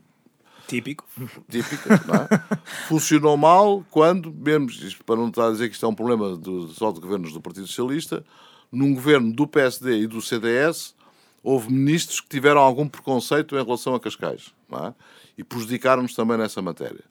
Típico. 0.66 1.04
Típico, 1.50 1.88
não 2.06 2.14
é? 2.14 2.28
Funcionou 2.88 3.36
mal 3.36 3.84
quando, 3.90 4.32
mesmo, 4.32 4.68
para 5.04 5.16
não 5.16 5.28
estar 5.28 5.48
a 5.48 5.50
dizer 5.50 5.68
que 5.68 5.74
isto 5.74 5.84
é 5.84 5.88
um 5.88 5.94
problema 5.94 6.36
do, 6.36 6.68
só 6.68 6.90
de 6.90 7.00
governos 7.00 7.32
do 7.32 7.40
Partido 7.40 7.66
Socialista, 7.66 8.24
num 8.72 8.94
governo 8.94 9.32
do 9.32 9.46
PSD 9.46 10.00
e 10.00 10.06
do 10.06 10.22
CDS, 10.22 10.94
houve 11.42 11.70
ministros 11.70 12.20
que 12.20 12.28
tiveram 12.28 12.60
algum 12.60 12.88
preconceito 12.88 13.54
em 13.56 13.62
relação 13.62 13.94
a 13.94 14.00
Cascais 14.00 14.54
é? 14.72 14.94
e 15.36 15.44
prejudicaram-nos 15.44 16.14
também 16.14 16.38
nessa 16.38 16.62
matéria. 16.62 17.04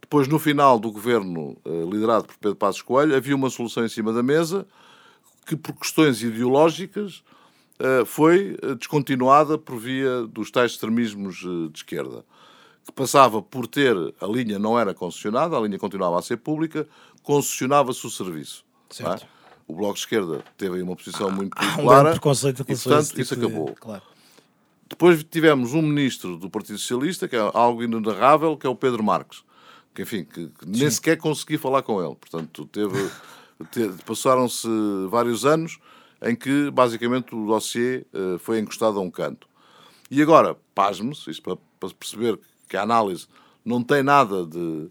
Depois, 0.00 0.26
no 0.26 0.38
final 0.38 0.78
do 0.78 0.90
governo 0.90 1.56
uh, 1.64 1.90
liderado 1.90 2.24
por 2.24 2.38
Pedro 2.38 2.56
Passos 2.56 2.80
Coelho, 2.80 3.14
havia 3.14 3.36
uma 3.36 3.50
solução 3.50 3.84
em 3.84 3.88
cima 3.88 4.12
da 4.12 4.22
mesa 4.22 4.66
que, 5.48 5.56
por 5.56 5.72
questões 5.74 6.22
ideológicas, 6.22 7.22
uh, 7.80 8.04
foi 8.04 8.58
eh, 8.60 8.74
descontinuada 8.74 9.56
por 9.56 9.78
via 9.78 10.26
dos 10.26 10.50
tais 10.50 10.72
extremismos 10.72 11.42
uh, 11.42 11.70
de 11.70 11.78
esquerda 11.78 12.22
que 12.84 12.92
passava 12.92 13.42
por 13.42 13.66
ter 13.66 13.94
a 14.18 14.26
linha 14.26 14.58
não 14.58 14.78
era 14.78 14.94
concessionada, 14.94 15.56
a 15.56 15.60
linha 15.60 15.78
continuava 15.78 16.18
a 16.18 16.22
ser 16.22 16.38
pública, 16.38 16.88
concessionava-se 17.22 18.06
o 18.06 18.10
serviço. 18.10 18.64
É? 18.90 18.94
Certo. 18.94 19.24
É? 19.24 19.28
O 19.66 19.74
Bloco 19.74 19.94
de 19.94 20.00
Esquerda 20.00 20.42
teve 20.56 20.76
aí 20.76 20.82
uma 20.82 20.96
posição 20.96 21.30
muito 21.30 21.52
ah, 21.54 21.74
clara 21.74 22.12
um 22.12 22.16
e, 22.16 22.20
portanto, 22.20 22.54
tipo 22.54 23.20
isso 23.20 23.34
acabou. 23.34 23.66
De... 23.66 23.74
Claro. 23.74 24.02
Depois 24.88 25.22
tivemos 25.22 25.74
um 25.74 25.82
ministro 25.82 26.38
do 26.38 26.48
Partido 26.48 26.78
Socialista, 26.78 27.28
que 27.28 27.36
é 27.36 27.50
algo 27.52 27.82
inenarrável, 27.82 28.56
que 28.56 28.66
é 28.66 28.70
o 28.70 28.74
Pedro 28.74 29.04
Marques, 29.04 29.44
que, 29.94 30.00
enfim, 30.00 30.24
que, 30.24 30.46
que 30.48 30.66
nem 30.66 30.90
sequer 30.90 31.18
consegui 31.18 31.58
falar 31.58 31.82
com 31.82 32.02
ele. 32.02 32.14
Portanto, 32.14 32.64
teve 32.64 33.10
passaram-se 34.06 34.68
vários 35.10 35.44
anos 35.44 35.78
em 36.22 36.34
que, 36.34 36.70
basicamente, 36.70 37.34
o 37.34 37.46
dossiê 37.46 38.04
uh, 38.12 38.38
foi 38.38 38.58
encostado 38.58 38.98
a 38.98 39.02
um 39.02 39.10
canto. 39.10 39.48
E 40.10 40.20
agora, 40.22 40.56
pasme-se, 40.74 41.30
isto 41.30 41.42
para, 41.42 41.56
para 41.78 41.90
perceber 41.90 42.38
que 42.68 42.76
a 42.76 42.82
análise 42.82 43.26
não 43.64 43.82
tem 43.82 44.02
nada 44.02 44.46
de, 44.46 44.88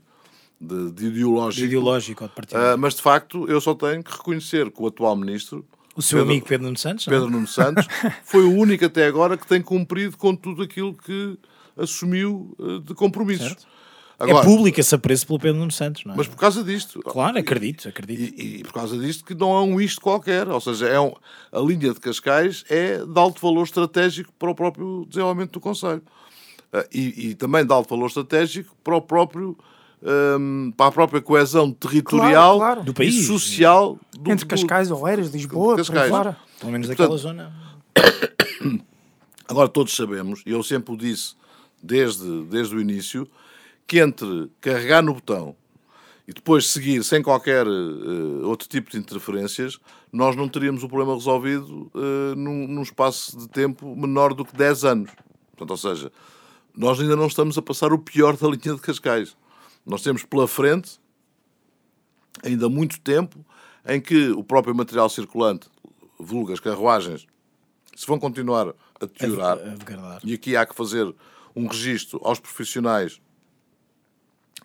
de, 0.60 0.92
de 0.92 1.06
ideológico. 1.08 1.62
De 1.62 1.66
ideológico. 1.66 2.26
Uh, 2.26 2.78
mas 2.78 2.96
de 2.96 3.02
facto 3.02 3.50
eu 3.50 3.60
só 3.60 3.74
tenho 3.74 4.04
que 4.04 4.12
reconhecer 4.12 4.72
que 4.72 4.82
o 4.82 4.88
atual 4.88 5.16
ministro. 5.16 5.66
O 5.96 6.02
seu 6.02 6.20
Pedro, 6.20 6.32
amigo 6.32 6.46
Pedro 6.48 6.66
Nuno 6.66 6.78
Santos? 6.78 7.06
Pedro 7.06 7.30
Nuno 7.30 7.48
Santos 7.48 7.88
foi 8.24 8.44
o 8.44 8.52
único 8.52 8.86
até 8.86 9.08
agora 9.08 9.36
que 9.36 9.48
tem 9.48 9.62
cumprido 9.62 10.16
com 10.16 10.36
tudo 10.36 10.62
aquilo 10.62 10.94
que 10.94 11.38
assumiu 11.76 12.56
uh, 12.60 12.80
de 12.80 12.94
compromissos. 12.94 13.48
Certo. 13.48 13.77
Agora, 14.20 14.40
é 14.40 14.44
público 14.44 14.80
esse 14.80 14.96
apreço 14.96 15.28
pelo 15.28 15.40
Pedro 15.40 15.60
Nuno 15.60 15.72
Santos, 15.72 16.04
não 16.04 16.14
é? 16.14 16.18
Mas 16.18 16.28
por 16.28 16.38
causa 16.38 16.64
disto. 16.64 17.00
Claro, 17.02 17.38
acredito, 17.38 17.88
acredito. 17.88 18.42
E, 18.42 18.60
e, 18.60 18.64
por 18.64 18.74
causa 18.74 18.98
disto 18.98 19.24
que 19.24 19.36
não 19.36 19.56
é 19.56 19.62
um 19.62 19.80
isto 19.80 20.02
qualquer. 20.02 20.48
Ou 20.48 20.60
seja, 20.60 20.88
é 20.88 21.00
um, 21.00 21.14
a 21.52 21.60
linha 21.60 21.94
de 21.94 22.00
Cascais 22.00 22.66
é 22.68 23.06
de 23.06 23.20
alto 23.20 23.40
valor 23.40 23.64
estratégico 23.64 24.34
para 24.40 24.50
o 24.50 24.56
próprio 24.56 25.06
desenvolvimento 25.08 25.52
do 25.52 25.60
Conselho. 25.60 26.02
Ah, 26.74 26.86
e, 26.92 27.30
e, 27.30 27.36
também 27.36 27.66
de 27.66 27.72
alto 27.72 27.90
valor 27.90 28.08
estratégico 28.08 28.76
para 28.84 28.96
o 28.96 29.02
próprio 29.02 29.56
um, 30.02 30.72
para 30.76 30.88
a 30.88 30.92
própria 30.92 31.22
coesão 31.22 31.72
territorial 31.72 32.58
claro, 32.58 32.76
claro. 32.76 32.84
do 32.84 32.94
país 32.94 33.16
e 33.16 33.24
social 33.24 33.98
do, 34.18 34.32
entre 34.32 34.46
Cascais, 34.46 34.92
Oeiras, 34.92 35.30
Lisboa, 35.30 35.78
Cascais. 35.78 36.10
Fora. 36.10 36.38
pelo 36.60 36.72
menos 36.72 36.88
daquela 36.88 37.18
zona. 37.18 37.54
Agora 39.48 39.70
todos 39.70 39.96
sabemos, 39.96 40.42
e 40.46 40.52
eu 40.52 40.62
sempre 40.62 40.94
o 40.94 40.98
disse 40.98 41.36
desde, 41.82 42.44
desde 42.46 42.76
o 42.76 42.82
início, 42.82 43.28
que 43.88 44.00
entre 44.00 44.52
carregar 44.60 45.02
no 45.02 45.14
botão 45.14 45.56
e 46.28 46.34
depois 46.34 46.70
seguir 46.70 47.04
sem 47.06 47.24
qualquer 47.24 47.66
uh, 47.66 48.46
outro 48.46 48.68
tipo 48.68 48.92
de 48.92 48.98
interferências, 48.98 49.80
nós 50.12 50.36
não 50.36 50.50
teríamos 50.50 50.84
o 50.84 50.90
problema 50.90 51.14
resolvido 51.14 51.90
uh, 51.96 52.36
num, 52.36 52.68
num 52.68 52.82
espaço 52.82 53.38
de 53.38 53.48
tempo 53.48 53.96
menor 53.96 54.34
do 54.34 54.44
que 54.44 54.54
10 54.54 54.84
anos. 54.84 55.12
Portanto, 55.56 55.72
ou 55.72 55.78
seja, 55.78 56.12
nós 56.76 57.00
ainda 57.00 57.16
não 57.16 57.28
estamos 57.28 57.58
a 57.58 57.62
passar 57.62 57.94
o 57.94 57.98
pior 57.98 58.36
da 58.36 58.48
linha 58.48 58.76
de 58.76 58.82
Cascais. 58.82 59.38
Nós 59.86 60.04
temos 60.04 60.24
pela 60.24 60.50
frente 60.50 61.00
ainda 62.44 62.68
muito 62.68 63.00
tempo 63.00 63.44
em 63.88 64.02
que 64.02 64.30
o 64.32 64.44
próprio 64.44 64.76
material 64.76 65.10
circulante, 65.10 65.70
vulgas, 66.20 66.60
carruagens, 66.60 67.26
se 67.96 68.06
vão 68.06 68.20
continuar 68.20 68.74
a 69.00 69.06
deteriorar. 69.06 69.58
e 70.24 70.34
aqui 70.34 70.58
há 70.58 70.66
que 70.66 70.76
fazer 70.76 71.16
um 71.56 71.68
registro 71.68 72.20
aos 72.22 72.40
profissionais 72.40 73.22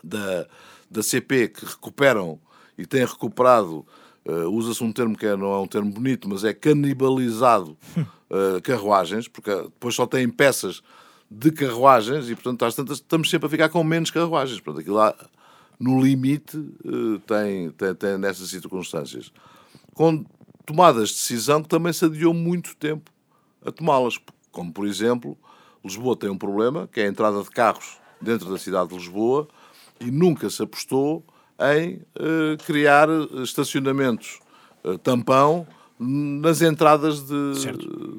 da, 0.02 0.46
da 0.90 1.02
CP 1.02 1.48
que 1.48 1.64
recuperam 1.64 2.38
e 2.76 2.86
têm 2.86 3.04
recuperado 3.04 3.86
uh, 4.26 4.48
usa-se 4.50 4.82
um 4.82 4.92
termo 4.92 5.16
que 5.16 5.26
é, 5.26 5.36
não 5.36 5.52
é 5.52 5.58
um 5.58 5.66
termo 5.66 5.90
bonito, 5.90 6.28
mas 6.28 6.44
é 6.44 6.52
canibalizado 6.52 7.76
uh, 7.96 8.60
carruagens, 8.62 9.28
porque 9.28 9.54
depois 9.54 9.94
só 9.94 10.06
têm 10.06 10.28
peças 10.28 10.82
de 11.30 11.50
carruagens 11.50 12.28
e, 12.28 12.34
portanto, 12.34 12.64
às 12.64 12.74
tantas, 12.74 12.98
estamos 12.98 13.30
sempre 13.30 13.46
a 13.46 13.50
ficar 13.50 13.68
com 13.68 13.82
menos 13.82 14.10
carruagens. 14.10 14.60
Portanto, 14.60 14.82
aquilo 14.82 14.96
lá, 14.96 15.14
no 15.78 16.00
limite, 16.02 16.56
uh, 16.56 17.18
tem, 17.20 17.70
tem, 17.70 17.94
tem 17.94 18.18
nessas 18.18 18.50
circunstâncias. 18.50 19.32
Com 19.94 20.24
tomadas 20.66 21.10
de 21.10 21.14
decisão 21.16 21.62
que 21.62 21.68
também 21.68 21.92
se 21.92 22.04
adiou 22.04 22.34
muito 22.34 22.76
tempo 22.76 23.10
a 23.64 23.70
tomá-las. 23.72 24.18
Como, 24.50 24.72
por 24.72 24.86
exemplo, 24.86 25.36
Lisboa 25.82 26.16
tem 26.16 26.30
um 26.30 26.36
problema, 26.36 26.86
que 26.86 27.00
é 27.00 27.04
a 27.04 27.08
entrada 27.08 27.42
de 27.42 27.50
carros 27.50 27.98
dentro 28.20 28.50
da 28.50 28.58
cidade 28.58 28.90
de 28.90 28.96
Lisboa, 28.96 29.48
e 30.02 30.10
nunca 30.10 30.50
se 30.50 30.62
apostou 30.62 31.24
em 31.76 31.94
uh, 31.94 32.56
criar 32.66 33.08
estacionamentos 33.42 34.40
uh, 34.84 34.98
tampão 34.98 35.66
nas 35.98 36.62
entradas 36.62 37.22
de, 37.22 37.52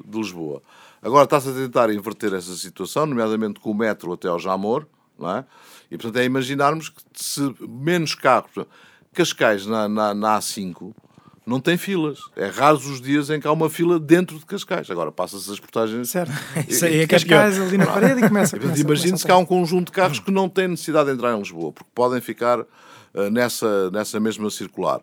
de 0.06 0.18
Lisboa. 0.18 0.62
Agora 1.02 1.24
está-se 1.24 1.50
a 1.50 1.52
tentar 1.52 1.90
inverter 1.90 2.32
essa 2.32 2.54
situação, 2.54 3.04
nomeadamente 3.04 3.60
com 3.60 3.70
o 3.70 3.74
metro 3.74 4.12
até 4.12 4.28
ao 4.28 4.38
Jamor, 4.38 4.86
não 5.18 5.30
é? 5.30 5.44
E 5.90 5.98
portanto 5.98 6.16
é 6.16 6.24
imaginarmos 6.24 6.88
que 6.88 7.02
se 7.12 7.54
menos 7.60 8.14
carros. 8.14 8.66
Cascais 9.12 9.64
na, 9.66 9.88
na, 9.88 10.14
na 10.14 10.38
A5 10.38 10.92
não 11.46 11.60
tem 11.60 11.76
filas. 11.76 12.20
É 12.36 12.46
raros 12.46 12.86
os 12.86 13.00
dias 13.00 13.28
em 13.28 13.38
que 13.38 13.46
há 13.46 13.52
uma 13.52 13.68
fila 13.68 13.98
dentro 14.00 14.38
de 14.38 14.46
Cascais. 14.46 14.90
Agora 14.90 15.12
passa-se 15.12 15.50
as 15.50 15.60
portagens. 15.60 16.10
Certo. 16.10 16.32
Isso 16.68 16.84
aí 16.84 17.00
é 17.00 17.06
Cascais 17.06 17.60
ali 17.60 17.76
na 17.76 17.86
parede 17.86 18.20
e 18.20 18.22
começa. 18.28 18.56
Imagine-se 18.56 19.24
que 19.24 19.30
há 19.30 19.36
um 19.36 19.44
conjunto 19.44 19.86
de 19.86 19.92
carros 19.92 20.18
que 20.18 20.30
não 20.30 20.48
têm 20.48 20.68
necessidade 20.68 21.08
de 21.08 21.14
entrar 21.14 21.34
em 21.34 21.38
Lisboa, 21.38 21.72
porque 21.72 21.90
podem 21.94 22.20
ficar 22.20 22.60
uh, 22.60 22.66
nessa, 23.30 23.90
nessa 23.90 24.18
mesma 24.18 24.50
circular, 24.50 25.00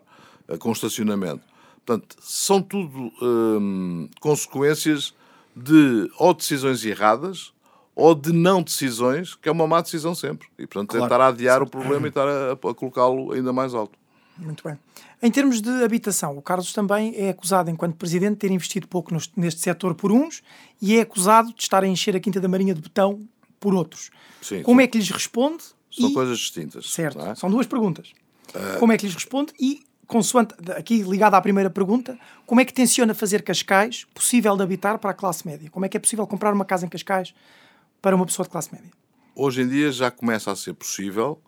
uh, 0.48 0.58
com 0.58 0.72
estacionamento. 0.72 1.42
Portanto, 1.84 2.16
são 2.20 2.60
tudo 2.60 3.06
uh, 3.06 4.08
consequências 4.20 5.14
de 5.54 6.10
ou 6.18 6.32
decisões 6.32 6.84
erradas 6.84 7.52
ou 7.94 8.14
de 8.14 8.32
não 8.32 8.62
decisões, 8.62 9.34
que 9.34 9.48
é 9.48 9.52
uma 9.52 9.66
má 9.66 9.80
decisão 9.80 10.14
sempre. 10.14 10.48
E, 10.58 10.66
portanto, 10.66 10.90
claro. 10.90 11.04
tentar 11.04 11.26
adiar 11.26 11.62
o 11.62 11.66
problema 11.68 12.06
e 12.06 12.08
estar 12.08 12.26
a, 12.26 12.52
a 12.52 12.74
colocá-lo 12.74 13.32
ainda 13.32 13.52
mais 13.52 13.74
alto. 13.74 13.98
Muito 14.38 14.66
bem. 14.66 14.78
Em 15.20 15.30
termos 15.30 15.60
de 15.60 15.84
habitação, 15.84 16.36
o 16.36 16.42
Carlos 16.42 16.72
também 16.72 17.14
é 17.16 17.30
acusado, 17.30 17.70
enquanto 17.70 17.96
presidente, 17.96 18.32
de 18.32 18.38
ter 18.38 18.50
investido 18.50 18.88
pouco 18.88 19.14
neste 19.36 19.60
setor 19.60 19.94
por 19.94 20.10
uns 20.10 20.42
e 20.80 20.96
é 20.96 21.02
acusado 21.02 21.52
de 21.52 21.62
estar 21.62 21.84
a 21.84 21.86
encher 21.86 22.16
a 22.16 22.20
Quinta 22.20 22.40
da 22.40 22.48
Marinha 22.48 22.74
de 22.74 22.80
betão 22.80 23.20
por 23.60 23.74
outros. 23.74 24.10
Sim, 24.40 24.62
Como 24.62 24.80
sim. 24.80 24.84
é 24.84 24.86
que 24.88 24.98
lhes 24.98 25.10
responde? 25.10 25.62
São 25.90 26.10
e... 26.10 26.14
coisas 26.14 26.38
distintas. 26.38 26.90
Certo, 26.90 27.20
é? 27.20 27.34
são 27.34 27.50
duas 27.50 27.66
perguntas. 27.66 28.12
Uh... 28.48 28.78
Como 28.78 28.92
é 28.92 28.96
que 28.96 29.06
lhes 29.06 29.14
responde 29.14 29.52
e, 29.60 29.80
consoante, 30.06 30.54
aqui 30.72 31.02
ligado 31.02 31.34
à 31.34 31.40
primeira 31.40 31.70
pergunta, 31.70 32.18
como 32.46 32.60
é 32.60 32.64
que 32.64 32.72
tenciona 32.72 33.14
fazer 33.14 33.42
Cascais 33.42 34.06
possível 34.14 34.56
de 34.56 34.62
habitar 34.62 34.98
para 34.98 35.10
a 35.10 35.14
classe 35.14 35.46
média? 35.46 35.70
Como 35.70 35.86
é 35.86 35.88
que 35.88 35.96
é 35.96 36.00
possível 36.00 36.26
comprar 36.26 36.52
uma 36.52 36.64
casa 36.64 36.86
em 36.86 36.88
Cascais 36.88 37.34
para 38.00 38.16
uma 38.16 38.26
pessoa 38.26 38.44
de 38.44 38.50
classe 38.50 38.72
média? 38.72 38.90
Hoje 39.34 39.62
em 39.62 39.68
dia 39.68 39.92
já 39.92 40.10
começa 40.10 40.50
a 40.50 40.56
ser 40.56 40.74
possível 40.74 41.40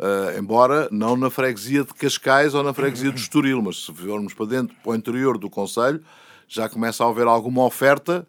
Uh, 0.00 0.38
embora 0.38 0.88
não 0.90 1.14
na 1.14 1.28
freguesia 1.28 1.84
de 1.84 1.92
Cascais 1.92 2.54
ou 2.54 2.62
na 2.62 2.72
freguesia 2.72 3.12
de 3.12 3.20
Estoril, 3.20 3.60
mas 3.60 3.84
se 3.84 3.92
formos 3.92 4.32
para 4.32 4.46
dentro, 4.46 4.74
para 4.82 4.92
o 4.92 4.94
interior 4.94 5.36
do 5.36 5.50
Conselho, 5.50 6.02
já 6.48 6.70
começa 6.70 7.04
a 7.04 7.08
haver 7.08 7.26
alguma 7.26 7.66
oferta, 7.66 8.26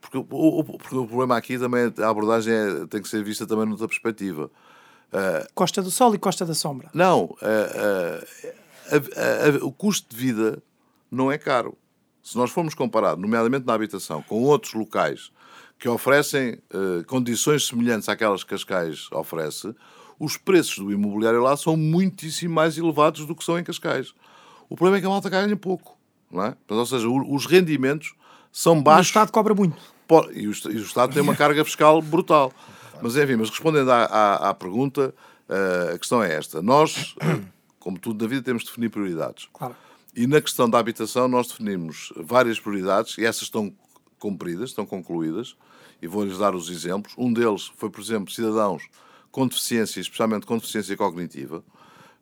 porque 0.00 0.18
o, 0.18 0.64
porque 0.64 0.96
o 0.96 1.06
problema 1.06 1.36
aqui 1.36 1.56
também, 1.56 1.94
a 1.96 2.08
abordagem 2.08 2.52
é, 2.52 2.84
tem 2.86 3.00
que 3.00 3.08
ser 3.08 3.22
vista 3.22 3.46
também 3.46 3.64
noutra 3.64 3.86
perspectiva. 3.86 4.50
Uh, 5.12 5.46
Costa 5.54 5.80
do 5.80 5.90
Sol 5.90 6.12
e 6.16 6.18
Costa 6.18 6.44
da 6.44 6.52
Sombra. 6.52 6.90
Não, 6.92 7.26
uh, 7.26 8.26
o 9.62 9.70
custo 9.70 10.08
de 10.10 10.16
vida 10.20 10.60
não 11.08 11.30
é 11.30 11.38
caro. 11.38 11.78
Se 12.24 12.36
nós 12.36 12.50
formos 12.50 12.74
comparar, 12.74 13.16
nomeadamente 13.16 13.64
na 13.64 13.72
habitação, 13.72 14.20
com 14.20 14.42
outros 14.42 14.74
locais 14.74 15.30
que 15.78 15.88
oferecem 15.88 16.58
condições 17.06 17.68
semelhantes 17.68 18.08
àquelas 18.08 18.42
que 18.42 18.50
Cascais 18.50 19.08
oferece, 19.12 19.72
os 20.18 20.36
preços 20.36 20.78
do 20.78 20.92
imobiliário 20.92 21.42
lá 21.42 21.56
são 21.56 21.76
muitíssimo 21.76 22.54
mais 22.54 22.78
elevados 22.78 23.26
do 23.26 23.34
que 23.34 23.44
são 23.44 23.58
em 23.58 23.64
Cascais. 23.64 24.14
O 24.68 24.76
problema 24.76 24.98
é 24.98 25.00
que 25.00 25.06
a 25.06 25.10
malta 25.10 25.28
ganha 25.28 25.56
pouco. 25.56 25.96
Não 26.30 26.44
é? 26.44 26.56
ou 26.68 26.86
seja, 26.86 27.08
os 27.08 27.46
rendimentos 27.46 28.14
são 28.50 28.82
baixos. 28.82 29.06
E 29.06 29.08
o 29.08 29.10
Estado 29.10 29.32
cobra 29.32 29.54
muito. 29.54 29.76
E 30.32 30.48
o, 30.48 30.50
Estado 30.50 31.12
tem 31.12 31.22
uma 31.22 31.36
carga 31.36 31.64
fiscal 31.64 32.00
brutal. 32.00 32.52
Mas 33.02 33.16
enfim, 33.16 33.36
mas 33.36 33.50
respondendo 33.50 33.90
à, 33.90 34.04
à, 34.04 34.50
à 34.50 34.54
pergunta, 34.54 35.14
uh, 35.48 35.94
a 35.94 35.98
questão 35.98 36.22
é 36.22 36.34
esta. 36.34 36.62
Nós, 36.62 37.14
como 37.78 37.98
tudo 37.98 38.24
na 38.24 38.28
vida, 38.28 38.42
temos 38.42 38.62
de 38.62 38.68
definir 38.68 38.88
prioridades. 38.88 39.48
Claro. 39.52 39.76
E 40.14 40.26
na 40.26 40.40
questão 40.40 40.68
da 40.68 40.78
habitação, 40.78 41.28
nós 41.28 41.48
definimos 41.48 42.12
várias 42.16 42.58
prioridades 42.58 43.18
e 43.18 43.24
essas 43.24 43.42
estão 43.42 43.72
cumpridas, 44.18 44.70
estão 44.70 44.86
concluídas. 44.86 45.54
E 46.00 46.06
vou-lhes 46.06 46.38
dar 46.38 46.54
os 46.54 46.70
exemplos. 46.70 47.14
Um 47.16 47.32
deles 47.32 47.70
foi, 47.76 47.90
por 47.90 48.00
exemplo, 48.00 48.32
cidadãos 48.32 48.88
com 49.36 49.46
deficiência, 49.46 50.00
especialmente 50.00 50.46
com 50.46 50.56
deficiência 50.56 50.96
cognitiva, 50.96 51.62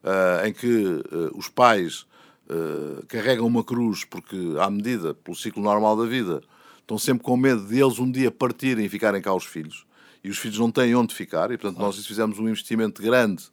uh, 0.03 0.45
em 0.45 0.53
que 0.53 0.67
uh, 0.67 1.39
os 1.39 1.49
pais 1.49 2.09
uh, 2.51 3.07
carregam 3.07 3.47
uma 3.47 3.63
cruz 3.63 4.05
porque, 4.05 4.37
à 4.59 4.69
medida, 4.69 5.15
pelo 5.15 5.37
ciclo 5.37 5.63
normal 5.63 5.97
da 5.97 6.07
vida, 6.07 6.43
estão 6.81 6.99
sempre 6.99 7.23
com 7.23 7.37
medo 7.37 7.69
de 7.69 7.81
eles 7.81 8.01
um 8.01 8.11
dia 8.11 8.33
partirem 8.33 8.87
e 8.87 8.89
ficarem 8.89 9.23
cá 9.23 9.33
os 9.33 9.45
filhos. 9.45 9.87
E 10.25 10.29
os 10.29 10.39
filhos 10.39 10.59
não 10.59 10.73
têm 10.73 10.93
onde 10.97 11.15
ficar, 11.15 11.53
e 11.53 11.57
portanto 11.57 11.79
nós 11.79 12.05
fizemos 12.05 12.41
um 12.41 12.49
investimento 12.49 13.01
grande, 13.01 13.45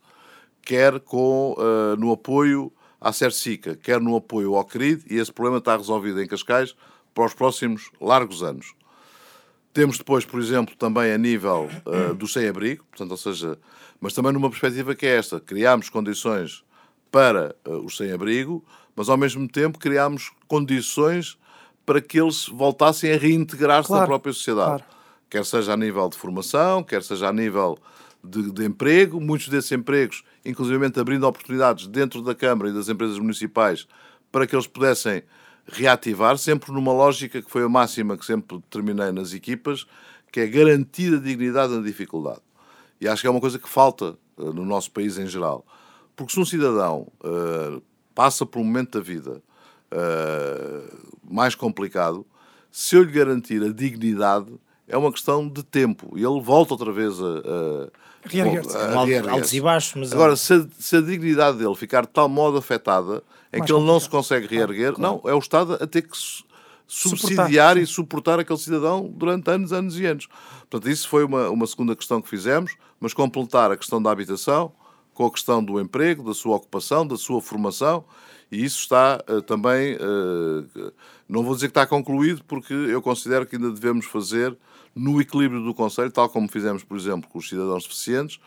quer 0.63 0.99
com, 0.99 1.55
no 1.99 2.11
apoio 2.13 2.71
à 2.99 3.13
Cercica, 3.13 3.75
quer 3.75 3.99
no 3.99 4.15
apoio 4.15 4.55
ao 4.55 4.65
CRID, 4.65 5.03
e 5.07 5.17
esse 5.17 5.31
problema 5.31 5.59
está 5.59 5.75
resolvido 5.77 6.19
em 6.19 6.27
Cascais 6.27 6.73
para 7.13 7.25
os 7.25 7.33
próximos 7.33 7.91
largos 7.99 8.41
anos. 8.41 8.73
Temos 9.73 9.97
depois, 9.97 10.25
por 10.25 10.39
exemplo, 10.39 10.75
também 10.75 11.13
a 11.13 11.17
nível 11.17 11.69
uh, 11.85 12.13
do 12.13 12.27
sem-abrigo, 12.27 12.83
portanto, 12.85 13.11
ou 13.11 13.17
seja, 13.17 13.57
mas 13.99 14.13
também 14.13 14.33
numa 14.33 14.49
perspectiva 14.49 14.93
que 14.93 15.05
é 15.05 15.17
esta: 15.17 15.39
criámos 15.39 15.89
condições 15.89 16.63
para 17.09 17.55
uh, 17.65 17.85
os 17.85 17.95
sem-abrigo, 17.95 18.63
mas 18.95 19.07
ao 19.07 19.17
mesmo 19.17 19.47
tempo 19.47 19.79
criámos 19.79 20.31
condições 20.47 21.37
para 21.85 22.01
que 22.01 22.19
eles 22.19 22.47
voltassem 22.47 23.13
a 23.13 23.17
reintegrar-se 23.17 23.87
claro, 23.87 24.01
na 24.01 24.07
própria 24.07 24.33
sociedade. 24.33 24.83
Claro. 24.83 24.83
Quer 25.29 25.45
seja 25.45 25.73
a 25.73 25.77
nível 25.77 26.09
de 26.09 26.17
formação, 26.17 26.83
quer 26.83 27.01
seja 27.01 27.29
a 27.29 27.33
nível 27.33 27.77
de, 28.23 28.51
de 28.51 28.65
emprego, 28.65 29.19
muitos 29.19 29.47
desses 29.47 29.71
empregos, 29.71 30.23
inclusive 30.45 30.85
abrindo 30.99 31.25
oportunidades 31.25 31.87
dentro 31.87 32.21
da 32.21 32.35
Câmara 32.35 32.69
e 32.69 32.73
das 32.73 32.89
empresas 32.89 33.17
municipais 33.17 33.87
para 34.31 34.45
que 34.45 34.55
eles 34.55 34.67
pudessem 34.67 35.23
reativar, 35.67 36.37
sempre 36.37 36.71
numa 36.71 36.91
lógica 36.91 37.41
que 37.41 37.49
foi 37.49 37.63
a 37.63 37.69
máxima 37.69 38.17
que 38.17 38.25
sempre 38.25 38.61
terminei 38.69 39.11
nas 39.11 39.33
equipas, 39.33 39.85
que 40.31 40.39
é 40.39 40.47
garantir 40.47 41.13
a 41.13 41.19
dignidade 41.19 41.73
na 41.73 41.81
dificuldade. 41.81 42.41
E 42.99 43.07
acho 43.07 43.21
que 43.21 43.27
é 43.27 43.29
uma 43.29 43.41
coisa 43.41 43.59
que 43.59 43.67
falta 43.67 44.17
uh, 44.37 44.53
no 44.53 44.65
nosso 44.65 44.91
país 44.91 45.17
em 45.17 45.27
geral. 45.27 45.65
Porque 46.15 46.33
se 46.33 46.39
um 46.39 46.45
cidadão 46.45 47.07
uh, 47.23 47.81
passa 48.13 48.45
por 48.45 48.59
um 48.59 48.63
momento 48.63 48.99
da 48.99 49.03
vida 49.03 49.41
uh, 49.91 50.97
mais 51.29 51.55
complicado, 51.55 52.25
se 52.71 52.95
eu 52.95 53.03
lhe 53.03 53.11
garantir 53.11 53.61
a 53.63 53.69
dignidade, 53.69 54.53
é 54.87 54.97
uma 54.97 55.11
questão 55.11 55.47
de 55.47 55.63
tempo. 55.63 56.13
E 56.17 56.23
ele 56.23 56.39
volta 56.39 56.73
outra 56.73 56.91
vez 56.91 57.19
a, 57.19 57.25
a, 57.25 57.89
reerguer-se. 58.23 58.75
Altos 59.29 59.53
e 59.53 59.61
baixos. 59.61 59.93
Mas 59.95 60.13
Agora, 60.13 60.35
se 60.35 60.53
a, 60.53 60.65
se 60.79 60.95
a 60.97 61.01
dignidade 61.01 61.57
dele 61.57 61.75
ficar 61.75 62.01
de 62.01 62.09
tal 62.09 62.29
modo 62.29 62.57
afetada, 62.57 63.23
em 63.51 63.59
Mais 63.59 63.69
que 63.69 63.75
ele 63.75 63.85
não 63.85 63.99
se 63.99 64.09
consegue 64.09 64.47
reerguer. 64.47 64.93
Claro, 64.93 65.19
claro. 65.19 65.21
Não, 65.23 65.31
é 65.31 65.35
o 65.35 65.39
Estado 65.39 65.73
a 65.73 65.87
ter 65.87 66.03
que 66.03 66.17
subsidiar 66.87 67.37
suportar, 67.37 67.77
e 67.77 67.85
suportar 67.85 68.39
aquele 68.39 68.59
cidadão 68.59 69.09
durante 69.13 69.49
anos, 69.49 69.71
anos 69.71 69.99
e 69.99 70.05
anos. 70.05 70.27
Portanto, 70.69 70.89
isso 70.89 71.07
foi 71.07 71.23
uma, 71.23 71.49
uma 71.49 71.65
segunda 71.65 71.95
questão 71.95 72.21
que 72.21 72.29
fizemos, 72.29 72.75
mas 72.99 73.13
completar 73.13 73.71
a 73.71 73.77
questão 73.77 74.01
da 74.01 74.11
habitação 74.11 74.73
com 75.13 75.25
a 75.25 75.31
questão 75.31 75.63
do 75.63 75.79
emprego, 75.79 76.23
da 76.23 76.33
sua 76.33 76.55
ocupação, 76.55 77.05
da 77.05 77.17
sua 77.17 77.41
formação, 77.41 78.03
e 78.51 78.63
isso 78.63 78.79
está 78.79 79.23
uh, 79.29 79.41
também, 79.41 79.95
uh, 79.95 80.91
não 81.27 81.43
vou 81.43 81.53
dizer 81.53 81.67
que 81.67 81.71
está 81.71 81.85
concluído, 81.85 82.43
porque 82.45 82.73
eu 82.73 83.01
considero 83.01 83.45
que 83.45 83.55
ainda 83.55 83.71
devemos 83.71 84.05
fazer 84.05 84.57
no 84.95 85.21
equilíbrio 85.21 85.63
do 85.63 85.73
Conselho, 85.73 86.11
tal 86.11 86.29
como 86.29 86.47
fizemos, 86.47 86.83
por 86.83 86.97
exemplo, 86.97 87.29
com 87.29 87.39
os 87.39 87.47
cidadãos 87.47 87.83
deficientes. 87.83 88.39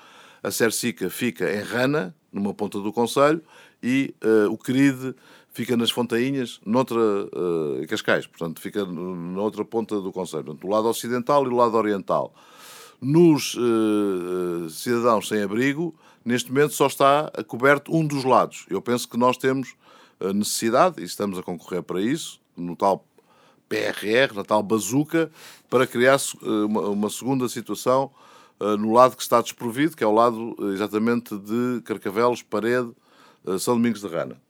A 0.43 0.51
Cercica 0.51 1.09
fica 1.09 1.51
em 1.51 1.63
Rana, 1.63 2.15
numa 2.31 2.53
ponta 2.53 2.79
do 2.81 2.93
Conselho, 2.93 3.43
e 3.83 4.15
uh, 4.23 4.53
o 4.53 4.59
querido 4.59 5.15
fica 5.53 5.77
nas 5.77 5.91
Fontainhas, 5.91 6.61
noutra, 6.67 6.99
uh, 6.99 7.83
em 7.83 7.87
Cascais, 7.87 8.27
portanto, 8.27 8.61
fica 8.61 8.85
na 8.85 9.41
outra 9.41 9.65
ponta 9.65 10.01
do 10.01 10.13
Conselho, 10.13 10.55
do 10.55 10.69
lado 10.69 10.89
ocidental 10.89 11.47
e 11.47 11.49
do 11.49 11.57
lado 11.57 11.77
oriental. 11.77 12.35
Nos 13.01 13.55
uh, 13.55 14.69
cidadãos 14.69 15.29
sem 15.29 15.43
abrigo, 15.43 15.95
neste 16.25 16.51
momento 16.53 16.75
só 16.75 16.87
está 16.87 17.31
coberto 17.47 17.95
um 17.95 18.07
dos 18.07 18.25
lados. 18.25 18.67
Eu 18.69 18.83
penso 18.83 19.09
que 19.09 19.17
nós 19.17 19.37
temos 19.37 19.75
necessidade, 20.35 21.03
e 21.03 21.05
estamos 21.05 21.39
a 21.39 21.43
concorrer 21.43 21.83
para 21.83 22.01
isso, 22.01 22.41
no 22.57 22.77
tal 22.77 23.05
PRR, 23.69 24.35
na 24.35 24.45
tal 24.45 24.63
bazuca, 24.63 25.31
para 25.71 25.87
criar 25.87 26.19
uma, 26.43 26.83
uma 26.89 27.11
segunda 27.11 27.49
situação 27.49 28.11
no 28.79 28.93
lado 28.93 29.17
que 29.17 29.23
está 29.23 29.41
desprovido, 29.43 29.97
que 29.97 30.05
é 30.05 30.07
o 30.07 30.13
lado 30.13 30.57
exatamente 30.73 31.37
de 31.37 31.83
Carcavelos, 31.85 32.41
Parede, 32.41 32.91
eh, 33.47 33.59
São 33.59 33.75
Domingos 33.75 34.01
de 34.01 34.07
Rana. 34.07 34.41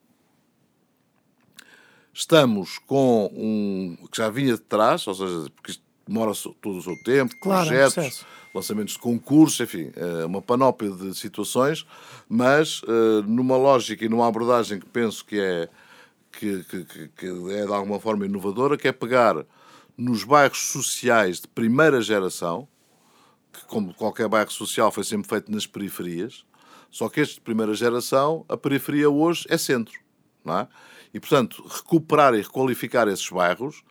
estamos 2.13 2.79
com 2.79 3.31
um 3.35 3.97
que 4.11 4.19
já 4.19 4.29
vinha 4.31 4.53
de 4.55 4.61
trás, 4.61 5.07
ou 5.07 5.15
seja, 5.15 5.51
porque 5.57 5.73
isto 5.73 5.83
demora 6.07 6.33
todo 6.61 6.79
o 6.79 6.83
seu 6.83 6.97
tempo, 7.03 7.35
Claro, 7.41 7.65
é 7.65 7.69
projetos, 7.69 7.95
processo. 7.95 8.27
lançamentos 8.55 8.95
de 8.95 9.01
concursos, 9.01 9.59
enfim, 9.61 9.91
é 9.97 10.25
uma 10.25 10.41
panóplia 10.43 10.91
de 10.91 11.15
situações, 11.15 11.85
mas 12.29 12.83
eh, 12.87 13.23
numa 13.27 13.57
lógica 13.57 14.05
e 14.05 14.09
numa 14.09 14.29
abordagem 14.29 14.79
que 14.79 14.87
penso 14.87 15.25
que 15.25 15.41
é, 15.41 15.69
que, 16.39 16.65
que- 16.85 17.09
que- 17.09 17.53
é 17.53 17.67
de 17.67 17.73
alguma 17.73 17.99
forma 18.01 18.27
inovadora, 18.27 18.77
que 18.77 18.89
é 18.89 18.93
pegar 18.93 19.45
nos 19.97 20.25
bairros 20.25 20.59
sociais 20.71 21.41
de 21.41 21.49
primeira 21.49 22.01
geração, 22.03 22.67
que 23.53 23.65
como 23.67 23.95
qualquer 23.95 24.29
bairro 24.29 24.51
social 24.51 24.91
foi 24.91 25.05
sempre 25.05 25.29
feito 25.29 25.51
nas 25.51 25.67
periferias, 25.67 26.45
só 26.91 27.09
que 27.09 27.21
este 27.21 27.37
de 27.37 27.41
primeira 27.41 27.75
geração, 27.75 28.45
a 28.49 28.57
periferia 28.57 29.09
hoje 29.11 29.47
é 29.49 29.57
centro, 29.59 29.99
não 30.45 30.59
é? 30.59 30.69
E, 31.13 31.21
portanto, 31.21 31.65
recuperar 31.69 32.35
e 32.35 32.43
requalificar 32.43 33.07
esses 33.09 33.29
bairros, 33.29 33.83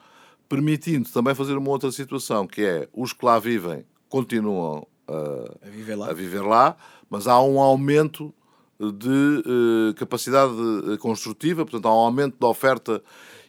permitindo 0.50 1.10
também 1.10 1.34
fazer 1.34 1.58
uma 1.58 1.70
outra 1.70 1.92
situação, 1.92 2.46
que 2.46 2.62
é 2.64 2.88
os 2.94 3.14
que 3.14 3.26
lá 3.26 3.40
vivem 3.40 3.86
continuam 4.10 4.86
a, 5.08 5.68
A 5.68 5.70
viver 5.70 5.96
lá. 5.96 6.10
a 6.10 6.14
viver 6.14 6.42
lá, 6.42 6.76
mas 7.10 7.28
há 7.28 7.42
um 7.42 7.60
aumento 7.60 8.34
de 8.80 9.44
eh, 9.90 9.94
capacidade 9.96 10.54
eh, 10.94 10.98
construtiva, 10.98 11.64
portanto, 11.66 11.86
há 11.88 11.94
um 11.94 12.00
aumento 12.00 12.38
da 12.40 12.48
oferta, 12.48 13.02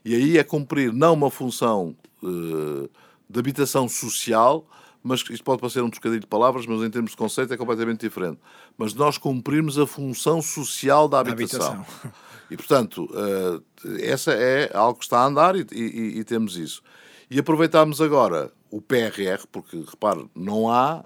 e 0.04 0.14
aí 0.14 0.38
é 0.38 0.44
cumprir 0.44 0.92
não 0.92 1.14
uma 1.14 1.30
função 1.30 1.96
eh, 2.22 2.88
de 3.28 3.38
habitação 3.38 3.88
social, 3.88 4.66
mas 5.02 5.20
isto 5.30 5.42
pode 5.44 5.60
parecer 5.60 5.82
um 5.82 5.90
trocadilho 5.90 6.20
de 6.20 6.26
palavras, 6.26 6.66
mas 6.66 6.80
em 6.82 6.90
termos 6.90 7.10
de 7.12 7.16
conceito 7.16 7.52
é 7.52 7.56
completamente 7.56 8.00
diferente. 8.00 8.38
Mas 8.76 8.94
nós 8.94 9.18
cumprirmos 9.18 9.78
a 9.78 9.86
função 9.86 10.40
social 10.40 11.08
da 11.08 11.20
habitação. 11.20 11.72
habitação. 11.72 12.12
E, 12.50 12.58
portanto, 12.58 13.08
eh, 13.14 14.10
essa 14.12 14.30
é 14.32 14.70
algo 14.76 14.98
que 14.98 15.06
está 15.06 15.20
a 15.20 15.24
andar 15.26 15.56
e, 15.56 15.66
e- 15.72 16.18
e 16.18 16.24
temos 16.24 16.58
isso. 16.58 16.82
E 17.30 17.38
aproveitarmos 17.38 18.02
agora 18.02 18.52
o 18.70 18.82
PRR, 18.82 19.46
porque, 19.50 19.78
repare, 19.90 20.26
não 20.34 20.70
há. 20.70 21.02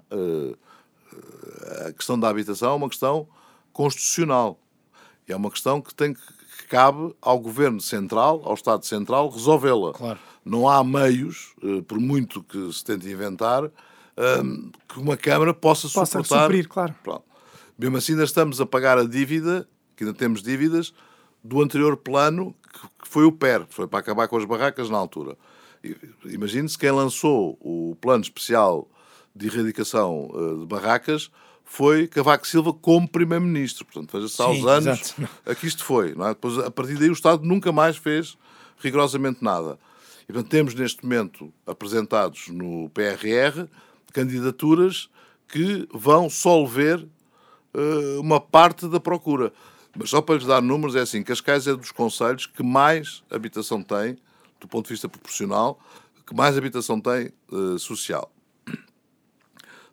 a 1.87 1.93
questão 1.93 2.19
da 2.19 2.27
habitação 2.29 2.73
é 2.73 2.75
uma 2.75 2.89
questão 2.89 3.25
constitucional. 3.79 4.59
É 5.25 5.33
uma 5.33 5.49
questão 5.49 5.79
que 5.79 5.95
tem 5.95 6.13
que, 6.13 6.21
que 6.21 6.67
cabe 6.67 7.15
ao 7.21 7.39
Governo 7.39 7.79
Central, 7.79 8.41
ao 8.43 8.53
Estado 8.53 8.85
Central, 8.85 9.29
resolvê-la. 9.29 9.93
Claro. 9.93 10.19
Não 10.43 10.67
há 10.67 10.83
meios, 10.83 11.53
eh, 11.63 11.81
por 11.87 11.97
muito 11.97 12.43
que 12.43 12.73
se 12.73 12.83
tente 12.83 13.07
inventar, 13.07 13.71
ehm, 14.17 14.69
que 14.85 14.99
uma 14.99 15.15
Câmara 15.15 15.53
possa, 15.53 15.87
Possa 15.87 16.21
suportar. 16.21 16.41
suprir, 16.41 16.67
claro. 16.67 16.93
Pronto. 17.01 17.23
Mesmo 17.77 17.95
assim, 17.95 18.11
ainda 18.11 18.25
estamos 18.25 18.59
a 18.59 18.65
pagar 18.65 18.97
a 18.97 19.05
dívida, 19.05 19.65
que 19.95 20.03
ainda 20.03 20.13
temos 20.13 20.43
dívidas, 20.43 20.93
do 21.41 21.61
anterior 21.61 21.95
plano, 21.95 22.53
que 23.01 23.07
foi 23.07 23.23
o 23.23 23.31
PER, 23.31 23.65
que 23.65 23.73
foi 23.73 23.87
para 23.87 23.99
acabar 23.99 24.27
com 24.27 24.35
as 24.35 24.43
barracas 24.43 24.89
na 24.89 24.97
altura. 24.97 25.37
Imagine-se 26.25 26.77
quem 26.77 26.91
lançou 26.91 27.57
o 27.61 27.95
plano 28.01 28.23
especial 28.23 28.89
de 29.33 29.47
erradicação 29.47 30.29
eh, 30.33 30.59
de 30.59 30.65
barracas 30.65 31.31
foi 31.71 32.07
Cavaco 32.07 32.47
Silva 32.47 32.73
como 32.73 33.07
Primeiro-Ministro. 33.07 33.85
Portanto, 33.85 34.11
veja-se 34.11 34.41
aos 34.41 34.65
anos 34.65 35.13
exato. 35.15 35.29
a 35.45 35.53
que 35.53 35.67
isto 35.67 35.85
foi. 35.85 36.15
Não 36.15 36.25
é? 36.25 36.29
Depois, 36.29 36.57
a 36.57 36.71
partir 36.71 36.95
daí, 36.95 37.09
o 37.09 37.13
Estado 37.13 37.45
nunca 37.45 37.71
mais 37.71 37.95
fez 37.95 38.35
rigorosamente 38.79 39.43
nada. 39.43 39.79
E, 40.23 40.33
portanto, 40.33 40.49
temos 40.49 40.73
neste 40.73 41.03
momento 41.03 41.53
apresentados 41.67 42.47
no 42.47 42.89
PRR 42.89 43.67
candidaturas 44.11 45.09
que 45.47 45.87
vão 45.93 46.27
solver 46.27 47.07
eh, 47.73 48.17
uma 48.19 48.41
parte 48.41 48.87
da 48.87 48.99
procura. 48.99 49.53
Mas 49.95 50.09
só 50.09 50.21
para 50.21 50.35
lhes 50.35 50.47
dar 50.47 50.61
números, 50.61 50.95
é 50.95 51.01
assim: 51.01 51.21
Cascais 51.21 51.67
é 51.67 51.75
dos 51.75 51.91
conselhos 51.91 52.47
que 52.47 52.63
mais 52.63 53.23
habitação 53.29 53.83
tem, 53.83 54.17
do 54.59 54.67
ponto 54.67 54.87
de 54.87 54.93
vista 54.93 55.07
proporcional, 55.07 55.79
que 56.25 56.35
mais 56.35 56.57
habitação 56.57 56.99
tem 56.99 57.27
eh, 57.27 57.77
social. 57.77 58.31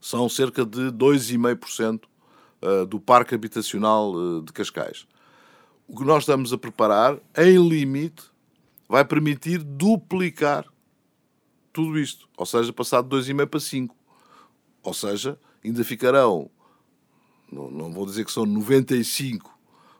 São 0.01 0.28
cerca 0.28 0.64
de 0.64 0.90
2,5% 0.92 2.03
eh, 2.62 2.86
do 2.86 2.99
parque 2.99 3.34
habitacional 3.34 4.12
eh, 4.14 4.42
de 4.44 4.53
Cascais. 4.53 5.07
O 5.86 5.97
que 5.97 6.05
nós 6.05 6.22
estamos 6.22 6.53
a 6.53 6.59
preparar, 6.59 7.18
em 7.36 7.68
limite, 7.68 8.24
vai 8.88 9.05
permitir 9.05 9.62
duplicar 9.62 10.64
tudo 11.72 11.99
isto. 11.99 12.28
Ou 12.36 12.47
seja, 12.47 12.72
passar 12.72 13.03
de 13.03 13.09
2,5 13.09 13.47
para 13.47 13.61
5. 13.61 13.97
Ou 14.82 14.94
seja, 14.94 15.38
ainda 15.64 15.84
ficarão, 15.84 16.51
não, 17.53 17.92
vou 17.92 18.07
dizer 18.07 18.24
que 18.24 18.32
são 18.32 18.47
95 18.47 19.57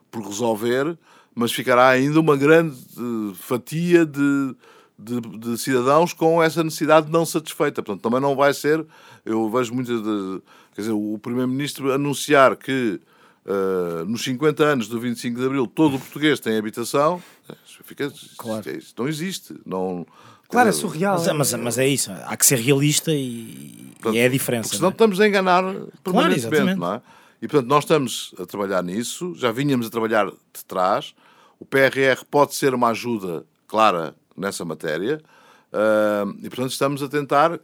por 0.09 0.25
resolver, 0.25 0.97
mas 1.35 1.51
ficará 1.51 1.89
ainda 1.89 2.19
uma 2.19 2.35
grande 2.35 2.75
eh, 2.97 3.35
fatia 3.35 4.05
de, 4.05 4.55
de, 4.97 5.19
de 5.21 5.57
cidadãos 5.57 6.13
com 6.13 6.41
essa 6.41 6.63
necessidade 6.63 7.11
não 7.11 7.25
satisfeita. 7.25 7.83
Portanto, 7.83 8.01
também 8.03 8.19
não 8.19 8.35
vai 8.35 8.53
ser. 8.53 8.85
Eu 9.25 9.49
vejo 9.49 9.73
muitas. 9.73 10.01
Quer 10.73 10.81
dizer, 10.81 10.93
o 10.93 11.17
Primeiro-Ministro 11.21 11.91
anunciar 11.93 12.55
que 12.55 12.99
eh, 13.45 14.03
nos 14.07 14.23
50 14.23 14.63
anos 14.63 14.87
do 14.87 14.99
25 14.99 15.39
de 15.39 15.45
Abril 15.45 15.67
todo 15.67 15.95
o 15.95 15.99
português 15.99 16.39
tem 16.39 16.57
habitação. 16.57 17.21
eh, 17.49 17.55
Fica, 17.83 18.11
Claro. 18.37 18.69
Isto 18.77 19.01
não 19.01 19.09
existe. 19.09 19.55
Não, 19.65 20.05
Claro, 20.49 20.69
é 20.69 20.71
quer 20.71 20.75
dizer, 20.77 20.81
surreal. 20.87 21.13
Mas, 21.17 21.27
é- 21.27 21.33
mas, 21.33 21.53
mas 21.53 21.77
é 21.77 21.87
isso, 21.87 22.11
há 22.11 22.35
que 22.37 22.45
ser 22.45 22.57
realista 22.59 23.11
e, 23.13 23.93
e 24.13 24.17
é 24.17 24.25
a 24.25 24.29
diferença. 24.29 24.63
Porque 24.69 24.77
senão 24.77 24.89
não 24.89 24.93
é? 24.93 24.93
estamos 24.93 25.19
a 25.19 25.27
enganar 25.27 25.63
permanentemente, 26.03 26.47
exatamente. 26.47 26.79
não 26.79 26.93
é? 26.93 27.01
E 27.41 27.47
portanto, 27.47 27.69
nós 27.69 27.83
estamos 27.83 28.33
a 28.39 28.45
trabalhar 28.45 28.81
nisso, 28.83 29.33
já 29.35 29.51
vínhamos 29.51 29.87
a 29.87 29.89
trabalhar 29.89 30.25
de 30.27 30.65
trás. 30.67 31.13
O 31.59 31.65
PRR 31.65 32.23
pode 32.31 32.55
ser 32.55 32.73
uma 32.73 32.89
ajuda 32.89 33.45
clara 33.67 34.15
nessa 34.37 34.63
matéria 34.63 35.19
ah, 35.73 36.25
e 36.39 36.47
portanto 36.49 36.71
estamos 36.71 37.01
a 37.03 37.07
tentar 37.09 37.53
eh, 37.53 37.59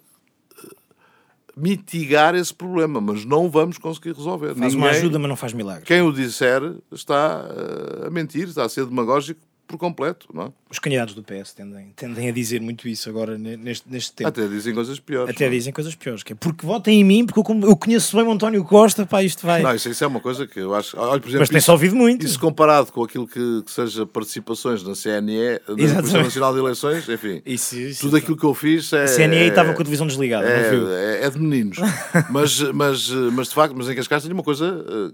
mitigar 1.56 2.36
esse 2.36 2.54
problema, 2.54 3.00
mas 3.00 3.24
não 3.26 3.50
vamos 3.50 3.78
conseguir 3.78 4.14
resolver. 4.14 4.56
Faz 4.56 4.74
uma 4.74 4.88
Ninguém- 4.88 5.00
ajuda, 5.02 5.20
mas 5.20 5.30
não 5.30 5.36
faz 5.36 5.54
milagres. 5.54 5.86
Quem 5.88 6.02
o 6.02 6.12
disser 6.12 6.62
está 6.92 7.46
ah, 7.46 8.08
a 8.08 8.10
mentir, 8.10 8.48
está 8.48 8.64
a 8.66 8.70
ser 8.70 8.86
demagógico 8.86 9.40
por 9.68 9.78
completo, 9.78 10.28
não 10.34 10.44
é? 10.44 10.50
Os 10.70 10.78
candidatos 10.78 11.16
do 11.16 11.24
PS 11.24 11.54
tendem, 11.54 11.94
tendem 11.96 12.30
a 12.30 12.32
dizer 12.32 12.60
muito 12.62 12.88
isso 12.88 13.10
agora 13.10 13.38
ne- 13.38 13.56
neste, 13.58 13.90
neste 13.90 14.14
tempo. 14.14 14.28
Até 14.28 14.48
dizem 14.48 14.74
coisas 14.74 15.00
piores. 15.00 15.34
Até 15.34 15.46
não 15.46 15.52
é? 15.54 15.56
dizem 15.58 15.74
coisas 15.74 15.96
piores, 15.96 16.22
que 16.24 16.34
é 16.34 16.36
porque 16.36 16.66
votem 16.66 17.00
em 17.00 17.04
mim, 17.04 17.26
porque 17.26 17.40
eu, 17.40 17.76
conheço 17.76 18.16
bem 18.18 18.26
o 18.26 18.32
António 18.32 18.64
Costa, 18.64 19.06
pá, 19.06 19.24
isto 19.24 19.46
vai. 19.46 19.62
Não, 19.62 19.74
isso, 19.74 19.90
isso 19.90 20.04
é 20.04 20.08
uma 20.08 20.20
coisa 20.20 20.46
que 20.46 20.60
eu 20.60 20.74
acho. 20.76 20.98
Olha, 21.00 21.20
por 21.20 21.28
exemplo, 21.28 21.40
mas 21.40 21.50
tem-se 21.50 21.64
isso- 21.66 21.72
ouvido 21.72 21.96
muito. 21.96 22.26
Isso 22.26 22.40
comparado 22.40 22.92
com 22.92 23.04
aquilo 23.04 23.28
que, 23.28 23.64
que 23.64 23.72
seja 23.72 24.06
participações 24.06 24.84
na 24.84 24.94
CNE, 24.96 25.54
na 25.54 25.60
Comissão. 25.96 26.24
Nacional 26.24 26.54
de 26.54 26.60
Eleições, 26.60 27.08
enfim, 27.10 27.42
Isso, 27.46 27.78
isso, 27.78 28.02
tudo 28.02 28.18
aquilo 28.18 28.38
que 28.38 28.46
eu 28.46 28.54
fiz 28.54 28.92
é. 28.94 29.04
A 29.04 29.08
CNE 29.08 29.48
estava 29.50 29.70
é- 29.70 29.74
com 29.74 29.82
a 29.82 29.84
televisão 29.86 30.06
desligada, 30.08 30.46
não 30.64 30.70
viu? 30.70 30.92
é, 30.94 31.22
é, 31.22 31.26
é 31.26 31.30
de 31.30 31.40
meninos. 31.40 31.78
mas, 32.30 32.60
mas, 32.74 33.10
mas 33.10 33.48
de 33.48 33.54
facto, 33.54 33.74
mas 33.78 33.90
em 33.90 33.96
Cascais 33.96 34.24
tenho 34.24 34.34
uma 34.36 34.44
coisa 34.44 34.86
eh, 34.88 35.14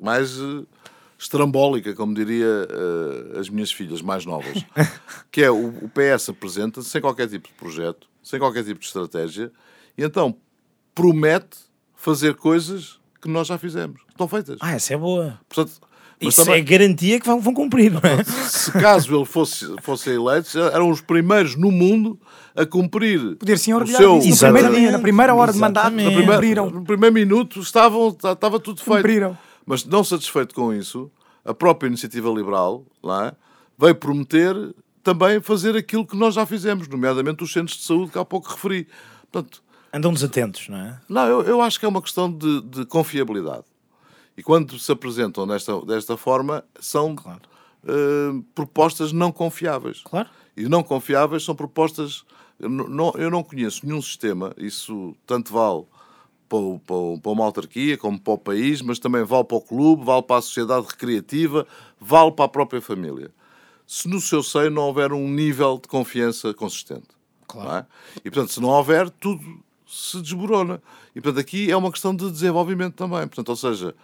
mais 0.00 0.38
eh, 0.38 0.62
estrambólica, 1.18 1.94
como 1.94 2.14
diria 2.14 2.46
eh, 2.46 3.38
as 3.40 3.48
minhas 3.48 3.72
filhas 3.72 4.00
mais 4.00 4.24
novas, 4.24 4.64
que 5.32 5.42
é 5.42 5.50
o, 5.50 5.66
o 5.68 5.90
PS 5.90 6.28
apresenta 6.28 6.80
sem 6.82 7.00
qualquer 7.00 7.28
tipo 7.28 7.48
de 7.48 7.54
projeto, 7.54 8.06
sem 8.22 8.38
qualquer 8.38 8.64
tipo 8.64 8.78
de 8.80 8.86
estratégia, 8.86 9.50
e 9.96 10.04
então 10.04 10.36
promete 10.94 11.58
fazer 11.94 12.34
coisas 12.36 12.98
que 13.20 13.28
nós 13.28 13.48
já 13.48 13.58
fizemos. 13.58 14.00
Estão 14.08 14.28
feitas. 14.28 14.58
Ah, 14.60 14.72
essa 14.72 14.94
é 14.94 14.96
boa. 14.96 15.40
Portanto, 15.48 15.80
mas 16.20 16.34
Isso 16.34 16.44
também- 16.44 16.60
é 16.60 16.64
garantia 16.64 17.20
que 17.20 17.26
vão, 17.26 17.40
vão 17.40 17.54
cumprir, 17.54 17.92
não 17.92 18.00
é? 18.02 18.22
se 18.24 18.72
caso 18.72 19.14
ele 19.16 19.24
fosse, 19.24 19.66
fosse 19.82 20.10
eleito, 20.10 20.58
eram 20.58 20.90
os 20.90 21.00
primeiros 21.00 21.54
no 21.56 21.70
mundo 21.70 22.18
a 22.56 22.66
cumprir 22.66 23.36
Poder 23.36 23.56
sim 23.56 23.72
o 23.72 23.76
orgulhar 23.76 24.00
seu... 24.00 24.18
primeiro 24.20 24.74
dia, 24.74 24.90
na 24.90 24.98
primeira 24.98 25.32
hora 25.34 25.52
de 25.52 25.58
mandato. 25.58 25.90
No 25.90 25.96
primeiro, 26.04 26.32
cumpriram. 26.32 26.70
no 26.70 26.84
primeiro 26.84 27.14
minuto 27.14 27.60
estavam, 27.60 28.08
estava 28.08 28.58
tudo 28.58 28.80
feito. 28.82 28.96
Cumpriram. 28.96 29.38
Mas 29.68 29.84
não 29.84 30.02
satisfeito 30.02 30.54
com 30.54 30.72
isso, 30.72 31.10
a 31.44 31.52
própria 31.52 31.88
iniciativa 31.88 32.30
liberal 32.30 32.86
lá, 33.02 33.26
é, 33.26 33.32
veio 33.76 33.94
prometer 33.94 34.56
também 35.02 35.42
fazer 35.42 35.76
aquilo 35.76 36.06
que 36.06 36.16
nós 36.16 36.34
já 36.34 36.46
fizemos, 36.46 36.88
nomeadamente 36.88 37.44
os 37.44 37.52
centros 37.52 37.76
de 37.76 37.84
saúde 37.84 38.10
que 38.10 38.18
há 38.18 38.24
pouco 38.24 38.48
referi. 38.48 38.88
Portanto, 39.30 39.62
Andam 39.92 40.14
desatentos, 40.14 40.70
não 40.70 40.78
é? 40.78 41.00
não, 41.06 41.26
eu, 41.26 41.42
eu 41.42 41.60
acho 41.60 41.78
que 41.78 41.84
é 41.84 41.88
uma 41.88 42.00
questão 42.00 42.32
de, 42.32 42.62
de 42.62 42.86
confiabilidade. 42.86 43.64
E 44.38 44.42
quando 44.42 44.78
se 44.78 44.90
apresentam 44.90 45.46
desta, 45.46 45.78
desta 45.84 46.16
forma, 46.16 46.64
são 46.80 47.14
Claro. 47.14 47.42
eh, 47.86 48.40
propostas 48.54 49.12
não 49.12 49.30
confiáveis. 49.30 50.00
Claro. 50.02 50.30
E 50.56 50.66
não 50.66 50.82
confiáveis 50.82 51.44
são 51.44 51.54
propostas. 51.54 52.24
Eu 52.58 52.70
não, 52.70 53.12
eu 53.16 53.30
não 53.30 53.42
conheço 53.42 53.84
nenhum 53.84 54.00
sistema, 54.00 54.54
isso 54.56 55.14
tanto 55.26 55.52
vale 55.52 55.84
para, 56.48 56.78
para 56.86 57.20
para 57.22 57.32
uma 57.32 57.44
autarquia 57.44 57.96
como 57.96 58.18
para 58.18 58.32
o 58.32 58.38
país, 58.38 58.82
mas 58.82 58.98
também 58.98 59.24
vale 59.24 59.44
para 59.44 59.56
o 59.56 59.60
clube, 59.60 60.04
vale 60.04 60.22
para 60.22 60.36
a 60.36 60.42
sociedade 60.42 60.86
recreativa, 60.86 61.66
vale 62.00 62.32
para 62.32 62.44
a 62.44 62.48
própria 62.48 62.80
família. 62.80 63.30
Se 63.86 64.08
no 64.08 64.20
seu 64.20 64.42
seio 64.42 64.70
não 64.70 64.82
houver 64.82 65.12
um 65.12 65.28
nível 65.28 65.78
de 65.78 65.88
confiança 65.88 66.52
consistente. 66.52 67.08
Claro. 67.46 67.78
é? 67.78 67.86
E 68.18 68.30
portanto, 68.30 68.52
se 68.52 68.60
não 68.60 68.68
houver, 68.68 69.08
tudo 69.08 69.42
se 69.86 70.20
desborona. 70.20 70.82
E 71.14 71.20
portanto, 71.20 71.40
aqui 71.40 71.70
é 71.70 71.76
uma 71.76 71.90
questão 71.90 72.14
de 72.14 72.30
desenvolvimento 72.30 72.94
também. 72.94 73.26
Portanto, 73.26 73.48
ou 73.48 73.56
seja, 73.56 73.94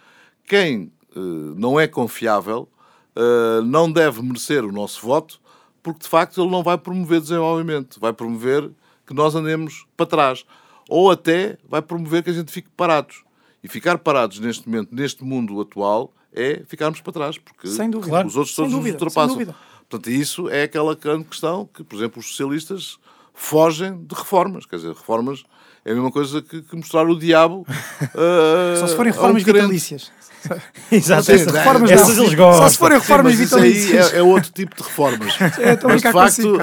quem 0.45 0.91
eh, 1.15 1.19
não 1.55 1.79
é 1.79 1.87
confiável 1.87 2.67
eh, 3.15 3.61
não 3.63 3.91
deve 3.91 4.21
merecer 4.21 4.65
o 4.65 4.71
nosso 4.71 5.01
voto 5.05 5.39
porque 5.85 5.99
de 5.99 6.07
facto 6.07 6.41
ele 6.41 6.49
não 6.49 6.63
vai 6.63 6.79
promover 6.79 7.21
desenvolvimento, 7.21 7.99
vai 7.99 8.11
promover 8.11 8.71
que 9.05 9.13
nós 9.13 9.35
andemos 9.35 9.85
para 9.95 10.07
trás. 10.07 10.43
Ou 10.89 11.11
até 11.11 11.57
vai 11.67 11.81
promover 11.81 12.23
que 12.23 12.29
a 12.29 12.33
gente 12.33 12.51
fique 12.51 12.69
parados. 12.75 13.23
E 13.63 13.67
ficar 13.67 13.97
parados 13.97 14.39
neste 14.39 14.67
momento, 14.69 14.89
neste 14.93 15.23
mundo 15.23 15.59
atual, 15.59 16.13
é 16.33 16.61
ficarmos 16.67 17.01
para 17.01 17.13
trás, 17.13 17.37
porque 17.37 17.67
Sem 17.67 17.89
dúvida. 17.89 18.25
os 18.25 18.35
outros 18.35 18.55
Sem 18.55 18.65
todos 18.65 18.71
dúvida, 18.77 18.93
nos 18.93 19.01
ultrapassam. 19.01 19.37
sem 19.37 19.45
dúvida. 19.45 19.57
Portanto, 19.89 20.09
isso 20.11 20.49
é 20.49 20.63
aquela 20.63 20.93
grande 20.95 21.23
questão 21.25 21.67
que, 21.73 21.83
por 21.83 21.95
exemplo, 21.95 22.19
os 22.19 22.27
socialistas 22.27 22.97
fogem 23.33 24.03
de 24.05 24.13
reformas. 24.15 24.65
Quer 24.65 24.75
dizer, 24.77 24.89
reformas 24.89 25.43
é 25.83 25.91
a 25.91 25.93
mesma 25.95 26.11
coisa 26.11 26.41
que, 26.41 26.61
que 26.61 26.75
mostrar 26.75 27.07
o 27.07 27.17
diabo. 27.17 27.65
uh, 27.67 28.77
Só 28.79 28.87
se 28.87 28.95
forem 28.95 29.11
reformas 29.11 29.43
vitalícias. 29.43 30.11
Exato, 30.91 31.23
Sim, 31.23 31.33
essas 31.33 31.53
reformas 31.53 31.89
essas 31.91 32.17
eles 32.19 32.33
gostam. 32.35 32.63
Só 32.63 32.69
se 32.69 32.77
forem 32.77 32.99
Sim, 32.99 33.01
reformas 33.01 33.33
aí 33.33 33.37
vitalícias. 33.39 34.13
é, 34.13 34.17
é 34.17 34.23
outro 34.23 34.51
tipo 34.51 34.75
de 34.75 34.83
reformas. 34.83 35.33
É, 35.59 35.79
mas 35.83 36.01
de 36.01 36.11
facto, 36.11 36.57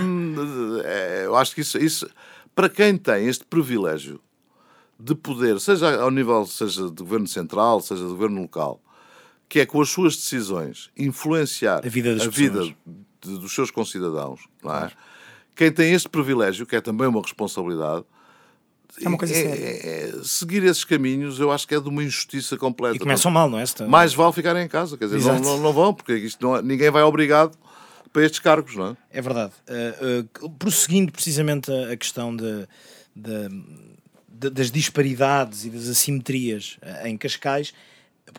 hum, 0.00 0.80
é, 0.84 1.22
eu 1.26 1.36
acho 1.36 1.54
que 1.54 1.60
isso, 1.60 1.78
isso, 1.78 2.08
para 2.58 2.68
quem 2.68 2.96
tem 2.96 3.28
este 3.28 3.44
privilégio 3.44 4.20
de 4.98 5.14
poder, 5.14 5.60
seja 5.60 6.00
ao 6.00 6.10
nível 6.10 6.44
seja 6.44 6.90
de 6.90 7.02
governo 7.04 7.28
central, 7.28 7.80
seja 7.80 8.02
de 8.02 8.08
governo 8.08 8.40
local, 8.42 8.80
que 9.48 9.60
é 9.60 9.66
com 9.66 9.80
as 9.80 9.88
suas 9.88 10.16
decisões 10.16 10.90
influenciar 10.96 11.86
A 11.86 11.88
vida 11.88 12.16
das 12.16 12.26
vida 12.26 12.62
de- 12.64 12.74
dos 13.38 13.54
seus 13.54 13.70
concidadãos, 13.70 14.40
não 14.60 14.74
é? 14.74 14.90
Quem 15.54 15.70
tem 15.70 15.92
este 15.92 16.08
privilégio, 16.08 16.66
que 16.66 16.74
é 16.74 16.80
também 16.80 17.06
uma 17.06 17.22
responsabilidade, 17.22 18.04
É 19.00 19.08
uma 19.08 19.16
coisa 19.18 19.32
séria. 19.34 19.50
é- 19.54 20.08
é- 20.08 20.22
seguir 20.24 20.64
esses 20.64 20.82
caminhos, 20.82 21.38
eu 21.38 21.52
acho 21.52 21.66
que 21.68 21.76
é 21.76 21.80
de 21.80 21.88
uma 21.88 22.02
injustiça 22.02 22.56
completa. 22.56 22.96
E 22.96 22.98
começam 22.98 23.30
mal, 23.30 23.48
não 23.48 23.60
é? 23.60 23.62
Esta- 23.62 23.86
Mais 23.86 24.12
vale 24.14 24.32
ficarem 24.32 24.64
em 24.64 24.68
casa, 24.68 24.98
quer 24.98 25.04
dizer, 25.08 25.20
não, 25.22 25.38
não, 25.38 25.60
não 25.60 25.72
vão, 25.72 25.94
porque 25.94 26.14
isto 26.16 26.44
não 26.44 26.56
é- 26.56 26.62
ninguém 26.62 26.90
vai 26.90 27.04
obrigado 27.04 27.56
para 28.18 28.24
estes 28.26 28.40
cargos, 28.40 28.74
não 28.76 28.88
é? 28.88 28.96
É 29.10 29.20
verdade. 29.22 29.52
Uh, 29.68 30.44
uh, 30.44 30.50
prosseguindo 30.50 31.12
precisamente 31.12 31.70
a, 31.70 31.92
a 31.92 31.96
questão 31.96 32.34
de, 32.34 32.66
de- 33.14 33.48
de- 34.28 34.50
das 34.50 34.70
disparidades 34.70 35.64
e 35.64 35.70
das 35.70 35.88
assimetrias 35.88 36.78
uh, 36.82 37.06
em 37.06 37.16
Cascais, 37.16 37.72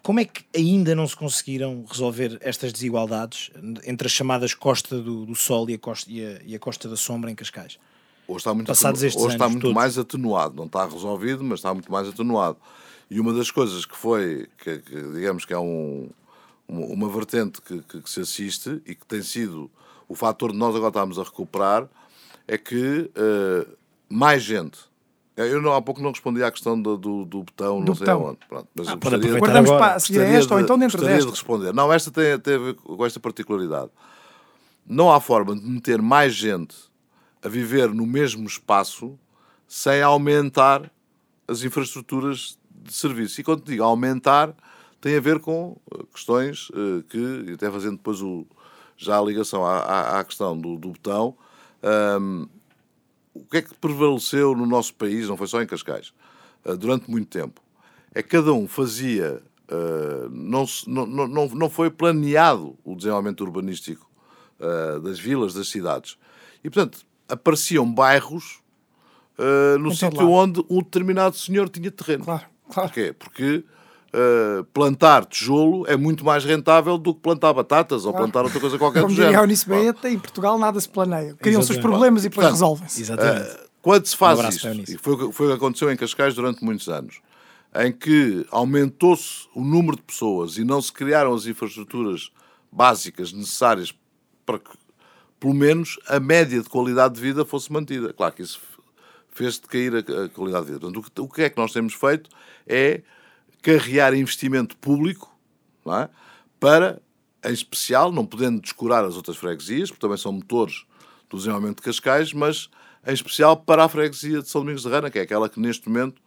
como 0.04 0.20
é 0.20 0.26
que 0.26 0.44
ainda 0.56 0.94
não 0.94 1.08
se 1.08 1.16
conseguiram 1.16 1.84
resolver 1.90 2.38
estas 2.42 2.72
desigualdades 2.72 3.50
entre 3.86 4.06
as 4.08 4.12
chamadas 4.12 4.54
Costa 4.54 5.02
do, 5.02 5.26
do 5.26 5.36
Sol 5.36 5.70
e 5.70 5.74
a, 5.74 5.80
costa, 5.80 6.12
e, 6.12 6.24
a, 6.26 6.40
e 6.46 6.56
a 6.56 6.60
Costa 6.60 6.88
da 6.88 6.96
Sombra 6.96 7.32
em 7.32 7.36
Cascais? 7.36 7.80
Hoje 8.28 8.38
está 8.40 8.54
muito, 8.54 8.68
Passados 8.68 9.04
atenu- 9.04 9.24
hoje 9.26 9.36
está 9.36 9.50
muito 9.50 9.62
todos. 9.64 9.76
mais 9.76 9.98
atenuado, 9.98 10.56
não 10.56 10.66
está 10.66 10.86
resolvido, 10.86 11.44
mas 11.44 11.60
está 11.60 11.74
muito 11.74 11.92
mais 11.92 12.08
atenuado. 12.08 12.58
E 13.10 13.20
uma 13.20 13.34
das 13.34 13.50
coisas 13.50 13.84
que 13.86 13.98
foi, 13.98 14.48
que, 14.64 14.78
que, 14.78 14.96
digamos 15.14 15.44
que 15.46 15.54
é 15.54 15.58
um, 15.58 16.08
uma, 16.70 16.86
uma 16.86 17.10
vertente 17.10 17.62
que, 17.62 17.82
que- 17.82 18.02
que 18.02 18.10
se 18.10 18.22
assiste 18.22 18.82
e 18.86 18.96
que 18.96 19.06
tem 19.06 19.22
sido 19.22 19.70
o 20.08 20.16
fator 20.16 20.52
de 20.52 20.58
nós 20.58 20.76
agora 20.76 20.90
estarmos 20.90 21.20
a 21.20 21.24
recuperar, 21.24 21.88
é 22.48 22.58
que 22.58 23.12
eh, 23.16 23.68
mais 24.10 24.42
gente. 24.44 24.80
Eu 25.36 25.62
não, 25.62 25.74
há 25.74 25.82
pouco 25.82 26.02
não 26.02 26.10
respondi 26.12 26.44
à 26.44 26.52
questão 26.52 26.82
do, 26.82 26.98
do, 26.98 27.24
do 27.26 27.44
botão, 27.44 27.80
Do 27.80 27.86
não 27.86 27.96
sei 27.96 28.06
botão. 28.08 28.26
aonde. 28.28 28.40
Pronto, 28.48 28.68
mas 28.76 28.88
Ah, 28.90 28.96
gostaria 28.96 29.38
Guardamos 29.40 29.70
agora. 29.70 29.86
para 29.86 29.96
a 29.96 30.00
seguir 30.00 30.20
esta 30.22 30.54
ou 30.54 30.60
então 30.60 30.78
dentro 30.78 31.00
desta. 31.02 31.26
de 31.26 31.30
responder. 31.32 31.74
Não, 31.74 31.94
esta 31.94 32.12
tem, 32.12 32.38
tem 32.40 32.56
a 32.56 32.58
ver 32.58 32.74
com 32.76 33.06
esta 33.06 33.20
particularidade. 33.22 33.90
Não 34.86 35.12
há 35.14 35.20
forma 35.22 35.56
de 35.56 35.62
meter 35.66 36.02
mais 36.02 36.34
gente 36.34 36.76
a 37.42 37.48
viver 37.48 37.94
no 37.94 38.06
mesmo 38.06 38.46
espaço 38.48 39.18
sem 39.68 40.02
aumentar 40.02 40.92
as 41.48 41.64
infraestruturas 41.64 42.58
de 42.70 42.94
serviço. 42.94 43.40
E 43.40 43.44
quando 43.44 43.64
digo 43.64 43.84
aumentar, 43.84 44.54
tem 45.02 45.16
a 45.16 45.20
ver 45.22 45.40
com 45.40 45.78
eh, 45.94 46.04
questões 46.14 46.70
eh, 46.74 47.04
que, 47.10 47.54
até 47.54 47.72
fazendo 47.72 47.98
depois 47.98 48.22
o, 48.22 48.46
já 48.98 49.18
a 49.18 49.22
ligação 49.22 49.66
à, 49.66 49.78
à, 49.80 50.20
à 50.20 50.24
questão 50.24 50.58
do, 50.60 50.76
do 50.76 50.90
botão, 50.90 51.36
ahm, 51.82 52.46
o 53.34 53.44
que 53.46 53.58
é 53.58 53.62
que 53.62 53.74
prevaleceu 53.76 54.56
no 54.56 54.66
nosso 54.66 54.94
país, 54.96 55.28
não 55.28 55.38
foi 55.38 55.48
só 55.48 55.62
em 55.62 55.66
Cascais, 55.68 56.14
eh, 56.66 56.76
durante 56.76 57.10
muito 57.10 57.28
tempo? 57.30 57.62
É 58.14 58.22
que 58.24 58.30
cada 58.30 58.52
um 58.52 58.68
fazia, 58.68 59.42
eh, 59.70 60.28
não, 60.32 60.66
não, 60.88 61.06
não, 61.28 61.48
não- 61.48 61.70
foi 61.70 61.90
planeado 61.90 62.76
o 62.84 62.96
desenvolvimento 62.96 63.42
urbanístico 63.42 64.08
das 65.04 65.18
vilas, 65.18 65.54
das 65.54 65.70
cidades. 65.70 66.18
E, 66.62 66.70
portanto, 66.70 67.06
apareciam 67.30 67.90
bairros 67.90 68.60
no 69.80 69.90
sítio 69.96 70.30
onde 70.30 70.62
um 70.70 70.80
determinado 70.80 71.38
senhor 71.38 71.70
tinha 71.70 71.90
terreno. 71.90 72.26
Claro, 72.26 72.46
claro. 72.70 72.90
Porquê? 72.90 73.14
Porque 73.18 73.64
eh, 74.14 74.64
plantar 74.74 75.26
tijolo 75.26 75.86
é 75.88 75.96
muito 75.96 76.24
mais 76.26 76.44
rentável 76.44 76.98
do 76.98 77.14
que 77.14 77.22
plantar 77.22 77.54
batatas 77.54 78.06
ou 78.06 78.14
plantar 78.14 78.44
outra 78.44 78.60
coisa 78.60 78.78
qualquer 78.78 79.02
Como 79.02 79.14
do 79.14 79.16
diria 79.16 79.30
a 79.40 79.48
género. 79.48 79.52
Eunice 79.72 80.08
em 80.08 80.20
Portugal 80.20 80.58
nada 80.58 80.80
se 80.80 80.90
planeia. 80.90 81.36
Criam-se 81.36 81.72
os 81.72 81.78
problemas 81.78 82.26
e 82.26 82.30
depois 82.30 82.48
resolvem-se. 82.50 83.02
Exatamente. 83.02 83.50
Eh, 83.52 83.66
Quando 83.82 84.06
se 84.06 84.18
faz 84.18 84.40
Um 84.40 84.50
isto, 84.50 84.68
e 84.92 84.98
foi, 84.98 85.14
o 85.14 85.18
que- 85.28 85.34
foi 85.34 85.46
o 85.48 85.50
que 85.52 85.56
aconteceu 85.56 85.92
em 85.92 85.96
Cascais 85.96 86.34
durante 86.36 86.64
muitos 86.64 86.90
anos, 86.90 87.22
em 87.76 87.92
que 87.92 88.46
aumentou-se 88.52 89.48
o 89.56 89.64
número 89.64 89.96
de 89.96 90.04
pessoas 90.04 90.58
e 90.58 90.64
não 90.66 90.82
se 90.82 90.92
criaram 90.92 91.34
as 91.34 91.46
infraestruturas 91.46 92.32
básicas 92.72 93.32
necessárias 93.32 93.94
para 94.46 94.60
que, 94.60 94.70
pelo 95.40 95.54
menos, 95.54 95.98
a 96.08 96.20
média 96.20 96.62
de 96.62 96.68
qualidade 96.68 97.16
de 97.16 97.22
vida 97.22 97.46
fosse 97.46 97.72
mantida. 97.72 98.12
Claro 98.12 98.34
que 98.34 98.42
isso 98.42 98.60
fez 99.32 99.58
decair 99.60 99.94
a, 99.96 100.26
a 100.26 100.30
qualidade 100.30 100.66
de 100.66 100.72
vida. 100.74 100.80
Portanto, 100.82 100.98
o 101.00 101.04
que, 101.12 101.22
o 101.22 101.28
que 101.30 101.42
é 101.44 101.50
que 101.50 101.58
nós 101.58 101.72
temos 101.72 101.94
feito 101.94 102.30
é 102.68 103.02
carrear 103.62 104.14
investimento 104.14 104.78
público 104.78 105.30
não 105.86 105.98
é? 106.00 106.10
para, 106.60 107.02
em 107.44 107.54
especial, 107.54 108.12
não 108.12 108.26
podendo 108.26 108.62
descurar 108.62 109.04
as 109.04 109.16
outras 109.16 109.38
freguesias, 109.38 109.90
porque 109.90 110.02
também 110.02 110.18
são 110.18 110.32
motores 110.32 110.86
do 111.30 111.38
desenvolvimento 111.38 111.78
de 111.78 111.84
Cascais, 111.84 112.34
mas 112.34 112.70
em 113.06 113.14
especial 113.14 113.58
para 113.58 113.86
a 113.86 113.90
freguesia 113.90 114.42
de 114.42 114.50
São 114.50 114.62
Domingos 114.62 114.84
de 114.84 114.90
Rana, 114.90 115.10
que 115.10 115.20
é 115.20 115.22
aquela 115.22 115.48
que 115.50 115.60
neste 115.60 115.88
momento 115.88 116.22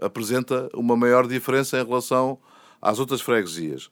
apresenta 0.00 0.68
uma 0.74 0.96
maior 0.96 1.26
diferença 1.26 1.78
em 1.78 1.84
relação 1.84 2.38
às 2.80 2.98
outras 2.98 3.20
freguesias. 3.20 3.90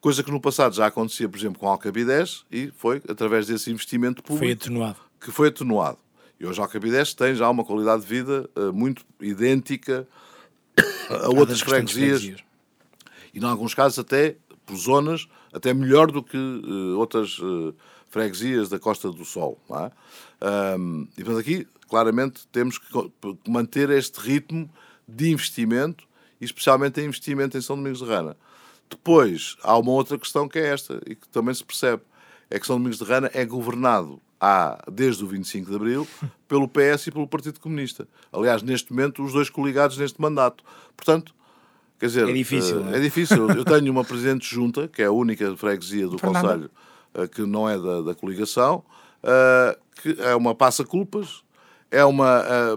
Coisa 0.00 0.22
que 0.22 0.30
no 0.30 0.40
passado 0.40 0.74
já 0.74 0.86
acontecia, 0.86 1.28
por 1.28 1.38
exemplo, 1.38 1.58
com 1.58 1.68
Alcabidez 1.68 2.44
e 2.50 2.70
foi 2.76 3.02
através 3.08 3.46
desse 3.46 3.70
investimento 3.70 4.22
Foi 4.24 4.36
público 4.36 4.62
atenuado. 4.62 4.96
que 5.20 5.30
foi 5.32 5.48
atenuado. 5.48 5.98
E 6.38 6.46
hoje 6.46 6.60
Alcabidez 6.60 7.14
tem 7.14 7.34
já 7.34 7.50
uma 7.50 7.64
qualidade 7.64 8.02
de 8.02 8.08
vida 8.08 8.48
eh, 8.54 8.70
muito 8.70 9.04
idêntica 9.20 10.06
a 11.08 11.28
outras 11.28 11.60
freguesias 11.60 12.20
freguesias. 12.22 12.44
e, 13.34 13.38
em 13.38 13.44
alguns 13.44 13.74
casos, 13.74 13.98
até 13.98 14.36
por 14.64 14.76
zonas, 14.76 15.26
até 15.52 15.72
melhor 15.72 16.10
do 16.12 16.22
que 16.22 16.36
eh, 16.36 16.94
outras 16.96 17.38
eh, 17.40 17.74
freguesias 18.10 18.68
da 18.68 18.78
Costa 18.78 19.10
do 19.10 19.24
Sol. 19.24 19.58
É? 19.70 19.90
Ahm, 20.40 21.06
e, 21.16 21.24
portanto, 21.24 21.40
aqui, 21.40 21.66
claramente, 21.88 22.46
temos 22.48 22.78
que 22.78 22.86
manter 23.48 23.90
este 23.90 24.18
ritmo 24.20 24.70
de 25.06 25.30
investimento, 25.30 26.04
especialmente 26.40 27.00
em 27.00 27.06
investimento 27.06 27.56
em 27.56 27.60
São 27.60 27.76
Domingos 27.76 28.00
de 28.00 28.04
Rana. 28.04 28.36
Depois, 28.90 29.56
há 29.62 29.76
uma 29.76 29.92
outra 29.92 30.18
questão 30.18 30.48
que 30.48 30.58
é 30.58 30.68
esta, 30.68 31.00
e 31.06 31.14
que 31.14 31.28
também 31.28 31.54
se 31.54 31.64
percebe, 31.64 32.02
é 32.50 32.58
que 32.58 32.66
São 32.66 32.76
Domingos 32.76 32.98
de 32.98 33.04
Rana 33.04 33.30
é 33.32 33.44
governado 33.44 34.20
há, 34.40 34.82
desde 34.90 35.24
o 35.24 35.26
25 35.26 35.70
de 35.70 35.76
Abril 35.76 36.06
pelo 36.48 36.68
PS 36.68 37.06
e 37.08 37.10
pelo 37.10 37.26
Partido 37.26 37.60
Comunista. 37.60 38.06
Aliás, 38.32 38.62
neste 38.62 38.92
momento, 38.92 39.22
os 39.22 39.32
dois 39.32 39.50
coligados 39.50 39.96
neste 39.98 40.20
mandato. 40.20 40.64
Portanto, 40.96 41.34
Quer 41.98 42.06
dizer, 42.06 42.28
É 42.28 42.32
difícil, 42.32 42.78
eh, 42.78 42.82
não 42.84 42.92
é? 42.92 42.96
é 42.98 43.00
difícil. 43.00 43.50
Eu 43.50 43.64
tenho 43.64 43.90
uma 43.90 44.04
presidente 44.04 44.46
junta, 44.48 44.86
que 44.86 45.02
é 45.02 45.06
a 45.06 45.10
única 45.10 45.56
freguesia 45.56 46.06
do. 46.06 46.16
Conselho 46.16 46.70
eh, 47.14 47.26
que 47.26 47.42
não 47.42 47.68
é 47.68 47.76
da, 47.76 48.02
da 48.02 48.14
coligação, 48.14 48.84
eh, 49.22 49.78
que 50.00 50.16
é 50.20 50.36
uma 50.36 50.54
passa-culpas, 50.54 51.42
é 51.90 52.04
uma 52.04 52.44
eh, 52.46 52.76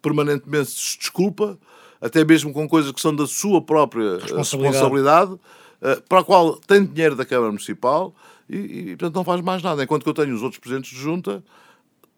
permanentemente 0.00 0.70
se 0.70 0.98
desculpa, 0.98 1.58
até 2.00 2.24
mesmo 2.24 2.50
com 2.52 2.66
coisas 2.66 2.92
que 2.92 3.00
são 3.00 3.14
da 3.14 3.26
sua 3.26 3.60
própria 3.60 4.02
eh, 4.04 4.18
Responsabilidade. 4.22 4.72
responsabilidade, 4.74 5.40
eh, 5.82 6.02
para 6.08 6.20
a 6.20 6.24
qual 6.24 6.56
tem 6.66 6.82
dinheiro 6.84 7.14
da 7.14 7.26
Câmara 7.26 7.52
Municipal 7.52 8.14
e, 8.48 8.56
e, 8.56 8.96
portanto, 8.96 9.14
não 9.16 9.24
faz 9.24 9.40
mais 9.40 9.62
nada. 9.62 9.82
Enquanto 9.82 10.02
que 10.02 10.08
eu 10.08 10.14
tenho 10.14 10.34
os 10.34 10.42
outros 10.42 10.58
presidentes 10.60 10.90
de 10.90 10.96
junta, 11.02 11.42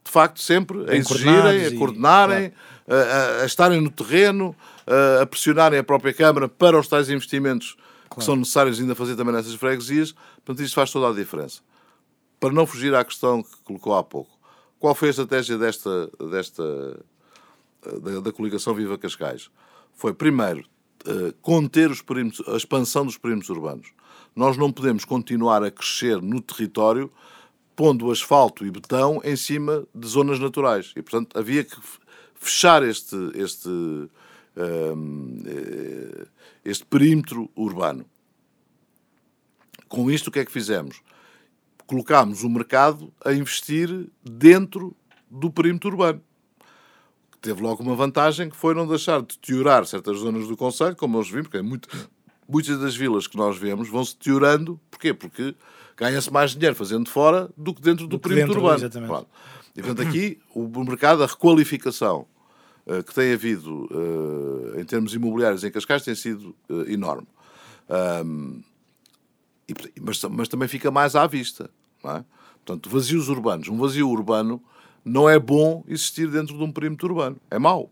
de 0.05 0.11
facto, 0.11 0.41
sempre 0.41 0.79
a 0.91 0.95
exigirem, 0.97 1.64
a 1.64 1.68
e- 1.68 1.76
coordenarem, 1.76 2.53
a, 2.89 2.95
a- 2.95 3.43
a 3.43 3.47
estarem 3.47 3.81
no 3.81 3.91
terreno, 3.91 4.55
a, 4.87 5.22
a 5.22 5.26
pressionarem 5.26 5.79
a 5.79 5.85
própria 5.85 6.12
Câmara 6.14 6.49
para 6.49 6.79
os 6.79 6.89
tais 6.89 7.09
investimentos 7.11 7.76
que 8.16 8.24
são 8.24 8.35
necessários 8.37 8.81
ainda 8.81 8.95
fazer 8.95 9.14
também 9.16 9.35
nessas 9.35 9.55
freguesias. 9.55 10.12
Portanto, 10.45 10.64
isto 10.64 10.74
faz 10.74 10.91
toda 10.91 11.09
a 11.09 11.12
diferença. 11.14 11.61
Para 12.41 12.53
não 12.53 12.66
fugir 12.66 12.95
à 12.95 13.05
questão 13.05 13.43
que 13.43 13.51
colocou 13.64 13.95
há 13.95 14.03
pouco, 14.03 14.31
qual 14.79 14.95
foi 14.95 15.09
a 15.09 15.11
estratégia 15.11 15.59
desta, 15.59 16.11
desta 16.31 17.01
da, 18.01 18.20
da 18.20 18.33
coligação 18.33 18.74
Viva 18.74 18.97
Cascais? 18.97 19.51
Foi, 19.95 20.14
primeiro, 20.14 20.64
eh, 21.07 21.35
conter 21.43 21.91
os 21.91 22.03
a 22.47 22.57
expansão 22.57 23.05
dos 23.05 23.18
perímetros 23.18 23.51
urbanos. 23.51 23.89
Nós 24.39 24.57
não 24.57 24.70
podemos 24.70 25.05
continuar 25.05 25.64
a 25.64 25.70
crescer 25.70 26.22
no 26.22 26.41
território 26.41 27.11
pondo 27.74 28.09
asfalto 28.09 28.64
e 28.64 28.70
betão 28.70 29.20
em 29.24 29.34
cima 29.34 29.84
de 29.93 30.07
zonas 30.07 30.39
naturais. 30.39 30.93
E, 30.95 31.03
portanto, 31.03 31.36
havia 31.36 31.64
que 31.64 31.76
fechar 32.36 32.84
este, 32.84 33.16
este, 33.34 33.68
hum, 33.68 35.43
eh, 35.45 36.26
este 36.64 36.86
perímetro 36.86 37.51
urbano. 37.57 38.07
Com 39.89 40.09
isto, 40.09 40.28
o 40.28 40.30
que 40.30 40.39
é 40.39 40.45
que 40.45 40.53
fizemos? 40.53 41.03
colocámos 41.84 42.45
o 42.45 42.51
mercado 42.51 43.12
a 43.24 43.32
investir 43.32 44.09
dentro 44.22 44.95
do 45.28 45.51
perímetro 45.51 45.89
urbano. 45.89 46.22
Teve 47.41 47.62
logo 47.62 47.82
uma 47.82 47.97
vantagem 47.97 48.51
que 48.51 48.57
foi 48.57 48.74
não 48.74 48.86
deixar 48.86 49.20
de 49.22 49.28
deteriorar 49.28 49.86
certas 49.86 50.18
zonas 50.18 50.47
do 50.47 50.57
Conselho, 50.57 50.95
como 50.95 51.16
nós 51.16 51.28
vimos, 51.28 51.47
porque 51.47 51.57
é 51.57 51.62
muito, 51.62 51.89
muitas 52.49 52.80
das 52.80 52.96
vilas 52.96 53.26
que 53.26 53.36
nós 53.36 53.59
vemos 53.59 53.88
vão-se 53.88 54.16
deteriorando. 54.16 54.80
Porquê? 54.90 55.12
Porque 55.12 55.55
ganha-se 55.96 56.32
mais 56.32 56.53
dinheiro 56.53 56.74
fazendo 56.74 57.11
fora 57.11 57.51
do 57.57 57.74
que 57.74 57.82
dentro 57.82 58.07
do, 58.07 58.16
do 58.16 58.18
perímetro 58.18 58.55
dentro, 58.55 58.62
urbano. 58.62 58.80
Exatamente. 58.80 59.09
Claro. 59.09 59.26
E 59.76 59.82
portanto 59.82 60.09
aqui 60.09 60.40
o 60.55 60.84
mercado, 60.84 61.22
a 61.22 61.26
requalificação 61.26 62.26
uh, 62.86 63.03
que 63.05 63.14
tem 63.14 63.32
havido 63.32 63.86
uh, 63.92 64.80
em 64.80 64.84
termos 64.84 65.14
imobiliários 65.14 65.62
em 65.62 65.70
Cascais 65.70 66.03
tem 66.03 66.14
sido 66.14 66.57
uh, 66.68 66.90
enorme. 66.90 67.26
Um, 68.24 68.62
e, 69.68 69.74
mas, 70.01 70.22
mas, 70.24 70.49
também 70.49 70.66
fica 70.66 70.90
mais 70.90 71.14
à 71.14 71.26
vista. 71.26 71.70
É? 72.05 72.24
Portanto, 72.64 72.88
vazios 72.88 73.28
urbanos. 73.28 73.68
Um 73.68 73.78
vazio 73.78 74.09
urbano 74.09 74.62
não 75.05 75.28
é 75.28 75.38
bom 75.38 75.84
existir 75.86 76.28
dentro 76.28 76.57
de 76.57 76.62
um 76.62 76.72
perímetro 76.72 77.09
urbano. 77.09 77.36
É 77.51 77.59
mau. 77.59 77.90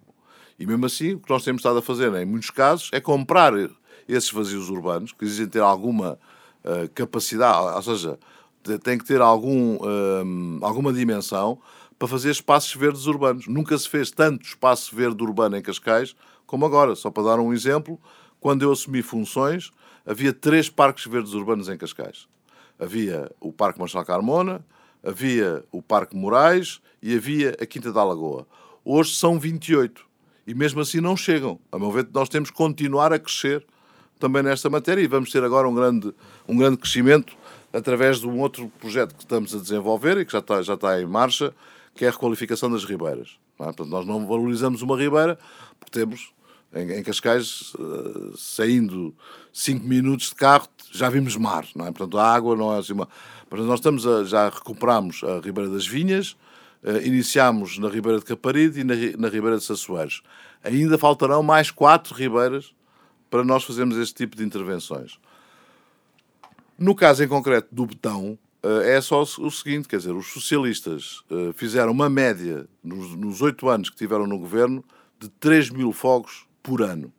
E 0.58 0.66
mesmo 0.66 0.86
assim, 0.86 1.14
o 1.14 1.20
que 1.20 1.30
nós 1.30 1.44
temos 1.44 1.60
estado 1.60 1.78
a 1.78 1.82
fazer, 1.82 2.12
em 2.14 2.24
muitos 2.24 2.50
casos, 2.50 2.90
é 2.92 3.00
comprar 3.00 3.52
esses 4.08 4.30
vazios 4.30 4.68
urbanos, 4.70 5.12
que 5.12 5.24
exigem 5.24 5.46
ter 5.46 5.60
alguma 5.60 6.18
uh, 6.64 6.88
capacidade, 6.94 7.74
ou 7.76 7.82
seja, 7.82 8.18
tem 8.82 8.98
que 8.98 9.04
ter 9.04 9.20
algum, 9.20 9.76
uh, 9.76 10.64
alguma 10.64 10.92
dimensão 10.92 11.58
para 11.98 12.08
fazer 12.08 12.30
espaços 12.30 12.74
verdes 12.74 13.06
urbanos. 13.06 13.46
Nunca 13.46 13.76
se 13.78 13.88
fez 13.88 14.10
tanto 14.10 14.44
espaço 14.44 14.94
verde 14.94 15.22
urbano 15.22 15.56
em 15.56 15.62
Cascais 15.62 16.14
como 16.46 16.66
agora. 16.66 16.94
Só 16.94 17.10
para 17.10 17.22
dar 17.24 17.40
um 17.40 17.52
exemplo, 17.52 17.98
quando 18.40 18.62
eu 18.62 18.72
assumi 18.72 19.02
funções, 19.02 19.70
havia 20.04 20.32
três 20.32 20.68
parques 20.68 21.06
verdes 21.06 21.32
urbanos 21.32 21.68
em 21.68 21.76
Cascais. 21.76 22.28
Havia 22.78 23.30
o 23.40 23.52
Parque 23.52 23.78
Marcelo 23.78 24.04
Carmona, 24.04 24.64
havia 25.02 25.64
o 25.72 25.80
Parque 25.80 26.14
Moraes 26.14 26.80
e 27.02 27.14
havia 27.14 27.56
a 27.60 27.66
Quinta 27.66 27.92
da 27.92 28.04
Lagoa. 28.04 28.46
Hoje 28.84 29.14
são 29.14 29.38
28 29.38 30.04
e 30.46 30.54
mesmo 30.54 30.80
assim 30.80 31.00
não 31.00 31.16
chegam. 31.16 31.58
A 31.72 31.78
meu 31.78 31.90
ver, 31.90 32.06
nós 32.12 32.28
temos 32.28 32.50
que 32.50 32.56
continuar 32.56 33.12
a 33.12 33.18
crescer 33.18 33.66
também 34.18 34.42
nesta 34.42 34.68
matéria 34.70 35.02
e 35.02 35.06
vamos 35.06 35.30
ter 35.30 35.42
agora 35.44 35.68
um 35.68 35.74
grande, 35.74 36.12
um 36.48 36.56
grande 36.56 36.78
crescimento 36.78 37.36
através 37.72 38.20
de 38.20 38.26
um 38.26 38.40
outro 38.40 38.70
projeto 38.80 39.14
que 39.14 39.22
estamos 39.22 39.54
a 39.54 39.58
desenvolver 39.58 40.18
e 40.18 40.24
que 40.24 40.32
já 40.32 40.38
está, 40.38 40.62
já 40.62 40.74
está 40.74 41.00
em 41.00 41.06
marcha, 41.06 41.52
que 41.94 42.04
é 42.04 42.08
a 42.08 42.10
requalificação 42.10 42.70
das 42.70 42.84
ribeiras. 42.84 43.36
Não 43.58 43.66
é? 43.66 43.72
Portanto, 43.72 43.90
nós 43.90 44.06
não 44.06 44.26
valorizamos 44.26 44.82
uma 44.82 44.96
ribeira 44.96 45.38
porque 45.78 45.98
temos 45.98 46.30
em, 46.74 47.02
Cascais, 47.02 47.72
uh, 47.74 48.36
saindo 48.36 49.14
5 49.52 49.86
minutos 49.86 50.28
de 50.28 50.34
carro, 50.34 50.68
já 50.92 51.08
vimos 51.08 51.36
mar, 51.36 51.66
não 51.74 51.86
é? 51.86 51.92
Portanto, 51.92 52.18
a 52.18 52.34
água 52.34 52.56
não 52.56 52.74
é 52.74 52.78
assim 52.78 52.92
uma... 52.92 53.08
Portanto, 53.48 53.68
nós 53.68 53.78
estamos 53.78 54.06
a, 54.06 54.24
já 54.24 54.48
recuperamos 54.48 55.22
a 55.24 55.40
Ribeira 55.40 55.70
das 55.70 55.86
Vinhas, 55.86 56.36
uh, 56.82 56.98
iniciamos 57.04 57.78
na 57.78 57.88
Ribeira 57.88 58.18
de 58.18 58.24
Caparide 58.24 58.80
e 58.80 58.84
na, 58.84 58.94
na 59.18 59.28
Ribeira 59.28 59.56
de 59.56 59.64
Sassueiros. 59.64 60.22
Ainda 60.62 60.98
faltarão 60.98 61.42
mais 61.42 61.70
quatro 61.70 62.14
ribeiras 62.14 62.74
para 63.30 63.44
nós 63.44 63.64
fazermos 63.64 63.96
este 63.96 64.14
tipo 64.14 64.36
de 64.36 64.44
intervenções. 64.44 65.18
No 66.78 66.94
caso 66.94 67.24
em 67.24 67.28
concreto 67.28 67.74
do 67.74 67.86
betão, 67.86 68.38
uh, 68.62 68.80
é 68.82 69.00
só 69.00 69.22
o 69.22 69.50
seguinte, 69.50 69.88
quer 69.88 69.98
dizer, 69.98 70.12
os 70.12 70.26
socialistas 70.28 71.22
fizeram 71.54 71.92
uma 71.92 72.08
média 72.08 72.66
nos 72.82 73.40
oito 73.40 73.68
anos 73.68 73.90
que 73.90 73.96
tiveram 73.96 74.26
no 74.26 74.38
governo 74.38 74.84
de 75.18 75.28
3 75.28 75.70
mil 75.70 75.92
fogos 75.92 76.46
por 76.62 76.82
ano. 76.82 77.12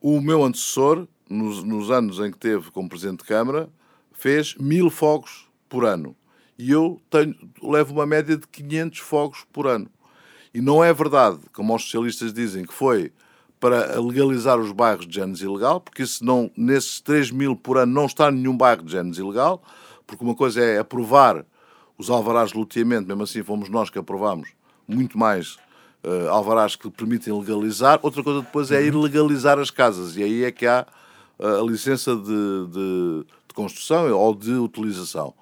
O 0.00 0.20
meu 0.20 0.44
antecessor, 0.44 1.06
nos, 1.28 1.62
nos 1.62 1.90
anos 1.90 2.18
em 2.18 2.30
que 2.30 2.38
teve 2.38 2.70
como 2.70 2.88
Presidente 2.88 3.20
de 3.20 3.24
Câmara, 3.24 3.68
fez 4.12 4.54
mil 4.54 4.90
fogos 4.90 5.48
por 5.68 5.84
ano. 5.84 6.16
E 6.58 6.70
eu 6.70 7.00
tenho, 7.10 7.34
levo 7.62 7.92
uma 7.92 8.06
média 8.06 8.36
de 8.36 8.46
500 8.46 8.98
fogos 9.00 9.46
por 9.52 9.66
ano. 9.66 9.90
E 10.54 10.60
não 10.60 10.82
é 10.82 10.92
verdade, 10.92 11.40
como 11.52 11.74
os 11.74 11.82
socialistas 11.82 12.32
dizem, 12.32 12.64
que 12.64 12.72
foi 12.72 13.12
para 13.66 14.00
legalizar 14.00 14.60
os 14.60 14.70
bairros 14.70 15.08
de 15.08 15.16
géneros 15.16 15.42
ilegal, 15.42 15.80
porque 15.80 16.04
isso 16.04 16.24
não, 16.24 16.48
nesses 16.56 17.00
3 17.00 17.32
mil 17.32 17.56
por 17.56 17.78
ano 17.78 17.92
não 17.92 18.06
está 18.06 18.30
nenhum 18.30 18.56
bairro 18.56 18.84
de 18.84 18.92
géneros 18.92 19.18
ilegal, 19.18 19.60
porque 20.06 20.22
uma 20.22 20.36
coisa 20.36 20.62
é 20.62 20.78
aprovar 20.78 21.44
os 21.98 22.08
alvarás 22.08 22.50
de 22.50 22.58
loteamento, 22.58 23.08
mesmo 23.08 23.24
assim 23.24 23.42
fomos 23.42 23.68
nós 23.68 23.90
que 23.90 23.98
aprovámos 23.98 24.50
muito 24.86 25.18
mais 25.18 25.56
uh, 26.04 26.28
alvarás 26.30 26.76
que 26.76 26.88
permitem 26.88 27.36
legalizar, 27.36 27.98
outra 28.02 28.22
coisa 28.22 28.40
depois 28.40 28.70
é 28.70 28.80
ir 28.84 28.94
uhum. 28.94 29.02
legalizar 29.02 29.58
as 29.58 29.72
casas, 29.72 30.16
e 30.16 30.22
aí 30.22 30.44
é 30.44 30.52
que 30.52 30.64
há 30.64 30.86
uh, 31.36 31.60
a 31.60 31.68
licença 31.68 32.14
de, 32.14 32.22
de, 32.22 33.24
de, 33.48 33.52
construção 33.52 34.16
ou 34.16 34.32
de 34.32 34.52
utilização. 34.52 35.34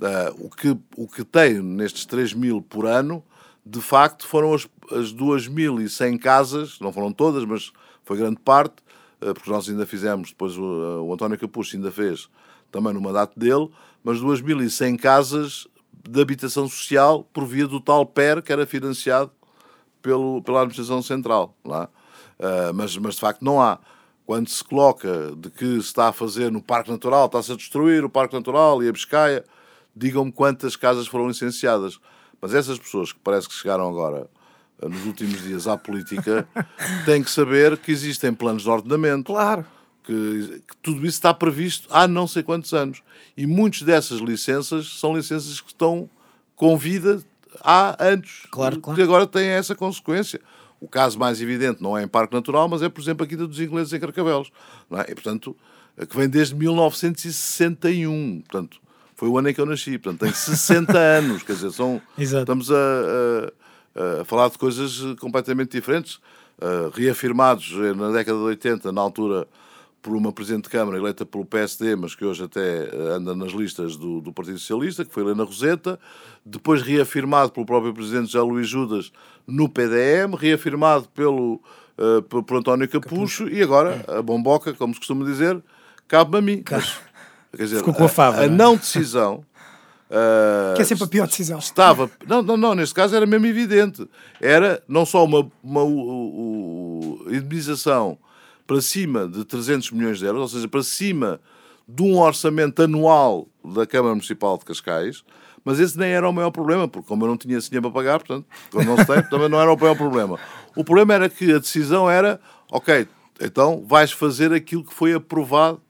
Uh, 0.00 0.46
o, 0.46 0.48
que, 0.48 0.74
o 0.96 1.06
que 1.06 1.24
tem 1.24 1.60
nestes 1.60 2.06
3 2.06 2.32
mil 2.32 2.62
por 2.62 2.86
ano, 2.86 3.22
de 3.64 3.80
facto, 3.80 4.26
foram 4.26 4.54
as, 4.54 4.68
as 4.90 5.12
2.100 5.12 6.18
casas, 6.18 6.78
não 6.80 6.92
foram 6.92 7.12
todas, 7.12 7.44
mas 7.44 7.72
foi 8.04 8.16
grande 8.16 8.40
parte, 8.40 8.76
porque 9.18 9.50
nós 9.50 9.68
ainda 9.68 9.84
fizemos, 9.84 10.30
depois 10.30 10.56
o, 10.56 11.04
o 11.04 11.12
António 11.12 11.38
Capucho 11.38 11.76
ainda 11.76 11.90
fez 11.90 12.28
também 12.70 12.92
no 12.92 13.00
mandato 13.00 13.38
dele, 13.38 13.68
mas 14.02 14.18
2.100 14.18 14.98
casas 14.98 15.68
de 16.08 16.20
habitação 16.20 16.68
social 16.68 17.24
por 17.32 17.44
via 17.44 17.66
do 17.66 17.80
tal 17.80 18.06
PER 18.06 18.42
que 18.42 18.52
era 18.52 18.66
financiado 18.66 19.30
pelo, 20.00 20.42
pela 20.42 20.60
administração 20.60 21.02
central. 21.02 21.54
Lá. 21.64 21.88
Uh, 22.38 22.72
mas, 22.74 22.96
mas 22.96 23.14
de 23.14 23.20
facto 23.20 23.44
não 23.44 23.60
há. 23.60 23.78
Quando 24.24 24.48
se 24.48 24.62
coloca 24.62 25.34
de 25.36 25.50
que 25.50 25.66
se 25.66 25.78
está 25.78 26.08
a 26.08 26.12
fazer 26.12 26.50
no 26.50 26.62
Parque 26.62 26.90
Natural, 26.90 27.26
está-se 27.26 27.52
a 27.52 27.56
destruir 27.56 28.04
o 28.04 28.08
Parque 28.08 28.34
Natural 28.34 28.82
e 28.82 28.88
a 28.88 28.92
Biscaia, 28.92 29.44
digam-me 29.94 30.30
quantas 30.30 30.76
casas 30.76 31.06
foram 31.06 31.28
licenciadas. 31.28 31.98
Mas 32.40 32.54
essas 32.54 32.78
pessoas 32.78 33.12
que 33.12 33.18
parece 33.22 33.48
que 33.48 33.54
chegaram 33.54 33.88
agora 33.88 34.28
ah, 34.82 34.88
nos 34.88 35.04
últimos 35.04 35.42
dias 35.42 35.66
à 35.66 35.76
política 35.76 36.48
têm 37.04 37.22
que 37.22 37.30
saber 37.30 37.76
que 37.76 37.92
existem 37.92 38.32
planos 38.32 38.62
de 38.62 38.70
ordenamento. 38.70 39.32
Claro. 39.32 39.64
Que, 40.02 40.62
que, 40.66 40.76
tudo 40.82 40.98
isso 41.00 41.18
está 41.18 41.32
previsto 41.34 41.86
há 41.90 42.08
não 42.08 42.26
sei 42.26 42.42
quantos 42.42 42.72
anos. 42.72 43.02
E 43.36 43.46
muitas 43.46 43.82
dessas 43.82 44.20
licenças 44.20 44.98
são 44.98 45.14
licenças 45.14 45.60
que 45.60 45.68
estão 45.68 46.08
com 46.56 46.76
vida 46.76 47.22
há 47.60 47.96
anos 48.02 48.46
claro, 48.50 48.80
claro. 48.80 48.96
que 48.96 49.02
agora 49.02 49.26
tem 49.26 49.48
essa 49.48 49.74
consequência. 49.74 50.40
O 50.80 50.88
caso 50.88 51.18
mais 51.18 51.42
evidente 51.42 51.82
não 51.82 51.96
é 51.96 52.02
em 52.02 52.08
Parque 52.08 52.34
Natural, 52.34 52.66
mas 52.66 52.82
é, 52.82 52.88
por 52.88 53.02
exemplo, 53.02 53.24
aqui 53.24 53.36
dos 53.36 53.60
ingleses 53.60 53.92
em 53.92 54.00
Carcavelos. 54.00 54.50
Não 54.88 54.98
é? 54.98 55.06
E, 55.10 55.14
portanto, 55.14 55.54
que 56.08 56.16
vem 56.16 56.28
desde 56.28 56.54
1961. 56.54 58.40
Portanto, 58.40 58.80
foi 59.20 59.28
o 59.28 59.36
ano 59.36 59.50
em 59.50 59.54
que 59.54 59.60
eu 59.60 59.66
nasci. 59.66 59.98
Portanto, 59.98 60.20
tem 60.20 60.32
60 60.32 60.96
anos. 60.98 61.42
Quer 61.42 61.52
dizer, 61.52 61.70
são, 61.72 62.00
estamos 62.16 62.72
a, 62.72 62.74
a, 62.74 64.22
a, 64.22 64.24
falar 64.24 64.48
de 64.48 64.56
coisas 64.56 64.98
completamente 65.20 65.72
diferentes. 65.72 66.18
Uh, 66.58 66.90
reafirmados 66.92 67.70
na 67.96 68.10
década 68.12 68.38
de 68.38 68.44
80, 68.44 68.92
na 68.92 69.00
altura 69.00 69.46
por 70.02 70.14
uma 70.14 70.32
Presidente 70.32 70.64
de 70.64 70.70
Câmara 70.70 70.96
eleita 70.96 71.26
pelo 71.26 71.44
PSD, 71.44 71.96
mas 71.96 72.14
que 72.14 72.24
hoje 72.24 72.44
até 72.44 72.84
eh, 72.84 73.14
anda 73.16 73.34
nas 73.34 73.52
listas 73.52 73.96
do, 73.96 74.22
do 74.22 74.32
Partido 74.32 74.58
Socialista, 74.58 75.04
que 75.04 75.12
foi 75.12 75.22
Helena 75.22 75.44
Roseta, 75.44 76.00
depois 76.44 76.80
reafirmado 76.80 77.52
pelo 77.52 77.66
próprio 77.66 77.92
Presidente 77.92 78.32
José 78.32 78.40
Luís 78.40 78.66
Judas 78.66 79.12
no 79.46 79.68
PDM, 79.68 80.34
reafirmado 80.38 81.06
pelo, 81.10 81.60
uh, 81.98 82.22
por, 82.22 82.42
por 82.42 82.56
António 82.58 82.88
Capucho, 82.88 83.44
Capucho, 83.44 83.48
e 83.48 83.62
agora 83.62 84.02
a 84.08 84.22
bomboca, 84.22 84.72
como 84.72 84.94
se 84.94 85.00
costuma 85.00 85.24
dizer, 85.24 85.62
cabe-me 86.08 86.38
a 86.38 86.40
mim. 86.40 86.64
Mas, 86.70 86.98
quer 87.56 87.64
dizer, 87.64 87.78
Ficou 87.78 87.94
com 87.94 88.04
a 88.04 88.08
fava. 88.08 88.38
A, 88.38 88.40
a 88.40 88.44
é? 88.44 88.48
não 88.48 88.76
decisão. 88.76 89.44
Uh, 90.10 90.74
que 90.76 90.82
é 90.82 90.84
sempre 90.84 91.04
a 91.04 91.06
pior 91.06 91.26
decisão. 91.26 91.58
Estava, 91.58 92.10
não, 92.26 92.42
não, 92.42 92.56
não, 92.56 92.74
neste 92.74 92.94
caso 92.94 93.14
era 93.14 93.26
mesmo 93.26 93.46
evidente. 93.46 94.08
Era 94.40 94.82
não 94.88 95.06
só 95.06 95.24
uma, 95.24 95.50
uma, 95.62 95.82
uma, 95.82 97.32
indemnização 97.32 98.18
para 98.66 98.80
cima 98.80 99.26
de 99.28 99.44
300 99.44 99.90
milhões 99.92 100.18
de 100.18 100.26
euros, 100.26 100.42
ou 100.42 100.48
seja, 100.48 100.68
para 100.68 100.82
cima 100.82 101.40
de 101.88 102.02
um 102.02 102.18
orçamento 102.18 102.82
anual 102.82 103.48
da 103.64 103.86
Câmara 103.86 104.14
Municipal 104.14 104.56
de 104.58 104.64
Cascais, 104.64 105.24
mas 105.64 105.78
esse 105.80 105.98
nem 105.98 106.10
era 106.10 106.28
o 106.28 106.32
maior 106.32 106.50
problema, 106.50 106.88
porque 106.88 107.08
como 107.08 107.24
eu 107.24 107.28
não 107.28 107.36
tinha 107.36 107.58
dinheiro 107.58 107.82
para 107.82 107.90
pagar, 107.90 108.18
portanto, 108.20 108.46
quando 108.70 108.86
não 108.86 108.96
se 108.96 109.04
tem, 109.04 109.22
também 109.28 109.48
não 109.48 109.60
era 109.60 109.72
o 109.72 109.78
maior 109.78 109.96
problema. 109.96 110.38
O 110.76 110.84
problema 110.84 111.14
era 111.14 111.28
que 111.28 111.52
a 111.52 111.58
decisão 111.58 112.08
era, 112.08 112.40
ok, 112.70 113.08
então 113.40 113.84
vais 113.86 114.12
fazer 114.12 114.52
aquilo 114.52 114.84
que 114.84 114.94
foi 114.94 115.14
aprovado 115.14 115.80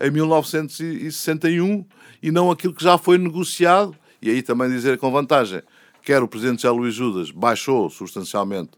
em 0.00 0.10
1961 0.10 1.84
e 2.22 2.30
não 2.30 2.50
aquilo 2.50 2.74
que 2.74 2.82
já 2.82 2.96
foi 2.96 3.18
negociado, 3.18 3.94
e 4.20 4.30
aí 4.30 4.42
também 4.42 4.68
dizer 4.68 4.98
com 4.98 5.10
vantagem, 5.10 5.62
quer 6.02 6.22
o 6.22 6.28
Presidente 6.28 6.62
José 6.62 6.70
Luís 6.70 6.94
Judas 6.94 7.30
baixou 7.30 7.90
substancialmente 7.90 8.70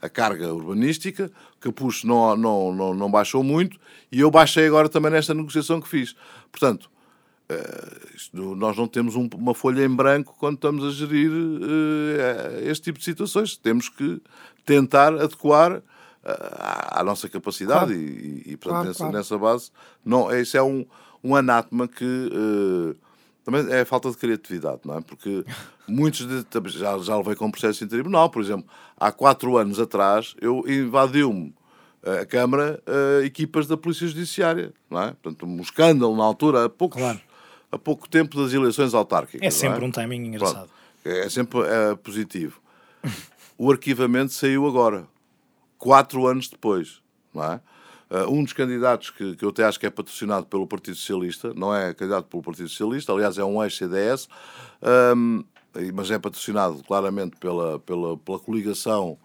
a 0.00 0.08
carga 0.08 0.52
urbanística, 0.52 1.30
Capucho 1.60 2.06
não, 2.06 2.36
não, 2.36 2.72
não, 2.72 2.94
não 2.94 3.10
baixou 3.10 3.42
muito 3.42 3.78
e 4.12 4.20
eu 4.20 4.30
baixei 4.30 4.66
agora 4.66 4.88
também 4.88 5.10
nesta 5.10 5.34
negociação 5.34 5.80
que 5.80 5.88
fiz. 5.88 6.14
Portanto, 6.52 6.88
uh, 7.50 8.54
nós 8.56 8.76
não 8.76 8.86
temos 8.86 9.16
um, 9.16 9.28
uma 9.34 9.54
folha 9.54 9.84
em 9.84 9.88
branco 9.88 10.36
quando 10.38 10.54
estamos 10.54 10.84
a 10.84 10.90
gerir 10.90 11.30
uh, 11.30 12.68
este 12.68 12.84
tipo 12.84 12.98
de 13.00 13.04
situações. 13.04 13.56
Temos 13.56 13.88
que 13.88 14.22
tentar 14.64 15.14
adequar 15.14 15.82
à, 16.24 17.00
à, 17.00 17.04
nossa 17.04 17.28
capacidade 17.28 17.92
claro. 17.92 18.00
e, 18.00 18.42
e, 18.46 18.56
portanto, 18.56 18.72
claro, 18.72 18.88
nessa, 18.88 18.98
claro. 18.98 19.16
nessa, 19.16 19.38
base, 19.38 19.70
não, 20.04 20.30
esse 20.32 20.56
é 20.56 20.62
um, 20.62 20.84
um 21.22 21.34
anátema 21.34 21.88
que 21.88 22.04
também 23.44 23.66
é 23.72 23.80
a 23.80 23.86
falta 23.86 24.10
de 24.10 24.16
criatividade, 24.16 24.80
não 24.84 24.98
é? 24.98 25.00
Porque 25.00 25.44
muitos 25.88 26.26
de, 26.26 26.44
já, 26.70 26.98
já 26.98 27.16
levei 27.16 27.34
com 27.34 27.50
processo 27.50 27.82
em 27.82 27.88
tribunal, 27.88 28.28
por 28.28 28.42
exemplo, 28.42 28.66
há 28.96 29.10
quatro 29.10 29.56
anos 29.56 29.80
atrás 29.80 30.34
eu 30.40 30.64
invadiu-me 30.66 31.54
a 32.02 32.24
Câmara 32.24 32.82
uh, 32.86 33.24
equipas 33.24 33.66
da 33.66 33.76
Polícia 33.76 34.06
Judiciária, 34.06 34.72
não 34.88 35.02
é? 35.02 35.06
Portanto, 35.22 35.46
um 35.46 35.60
escândalo 35.60 36.16
na 36.16 36.24
altura, 36.24 36.66
há, 36.66 36.68
poucos, 36.68 37.02
há 37.72 37.78
pouco 37.78 38.08
tempo 38.08 38.40
das 38.40 38.52
eleições 38.52 38.94
autárquicas. 38.94 39.42
É 39.42 39.46
não 39.46 39.50
sempre 39.50 39.84
um 39.84 39.90
timing 39.90 40.26
engraçado. 40.26 40.68
Pronto. 41.02 41.16
É 41.16 41.28
sempre 41.28 41.60
é, 41.60 41.94
positivo. 41.96 42.60
O 43.56 43.70
arquivamento 43.70 44.32
saiu 44.32 44.66
agora, 44.66 45.04
quatro 45.78 46.26
anos 46.26 46.48
depois, 46.48 47.00
não 47.32 47.44
é? 47.44 47.60
Uh, 48.10 48.32
um 48.32 48.42
dos 48.42 48.54
candidatos 48.54 49.10
que, 49.10 49.36
que 49.36 49.44
eu 49.44 49.50
até 49.50 49.64
acho 49.64 49.78
que 49.78 49.84
é 49.86 49.90
patrocinado 49.90 50.46
pelo 50.46 50.66
Partido 50.66 50.96
Socialista, 50.96 51.52
não 51.54 51.74
é 51.74 51.92
candidato 51.92 52.24
pelo 52.26 52.42
Partido 52.42 52.68
Socialista, 52.68 53.12
aliás 53.12 53.36
é 53.36 53.44
um 53.44 53.62
ex-CDS, 53.62 54.28
um, 55.14 55.44
mas 55.94 56.10
é 56.10 56.18
patrocinado 56.18 56.82
claramente 56.84 57.36
pela, 57.36 57.78
pela, 57.80 58.16
pela 58.16 58.38
coligação 58.38 59.18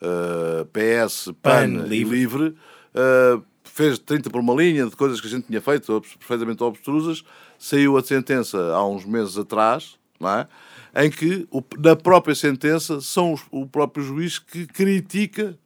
uh, 0.00 0.64
PS, 0.72 1.26
PAN, 1.26 1.32
PAN, 1.42 1.66
Livre. 1.86 2.16
Livre, 2.18 2.56
uh, 2.94 3.42
fez 3.62 3.98
30 3.98 4.30
por 4.30 4.40
uma 4.40 4.54
linha 4.54 4.86
de 4.86 4.96
coisas 4.96 5.20
que 5.20 5.26
a 5.26 5.30
gente 5.30 5.46
tinha 5.46 5.60
feito, 5.60 6.00
perfeitamente 6.18 6.62
obstrusas, 6.64 7.22
saiu 7.58 7.98
a 7.98 8.02
sentença 8.02 8.58
há 8.72 8.84
uns 8.86 9.04
meses 9.04 9.36
atrás, 9.36 9.98
não 10.18 10.30
é? 10.30 10.48
em 10.96 11.08
que 11.10 11.46
o- 11.52 11.62
na 11.78 11.94
própria 11.94 12.34
sentença 12.34 13.00
são 13.00 13.34
os- 13.34 13.44
o 13.50 13.64
próprio 13.66 14.02
juiz 14.02 14.38
que 14.40 14.66
critica 14.66 15.56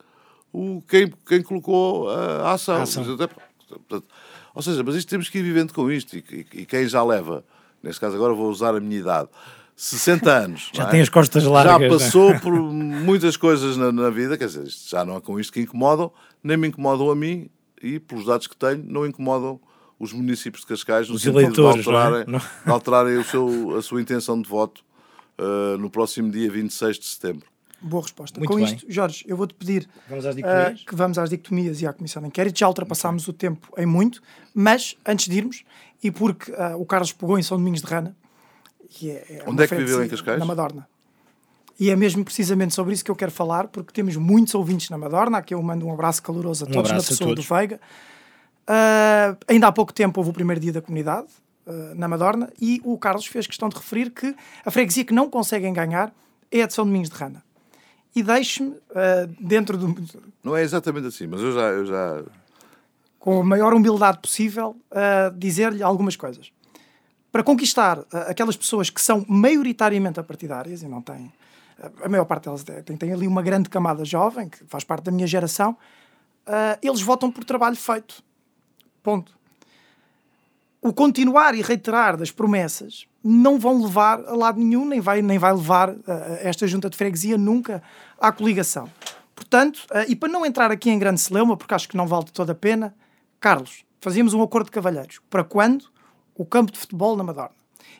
o, 0.55 0.83
quem, 0.89 1.13
quem 1.27 1.43
colocou 1.43 2.09
a, 2.09 2.53
ação. 2.53 2.77
A 2.77 2.83
ação. 2.83 3.05
Ou 4.55 4.63
seja, 4.63 4.83
mas 4.85 4.95
isto 4.95 5.09
temos 5.09 5.29
que 5.29 5.39
ir 5.39 5.43
vivendo 5.43 5.73
com 5.73 5.91
isto. 5.91 6.17
E, 6.17 6.25
e- 6.31 6.61
e 6.63 6.67
quem 6.67 6.87
já 6.87 7.03
leva, 7.03 7.45
neste 7.83 8.01
caso 8.01 8.15
agora 8.17 8.33
vou 8.33 8.49
usar 8.49 8.75
a 8.75 8.81
minha 8.81 8.99
idade, 9.01 9.29
60 9.75 10.31
anos. 10.33 10.71
Já 10.73 10.83
não 10.85 10.89
é? 10.89 10.93
tem 10.93 11.01
as 11.01 11.09
costas 11.09 11.45
largas. 11.45 11.73
Já 11.73 11.79
não 11.79 11.87
é? 11.87 11.89
passou 11.89 12.41
por 12.41 12.53
muitas 12.53 13.37
coisas 13.37 13.77
na, 13.77 13.91
na 13.91 14.11
vida, 14.11 14.39
quer 14.39 14.47
dizer, 14.47 14.67
já 14.69 15.05
não 15.05 15.17
é 15.17 15.21
com 15.21 15.39
isto 15.41 15.53
que 15.53 15.61
incomodam, 15.61 16.13
nem 16.43 16.57
me 16.57 16.69
incomodam 16.69 17.11
a 17.11 17.17
mim 17.17 17.49
e, 17.83 17.99
pelos 17.99 18.27
dados 18.27 18.47
que 18.47 18.57
tenho, 18.57 18.83
não 18.85 19.05
incomodam 19.05 19.61
os 19.99 20.13
municípios 20.13 20.63
de 20.63 20.69
Cascais 20.69 21.09
no 21.09 21.15
Os 21.17 21.23
sentido 21.23 21.41
eleitores, 21.41 21.85
de 21.85 21.91
não 21.91 21.99
é? 21.99 22.03
alterarem, 22.05 22.33
Não. 22.33 22.39
de 22.39 22.71
alterarem 22.71 23.25
seu, 23.25 23.77
a 23.77 23.83
sua 23.83 24.01
intenção 24.01 24.41
de 24.41 24.49
voto 24.49 24.85
uh, 25.39 25.77
no 25.79 25.89
próximo 25.91 26.31
dia 26.31 26.51
26 26.51 26.99
de 26.99 27.07
setembro. 27.07 27.47
Boa 27.87 28.03
resposta. 28.03 28.41
Muito 28.41 28.49
Com 28.51 28.57
bem. 28.57 28.65
isto, 28.65 28.87
Jorge, 28.89 29.25
eu 29.29 29.37
vou-te 29.37 29.53
pedir 29.53 29.87
Vamos 30.09 30.25
às 30.25 30.35
dicotomias? 30.35 30.83
que 30.85 30.95
vamos 30.97 31.19
às 31.19 31.29
dicotomias 31.29 31.83
e 31.83 31.87
à 31.87 31.93
Comissão 31.93 32.23
de 32.23 32.29
Inquérito. 32.29 32.59
Já 32.59 32.67
ultrapassámos 32.67 33.29
o 33.29 33.33
tempo 33.33 33.69
em 33.77 33.85
muito, 33.85 34.23
mas 34.55 34.97
antes 35.07 35.29
de 35.29 35.37
irmos, 35.37 35.65
e 36.03 36.11
porque 36.11 36.51
ah, 36.57 36.77
o 36.79 36.87
Carlos 36.87 37.13
pegou 37.13 37.39
em 37.39 37.43
São 37.43 37.59
Domingos 37.59 37.83
de 37.83 37.87
Rana, 37.87 38.17
que 38.89 39.11
é, 39.11 39.15
é 39.29 39.45
Onde 39.47 39.65
é 39.65 39.69
que 39.69 39.75
viveu 39.75 40.03
em 40.03 40.09
Cascais? 40.09 40.39
Na 40.39 40.47
Madorna. 40.47 40.89
E 41.79 41.91
é 41.91 41.97
mesmo 41.97 42.25
precisamente 42.25 42.73
sobre 42.73 42.95
isso 42.95 43.05
que 43.05 43.11
eu 43.11 43.17
quero 43.17 43.33
falar, 43.33 43.67
porque 43.69 43.93
temos 43.93 44.17
muitos 44.17 44.55
ouvintes 44.55 44.89
na 44.91 44.97
Madorna. 44.97 45.39
Aqui 45.39 45.53
eu 45.53 45.63
mando 45.63 45.85
um 45.87 45.93
abraço 45.93 46.23
caloroso 46.23 46.65
a 46.65 46.69
Um 46.69 46.71
todos 46.73 46.91
na 46.91 46.97
abraço 46.97 47.13
a 47.13 47.17
pessoa 47.17 47.31
todos. 47.31 47.45
do 47.47 47.55
Veiga. 47.55 47.81
Ah, 48.67 49.37
ainda 49.49 49.67
há 49.69 49.73
pouco 49.73 49.93
tempo 49.93 50.19
houve 50.21 50.31
o 50.31 50.33
primeiro 50.33 50.61
dia 50.61 50.73
da 50.73 50.81
comunidade 50.81 51.27
ah, 51.67 51.93
na 51.95 52.09
Madorna 52.09 52.51
e 52.61 52.81
o 52.85 52.97
Carlos 52.97 53.27
fez 53.27 53.47
questão 53.47 53.69
de 53.69 53.77
referir 53.77 54.11
que 54.11 54.35
a 54.65 54.71
freguesia 54.71 55.05
que 55.05 55.13
não 55.13 55.29
conseguem 55.29 55.73
ganhar 55.73 56.15
é 56.51 56.63
a 56.63 56.67
de 56.67 56.73
São 56.73 56.87
Domingos 56.87 57.11
de 57.11 57.17
Rana. 57.17 57.43
E 58.15 58.23
deixe-me, 58.23 58.77
ah, 58.95 59.29
dentro 59.41 59.77
do, 59.77 59.95
Não 60.43 60.57
é 60.57 60.63
exatamente 60.63 61.07
assim, 61.09 61.27
mas 61.27 61.41
eu 61.41 61.53
já, 61.53 61.69
eu 61.71 61.85
já 61.85 62.23
com 63.19 63.41
a 63.41 63.45
maior 63.45 63.73
humildade 63.73 64.19
possível, 64.19 64.77
a 64.91 65.31
dizer-lhe 65.31 65.83
algumas 65.83 66.15
coisas. 66.15 66.53
Para 67.33 67.43
conquistar 67.43 68.05
ah, 68.13 68.31
aquelas 68.31 68.57
pessoas 68.57 68.91
que 68.91 69.01
são 69.01 69.25
maioritariamente 69.29 70.21
apartidárias 70.21 70.83
e 70.83 70.89
não 70.89 71.03
têm. 71.03 71.33
A 72.03 72.09
maior 72.09 72.25
parte 72.25 72.45
delas 72.45 72.63
tem, 72.63 72.97
tem 72.97 73.13
ali 73.13 73.27
uma 73.27 73.43
grande 73.43 73.69
camada 73.69 74.05
jovem, 74.05 74.49
que 74.49 74.65
faz 74.67 74.85
parte 74.85 75.05
da 75.05 75.11
minha 75.11 75.27
geração, 75.27 75.77
eles 76.81 77.03
votam 77.03 77.33
por 77.33 77.43
trabalho 77.43 77.75
feito. 77.75 78.23
Ponto. 79.03 79.37
O 80.85 80.93
continuar 80.93 81.55
e 81.55 81.63
reiterar 81.63 82.15
das 82.15 82.31
promessas 82.31 83.07
não 83.25 83.59
vão 83.59 83.83
levar 83.83 84.21
a 84.27 84.37
lado 84.37 84.61
nenhum, 84.61 84.87
nem 84.87 85.01
vai, 85.01 85.23
nem 85.23 85.39
vai 85.39 85.51
levar 85.55 85.89
ah, 86.07 86.39
esta 86.43 86.67
junta 86.67 86.91
de 86.91 86.97
freguesia 86.99 87.39
nunca 87.39 87.83
à 88.21 88.31
coligação. 88.31 88.87
Portanto, 89.35 89.81
ah, 89.91 90.05
e 90.07 90.15
para 90.15 90.29
não 90.29 90.45
entrar 90.45 90.71
aqui 90.71 90.91
em 90.91 90.99
grande 90.99 91.23
celeuma, 91.23 91.57
porque 91.57 91.73
acho 91.73 91.89
que 91.89 91.97
não 91.97 92.07
vale 92.07 92.27
de 92.27 92.33
toda 92.33 92.53
a 92.53 92.55
pena, 92.55 92.95
Carlos, 93.41 93.83
fazíamos 93.99 94.35
um 94.35 94.43
acordo 94.43 94.67
de 94.67 94.73
cavalheiros. 94.73 95.21
Para 95.31 95.43
quando? 95.43 95.87
O 96.35 96.45
campo 96.45 96.71
de 96.71 96.79
futebol 96.79 97.17
na 97.17 97.25
Madorna. 97.25 97.55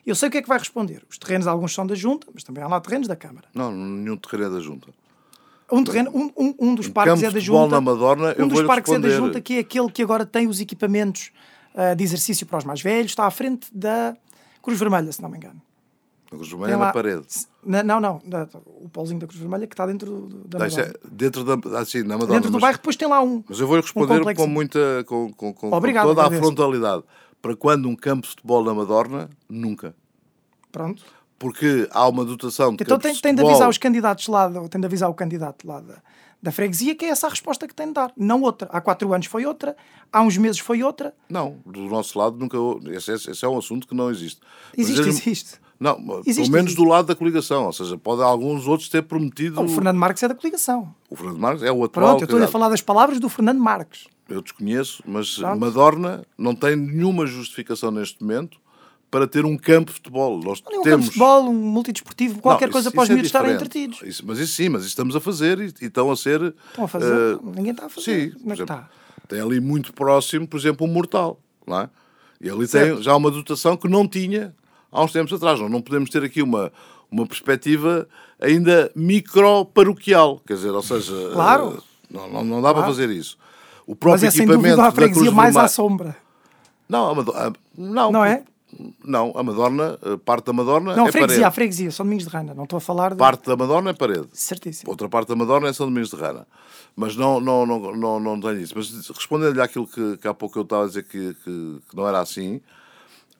Eu 0.05 0.13
sei 0.13 0.29
o 0.29 0.31
que 0.31 0.37
é 0.37 0.41
que 0.43 0.47
vai 0.47 0.59
responder. 0.59 1.03
Os 1.09 1.17
terrenos, 1.17 1.47
alguns 1.47 1.73
são 1.73 1.87
da 1.87 1.95
Junta, 1.95 2.27
mas 2.31 2.43
também 2.43 2.63
há 2.63 2.67
lá 2.67 2.79
terrenos 2.79 3.07
da 3.07 3.15
Câmara. 3.15 3.47
Não, 3.55 3.71
nenhum 3.71 4.15
terreno 4.15 4.45
é 4.45 4.49
da 4.57 4.59
Junta. 4.59 4.89
Um 5.71 5.83
terreno, 5.83 6.11
um, 6.13 6.31
um, 6.37 6.55
um 6.59 6.75
dos 6.75 6.87
parques 6.87 7.15
campo 7.15 7.25
é 7.25 7.31
da 7.31 7.33
de 7.33 7.39
futebol 7.39 7.63
Junta. 7.63 7.75
na 7.75 7.81
Madorna, 7.81 8.35
um 8.37 8.47
dos 8.47 8.61
parques 8.61 8.93
é 8.93 8.99
da 8.99 9.07
responder. 9.07 9.27
Junta, 9.27 9.41
que 9.41 9.55
é 9.55 9.59
aquele 9.61 9.91
que 9.91 10.03
agora 10.03 10.23
tem 10.23 10.45
os 10.45 10.59
equipamentos 10.59 11.31
ah, 11.75 11.93
de 11.93 12.03
exercício 12.03 12.45
para 12.47 12.57
os 12.57 12.63
mais 12.63 12.81
velhos, 12.81 13.11
está 13.11 13.25
à 13.25 13.31
frente 13.31 13.67
da 13.75 14.15
Cruz 14.61 14.79
Vermelha, 14.79 15.11
se 15.11 15.21
não 15.21 15.29
me 15.29 15.37
engano. 15.37 15.61
A 16.27 16.29
Cruz 16.35 16.49
Vermelha 16.49 16.73
é 16.73 16.75
lá- 16.77 16.85
na 16.87 16.91
parede. 16.93 17.25
Na- 17.63 17.83
não, 17.83 17.99
não, 17.99 18.21
da- 18.25 18.47
o 18.81 18.89
pauzinho 18.89 19.19
da 19.19 19.27
Cruz 19.27 19.39
Vermelha 19.39 19.67
que 19.67 19.73
está 19.73 19.85
dentro 19.85 20.21
do- 20.27 20.47
da 20.47 20.67
isso 20.67 20.79
é 20.79 20.85
Madorna. 20.87 21.09
dentro 21.11 21.43
da. 21.43 21.79
Assim, 21.79 22.03
na 22.03 22.15
Madonna. 22.17 22.33
Dentro 22.33 22.49
do 22.49 22.53
mas, 22.53 22.61
bairro, 22.61 22.77
depois 22.77 22.95
tem 22.95 23.07
lá 23.07 23.21
um. 23.21 23.43
mas 23.47 23.59
eu 23.59 23.67
vou-lhe 23.67 23.81
responder 23.81 24.17
complexo. 24.17 24.43
com 24.43 24.49
muita. 24.49 25.03
Com, 25.07 25.31
com, 25.33 25.53
com, 25.53 25.69
com 25.69 25.75
Obrigado, 25.75 26.05
toda 26.07 26.25
a 26.25 26.31
frontalidade. 26.31 27.03
Para 27.41 27.55
quando 27.55 27.87
um 27.87 27.95
campo 27.95 28.23
de 28.23 28.29
futebol 28.29 28.63
na 28.63 28.73
Madorna? 28.73 29.29
Nunca. 29.47 29.95
Pronto. 30.71 31.03
Porque 31.37 31.87
há 31.91 32.07
uma 32.07 32.23
dotação 32.25 32.75
de 32.75 32.83
Então 32.83 32.97
tem, 32.97 33.13
tem 33.15 33.35
de 33.35 33.41
avisar 33.41 33.69
os 33.69 33.77
candidatos 33.77 34.27
lá, 34.27 34.49
tem 34.69 34.79
de 34.81 34.87
avisar 34.87 35.09
o 35.09 35.13
candidato 35.13 35.67
lá 35.67 35.79
da, 35.81 35.95
da 36.45 36.51
freguesia 36.51 36.93
que 36.93 37.03
é 37.03 37.07
essa 37.09 37.25
a 37.25 37.29
resposta 37.31 37.67
que 37.67 37.73
tem 37.73 37.87
de 37.87 37.93
dar, 37.93 38.11
não 38.15 38.43
outra. 38.43 38.69
Há 38.71 38.79
quatro 38.79 39.11
anos 39.11 39.25
foi 39.25 39.47
outra, 39.47 39.75
há 40.13 40.21
uns 40.21 40.37
meses 40.37 40.59
foi 40.59 40.83
outra. 40.83 41.11
Não, 41.27 41.57
do 41.65 41.81
nosso 41.85 42.19
lado 42.19 42.37
nunca. 42.37 42.55
Esse, 42.95 43.11
esse- 43.13 43.31
esse 43.31 43.43
é 43.43 43.47
um 43.49 43.57
assunto 43.57 43.87
que 43.87 43.95
não 43.95 44.11
existe. 44.11 44.39
Mas 44.77 44.85
Existe, 44.87 45.05
mesmo- 45.05 45.21
existe. 45.21 45.59
Não, 45.79 45.95
Existe, 46.25 46.35
pelo 46.43 46.51
menos 46.51 46.67
existe. 46.71 46.75
do 46.77 46.83
lado 46.87 47.07
da 47.07 47.15
coligação. 47.15 47.65
Ou 47.65 47.73
seja, 47.73 47.97
pode 47.97 48.21
alguns 48.21 48.67
outros 48.67 48.87
ter 48.89 49.01
prometido. 49.01 49.59
O 49.61 49.67
Fernando 49.67 49.97
Marques 49.97 50.21
é 50.23 50.27
da 50.27 50.35
coligação. 50.35 50.93
O 51.09 51.15
Fernando 51.15 51.39
Marques 51.39 51.63
é 51.63 51.71
o 51.71 51.83
atual. 51.83 51.89
Pronto, 52.09 52.21
eu 52.21 52.25
estou 52.25 52.41
a 52.43 52.47
falar 52.47 52.69
das 52.69 52.81
palavras 52.81 53.19
do 53.19 53.27
Fernando 53.27 53.59
Marques. 53.59 54.05
Eu 54.29 54.41
desconheço, 54.41 55.03
mas 55.05 55.35
Pronto. 55.37 55.59
Madorna 55.59 56.23
não 56.37 56.55
tem 56.55 56.75
nenhuma 56.75 57.25
justificação 57.25 57.89
neste 57.91 58.21
momento 58.23 58.57
para 59.11 59.27
ter 59.27 59.45
um 59.45 59.57
campo 59.57 59.91
de 59.91 59.93
futebol. 59.97 60.39
Nós 60.43 60.59
Um 60.59 60.63
campo 60.63 60.83
temos. 60.83 61.05
de 61.05 61.11
futebol, 61.11 61.43
um 61.49 61.53
multidesportivo, 61.53 62.41
qualquer 62.41 62.65
Não, 62.65 62.73
coisa 62.73 62.89
isso- 62.89 62.95
para 62.95 63.03
os 63.03 63.09
é 63.09 63.13
miúdos 63.13 63.27
estarem 63.29 63.53
entretidos. 63.53 64.01
Isso- 64.03 64.23
mas 64.25 64.39
isso 64.39 64.53
sim, 64.53 64.69
mas 64.69 64.81
isso 64.81 64.89
estamos 64.89 65.15
a 65.15 65.19
fazer 65.19 65.59
e, 65.59 65.73
e 65.81 65.85
estão 65.85 66.11
a 66.11 66.15
ser. 66.17 66.53
Estão 66.69 66.85
a 66.85 66.87
fazer? 66.87 67.13
eh, 67.13 67.37
Ninguém 67.43 67.71
está 67.71 67.85
a 67.85 67.89
fazer. 67.89 68.05
Sim, 68.05 68.31
Como 68.31 68.43
por 68.45 68.53
é 68.53 68.55
que 68.57 68.61
está? 68.63 68.89
tem 69.27 69.39
ali 69.41 69.59
muito 69.61 69.93
próximo, 69.93 70.47
por 70.47 70.59
exemplo, 70.59 70.85
um 70.85 70.89
mortal, 70.91 71.39
não 71.65 71.79
é? 71.81 71.89
E 72.41 72.49
ali 72.49 72.67
Certo. 72.67 72.95
tem 72.95 73.03
já 73.03 73.15
uma 73.15 73.31
dotação 73.31 73.77
que 73.77 73.87
não 73.87 74.07
tinha 74.07 74.53
há 74.91 75.01
uns 75.03 75.11
tempos 75.13 75.31
atrás. 75.33 75.59
Nós 75.59 75.71
não 75.71 75.81
podemos 75.81 76.09
ter 76.09 76.23
aqui 76.23 76.41
uma, 76.41 76.71
uma 77.09 77.25
perspectiva 77.25 78.07
ainda 78.41 78.91
micro-paroquial, 78.95 80.41
quer 80.45 80.55
dizer, 80.55 80.71
ou 80.71 80.83
seja, 80.83 81.13
Claro. 81.33 81.77
eh, 81.77 81.81
não, 82.11 82.29
não, 82.29 82.43
não 82.43 82.61
dá 82.61 82.73
para 82.73 82.83
Claro. 82.83 82.93
fazer 82.93 83.09
isso. 83.09 83.37
O 83.87 83.91
Mas 83.91 83.99
próprio 83.99 84.27
é 84.27 84.31
sem 84.31 84.41
equipamento 84.43 84.75
dúvida 84.75 84.87
a 84.87 84.91
freguesia 84.91 85.31
mais 85.31 85.55
à 85.55 85.67
sombra. 85.67 86.17
Não, 86.89 87.15
não, 87.77 88.11
Não 88.11 88.25
é? 88.25 88.43
Não, 89.03 89.31
a 89.35 89.41
Madorna, 89.43 89.97
eh, 90.03 90.17
parte 90.23 90.45
da 90.47 90.53
Madorna 90.53 90.95
Não, 90.95 91.05
é 91.05 91.09
a 91.09 91.11
freguesia, 91.11 91.27
parede. 91.27 91.43
a 91.45 91.51
freguesia, 91.51 91.91
São 91.91 92.05
Domingos 92.05 92.25
de 92.25 92.29
Rana. 92.31 92.53
Não 92.53 92.63
estou 92.65 92.77
a 92.77 92.81
falar 92.81 93.11
de. 93.11 93.17
Parte 93.17 93.45
da 93.47 93.55
Madorna 93.55 93.91
é 93.91 93.93
parede. 93.93 94.27
Certíssimo. 94.33 94.89
Outra 94.91 95.07
parte 95.07 95.29
da 95.29 95.35
Madorna 95.35 95.69
é 95.69 95.73
São 95.73 95.85
Domingos 95.87 96.09
de 96.09 96.15
Rana. 96.17 96.45
Mas 96.95 97.15
não, 97.15 97.39
não, 97.39 97.65
não, 97.65 97.95
não, 97.95 98.19
não 98.19 98.39
tenho 98.39 98.59
isso. 98.59 98.73
Mas 98.75 98.89
respondendo-lhe 99.09 99.61
àquilo 99.61 99.87
que, 99.87 100.17
que 100.17 100.27
há 100.27 100.33
pouco 100.33 100.57
eu 100.59 100.63
estava 100.63 100.83
a 100.83 100.87
dizer 100.87 101.03
que, 101.03 101.33
que, 101.43 101.79
que 101.89 101.95
não 101.95 102.07
era 102.07 102.19
assim, 102.19 102.61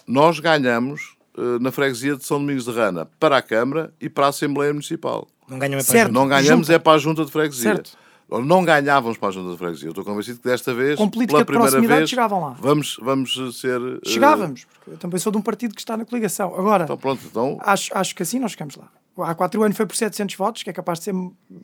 nós 0.08 0.40
ganhamos 0.40 1.16
eh, 1.38 1.60
na 1.60 1.72
freguesia 1.72 2.16
de 2.16 2.26
São 2.26 2.40
Domingos 2.40 2.66
de 2.66 2.72
Rana 2.72 3.08
para 3.20 3.38
a 3.38 3.42
Câmara 3.42 3.94
e 4.00 4.10
para 4.10 4.26
a 4.28 4.30
Assembleia 4.30 4.72
Municipal. 4.74 5.28
Não 5.50 5.60
ganham 5.60 5.80
é 5.80 5.84
para 5.84 5.92
Certo. 5.92 6.10
a 6.10 6.12
Não 6.14 6.28
ganhamos 6.28 6.68
Junta. 6.68 6.74
é 6.76 6.80
para 6.80 6.94
a 6.94 6.98
Junta 6.98 7.26
de 7.26 7.32
Freguesia. 7.32 7.76
Certo. 7.76 7.98
Não 8.30 8.66
ganhávamos 8.66 9.18
para 9.18 9.30
a 9.30 9.32
Junta 9.32 9.52
de 9.52 9.58
Freguesia. 9.58 9.88
Eu 9.88 9.92
estou 9.92 10.04
convencido 10.04 10.40
que 10.40 10.48
desta 10.48 10.74
vez, 10.74 10.98
Com 10.98 11.08
política 11.10 11.34
pela 11.34 11.44
de 11.44 11.46
primeira 11.46 11.70
proximidade, 11.72 12.00
vez, 12.00 12.10
chegavam 12.10 12.42
lá. 12.42 12.56
Vamos, 12.60 12.98
vamos 13.00 13.60
ser... 13.60 13.80
eh, 13.80 14.00
Chegávamos, 14.10 14.66
porque 14.66 14.92
eu 14.92 14.98
também 14.98 15.20
sou 15.20 15.32
de 15.32 15.38
um 15.38 15.42
partido 15.42 15.76
que 15.76 15.82
está 15.82 15.96
na 15.96 16.06
coligação. 16.06 16.54
Agora, 16.56 16.86
Então 16.86 16.98
pronto, 16.98 17.22
então... 17.26 17.58
acho, 17.62 17.96
acho 17.96 18.16
que 18.16 18.24
assim 18.24 18.40
nós 18.40 18.52
chegamos 18.54 18.76
lá. 18.76 18.90
Há 19.20 19.36
quatro 19.36 19.62
anos 19.64 19.78
foi 19.78 19.86
por 19.86 19.96
700 19.96 20.36
votos, 20.36 20.64
que 20.64 20.70
é 20.70 20.74
capaz 20.74 21.00
de 21.00 21.06
ser 21.06 21.14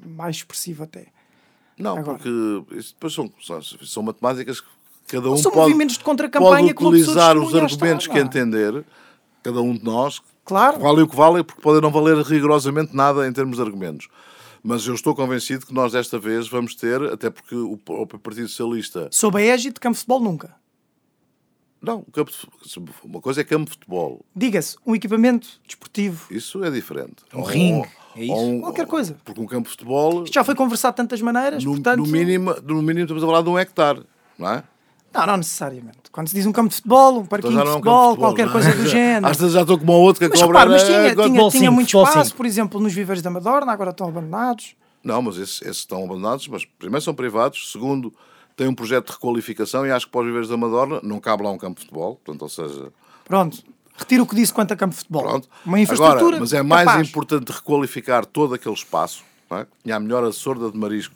mais 0.08 0.38
expressivo 0.38 0.84
até. 0.84 1.08
Não, 1.78 1.98
Agora. 1.98 2.18
porque 2.18 2.30
isso 2.76 2.94
depois 2.94 3.12
são, 3.14 3.32
são, 3.82 4.04
matemáticas 4.04 4.62
que 4.62 4.68
cada 5.08 5.30
um 5.32 5.38
São 5.38 5.52
pode, 5.52 5.66
movimentos 5.72 5.98
de 5.98 6.04
contra-campanha 6.04 6.74
pode 6.76 6.88
utilizar 6.88 7.36
os 7.38 7.56
argumentos 7.56 8.04
está, 8.04 8.14
que 8.14 8.20
entender, 8.20 8.86
cada 9.42 9.62
um 9.62 9.76
de 9.76 9.84
nós, 9.84 10.22
Claro. 10.46 10.80
vale 10.80 11.02
o 11.02 11.08
que 11.08 11.16
vale, 11.16 11.44
porque 11.44 11.62
podem 11.62 11.82
não 11.82 11.92
valer 11.92 12.18
rigorosamente 12.18 12.96
nada 12.96 13.28
em 13.28 13.34
termos 13.34 13.58
de 13.58 13.64
argumentos. 13.64 14.08
Mas 14.64 14.86
eu 14.86 14.94
estou 14.94 15.16
convencido 15.16 15.66
que 15.66 15.74
nós 15.74 15.92
desta 15.94 16.20
vez 16.20 16.48
vamos 16.48 16.76
ter, 16.76 17.02
até 17.04 17.30
porque 17.30 17.56
o 17.56 17.78
próprio 17.78 18.20
Partido 18.20 18.48
Socialista 18.48 19.08
Sob 19.12 19.38
a 19.38 19.42
égide 19.42 19.74
de 19.76 19.80
campo 19.80 19.94
de 19.94 20.00
futebol, 20.00 20.20
nunca. 20.20 20.56
Não, 21.82 22.06
de- 22.14 22.92
uma 23.04 23.20
coisa 23.20 23.42
é 23.42 23.44
campo 23.44 23.66
de 23.66 23.72
futebol. 23.72 24.24
Diga-se, 24.36 24.78
um 24.86 24.94
equipamento 24.96 25.60
desportivo. 25.66 26.28
Isso 26.32 26.64
é 26.64 26.70
diferente. 26.70 27.16
Um 27.34 27.40
Ou- 27.40 27.46
ringue, 27.46 27.90
é 28.16 28.24
isso? 28.24 28.34
um- 28.36 28.62
Qualquer 28.62 28.86
coisa. 28.86 29.18
Porque 29.26 29.42
um 29.42 29.48
campo 29.48 29.64
de 29.64 29.72
futebol, 29.72 30.24
Isto 30.24 30.34
já 30.36 30.44
foi 30.44 30.54
conversado 30.54 30.94
de 30.94 30.98
tantas 30.98 31.20
maneiras, 31.22 31.64
no, 31.64 31.72
portanto... 31.72 31.98
no 31.98 32.06
mínimo, 32.06 32.54
no 32.62 32.84
mínimo 32.84 33.00
estamos 33.06 33.24
a 33.24 33.26
falar 33.26 33.42
de 33.42 33.50
um 33.50 33.58
hectare, 33.58 34.04
não 34.38 34.48
é? 34.52 34.64
Não, 35.14 35.26
não 35.26 35.38
necessariamente. 35.38 35.98
Quando 36.12 36.28
se 36.30 36.36
diz 36.36 36.46
um 36.46 36.52
campo 36.52 36.70
de 36.70 36.76
futebol, 36.76 37.10
um 37.12 37.16
Então 37.18 37.26
parquinho 37.28 37.52
de 37.52 37.58
não 37.58 37.64
é 37.64 37.70
um 37.70 37.74
futebol, 37.74 38.14
de 38.14 38.20
qualquer 38.20 38.48
futebol, 38.48 38.62
coisa 38.64 38.70
é? 38.80 38.84
do 38.84 38.88
género. 38.90 39.28
Às 39.28 39.38
vezes 39.38 39.54
já 39.54 39.62
estou 39.62 39.78
como 39.78 39.92
a 39.92 39.96
outro 39.98 40.20
que 40.24 40.30
Mas 40.30 40.42
cobra 40.42 40.66
mas 40.66 40.84
tinha, 40.84 40.98
é- 40.98 41.16
tinha, 41.16 41.50
tinha 41.50 41.72
muito 41.72 41.88
espaço, 41.88 42.34
por 42.36 42.46
exemplo, 42.46 42.80
nos 42.80 42.94
viveiros 42.94 43.22
da 43.22 43.30
Madorna, 43.30 43.72
agora 43.72 43.92
estão 43.92 44.08
abandonados. 44.08 44.76
Não, 45.04 45.22
mas 45.22 45.38
esses, 45.38 45.62
estão 45.64 46.04
abandonados, 46.04 46.48
mas 46.48 46.64
primeiro 46.64 47.04
são 47.04 47.14
privados, 47.14 47.72
segundo 47.72 48.14
tem 48.56 48.68
um 48.68 48.76
projeto 48.76 49.08
de 49.08 49.14
requalificação 49.14 49.86
e 49.86 49.92
acho 49.92 50.06
que 50.06 50.12
para 50.12 50.22
os 50.22 50.26
viveiros 50.28 50.48
da 50.50 50.56
Madorna 50.58 51.00
não 51.04 51.20
cabe 51.20 51.44
lá 51.44 51.52
um 51.52 51.58
campo 51.58 51.80
de 51.80 51.86
futebol, 51.88 52.16
portanto, 52.24 52.42
ou 52.44 52.50
seja, 52.50 52.92
Pronto, 53.26 53.58
retiro 53.98 54.24
o 54.24 54.28
que 54.28 54.36
disse 54.36 54.54
quanto 54.54 54.72
a 54.74 54.76
campo 54.76 54.92
de 54.94 54.98
futebol. 55.00 55.24
pronto. 55.24 55.50
Uma 55.66 55.80
infraestrutura 55.80 56.20
Agora, 56.20 56.40
mas 56.40 56.54
é 56.54 56.62
mais 56.62 57.10
importante 57.10 57.50
requalificar 57.52 58.26
todo 58.26 58.54
aquele 58.54 58.76
espaço, 58.76 59.24
não 59.50 59.58
é? 59.60 59.68
Tinha 59.84 59.96
a 59.96 60.00
melhor 60.00 60.24
açorda 60.24 60.70
de 60.70 60.78
marisco, 60.78 61.16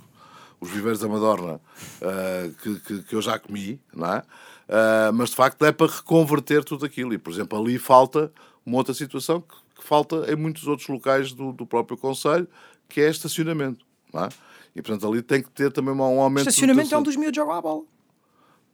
os 0.60 0.70
viveiros 0.70 1.00
da 1.00 1.08
Madorna, 1.08 1.60
ah, 2.02 2.50
que, 2.62 2.80
que, 2.80 3.04
que 3.04 3.16
eu 3.16 3.22
já 3.22 3.38
comi, 3.38 3.80
não 3.94 4.14
é? 4.14 4.24
Ah, 4.68 5.12
mas 5.14 5.30
de 5.30 5.36
facto 5.36 5.64
é 5.66 5.72
para 5.72 5.92
reconverter 5.92 6.64
tudo 6.64 6.86
aquilo 6.86 7.14
e, 7.14 7.18
por 7.18 7.32
exemplo, 7.32 7.60
ali 7.60 7.78
falta 7.78 8.32
uma 8.66 8.78
outra 8.78 8.94
situação 8.94 9.42
que, 9.42 9.56
que 9.76 9.84
falta 9.84 10.32
em 10.32 10.36
muitos 10.36 10.68
outros 10.68 10.88
locais 10.88 11.34
do, 11.34 11.52
do 11.52 11.66
próprio 11.66 11.98
Conselho, 11.98 12.48
que 12.90 13.02
é 13.02 13.10
estacionamento, 13.10 13.86
não 14.14 14.26
é? 14.26 14.30
E, 14.76 14.82
portanto, 14.82 15.08
ali 15.08 15.22
tem 15.22 15.42
que 15.42 15.50
ter 15.50 15.72
também 15.72 15.94
um 15.94 16.02
aumento... 16.02 16.44
de 16.44 16.50
Estacionamento 16.50 16.94
é 16.94 16.98
um 16.98 17.04
dos 17.04 17.16
miúdos 17.16 17.36
jogam 17.36 17.54
à 17.54 17.62
bola. 17.62 17.84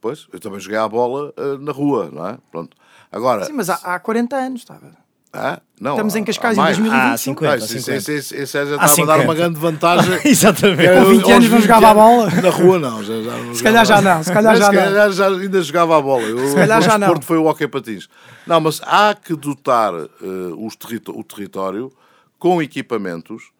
Pois, 0.00 0.26
eu 0.32 0.40
também 0.40 0.58
joguei 0.58 0.78
a 0.78 0.88
bola 0.88 1.32
ah, 1.36 1.58
na 1.58 1.70
rua, 1.70 2.10
não 2.12 2.26
é? 2.26 2.38
Pronto. 2.50 2.76
Agora... 3.10 3.44
Sim, 3.44 3.52
mas 3.52 3.70
há, 3.70 3.74
há 3.74 4.00
40 4.00 4.36
anos, 4.36 4.60
estava. 4.62 5.01
Ah, 5.32 5.60
não, 5.80 5.92
Estamos 5.92 6.14
em 6.14 6.24
Cascais 6.24 6.56
em 6.56 6.60
mais. 6.60 6.76
2021. 6.76 7.12
Ah, 7.12 7.16
50, 7.16 7.52
Ah, 7.52 7.56
isso, 7.56 7.64
isso, 7.64 7.78
50. 7.78 7.98
isso, 7.98 8.12
isso, 8.12 8.36
isso 8.36 8.52
já 8.52 8.60
Há 8.60 8.64
estava 8.64 8.82
a 8.84 8.86
dar 8.86 8.88
50. 8.88 9.22
uma 9.24 9.34
grande 9.34 9.58
vantagem. 9.58 10.20
Exatamente. 10.24 10.92
Com 10.94 11.04
20 11.06 11.22
aos 11.22 11.30
anos 11.32 11.48
não 11.48 11.56
20 11.56 11.62
jogava 11.62 11.90
a 11.90 11.94
bola. 11.94 12.30
Na 12.30 12.50
rua 12.50 12.78
não, 12.78 13.02
já, 13.02 13.22
já 13.22 13.36
não 13.38 13.54
Se 13.54 13.62
calhar 13.62 13.86
já 13.86 14.02
não, 14.02 14.22
se 14.22 14.32
calhar 14.32 14.52
Mas 14.52 14.58
já 14.60 14.66
se 14.70 14.72
não. 14.76 14.82
calhar 14.84 15.12
já 15.12 15.26
ainda 15.28 15.62
jogava 15.62 15.98
a 15.98 16.02
bola. 16.02 16.22
Eu, 16.22 16.48
Se 16.48 16.54
calhar 16.54 16.78
o 16.78 16.82
já 16.82 16.92
não. 16.92 16.98
desporto 16.98 17.24
foi 17.26 17.36
o 17.38 17.44
hockey 17.46 17.66
patins. 17.66 18.08
Não, 18.46 18.60
mas 18.60 18.80
há 18.84 19.14
que 19.14 19.34
dotar 19.34 19.94
eh, 19.94 20.08
os 20.56 20.76
o 21.08 21.24
território 21.24 21.90
com 22.38 22.60
equipamentos 22.62 23.50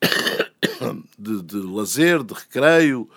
de, 1.18 1.42
de 1.42 1.56
lazer, 1.56 2.22
de 2.22 2.34
recreio, 2.34 3.08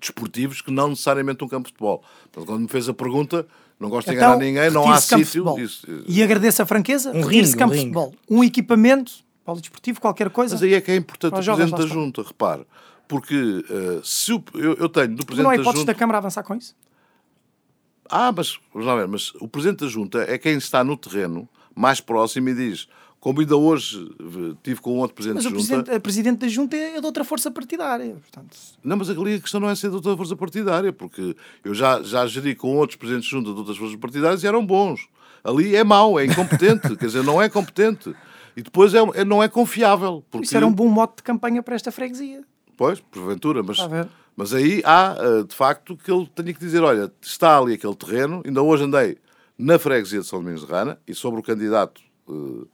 desportivos, 0.00 0.60
que 0.60 0.70
não 0.70 0.88
necessariamente 0.88 1.42
um 1.44 1.48
campo 1.48 1.64
de 1.68 1.72
futebol. 1.72 2.02
Portanto, 2.32 2.46
quando 2.46 2.62
me 2.62 2.68
fez 2.68 2.88
a 2.88 2.94
pergunta, 2.94 3.46
não 3.78 3.88
gosto 3.90 4.08
de 4.08 4.14
enganar 4.14 4.36
ninguém, 4.38 4.70
não 4.70 4.82
há 4.90 4.98
Então, 4.98 5.18
sítio. 5.24 5.58
isso- 5.58 5.86
eh, 5.90 6.04
E 6.08 6.22
agradeço 6.22 6.62
a 6.62 6.66
franqueza, 6.66 7.10
Um 7.10 7.20
retire-se 7.22 7.52
ringue, 7.52 7.58
campo 7.58 7.72
um 7.72 7.76
de 7.76 7.80
futebol. 7.82 8.14
Um 8.30 8.44
equipamento, 8.44 9.12
polidesportivo, 9.44 10.00
qualquer 10.00 10.30
coisa. 10.30 10.54
Mas 10.54 10.62
aí 10.62 10.74
é 10.74 10.80
que 10.80 10.90
é 10.90 10.96
importante 10.96 11.32
o 11.34 11.36
Presidente 11.42 11.70
da. 11.78 11.86
Junta, 11.86 12.22
repare. 12.22 12.66
Porque 13.08 13.64
eh, 13.70 14.00
se 14.02 14.32
o- 14.32 14.42
eu, 14.54 14.74
eu 14.74 14.88
tenho 14.88 15.08
do 15.08 15.14
não 15.14 15.22
há 15.22 15.26
Presidente 15.26 15.46
da 15.48 15.54
hipótese 15.54 15.80
Junta. 15.82 15.92
da 15.92 15.98
Câmara 15.98 16.18
avançar 16.18 16.42
com 16.42 16.54
isso? 16.54 16.74
Ah, 18.08 18.32
mas, 18.36 18.58
vamos 18.72 18.86
lá 18.86 18.94
ver, 18.96 19.08
mas 19.08 19.32
o 19.40 19.48
Presidente 19.48 19.80
da 19.84 19.88
Junta 19.88 20.24
é 20.28 20.38
quem 20.38 20.56
está 20.56 20.82
no 20.84 20.96
terreno, 20.96 21.48
mais 21.74 22.00
próximo, 22.00 22.48
e 22.48 22.54
diz: 22.54 22.88
como 23.26 23.40
ainda 23.40 23.56
hoje 23.56 24.08
eh, 24.20 24.54
tive 24.62 24.80
com 24.80 24.98
outro 24.98 25.16
Presidente 25.16 25.42
Mas 25.42 25.44
da 25.44 25.50
o 25.50 25.52
Junta. 25.52 25.66
presidente, 25.66 25.96
a 25.96 26.00
Presidente 26.00 26.38
da 26.38 26.46
Junta 26.46 26.76
é 26.76 27.00
de 27.00 27.06
outra 27.06 27.24
força 27.24 27.50
partidária. 27.50 28.14
Portanto, 28.14 28.56
Não, 28.84 28.96
mas 28.96 29.10
ali 29.10 29.34
a 29.34 29.40
questão 29.40 29.58
não 29.58 29.68
é 29.68 29.74
ser 29.74 29.88
de 29.90 29.96
outra 29.96 30.16
força 30.16 30.36
partidária, 30.36 30.92
porque 30.92 31.34
eu 31.64 31.74
já, 31.74 32.00
já 32.04 32.24
geri 32.28 32.54
com 32.54 32.76
outros 32.76 32.96
Presidentes 32.96 33.28
de 33.28 33.32
Junta 33.34 33.52
de 33.52 33.58
outras 33.58 33.76
forças 33.76 33.96
partidárias 33.96 34.44
e 34.44 34.46
eram 34.46 34.64
bons. 34.64 35.08
Ali 35.42 35.74
é 35.74 35.82
mau, 35.82 36.20
é 36.20 36.24
incompetente, 36.24 36.82
quer 36.94 37.06
dizer, 37.06 37.24
não 37.24 37.42
é 37.42 37.48
competente. 37.48 38.14
E 38.56 38.62
depois 38.62 38.94
é, 38.94 38.98
é- 39.14 39.24
não 39.24 39.42
é 39.42 39.48
confiável. 39.48 40.22
Porque, 40.30 40.44
Isso 40.46 40.56
era 40.56 40.64
um 40.64 40.72
bom 40.72 40.86
mote 40.88 41.16
de 41.16 41.22
campanha 41.24 41.64
para 41.64 41.74
esta 41.74 41.90
freguesia. 41.90 42.44
Pois, 42.76 43.00
porventura, 43.00 43.60
mas, 43.60 43.78
mas 44.36 44.54
aí 44.54 44.82
há, 44.84 45.16
eh, 45.18 45.42
de 45.42 45.54
facto, 45.54 45.96
que 45.96 46.12
ele 46.12 46.28
tenha 46.32 46.54
que 46.54 46.60
dizer: 46.60 46.80
olha, 46.80 47.12
está 47.20 47.58
ali 47.58 47.72
aquele 47.74 47.96
terreno, 47.96 48.40
ainda 48.46 48.62
hoje 48.62 48.84
andei 48.84 49.18
na 49.58 49.80
freguesia 49.80 50.20
de 50.20 50.26
São 50.28 50.38
Domingos 50.38 50.64
de 50.64 50.70
Rana 50.70 50.96
e 51.08 51.12
sobre 51.12 51.40
o 51.40 51.42
candidato 51.42 52.00
eh, 52.28 52.66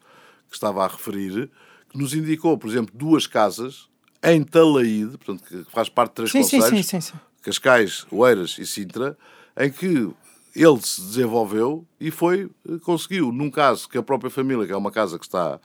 que 0.52 0.56
estava 0.58 0.84
a 0.84 0.88
referir, 0.88 1.50
que 1.88 1.98
nos 1.98 2.12
indicou, 2.14 2.56
por 2.58 2.68
exemplo, 2.70 2.94
duas 2.94 3.26
casas 3.26 3.88
em 4.22 4.42
Talaíde, 4.44 5.16
portanto, 5.18 5.42
que 5.48 5.64
faz 5.72 5.88
parte 5.88 6.10
de 6.10 6.14
três 6.14 6.30
Sim, 6.30 6.42
conselhos, 6.60 6.86
sim, 6.86 7.00
sim. 7.00 7.14
Cascais, 7.42 8.06
Oeiras 8.12 8.56
e 8.58 8.66
Sintra, 8.66 9.16
em 9.58 9.70
que 9.70 10.10
ele 10.54 10.80
se 10.82 11.00
desenvolveu 11.00 11.84
e 11.98 12.10
foi, 12.10 12.50
eh, 12.68 12.78
conseguiu, 12.82 13.32
num 13.32 13.50
caso 13.50 13.88
que 13.88 13.96
a 13.98 14.02
própria 14.02 14.30
família, 14.30 14.66
que 14.66 14.72
é 14.72 14.76
uma 14.76 14.90
casa 14.92 15.18
que 15.18 15.24
está 15.24 15.58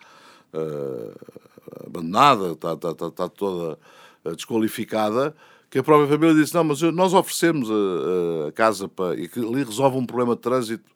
eh, 0.54 1.14
abandonada, 1.86 2.54
está, 2.54 2.74
está, 2.74 2.92
está, 2.92 3.08
está 3.08 3.30
toda 3.30 3.78
eh, 4.26 4.32
desqualificada, 4.32 5.36
que 5.70 5.78
a 5.80 5.84
própria 5.84 6.08
família 6.08 6.34
disse, 6.34 6.56
não, 6.56 6.64
mas 6.64 6.82
eu- 6.82 6.92
nós 6.94 7.14
oferecemos 7.14 7.70
a, 7.70 8.48
a 8.48 8.52
casa 8.54 8.88
para, 8.88 9.20
e 9.20 9.28
que 9.28 9.40
ali 9.40 9.64
resolve 9.64 9.98
um 9.98 10.06
problema 10.06 10.34
de 10.36 10.42
trânsito 10.42 10.90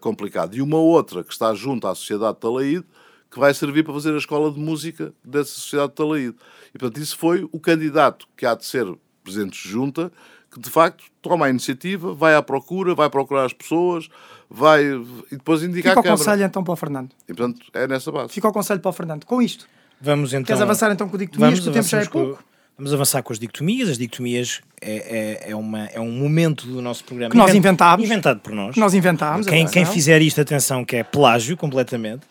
complicado. 0.00 0.54
E 0.54 0.62
uma 0.62 0.76
outra 0.78 1.24
que 1.24 1.32
está 1.32 1.52
junto 1.54 1.86
à 1.88 1.94
Sociedade 1.94 2.34
de 2.34 2.40
Talaíde, 2.40 2.84
que 3.32 3.38
vai 3.40 3.54
servir 3.54 3.82
para 3.82 3.94
fazer 3.94 4.12
a 4.14 4.18
escola 4.18 4.50
de 4.52 4.60
música 4.60 5.12
dessa 5.24 5.50
Sociedade 5.50 5.88
de 5.90 5.94
Talaíde. 5.96 6.36
E, 6.74 6.78
portanto, 6.78 7.02
isso 7.02 7.16
foi 7.16 7.48
o 7.50 7.58
candidato 7.58 8.26
que 8.36 8.44
há 8.44 8.54
de 8.54 8.64
ser 8.66 8.86
presidente 9.24 9.62
de 9.62 9.68
junta, 9.68 10.12
que 10.52 10.60
de 10.60 10.68
facto 10.68 11.04
toma 11.22 11.46
a 11.46 11.50
iniciativa, 11.50 12.12
vai 12.12 12.34
à 12.34 12.42
procura, 12.42 12.94
vai 12.94 13.08
procurar 13.08 13.46
as 13.46 13.52
pessoas, 13.54 14.08
vai 14.50 14.84
e 14.84 15.36
depois 15.36 15.62
indica 15.62 15.88
Fica 15.88 16.00
à 16.00 16.14
o 16.14 16.16
conselho 16.18 16.44
então 16.44 16.62
para 16.62 16.72
o 16.72 16.76
Fernando. 16.76 17.10
E, 17.26 17.32
portanto, 17.32 17.60
é 17.72 17.86
nessa 17.88 18.12
base. 18.12 18.32
Fica 18.34 18.48
o 18.48 18.52
conselho 18.52 18.80
para 18.80 18.90
o 18.90 18.92
Fernando. 18.92 19.24
Com 19.24 19.40
isto, 19.40 19.66
Vamos 20.00 20.34
então. 20.34 20.44
queres 20.44 20.60
avançar 20.60 20.92
então 20.92 21.08
com 21.08 21.16
o 21.16 21.18
dictomias, 21.18 21.60
que 21.60 21.68
o 21.68 21.72
tempo 21.72 21.86
já 21.88 22.00
é 22.00 22.04
pouco? 22.06 22.36
com- 22.36 22.52
Vamos 22.76 22.92
avançar 22.92 23.22
com 23.22 23.32
as 23.32 23.38
dictomias. 23.38 23.88
As 23.90 23.98
dictomias 23.98 24.60
é, 24.80 25.40
é, 25.46 25.50
é, 25.52 25.56
uma, 25.56 25.84
é 25.86 26.00
um 26.00 26.10
momento 26.10 26.66
do 26.66 26.82
nosso 26.82 27.04
programa 27.04 27.30
Que 27.30 27.36
nós 27.36 27.50
invent- 27.50 27.64
inventámos. 27.64 28.04
Inventado 28.04 28.40
por 28.40 28.52
nós. 28.52 28.74
Que 28.74 28.80
nós 28.80 28.92
inventámos. 28.94 29.46
Quem, 29.46 29.66
quem 29.68 29.84
fizer 29.86 30.20
isto, 30.22 30.40
atenção, 30.40 30.84
que 30.84 30.96
é 30.96 31.04
plágio 31.04 31.56
completamente. 31.56 32.22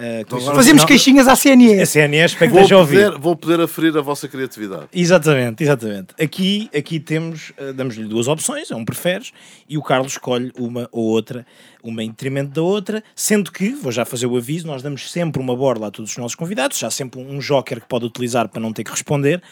Uh, 0.00 0.54
Fazemos 0.54 0.82
não- 0.82 0.86
queixinhas 0.88 1.28
à 1.28 1.32
A 1.32 1.36
CNE. 1.36 1.84
CNE, 1.86 2.16
espero 2.24 2.50
que 2.50 2.54
Vou 2.54 2.60
esteja 2.62 2.74
a 2.76 2.78
ouvir. 2.78 3.04
poder, 3.04 3.18
vou 3.18 3.36
poder 3.36 3.60
aferir 3.60 3.96
a 3.96 4.00
vossa 4.00 4.26
criatividade. 4.28 4.84
Exatamente, 4.94 5.62
exatamente. 5.62 6.08
Aqui, 6.18 6.70
aqui 6.74 6.98
temos, 6.98 7.52
eh, 7.58 7.72
damos-lhe 7.74 8.04
duas 8.08 8.26
opções, 8.26 8.70
é 8.70 8.74
um 8.76 8.84
preferes, 8.84 9.32
e 9.68 9.76
o 9.76 9.82
Carlos 9.82 10.12
escolhe 10.12 10.50
uma 10.58 10.88
ou 10.90 11.04
outra, 11.04 11.44
uma 11.82 12.02
em 12.02 12.08
detrimento 12.10 12.50
da 12.52 12.62
outra, 12.62 13.02
sendo 13.14 13.50
que, 13.52 13.70
vou 13.70 13.92
já 13.92 14.04
fazer 14.04 14.26
o 14.26 14.36
aviso, 14.36 14.66
nós 14.66 14.82
damos 14.82 15.10
sempre 15.10 15.40
uma 15.40 15.56
borla 15.56 15.88
a 15.88 15.90
todos 15.90 16.10
os 16.10 16.16
nossos 16.16 16.34
convidados, 16.34 16.78
já 16.78 16.90
sempre 16.90 17.20
um 17.20 17.38
joker 17.38 17.80
que 17.80 17.86
pode 17.88 18.04
utilizar 18.04 18.48
para 18.48 18.60
não 18.60 18.72
ter 18.72 18.84
que 18.84 18.90
responder, 18.90 19.42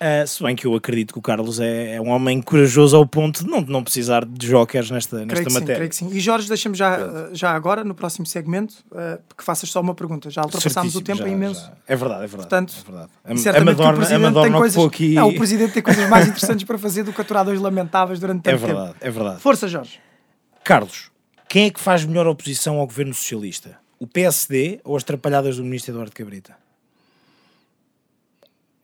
eh, 0.00 0.24
se 0.26 0.40
bem 0.44 0.54
que 0.54 0.64
eu 0.64 0.74
acredito 0.76 1.12
que 1.12 1.18
o 1.18 1.22
Carlos 1.22 1.58
é, 1.58 1.96
é 1.96 2.00
um 2.00 2.10
homem 2.10 2.40
corajoso 2.40 2.96
ao 2.96 3.04
ponto 3.04 3.42
de 3.44 3.50
não, 3.50 3.60
de 3.60 3.72
não 3.72 3.82
precisar 3.82 4.24
de 4.24 4.46
jokers 4.46 4.90
nesta, 4.92 5.16
Creio 5.16 5.26
nesta 5.26 5.50
sim, 5.50 5.54
matéria. 5.54 5.74
creio 5.74 5.88
que 5.90 5.96
sim. 5.96 6.08
E 6.12 6.20
Jorge, 6.20 6.46
deixa-me 6.46 6.76
já, 6.76 6.98
uh, 7.00 7.34
já 7.34 7.50
agora, 7.50 7.82
no 7.82 7.96
próximo 7.96 8.24
segmento, 8.24 8.74
uh, 8.92 9.20
que 9.36 9.42
faças 9.42 9.68
só 9.70 9.80
uma 9.80 9.96
pergunta. 9.96 10.30
Já 10.30 10.42
ultrapassámos 10.42 10.94
o 10.94 11.00
tempo 11.00 11.18
já, 11.18 11.26
é 11.28 11.30
imenso. 11.32 11.62
já. 11.62 11.72
É 11.88 11.96
verdade, 11.96 12.24
é 12.24 12.26
verdade. 12.28 12.48
Portanto, 12.48 12.74
é 12.78 12.90
verdade. 12.90 13.10
E 13.26 13.30
A, 13.30 13.34
a 13.34 13.36
certamente 13.38 13.76
que 13.76 13.82
o 13.82 13.92
Presidente 13.96 14.42
tem 14.42 14.52
coisas... 14.52 14.84
aqui... 14.84 15.14
Não, 15.14 15.28
o 15.30 15.34
Presidente 15.34 15.72
tem 15.72 15.82
coisas 15.82 16.08
mais 16.08 16.28
interessantes 16.28 16.64
para 16.64 16.78
fazer 16.78 17.02
do 17.02 17.12
que 17.12 17.20
aturar 17.20 17.44
dois 17.44 17.60
lamentáveis 17.60 18.20
durante 18.20 18.42
tanto 18.44 18.54
É 18.54 18.56
verdade, 18.56 18.92
tempo. 18.92 18.98
é 19.00 19.10
verdade. 19.10 19.40
Força, 19.40 19.66
Jorge. 19.66 19.98
Carlos, 20.62 21.10
quem 21.48 21.66
é 21.66 21.70
que 21.70 21.80
faz 21.80 22.04
melhor 22.04 22.26
oposição 22.26 22.78
ao 22.78 22.86
governo 22.86 23.14
socialista? 23.14 23.78
O 23.98 24.06
PSD 24.06 24.80
ou 24.84 24.96
as 24.96 25.02
trapalhadas 25.02 25.56
do 25.56 25.64
ministro 25.64 25.92
Eduardo 25.92 26.12
Cabrita? 26.12 26.56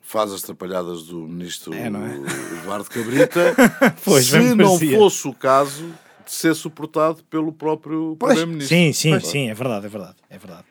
Faz 0.01 0.33
as 0.33 0.43
trapalhadas 0.43 1.05
do 1.05 1.21
ministro 1.21 1.73
É, 1.75 1.87
é? 1.87 2.59
Eduardo 2.61 2.89
Cabrita, 2.89 3.55
Pois, 4.05 4.27
se 4.27 4.39
não 4.55 4.77
parecia. 4.79 4.99
fosse 4.99 5.29
o 5.29 5.33
caso 5.35 5.93
de 6.25 6.33
ser 6.33 6.55
suportado 6.55 7.23
pelo 7.25 7.53
próprio 7.53 8.17
Pois. 8.19 8.35
Primeiro-Ministro. 8.35 8.77
Sim, 8.77 8.93
sim, 8.93 9.21
sim, 9.21 9.51
é 9.51 9.55
verdade, 9.55 9.87
é 9.87 9.89
verdade, 9.89 10.17
é 10.31 10.39
verdade. 10.39 10.65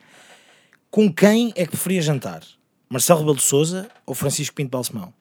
Com 0.90 1.12
quem 1.12 1.52
é 1.56 1.64
que 1.66 1.72
preferia 1.72 2.02
jantar? 2.02 2.44
Marcelo 2.90 3.20
Rebelo 3.20 3.38
de 3.38 3.44
Sousa 3.44 3.90
ou 4.06 4.14
Francisco 4.14 4.56
Pinto 4.56 4.70
Balsemão? 4.70 5.14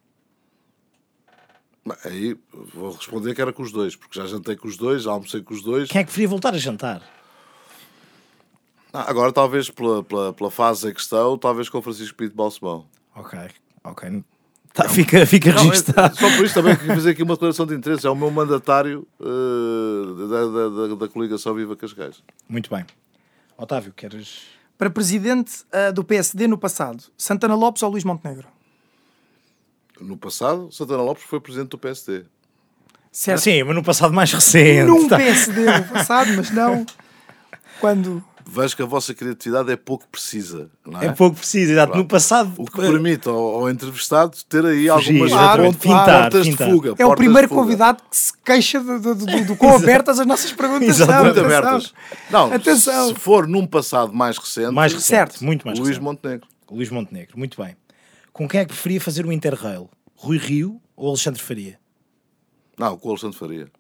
Aí 2.05 2.37
vou 2.75 2.93
responder 2.93 3.35
que 3.35 3.43
era 3.43 3.53
com 3.53 3.63
os 3.63 3.73
dois, 3.73 3.97
porque 3.97 4.19
já 4.19 4.27
jantei 4.27 4.55
com 4.57 4.69
os 4.69 4.77
dois, 4.77 5.03
já 5.03 5.11
almocei 5.11 5.43
com 5.43 5.53
os 5.53 5.63
dois. 5.63 5.89
Quem 5.89 6.01
é 6.01 6.05
que 6.05 6.09
preferia 6.09 6.29
voltar 6.29 6.55
a 6.55 6.59
jantar? 6.59 7.03
Ah, 8.93 9.09
agora, 9.11 9.33
talvez 9.33 9.71
pela, 9.71 10.03
pela, 10.05 10.33
pela 10.33 10.51
fase 10.51 10.89
em 10.89 10.93
questão, 10.95 11.37
talvez 11.39 11.69
com 11.69 11.79
o 11.79 11.83
Francisco 11.83 12.17
Pinto 12.17 12.37
Balsemão. 12.37 12.87
Ok, 13.17 13.39
ok. 13.83 14.23
Tá, 14.75 14.89
fica 14.89 15.27
fica 15.27 15.53
Não, 15.53 15.63
é- 15.63 15.65
registado. 15.65 16.17
só 16.17 16.35
por 16.37 16.45
isso 16.45 16.55
também 16.55 16.77
que 16.77 16.87
fazer 16.87 17.11
aqui 17.11 17.23
uma 17.23 17.35
declaração 17.35 17.67
de 17.67 17.75
interesse. 17.75 18.07
É 18.07 18.11
o 18.11 18.15
meu 18.15 18.31
mandatário 18.31 19.07
da, 19.19 20.47
da, 20.47 20.69
da, 20.89 20.95
da 20.95 21.09
coligação 21.09 21.55
Viva 21.55 21.77
Cascais. 21.77 22.23
Muito 22.49 22.71
bem. 22.71 22.85
Otávio, 23.57 23.93
queres. 23.93 24.43
Para 24.79 24.89
Presidente 24.89 25.65
uh, 25.73 25.93
do 25.93 26.03
PSD 26.03 26.47
no 26.47 26.57
passado, 26.57 27.05
Santana 27.19 27.55
Lopes 27.55 27.83
ou 27.83 27.91
Luís 27.91 28.03
Montenegro? 28.05 28.49
No 30.01 30.17
passado, 30.17 30.71
Santana 30.73 31.03
Lopes 31.03 31.25
foi 31.25 31.41
presidente 31.41 31.71
do 31.71 31.79
PSD. 31.79 32.25
Certo. 33.11 33.41
Sim, 33.41 33.63
mas 33.65 33.75
no 33.75 33.83
passado 33.83 34.13
mais 34.15 34.33
recente. 34.33 34.85
Num 34.87 35.07
tá. 35.07 35.17
PSD 35.17 35.65
no 35.67 35.85
passado, 35.85 36.33
mas 36.37 36.51
não 36.51 36.87
quando. 37.81 38.25
Vejo 38.45 38.75
que 38.77 38.83
a 38.83 38.87
vossa 38.87 39.15
criatividade 39.15 39.71
é 39.71 39.77
pouco 39.77 40.07
precisa, 40.09 40.69
não 40.85 41.01
é? 41.01 41.07
É 41.07 41.13
pouco 41.13 41.37
preciso, 41.37 41.73
exato. 41.73 41.97
No 41.97 42.05
passado. 42.05 42.53
O 42.59 42.65
que 42.65 42.77
permite 42.81 43.29
ao, 43.29 43.37
ao 43.37 43.71
entrevistado 43.71 44.37
ter 44.49 44.65
aí 44.67 44.89
algumas 44.89 45.31
Claro, 45.31 45.63
pontas- 45.65 45.81
fintar, 45.83 46.21
portas 46.23 46.47
fintar. 46.47 46.67
de 46.67 46.73
fuga. 46.75 46.95
É 46.99 47.07
o 47.07 47.15
primeiro 47.15 47.49
convidado 47.49 48.03
que 48.11 48.17
se 48.17 48.33
queixa 48.45 48.81
do, 48.81 48.99
do, 48.99 49.15
do, 49.15 49.45
do 49.45 49.57
quão 49.57 49.77
abertas 49.77 50.19
as 50.19 50.27
nossas 50.27 50.53
perguntas 50.53 50.97
são. 50.97 51.25
Muito 51.25 51.41
abertas. 51.41 51.95
Não, 52.31 52.53
Atenção. 52.53 53.09
se 53.09 53.15
for 53.15 53.47
num 53.47 53.67
passado 53.67 54.13
mais 54.13 54.37
recente, 54.37 54.73
mais 54.73 54.93
recente. 54.93 55.07
Certo. 55.07 55.45
Muito 55.45 55.65
mais 55.67 55.79
Luís 55.79 55.91
recente. 55.91 56.05
Montenegro. 56.05 56.49
Luís 56.71 56.91
Montenegro, 56.91 57.39
muito 57.39 57.63
bem. 57.63 57.77
Com 58.33 58.49
quem 58.49 58.61
é 58.61 58.65
que 58.65 58.73
preferia 58.73 59.01
fazer 59.01 59.27
o 59.27 59.33
Interrail? 59.33 59.91
Rui 60.15 60.39
Rio 60.39 60.81
ou 60.97 61.09
Alexandre 61.09 61.41
Faria? 61.43 61.79
Não, 62.79 62.97
com 62.97 63.09
o 63.09 63.11
Alexandre 63.11 63.37
Faria. 63.39 63.71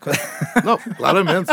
Não, 0.64 0.78
claramente. 0.96 1.50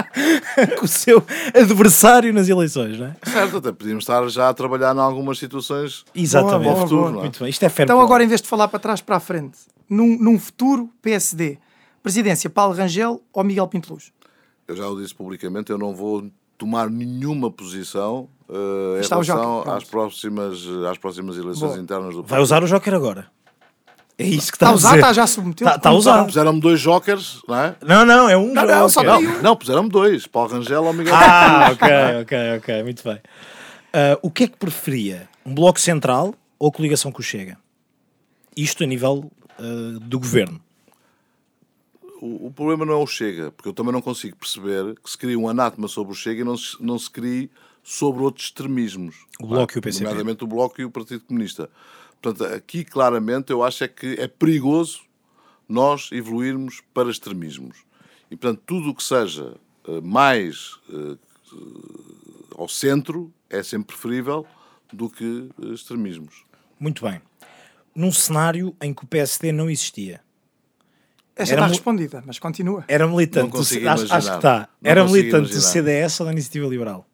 Com 0.80 0.86
o 0.86 0.88
seu 0.88 1.22
adversário 1.54 2.34
nas 2.34 2.48
eleições, 2.48 2.98
não 2.98 3.08
é? 3.08 3.16
Certo, 3.30 3.58
até 3.58 3.74
podíamos 3.74 4.04
estar 4.06 4.26
já 4.30 4.48
a 4.48 4.54
trabalhar 4.54 4.96
em 4.96 5.00
algumas 5.00 5.38
situações 5.38 6.06
Exatamente. 6.16 6.70
Boa, 6.70 6.82
futuro, 6.82 7.02
boa. 7.12 7.18
é? 7.18 7.22
Muito 7.24 7.40
bem. 7.42 7.50
Isto 7.50 7.66
é 7.66 7.70
fair 7.70 7.84
Então 7.84 7.98
play. 7.98 8.06
agora, 8.06 8.24
em 8.24 8.28
vez 8.28 8.42
de 8.42 8.48
falar 8.48 8.70
para 8.70 8.80
trás, 8.80 9.02
para 9.02 9.18
a 9.18 9.20
frente, 9.20 9.58
num, 9.90 10.18
num 10.18 10.40
futuro 10.40 10.90
PSD, 11.02 11.58
presidência 12.02 12.50
Paulo 12.50 12.74
Rangel 12.74 13.22
ou 13.34 13.44
Miguel 13.44 13.68
Pinteluz? 13.68 14.14
Eu 14.66 14.78
já 14.78 14.88
o 14.88 15.00
disse 15.02 15.14
publicamente, 15.14 15.70
eu 15.70 15.78
não 15.78 15.94
vou 15.94 16.32
tomar 16.58 16.90
nenhuma 16.90 17.52
posição 17.52 18.30
eh, 18.50 18.98
em 18.98 19.02
Está 19.02 19.16
relação 19.16 19.62
às 19.72 19.84
próximas, 19.84 20.60
às 20.90 20.98
próximas 20.98 21.38
eleições 21.38 21.72
Boa. 21.72 21.80
internas 21.82 22.14
do 22.16 22.24
Vai 22.24 22.40
usar 22.42 22.64
o 22.64 22.68
Joker 22.68 22.94
agora. 22.94 23.28
É 24.20 24.26
isso 24.26 24.52
que 24.52 24.56
está, 24.58 24.66
Está 24.66 24.68
a 24.68 24.72
a 24.72 24.76
usar, 24.76 24.88
dizer. 24.90 25.00
está 25.02 25.14
já 25.14 25.28
submetido. 25.28 25.70
Está- 25.70 25.78
está 25.78 25.90
a 25.90 25.94
usar. 25.94 26.26
Puseram-me 26.26 26.60
dois 26.60 26.80
jokers, 26.80 27.42
não 27.48 27.56
é? 27.56 27.76
Não, 27.86 28.04
não, 28.06 28.28
é 28.30 28.36
um 28.36 28.48
Não, 28.52 28.64
Joker. 28.64 28.76
não, 28.76 28.90
só 28.90 29.04
Não, 29.04 29.20
um. 29.20 29.42
não 29.44 29.56
puseram-me 29.56 29.90
dois, 29.90 30.26
Paulo 30.26 30.50
Rangel 30.54 30.84
ou 30.84 30.92
Miguel 30.94 31.14
Ah, 31.16 31.70
ok, 31.72 31.88
ok, 32.24 32.38
ok. 32.58 32.84
Muito 32.84 33.04
bem. 33.04 33.20
Ah, 33.94 34.18
o 34.24 34.32
que 34.32 34.46
é 34.46 34.48
que 34.48 34.58
preferia? 34.58 35.30
Um 35.46 35.54
bloco 35.54 35.80
central 35.80 36.34
ou 36.58 36.72
coligação 36.72 37.12
com 37.12 37.20
o 37.20 37.24
Chega? 37.24 37.58
Isto 38.56 38.84
a 38.84 38.88
nível 38.88 39.30
ah, 39.60 40.00
do 40.02 40.18
governo. 40.20 40.60
O, 42.20 42.48
o 42.48 42.52
problema 42.52 42.84
não 42.86 42.94
é 42.94 42.98
o 42.98 43.06
Chega, 43.06 43.52
porque 43.52 43.70
eu 43.70 43.74
também 43.74 43.94
não 43.94 44.02
consigo 44.02 44.36
perceber 44.38 44.96
que 45.04 45.10
se 45.12 45.18
cria 45.18 45.38
um 45.38 45.48
anátema 45.48 45.88
sobre 45.88 46.14
o 46.14 46.16
Chega 46.16 46.42
e 46.42 46.44
não 46.44 46.58
se, 46.58 46.76
não 46.84 46.98
se 46.98 47.10
crie 47.12 47.52
sobre 47.88 48.22
outros 48.22 48.48
extremismos. 48.48 49.16
O 49.40 49.48
Bloco 49.48 49.78
e 49.78 49.80
o 49.80 49.82
PCP. 49.82 50.04
Nomeadamente 50.04 50.44
o 50.44 50.48
Bloco 50.48 50.82
e 50.82 50.84
o 50.84 50.92
Partido 50.92 51.22
Comunista. 51.22 51.70
Portanto, 52.22 52.54
aqui 52.54 52.84
claramente 52.84 53.50
eu 53.50 53.64
acho 53.64 53.82
é 53.82 53.88
que 53.88 54.16
é 54.20 54.28
perigoso 54.28 55.04
nós 55.70 56.10
evoluirmos 56.12 56.82
para 56.94 57.10
extremismos. 57.10 57.78
E, 58.30 58.36
portanto, 58.36 58.62
tudo 58.66 58.90
o 58.90 58.94
que 58.94 59.02
seja 59.02 59.56
eh, 59.88 60.02
mais 60.02 60.76
eh, 60.92 61.16
ao 62.58 62.68
centro 62.68 63.32
é 63.50 63.64
sempre 63.64 63.96
preferível 63.96 64.46
do 64.92 65.10
que 65.10 65.50
eh, 65.64 65.68
extremismos. 65.68 66.44
Muito 66.78 67.06
bem. 67.06 67.22
Num 67.96 68.12
cenário 68.12 68.76
em 68.82 68.94
que 68.94 69.06
o 69.06 69.08
PSD 69.08 69.54
não 69.54 69.70
existia, 69.70 70.20
Esta 71.38 71.54
Era 71.54 71.62
está 71.62 71.68
respondida, 71.68 72.22
mas 72.26 72.38
continua. 72.38 72.84
era 72.86 73.08
militante. 73.08 73.46
Não 73.46 73.50
consigo 73.50 73.86
do, 73.86 73.90
acho, 73.92 74.14
acho 74.14 74.30
que 74.30 74.36
está. 74.36 74.68
Não 74.82 74.92
Era 74.92 75.06
militante 75.06 75.50
do 75.50 75.54
imaginar. 75.54 75.72
CDS 75.72 76.20
ou 76.20 76.26
da 76.26 76.34
Iniciativa 76.34 76.68
Liberal? 76.68 77.08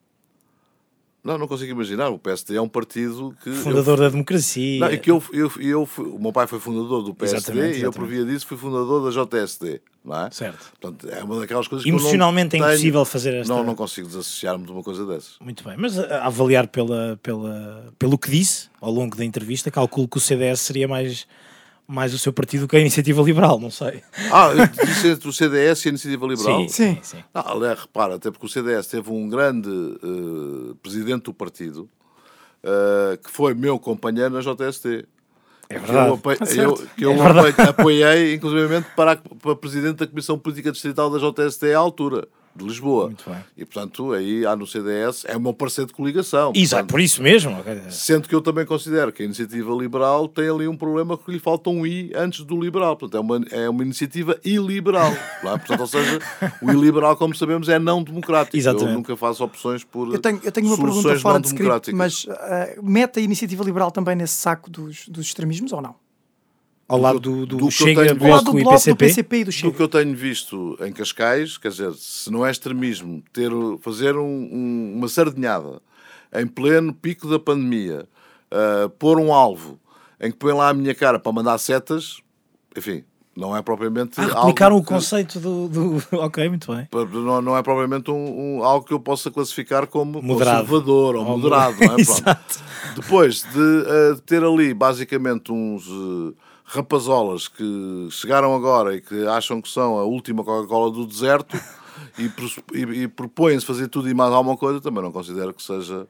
Não, 1.24 1.38
não 1.38 1.48
consigo 1.48 1.72
imaginar. 1.72 2.10
O 2.10 2.20
PSD 2.20 2.56
é 2.58 2.62
um 2.62 2.68
partido 2.68 3.34
que. 3.42 3.50
eu 3.50 3.56
Fundador 3.56 3.98
da 3.98 4.10
democracia. 4.10 4.80
Não, 4.82 4.88
é 4.88 4.98
que 4.98 5.10
eu, 5.10 5.24
eu, 5.32 5.50
eu 5.60 5.86
fui- 5.86 6.06
o 6.06 6.20
meu 6.20 6.34
pai 6.34 6.48
foi 6.48 6.60
fundador 6.60 7.02
do 7.02 7.14
PSD 7.16 7.38
Exatamente, 7.38 7.66
e 7.78 7.82
eu, 7.82 7.90
exatamente. 7.90 7.96
por 8.00 8.06
via 8.08 8.26
disso, 8.26 8.46
fui 8.46 8.58
fundador 8.58 9.10
da 9.10 9.24
JSD. 9.24 9.80
Não 10.04 10.26
é? 10.26 10.30
Certo. 10.32 10.72
Portanto, 10.82 11.08
é 11.10 11.24
uma 11.24 11.40
daquelas 11.40 11.66
coisas 11.66 11.86
que 11.86 11.90
eu 11.90 11.94
não 11.94 12.00
Emocionalmente 12.02 12.58
é 12.58 12.60
tenho- 12.60 12.72
impossível 12.72 13.06
fazer 13.06 13.36
esta- 13.36 13.54
Não, 13.54 13.64
não 13.64 13.74
consigo 13.74 14.06
desassociar-me 14.08 14.66
de 14.66 14.72
uma 14.74 14.84
coisa 14.84 15.06
dessas. 15.06 15.36
Muito 15.40 15.64
bem, 15.64 15.76
mas 15.78 15.98
a 15.98 16.04
a 16.24 16.26
avaliar 16.28 16.68
pela, 16.68 17.18
pela, 17.24 17.94
pelo 17.98 18.18
que 18.18 18.30
disse 18.30 18.68
ao 18.82 18.92
longo 18.92 19.16
da 19.16 19.24
entrevista, 19.24 19.72
calculo 19.72 20.10
que 20.10 20.18
o 20.18 20.20
CDS 20.20 20.60
seria 20.60 20.90
mais, 20.90 21.26
mais 21.88 22.14
o 22.14 22.18
seu 22.20 22.32
partido 22.34 22.68
que 22.68 22.76
a 22.76 22.80
Iniciativa 22.80 23.22
Liberal, 23.22 23.60
não 23.60 23.70
sei. 23.70 24.02
Ah, 24.32 24.50
eu 24.52 24.86
disse 24.86 25.08
entre 25.10 25.28
o 25.28 25.34
CDS 25.34 25.84
e 25.86 25.88
a 25.88 25.90
Iniciativa 25.90 26.26
Liberal? 26.26 26.60
Sim, 26.62 26.68
Sim. 26.70 26.94
sim, 26.96 27.00
sim. 27.18 27.24
Ah, 27.34 27.52
aliás, 27.52 27.80
repara, 27.82 28.16
até 28.16 28.32
porque 28.32 28.46
o 28.46 28.50
CDS 28.50 28.88
teve 28.88 29.12
um 29.12 29.28
grande 29.30 29.70
eh, 29.70 30.76
presidente 30.82 31.24
do 31.24 31.34
partido 31.34 31.90
eh, 32.64 33.18
que 33.24 33.30
foi 33.30 33.54
meu 33.54 33.78
companheiro 33.80 34.30
na 34.30 34.40
JST. 34.40 35.06
É 35.70 35.76
Que 35.76 35.86
verdade. 35.86 36.08
eu, 36.10 36.14
apoiei- 36.16 36.38
Tá 36.40 36.46
eu- 36.46 36.76
certo. 36.78 36.96
que 36.96 37.06
eu 37.06 37.12
É 37.12 37.16
verdade. 37.16 37.48
apoiei- 37.62 38.04
apoiei, 38.04 38.34
inclusive, 38.36 38.82
para, 38.96 39.12
a- 39.14 39.18
para 39.18 39.56
presidente 39.56 39.98
da 39.98 40.08
Comissão 40.08 40.38
Política 40.38 40.72
Distrital 40.72 41.10
da 41.10 41.20
JST 41.20 41.74
à 41.74 41.80
altura, 41.80 42.28
de 42.56 42.66
Lisboa. 42.66 43.08
Muito 43.08 43.30
bem. 43.30 43.40
E, 43.58 43.66
portanto, 43.66 44.14
aí 44.14 44.46
há 44.46 44.56
no 44.56 44.68
CDS, 44.68 45.26
é 45.26 45.36
o 45.36 45.40
meu 45.40 45.54
parceiro 45.54 45.88
de 45.88 45.94
coligação. 45.94 46.52
Exato, 46.56 46.84
Portanto, 46.84 46.92
por 46.92 47.00
isso 47.00 47.22
mesmo. 47.22 47.58
Sendo 47.90 48.28
que 48.28 48.36
eu 48.36 48.42
também 48.42 48.66
considero 48.66 49.12
que 49.12 49.24
a 49.24 49.26
iniciativa 49.26 49.74
liberal 49.74 50.28
tem 50.28 50.50
ali 50.50 50.68
um 50.68 50.78
problema 50.78 51.18
que 51.18 51.32
lhe 51.32 51.40
falta 51.40 51.70
um 51.70 51.86
I 51.86 52.12
antes 52.16 52.44
do 52.44 52.60
liberal. 52.60 52.96
Portanto, 52.96 53.18
é 53.18 53.20
uma, 53.20 53.46
é 53.52 53.70
uma 53.70 53.84
iniciativa 53.84 54.40
iliberal. 54.44 55.12
não 55.44 55.54
é? 55.54 55.58
Portanto, 55.58 55.80
ou 55.80 55.88
seja, 55.88 56.20
o 56.62 56.72
iliberal, 56.72 57.16
como 57.16 57.36
sabemos, 57.36 57.70
é 57.70 57.80
não 57.80 58.04
democrático. 58.04 58.56
Exatamente. 58.56 58.90
Eu 58.90 58.98
nunca 58.98 59.18
faço 59.18 59.44
opções 59.44 59.84
por 59.84 60.14
Eu 60.14 60.20
tenho, 60.20 60.40
eu 60.44 60.52
tenho 60.52 60.68
uma 60.68 60.78
pergunta 60.78 61.20
fora 61.20 61.34
não 61.36 61.42
de 61.42 61.48
script, 61.48 61.92
democráticas. 61.92 61.96
mas 61.96 62.28
ah, 62.30 62.76
mete 62.82 63.20
a 63.20 63.22
iniciativa 63.22 63.64
liberal 63.64 63.92
também 63.92 64.16
nesse 64.16 64.34
saco 64.34 64.70
dos, 64.70 65.08
dos 65.08 65.26
extremismos 65.26 65.72
ou 65.72 65.82
não? 65.82 66.03
Ao 66.94 67.00
lado 67.02 67.20
do, 67.20 67.46
do, 67.46 67.46
do 67.46 67.58
que 67.58 67.64
eu 67.66 67.72
Chega, 67.72 68.06
tenho- 68.16 68.24
Ao 68.24 68.30
lado 68.38 68.46
do 68.46 68.52
Bloco 68.52 68.60
e 68.60 68.64
Bloco, 68.64 68.86
do 68.90 68.96
PCP. 68.96 69.36
E 69.38 69.44
do 69.44 69.46
Do 69.48 69.52
Chega. 69.52 69.74
que 69.74 69.82
eu 69.82 69.88
tenho 69.88 70.16
visto 70.16 70.78
em 70.82 70.92
Cascais, 70.94 71.58
quer 71.58 71.70
dizer, 71.70 71.94
se 71.94 72.30
não 72.32 72.46
é 72.46 72.52
extremismo, 72.52 73.24
ter, 73.34 73.50
fazer 73.82 74.16
um- 74.16 74.50
um- 74.52 74.94
uma 74.98 75.08
sardinhada 75.08 75.82
em 76.36 76.46
pleno 76.48 76.94
pico 76.94 77.28
da 77.28 77.40
pandemia, 77.40 78.08
ah, 78.52 78.90
pôr 79.00 79.18
um 79.20 79.34
alvo 79.34 79.80
em 80.22 80.32
que 80.32 80.38
põe 80.38 80.54
lá 80.54 80.70
a 80.70 80.74
minha 80.74 80.94
cara 80.96 81.18
para 81.20 81.32
mandar 81.32 81.58
setas, 81.58 82.18
enfim, 82.78 83.04
não 83.36 83.58
é 83.58 83.62
propriamente. 83.64 84.22
Ah, 84.22 84.26
replicaram 84.42 84.78
o 84.78 84.84
conceito 84.84 85.40
do, 85.40 85.68
do- 85.68 86.04
Ok, 86.24 86.48
muito 86.50 86.72
bem. 86.72 86.88
Não, 87.12 87.42
não 87.42 87.58
é 87.58 87.64
propriamente 87.64 88.12
um, 88.12 88.58
um- 88.60 88.64
algo 88.64 88.86
que 88.86 88.94
eu 88.94 89.00
possa 89.00 89.32
classificar 89.32 89.88
como 89.88 90.22
Moderado. 90.22 90.68
conservador 90.68 91.16
ou 91.16 91.26
Ou 91.26 91.38
moderado. 91.40 91.76
Não 91.80 91.94
é? 92.32 92.38
Depois 92.96 93.42
de 93.42 93.84
eh, 93.88 94.16
ter 94.26 94.44
ali 94.44 94.72
basicamente 94.74 95.52
uns 95.52 95.84
eh, 95.88 96.34
rapazolas 96.64 97.48
que 97.48 98.08
chegaram 98.12 98.56
agora 98.56 98.96
e 98.96 99.02
que 99.02 99.28
acham 99.28 99.62
que 99.62 99.70
são 99.70 99.98
a 99.98 100.04
última 100.04 100.44
Coca-Cola 100.44 100.92
do 100.92 101.06
deserto 101.06 101.58
e, 102.18 102.32
e- 102.78 103.04
e 103.04 103.08
propõem-se 103.08 103.66
fazer 103.66 103.88
tudo 103.88 104.10
e 104.10 104.14
mais 104.14 104.32
alguma 104.34 104.58
coisa, 104.58 104.80
também 104.82 105.04
não 105.04 105.12
considero 105.12 105.54
que 105.54 105.62
seja. 105.64 106.08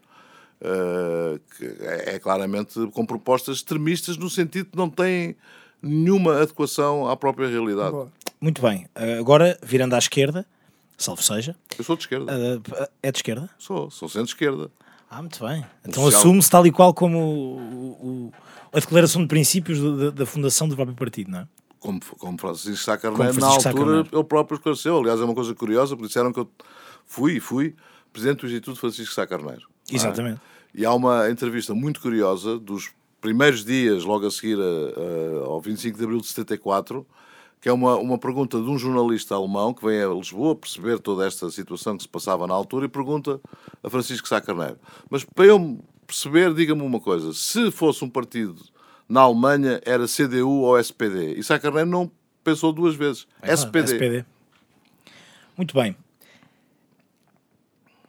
eh, 0.61 1.39
que 1.57 1.65
é, 1.81 2.15
é 2.15 2.19
claramente 2.19 2.79
com 2.93 3.05
propostas 3.05 3.57
extremistas 3.57 4.15
no 4.17 4.29
sentido 4.29 4.69
que 4.71 4.77
não 4.77 4.89
têm 4.89 5.35
nenhuma 5.81 6.37
adequação 6.41 7.07
à 7.09 7.17
própria 7.17 7.47
realidade. 7.49 7.91
Boa. 7.91 8.07
Muito 8.39 8.61
bem. 8.61 8.85
Uh, 8.97 9.19
Agora, 9.19 9.57
virando 9.63 9.93
à 9.95 9.97
esquerda, 9.97 10.45
salvo 10.97 11.21
seja, 11.23 11.55
Eu 11.77 11.83
sou 11.83 11.95
de 11.97 12.03
esquerda, 12.03 12.31
uh, 12.33 12.87
é 13.01 13.11
de 13.11 13.17
esquerda? 13.17 13.49
sou, 13.57 13.89
sou 13.91 14.07
centro-esquerda. 14.09 14.69
Ah, 15.09 15.21
muito 15.21 15.45
bem. 15.45 15.65
Então 15.87 16.07
assume-se 16.07 16.49
tal 16.49 16.65
e 16.65 16.71
qual 16.71 16.93
como 16.93 17.17
o- 17.19 17.97
o- 18.01 18.33
a 18.73 18.79
declaração 18.79 19.21
de 19.21 19.27
princípios 19.27 19.79
da, 19.79 20.09
da 20.09 20.25
fundação 20.25 20.67
do 20.67 20.75
próprio 20.75 20.95
partido, 20.95 21.31
não 21.31 21.39
é? 21.39 21.47
como, 21.79 21.99
como 22.17 22.37
Francisco 22.39 22.77
Sá 22.85 22.97
Carneiro, 22.97 23.37
na 23.41 23.47
altura, 23.47 24.07
ele 24.11 24.23
próprio 24.23 24.55
esclareceu. 24.55 24.97
Aliás, 24.99 25.19
é 25.19 25.23
uma 25.25 25.35
coisa 25.35 25.53
curiosa, 25.53 25.95
porque 25.97 26.07
disseram 26.07 26.31
que 26.31 26.39
eu 26.39 26.49
fui 27.05 27.33
e 27.33 27.39
fui 27.41 27.75
presidente 28.13 28.39
do 28.41 28.45
Instituto 28.47 28.79
Francisco 28.79 29.13
Sá 29.13 29.27
Carneiro. 29.27 29.67
é? 29.91 29.95
Exatamente. 29.95 30.39
E 30.73 30.85
há 30.85 30.93
uma 30.93 31.29
entrevista 31.29 31.73
muito 31.75 31.99
curiosa 31.99 32.57
dos 32.57 32.91
primeiros 33.19 33.65
dias, 33.65 34.03
logo 34.05 34.25
a 34.25 34.31
seguir 34.31 34.57
a- 34.57 35.41
a- 35.43 35.45
ao 35.45 35.59
25 35.61 35.97
de 35.97 36.03
abril 36.05 36.19
de 36.21 36.27
74, 36.27 37.05
que 37.59 37.67
é 37.67 37.73
uma, 37.73 37.95
uma 37.97 38.17
pergunta 38.17 38.57
de 38.61 38.69
um 38.69 38.77
jornalista 38.77 39.35
alemão 39.35 39.73
que 39.73 39.85
vem 39.85 40.01
a 40.01 40.07
Lisboa 40.07 40.55
perceber 40.55 40.99
toda 40.99 41.25
esta 41.27 41.49
situação 41.51 41.97
que 41.97 42.03
se 42.03 42.09
passava 42.09 42.47
na 42.47 42.53
altura 42.53 42.85
e 42.85 42.89
pergunta 42.89 43.41
a 43.83 43.89
Francisco 43.89 44.27
Sá 44.27 44.39
Carneiro. 44.41 44.77
Mas 45.09 45.23
para 45.25 45.45
eu 45.45 45.79
perceber, 46.03 46.53
diga-me 46.53 46.81
uma 46.81 46.99
coisa: 46.99 47.33
se 47.33 47.71
fosse 47.71 48.03
um 48.03 48.09
partido 48.09 48.63
na 49.07 49.21
Alemanha, 49.21 49.81
era 49.85 50.07
CDU 50.07 50.61
ou 50.61 50.79
SPD? 50.79 51.35
E 51.35 51.43
Sá 51.43 51.59
Carneiro 51.59 51.89
não 51.89 52.11
pensou 52.43 52.71
duas 52.71 52.95
vezes. 52.95 53.27
É 53.41 53.53
SPD. 53.53 53.93
SPD. 53.93 54.25
Muito 55.57 55.73
bem. 55.73 55.95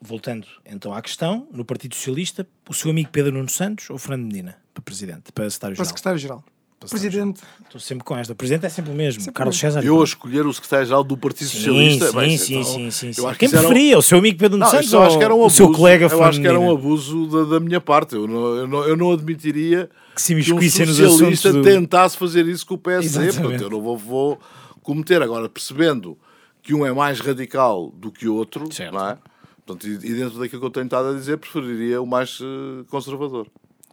Voltando 0.01 0.47
então 0.67 0.93
à 0.93 1.01
questão, 1.01 1.49
no 1.51 1.65
Partido 1.65 1.95
Socialista, 1.95 2.47
o 2.69 2.75
seu 2.75 2.91
amigo 2.91 3.09
Pedro 3.11 3.33
Nuno 3.33 3.49
Santos 3.49 3.89
ou 3.89 3.97
Fernando 3.97 4.27
Medina 4.27 4.59
para 4.75 4.83
presidente, 4.83 5.33
para 5.33 5.49
Para 5.49 5.85
secretário-geral? 5.85 6.45
Presidente. 6.91 7.41
Estou 7.65 7.81
sempre 7.81 8.05
com 8.05 8.17
esta. 8.17 8.33
O 8.33 8.37
presidente 8.37 8.67
é 8.67 8.69
sempre 8.69 8.91
o 8.91 8.95
mesmo, 8.95 9.21
Sempre 9.21 9.35
Carlos 9.35 9.59
César. 9.59 9.85
Eu 9.85 10.01
a 10.01 10.05
escolher 10.05 10.47
o 10.47 10.53
secretário-geral 10.53 11.05
do 11.05 11.17
Partido 11.17 11.49
Sim, 11.49 11.57
Socialista. 11.59 12.07
sim, 12.11 12.17
bem, 12.17 12.39
sim, 12.39 12.53
então, 12.61 12.65
sim, 12.73 12.91
sim, 12.91 13.13
sim. 13.13 13.21
eu 13.21 13.29
acho 13.29 13.39
que 13.39 13.47
Quem 13.49 13.59
um- 13.59 13.63
preferia? 13.63 13.99
O 13.99 14.03
seu 14.03 14.19
amigo 14.19 14.39
Pedro 14.39 14.59
Não, 14.59 14.67
Santos 14.67 14.95
acho 14.95 15.19
que 15.19 15.25
era 15.25 15.33
um 15.35 15.37
ou 15.39 15.43
o 15.43 15.45
abuso. 15.47 15.57
seu 15.57 15.73
colega 15.73 16.07
eu 16.11 16.23
acho 16.25 16.41
que 16.41 16.47
era 16.47 16.59
um 16.61 16.71
abuso 16.73 17.27
da, 17.27 17.45
da 17.55 17.61
minha 17.61 17.81
parte. 17.81 18.15
Eu 18.15 18.27
não, 18.27 18.47
eu 18.57 18.67
não, 18.69 18.85
eu 18.89 18.97
não 18.97 19.13
admitiria 19.13 19.89
Que 20.15 20.23
se 20.23 20.35
que 20.35 20.53
um 20.53 20.61
socialista 20.61 21.53
do- 21.53 21.63
tentasse 21.63 22.17
fazer 22.17 22.47
isso 22.47 22.67
com 22.67 22.75
o 22.75 22.79
PSD. 22.79 23.33
Portanto, 23.33 23.63
eu 23.63 23.71
não 23.71 23.81
vou, 23.83 23.97
vou 23.97 24.39
cometer. 24.83 25.23
Agora, 25.23 25.49
percebendo 25.49 26.19
que 26.63 26.75
um 26.75 26.85
é 26.87 26.93
mais 26.93 27.21
radical 27.21 27.91
do 27.97 28.11
que 28.11 28.27
o 28.29 28.35
outro, 28.35 28.73
Certo. 28.73 28.95
não 28.95 29.09
é? 29.09 29.19
Portanto, 29.67 29.87
e, 29.87 29.95
e 29.95 30.15
dentro 30.15 30.39
daquilo 30.39 30.61
que 30.61 30.67
eu 30.67 30.71
tenho 30.71 30.85
estado 30.85 31.09
a 31.09 31.13
dizer, 31.15 31.39
preferiria 31.39 32.01
o 32.01 32.07
mais 32.07 32.39
eh, 32.43 32.85
conservador. 32.91 33.47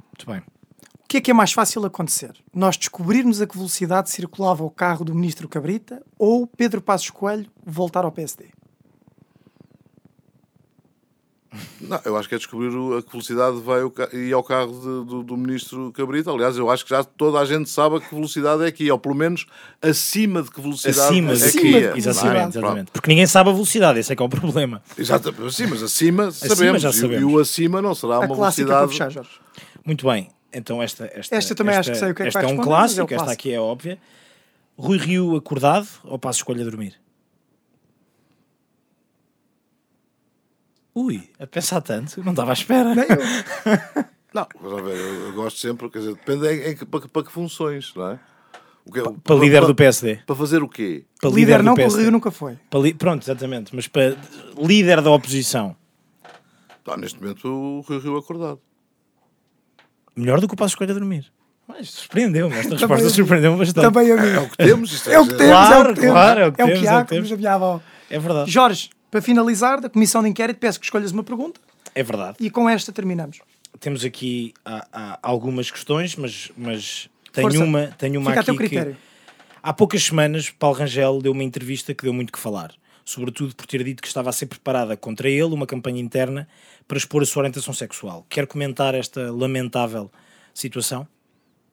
Muito 0.08 0.26
bem. 0.26 0.42
O 1.12 1.14
que 1.14 1.18
é 1.18 1.22
que 1.22 1.32
é 1.32 1.34
mais 1.34 1.52
fácil 1.52 1.86
acontecer? 1.86 2.32
Nós 2.56 2.78
descobrirmos 2.78 3.42
a 3.42 3.46
que 3.46 3.58
velocidade 3.58 4.10
circulava 4.10 4.64
o 4.64 4.70
carro 4.70 5.04
do 5.04 5.14
ministro 5.14 5.46
Cabrita 5.50 6.02
ou 6.18 6.48
Pedro 6.48 6.80
Passos 6.82 7.10
Coelho 7.10 7.48
voltar 7.66 8.06
ao 8.06 8.14
PSD? 8.14 8.46
Não, 11.82 12.00
eu 12.06 12.16
acho 12.16 12.30
que 12.30 12.36
é 12.36 12.38
descobrir 12.38 12.70
a 12.98 13.02
que 13.02 13.12
velocidade 13.12 13.60
vai 13.60 13.84
o 13.84 13.94
ir 14.14 14.32
ao 14.32 14.42
carro 14.42 14.72
de- 14.72 15.10
do, 15.10 15.22
do 15.22 15.36
ministro 15.36 15.92
Cabrita. 15.92 16.32
Aliás, 16.32 16.56
eu 16.56 16.70
acho 16.70 16.86
que 16.86 16.92
já 16.92 17.04
toda 17.04 17.40
a 17.40 17.44
gente 17.46 17.70
sabe 17.70 17.98
a 17.98 18.00
que 18.00 18.16
velocidade 18.16 18.64
é 18.64 18.72
que 18.72 18.86
ia, 18.86 18.94
ou 18.94 19.00
pelo 19.00 19.14
menos 19.16 19.46
acima 19.82 20.42
de 20.42 20.50
que 20.50 20.62
velocidade 20.62 20.98
Acima 20.98 21.34
é 21.34 21.36
que 21.36 21.44
Acima 21.44 21.78
ia. 21.78 21.90
é? 21.92 21.98
Exatamente, 21.98 22.58
exatamente. 22.58 22.92
Porque 22.94 23.10
ninguém 23.10 23.28
sabe 23.28 23.50
a 23.50 23.54
velocidade, 23.54 24.00
esse 24.00 24.14
é 24.14 24.16
que 24.16 24.24
é 24.24 24.26
o 24.26 24.30
problema. 24.30 24.82
Exatamente, 24.98 25.54
sim, 25.54 25.68
mas 25.68 25.84
acima 25.84 26.32
sabemos. 26.32 26.82
já 26.82 26.88
E- 26.90 26.94
E, 26.94 26.96
sabemos. 26.96 27.34
o 27.34 27.38
acima 27.38 27.82
não 27.82 27.94
será 27.94 28.16
A 28.16 28.20
uma 28.20 28.34
velocidade. 28.34 28.88
puxar. 28.98 29.12
Muito 29.86 30.08
bem. 30.08 30.30
Então 30.53 30.82
esta, 30.84 31.06
esta, 31.14 31.36
Esta 31.36 31.56
também 31.56 31.76
acho 31.76 31.91
que 31.91 31.98
sei 31.98 32.11
o 32.11 32.15
que 32.15 32.22
é 32.23 32.26
que 32.26 32.28
esta 32.30 32.41
é 32.41 32.48
um 32.48 32.60
é 32.60 32.64
clássico, 32.64 33.14
esta 33.14 33.32
aqui 33.32 33.53
é 33.53 33.60
óbvia. 33.60 33.98
Rui 34.78 34.98
Rio 34.98 35.36
acordado 35.36 35.88
ou 36.03 36.18
passo 36.19 36.40
escolha 36.40 36.61
a 36.61 36.65
dormir? 36.65 36.99
Ui, 40.94 41.30
a 41.40 41.48
pensar 41.48 41.82
tanto, 41.82 42.22
não 42.23 42.32
estava 42.32 42.52
à 42.52 42.53
espera. 42.53 42.94
Nem 42.94 43.06
eu. 43.06 43.18
Não, 44.34 44.48
mas 44.61 44.72
a 44.72 44.82
ver, 44.82 44.95
eu, 44.95 45.14
eu 45.28 45.34
gosto 45.34 45.60
sempre, 45.60 45.90
quer 45.90 45.99
dizer, 45.99 46.14
depende 46.15 46.48
em 46.69 46.73
que- 46.73 46.86
para, 46.86 47.02
que- 47.02 47.07
para 47.10 47.23
que 47.26 47.32
funções, 47.34 47.94
não 47.94 48.11
é? 48.11 48.19
O 48.86 48.90
que- 48.91 49.02
Para 49.02 49.36
líder 49.36 49.57
para- 49.60 49.68
do 49.68 49.76
PSD. 49.76 50.15
Para 50.26 50.36
fazer 50.38 50.64
o 50.64 50.69
quê? 50.69 51.03
Para 51.19 51.30
Líder 51.32 51.57
do 51.57 51.64
não, 51.65 51.76
que 51.76 51.84
o. 51.84 51.98
Rio 51.98 52.11
nunca 52.11 52.32
foi. 52.32 52.57
Para 52.69 52.80
li- 52.80 52.94
Pronto, 52.94 53.23
exatamente. 53.23 53.76
Mas 53.76 53.90
para 53.90 54.15
líder 54.57 55.02
da 55.02 55.11
oposição, 55.11 55.76
Não, 56.88 56.95
neste 56.95 57.22
momento 57.22 57.45
o 57.45 57.82
Rio 57.82 57.99
Rio 57.99 58.18
acordado. 58.18 58.61
Melhor 60.16 60.40
do 60.42 60.48
que 60.48 60.54
o 60.54 60.58
passo 60.58 60.74
escolha 60.74 60.92
a 60.92 60.94
dormir. 60.94 61.26
Mas 61.68 61.90
surpreendeu-me, 61.92 62.54
esta 62.56 62.76
Também 62.76 62.80
resposta 62.80 63.04
a 63.06 63.08
mim. 63.10 63.14
surpreendeu-me 63.16 63.58
bastante. 63.60 63.84
Também 63.84 64.12
a 64.12 64.18
mim. 64.18 64.30
É 64.30 64.40
o 64.40 64.50
que 64.50 64.58
temos, 64.58 64.92
isto 64.92 65.10
É 65.10 65.20
o 65.20 65.28
que 65.28 65.34
temos, 65.36 65.52
Claro, 65.52 65.74
é 65.74 65.82
o 65.92 65.94
que 65.94 66.00
temos. 66.02 66.14
claro, 66.14 66.40
é 66.42 66.48
o 66.48 66.52
que 66.52 66.62
é 66.62 66.64
o 66.64 66.68
temos, 66.68 66.82
que 66.82 66.88
é 66.88 66.92
o 66.92 66.96
há, 66.98 67.04
que 67.06 67.10
temos. 67.10 67.32
a 67.32 67.38
minha 67.38 67.54
avó. 67.54 67.82
É 68.10 68.20
verdade. 68.20 68.52
Jorge, 68.52 68.90
para 69.10 69.22
finalizar, 69.22 69.80
da 69.80 69.90
Comissão 69.90 70.22
de 70.22 70.30
Inquérito, 70.30 70.58
peço 70.60 70.80
que 70.80 70.86
escolhas 70.86 71.12
uma 71.12 71.24
pergunta 71.24 71.60
É 71.96 72.04
verdade. 72.04 72.38
e 72.40 72.50
com 72.50 72.68
esta 72.70 72.92
terminamos. 72.92 73.40
Temos 73.80 74.04
aqui 74.04 74.54
há, 74.66 74.86
há 74.92 75.20
algumas 75.22 75.72
questões, 75.72 76.16
mas, 76.18 76.52
mas 76.58 77.10
tenho 77.32 77.48
Força. 77.50 77.64
uma, 77.64 77.88
tenho 77.98 78.20
uma 78.20 78.32
Fica 78.32 78.40
a 78.40 78.42
aqui 78.42 78.46
teu 78.48 78.58
que- 78.58 78.68
critério. 78.68 78.98
Há 79.64 79.72
poucas 79.74 80.04
semanas, 80.04 80.50
Paulo 80.50 80.76
Rangel 80.78 81.22
deu 81.22 81.32
uma 81.32 81.44
entrevista 81.44 81.94
que 81.94 82.04
deu 82.04 82.12
muito 82.14 82.34
que 82.34 82.40
falar, 82.40 82.72
sobretudo 83.12 83.56
por 83.56 83.66
ter 83.66 83.84
dito 83.84 84.02
que 84.02 84.08
estava 84.08 84.30
a 84.30 84.34
ser 84.34 84.46
preparada 84.46 84.96
contra 84.98 85.30
ele 85.30 85.54
uma 85.54 85.68
campanha 85.68 86.00
interna 86.02 86.48
para 86.88 86.98
expor 86.98 87.22
a 87.22 87.26
sua 87.26 87.42
orientação 87.42 87.74
sexual. 87.74 88.26
Quer 88.30 88.48
comentar 88.48 88.96
esta 88.96 89.32
lamentável 89.32 90.12
situação? 90.54 91.08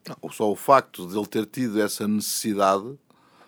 Não, 0.08 0.30
Só 0.30 0.50
o 0.50 0.56
facto 0.56 1.06
de 1.06 1.16
ele 1.16 1.26
ter 1.26 1.46
tido 1.46 1.80
essa 1.80 2.06
necessidade 2.08 2.98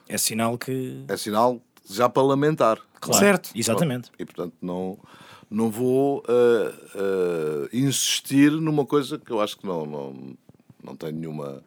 É 0.09 0.19
sinal 0.19 0.57
que. 0.59 1.05
é 1.09 1.17
sinal 1.17 1.61
já 1.89 2.09
para 2.09 2.23
lamentar. 2.23 2.79
Claro, 3.01 3.19
Certo. 3.19 3.51
Exatamente. 3.55 4.11
E 4.19 4.25
portanto 4.25 4.55
não, 4.61 4.99
não 5.51 5.71
vou 5.71 6.23
ah, 6.29 6.73
ah, 6.95 7.69
insistir 7.73 8.51
numa 8.53 8.85
coisa 8.87 9.19
que 9.19 9.31
eu 9.31 9.41
acho 9.41 9.57
que 9.57 9.67
não, 9.67 9.87
não, 9.87 10.37
não 10.85 10.95
tenho 10.97 11.13
nenhuma 11.13 11.63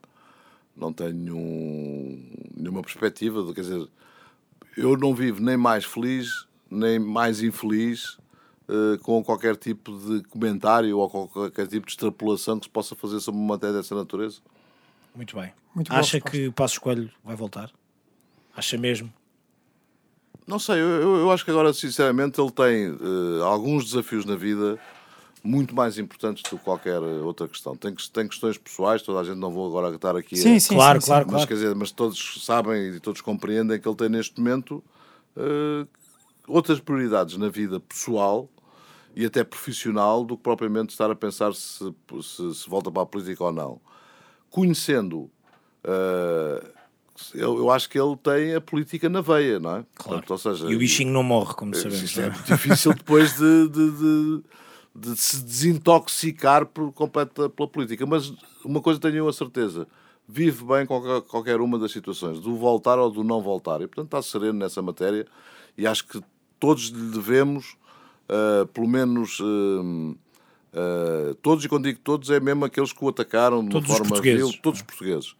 não 0.76 0.92
tenho 0.94 1.14
nenhum- 1.14 2.24
nenhuma 2.56 2.82
perspectiva 2.82 3.44
de, 3.44 3.54
quer 3.54 3.62
dizer, 3.62 3.88
eu 4.78 4.98
não 4.98 5.14
vivo 5.14 5.42
nem 5.42 5.58
mais 5.58 5.86
feliz 5.86 6.48
nem 6.70 6.98
mais 7.00 7.42
infeliz 7.42 8.18
ah, 8.68 8.98
com 9.04 9.24
qualquer 9.24 9.56
tipo 9.56 9.92
de 9.98 10.24
comentário 10.24 10.98
ou 10.98 11.10
qualquer 11.10 11.68
tipo 11.68 11.86
de 11.86 11.92
extrapolação 11.92 12.58
que 12.60 12.66
se 12.66 12.72
possa 12.72 12.96
fazer 12.96 13.20
sobre 13.20 13.40
uma 13.40 13.54
matéria 13.56 13.76
dessa 13.78 13.94
natureza. 13.96 14.40
Muito 15.16 15.36
bem. 15.36 15.54
Muito 15.76 15.94
Acha 15.94 16.20
que 16.20 16.48
o 16.48 16.52
Passo 16.54 16.82
Coelho 16.82 17.12
vai 17.24 17.36
voltar? 17.36 17.70
Acha 18.56 18.78
mesmo? 18.78 19.12
Não 20.48 20.60
sei, 20.60 20.76
eu, 20.82 21.18
eu- 21.20 21.32
acho 21.32 21.46
que 21.46 21.52
agora, 21.52 21.72
sinceramente, 21.74 22.40
ele 22.42 22.52
tem 22.52 22.86
eh, 22.86 23.44
alguns 23.44 23.86
desafios 23.86 24.26
na 24.26 24.36
vida 24.36 24.78
muito 25.44 25.76
mais 25.76 25.98
importantes 25.98 26.42
do 26.50 26.58
que 26.58 26.64
qualquer 26.64 27.02
eh, 27.02 27.22
outra 27.22 27.48
questão. 27.50 27.76
Tem, 27.76 27.94
que- 27.94 28.10
tem 28.10 28.28
questões 28.28 28.58
pessoais, 28.58 29.02
toda 29.02 29.20
a 29.20 29.24
gente 29.26 29.38
não 29.38 29.52
vou 29.52 29.68
agora 29.68 29.94
estar 29.94 30.16
aqui 30.16 30.36
a- 30.36 30.38
Sim, 30.38 30.58
sim, 30.60 30.74
claro, 30.74 31.02
sim, 31.02 31.08
claro, 31.08 31.26
sim. 31.26 31.32
mas, 31.32 31.42
claro. 31.42 31.48
quer 31.50 31.54
dizer, 31.56 31.76
mas 31.76 31.92
todos 31.92 32.46
sabem 32.46 32.96
e 32.96 33.00
todos 33.00 33.20
compreendem 33.22 33.80
que 33.80 33.88
ele 33.88 33.96
tem 33.98 34.08
neste 34.10 34.40
momento 34.40 34.82
eh, 35.36 35.86
outras 36.48 36.80
prioridades 36.80 37.36
na 37.38 37.50
vida 37.50 37.80
pessoal 37.80 38.50
e 39.16 39.26
até 39.26 39.44
profissional 39.44 40.24
do 40.24 40.38
que 40.38 40.44
propriamente 40.44 40.92
estar 40.92 41.12
a 41.12 41.16
pensar 41.16 41.54
se, 41.54 41.94
se, 42.22 42.54
se 42.56 42.70
volta 42.70 42.90
para 42.92 43.02
a 43.02 43.06
política 43.06 43.44
ou 43.44 43.52
não. 43.52 43.82
Conhecendo, 44.50 45.30
eh, 45.84 46.64
eu, 47.36 47.58
eu 47.58 47.70
acho 47.70 47.90
que 47.90 48.00
ele 48.00 48.16
tem 48.18 48.56
a 48.56 48.62
política 48.62 49.10
na 49.10 49.22
veia, 49.22 49.60
não 49.60 49.72
é? 49.78 49.86
Claro. 49.96 50.24
Portanto, 50.24 50.32
ou 50.32 50.38
seja, 50.38 50.72
E 50.72 50.76
o 50.76 50.80
bichinho 50.80 51.12
não 51.12 51.22
morre, 51.24 51.54
como 51.54 51.76
sabemos. 51.76 52.02
isto 52.04 52.22
é 52.22 52.26
é? 52.26 52.30
muito 52.30 52.46
difícil 52.46 52.94
depois 52.94 53.36
de, 53.38 53.68
de, 53.70 53.92
de- 53.92 54.44
de 54.96 55.16
se 55.18 55.42
desintoxicar 55.44 56.66
por 56.66 56.92
completa 56.92 57.50
pela 57.50 57.68
política. 57.68 58.06
Mas 58.06 58.34
uma 58.64 58.82
coisa 58.82 59.00
tenho 59.00 59.28
a 59.28 59.34
certeza: 59.34 59.88
vive 60.28 60.64
bem 60.64 60.86
qualquer, 60.86 61.22
qualquer 61.22 61.62
uma 61.62 61.78
das 61.80 61.92
situações, 61.92 62.40
do 62.40 62.56
voltar 62.56 63.00
ou 63.00 63.10
do 63.10 63.24
não 63.24 63.42
voltar. 63.42 63.82
E 63.82 63.88
portanto 63.88 64.06
está 64.06 64.22
sereno 64.22 64.60
nessa 64.60 64.82
matéria 64.82 65.26
e 65.78 65.88
acho 65.88 66.06
que 66.08 66.22
todos 66.60 66.86
lhe 66.90 67.12
devemos, 67.12 67.76
ah, 68.30 68.68
pelo 68.74 68.88
menos. 68.88 69.40
ah, 69.42 70.16
ah, 70.76 71.36
todos, 71.42 71.64
e 71.66 71.70
quando 71.70 71.84
digo 71.84 72.00
todos, 72.04 72.30
é 72.30 72.40
mesmo 72.40 72.66
aqueles 72.66 72.92
que 72.94 73.04
o 73.04 73.10
atacaram 73.10 73.60
de 73.60 73.66
uma 73.66 73.72
Todos 73.72 73.90
os 73.90 73.98
forma 73.98 74.10
portugueses. 74.10 74.52
vil, 74.52 74.60
todos 74.62 74.80
os 74.80 74.86
portugueses, 74.86 75.36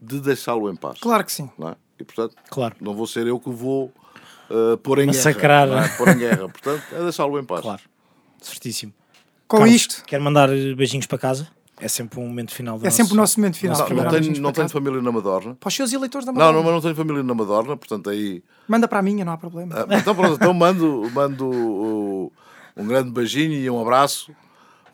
de 0.00 0.20
deixá-lo 0.20 0.70
em 0.70 0.76
paz. 0.76 0.98
Claro 1.00 1.24
que 1.24 1.32
sim. 1.32 1.50
Não 1.58 1.70
é? 1.70 1.76
E 1.98 2.04
portanto, 2.04 2.36
Claro. 2.50 2.76
não 2.80 2.94
vou 2.94 3.06
ser 3.06 3.26
eu 3.26 3.40
que 3.40 3.50
vou 3.50 3.92
uh, 4.50 4.76
pôr 4.78 5.00
em 5.00 5.06
Massacrar. 5.06 5.66
guerra. 5.68 5.80
não 5.80 5.86
é? 5.86 5.96
Pôr 5.96 6.08
em 6.10 6.18
guerra. 6.18 6.48
Portanto, 6.48 6.82
é 6.92 7.02
deixá-lo 7.02 7.38
em 7.40 7.44
paz. 7.44 7.60
Claro. 7.62 7.82
Certíssimo. 8.40 8.92
Com 9.46 9.58
Carlos, 9.58 9.74
isto, 9.74 10.04
Quer 10.04 10.20
mandar 10.20 10.48
beijinhos 10.48 11.06
para 11.06 11.18
casa? 11.18 11.48
É 11.80 11.86
sempre 11.86 12.18
um 12.18 12.26
momento 12.26 12.52
final 12.52 12.76
do 12.78 12.84
é 12.86 12.90
sempre 12.90 13.12
o 13.12 13.16
nosso 13.16 13.38
momento 13.38 13.56
final. 13.56 13.78
nosso 13.78 13.94
Não, 13.94 14.02
não 14.02 14.10
tenho, 14.10 14.40
não 14.40 14.52
tenho 14.52 14.68
família 14.68 15.00
na 15.00 15.12
Madorna. 15.12 15.54
Para 15.60 15.68
os 15.68 15.74
seus 15.74 15.92
eleitores 15.92 16.26
da 16.26 16.32
Não, 16.32 16.38
Madonna. 16.40 16.56
não, 16.58 16.64
mas 16.64 16.72
não 16.74 16.80
tenho 16.80 16.94
família 16.96 17.22
na 17.22 17.34
Madorna, 17.34 17.76
portanto 17.76 18.10
aí. 18.10 18.42
Manda 18.66 18.88
para 18.88 18.98
a 18.98 19.02
minha, 19.02 19.24
não 19.24 19.32
há 19.32 19.38
problema. 19.38 19.86
Ah, 19.88 19.96
Então 19.96 20.12
pronto, 20.14 20.34
então 20.34 20.52
mando, 20.52 21.08
mando 21.14 22.32
um 22.76 22.86
grande 22.86 23.10
beijinho 23.10 23.52
e 23.54 23.70
um 23.70 23.80
abraço 23.80 24.32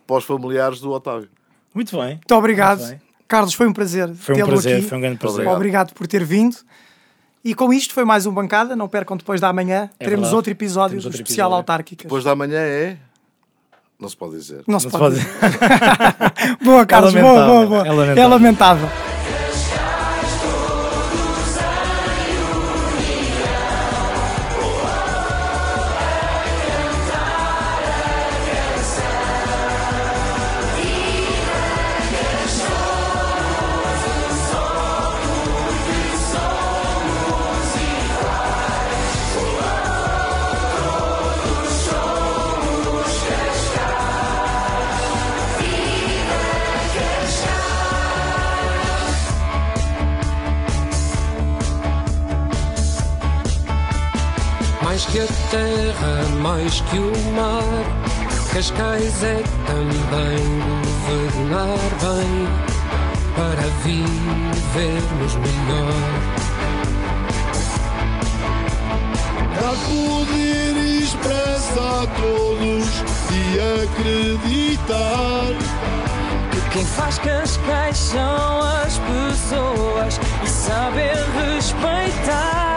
para 0.06 0.16
os 0.16 0.24
familiares 0.24 0.78
do 0.80 0.90
Otávio. 0.92 1.28
Muito 1.74 1.96
bem. 1.96 2.10
Muito 2.16 2.34
obrigado. 2.34 2.78
Muito 2.80 2.90
bem. 2.90 3.00
Carlos, 3.26 3.54
foi 3.54 3.66
um 3.66 3.72
prazer 3.72 4.14
Foi 4.14 4.34
um 4.34 4.36
tê-lo 4.38 4.48
prazer, 4.50 4.76
aqui. 4.78 4.86
foi 4.86 4.98
um 4.98 5.00
grande 5.00 5.16
prazer. 5.18 5.36
Obrigado. 5.40 5.56
Obrigado 5.56 5.94
por 5.94 6.06
ter 6.06 6.22
vindo. 6.22 6.56
E 7.42 7.54
com 7.54 7.72
isto 7.72 7.94
foi 7.94 8.04
mais 8.04 8.26
um 8.26 8.32
Bancada. 8.32 8.76
Não 8.76 8.88
percam 8.88 9.16
depois 9.16 9.40
da 9.40 9.50
manhã. 9.52 9.88
É 9.98 10.04
teremos 10.04 10.24
verdade. 10.24 10.36
outro 10.36 10.52
episódio 10.52 11.00
do 11.00 11.04
outro 11.06 11.20
especial 11.22 11.46
episódio. 11.48 11.56
autárquicas. 11.56 12.04
Depois 12.04 12.22
da 12.24 12.36
manhã 12.36 12.58
é. 12.58 12.98
Não 14.00 14.08
se 14.08 14.16
pode 14.16 14.36
dizer. 14.36 14.62
Não 14.66 14.78
se 14.80 14.86
Não 14.86 14.90
se 14.92 14.98
pode. 14.98 15.14
dizer. 15.16 15.30
boa, 16.64 16.84
Carlos. 16.86 17.12
boa, 17.14 17.22
boa, 17.22 17.40
lamentável, 17.44 17.68
boa. 17.68 17.86
é 17.86 17.90
lamentável. 17.92 18.22
É 18.22 18.26
lamentável. 18.26 18.88
Mais 56.54 56.80
que 56.82 56.98
o 56.98 57.32
mar, 57.32 57.64
Cascais 58.52 59.24
é 59.24 59.42
também 59.66 60.38
governar 60.84 61.78
bem 62.00 62.48
para 63.34 63.66
vivermos 63.82 65.34
melhor. 65.34 65.94
Para 69.52 69.72
poder 69.88 70.76
expressar 71.02 72.02
a 72.02 72.06
todos 72.20 72.86
e 73.32 73.42
acreditar 73.82 74.94
que 76.52 76.60
Quem 76.70 76.84
faz 76.84 77.18
Cascais 77.18 77.96
são 77.96 78.60
as 78.60 78.98
pessoas 78.98 80.20
e 80.44 80.48
saber 80.48 81.16
respeitar. 81.34 82.73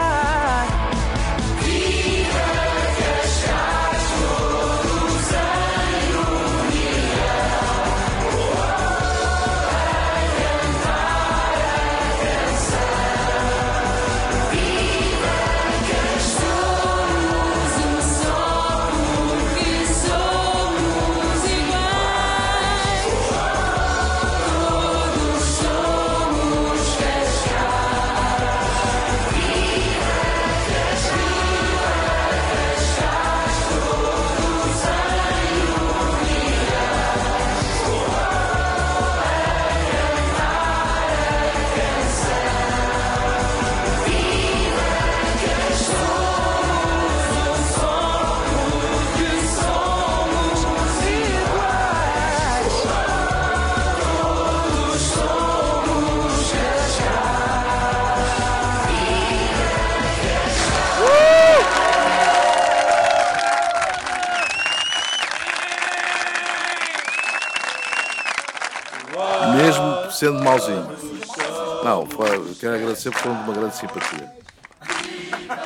Sendo 70.18 70.42
mauzinho. 70.42 70.86
Não, 71.84 72.06
foi- 72.06 72.54
quero 72.60 72.74
agradecer 72.74 73.10
por 73.10 73.20
foram 73.20 73.36
de 73.36 73.42
uma 73.44 73.52
grande 73.54 73.76
simpatia. 73.76 74.30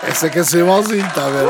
Essa 0.03 0.29
quer 0.29 0.45
ser 0.45 0.65
mauzinho, 0.65 1.07
está 1.07 1.27
a 1.27 1.31
ver? 1.31 1.49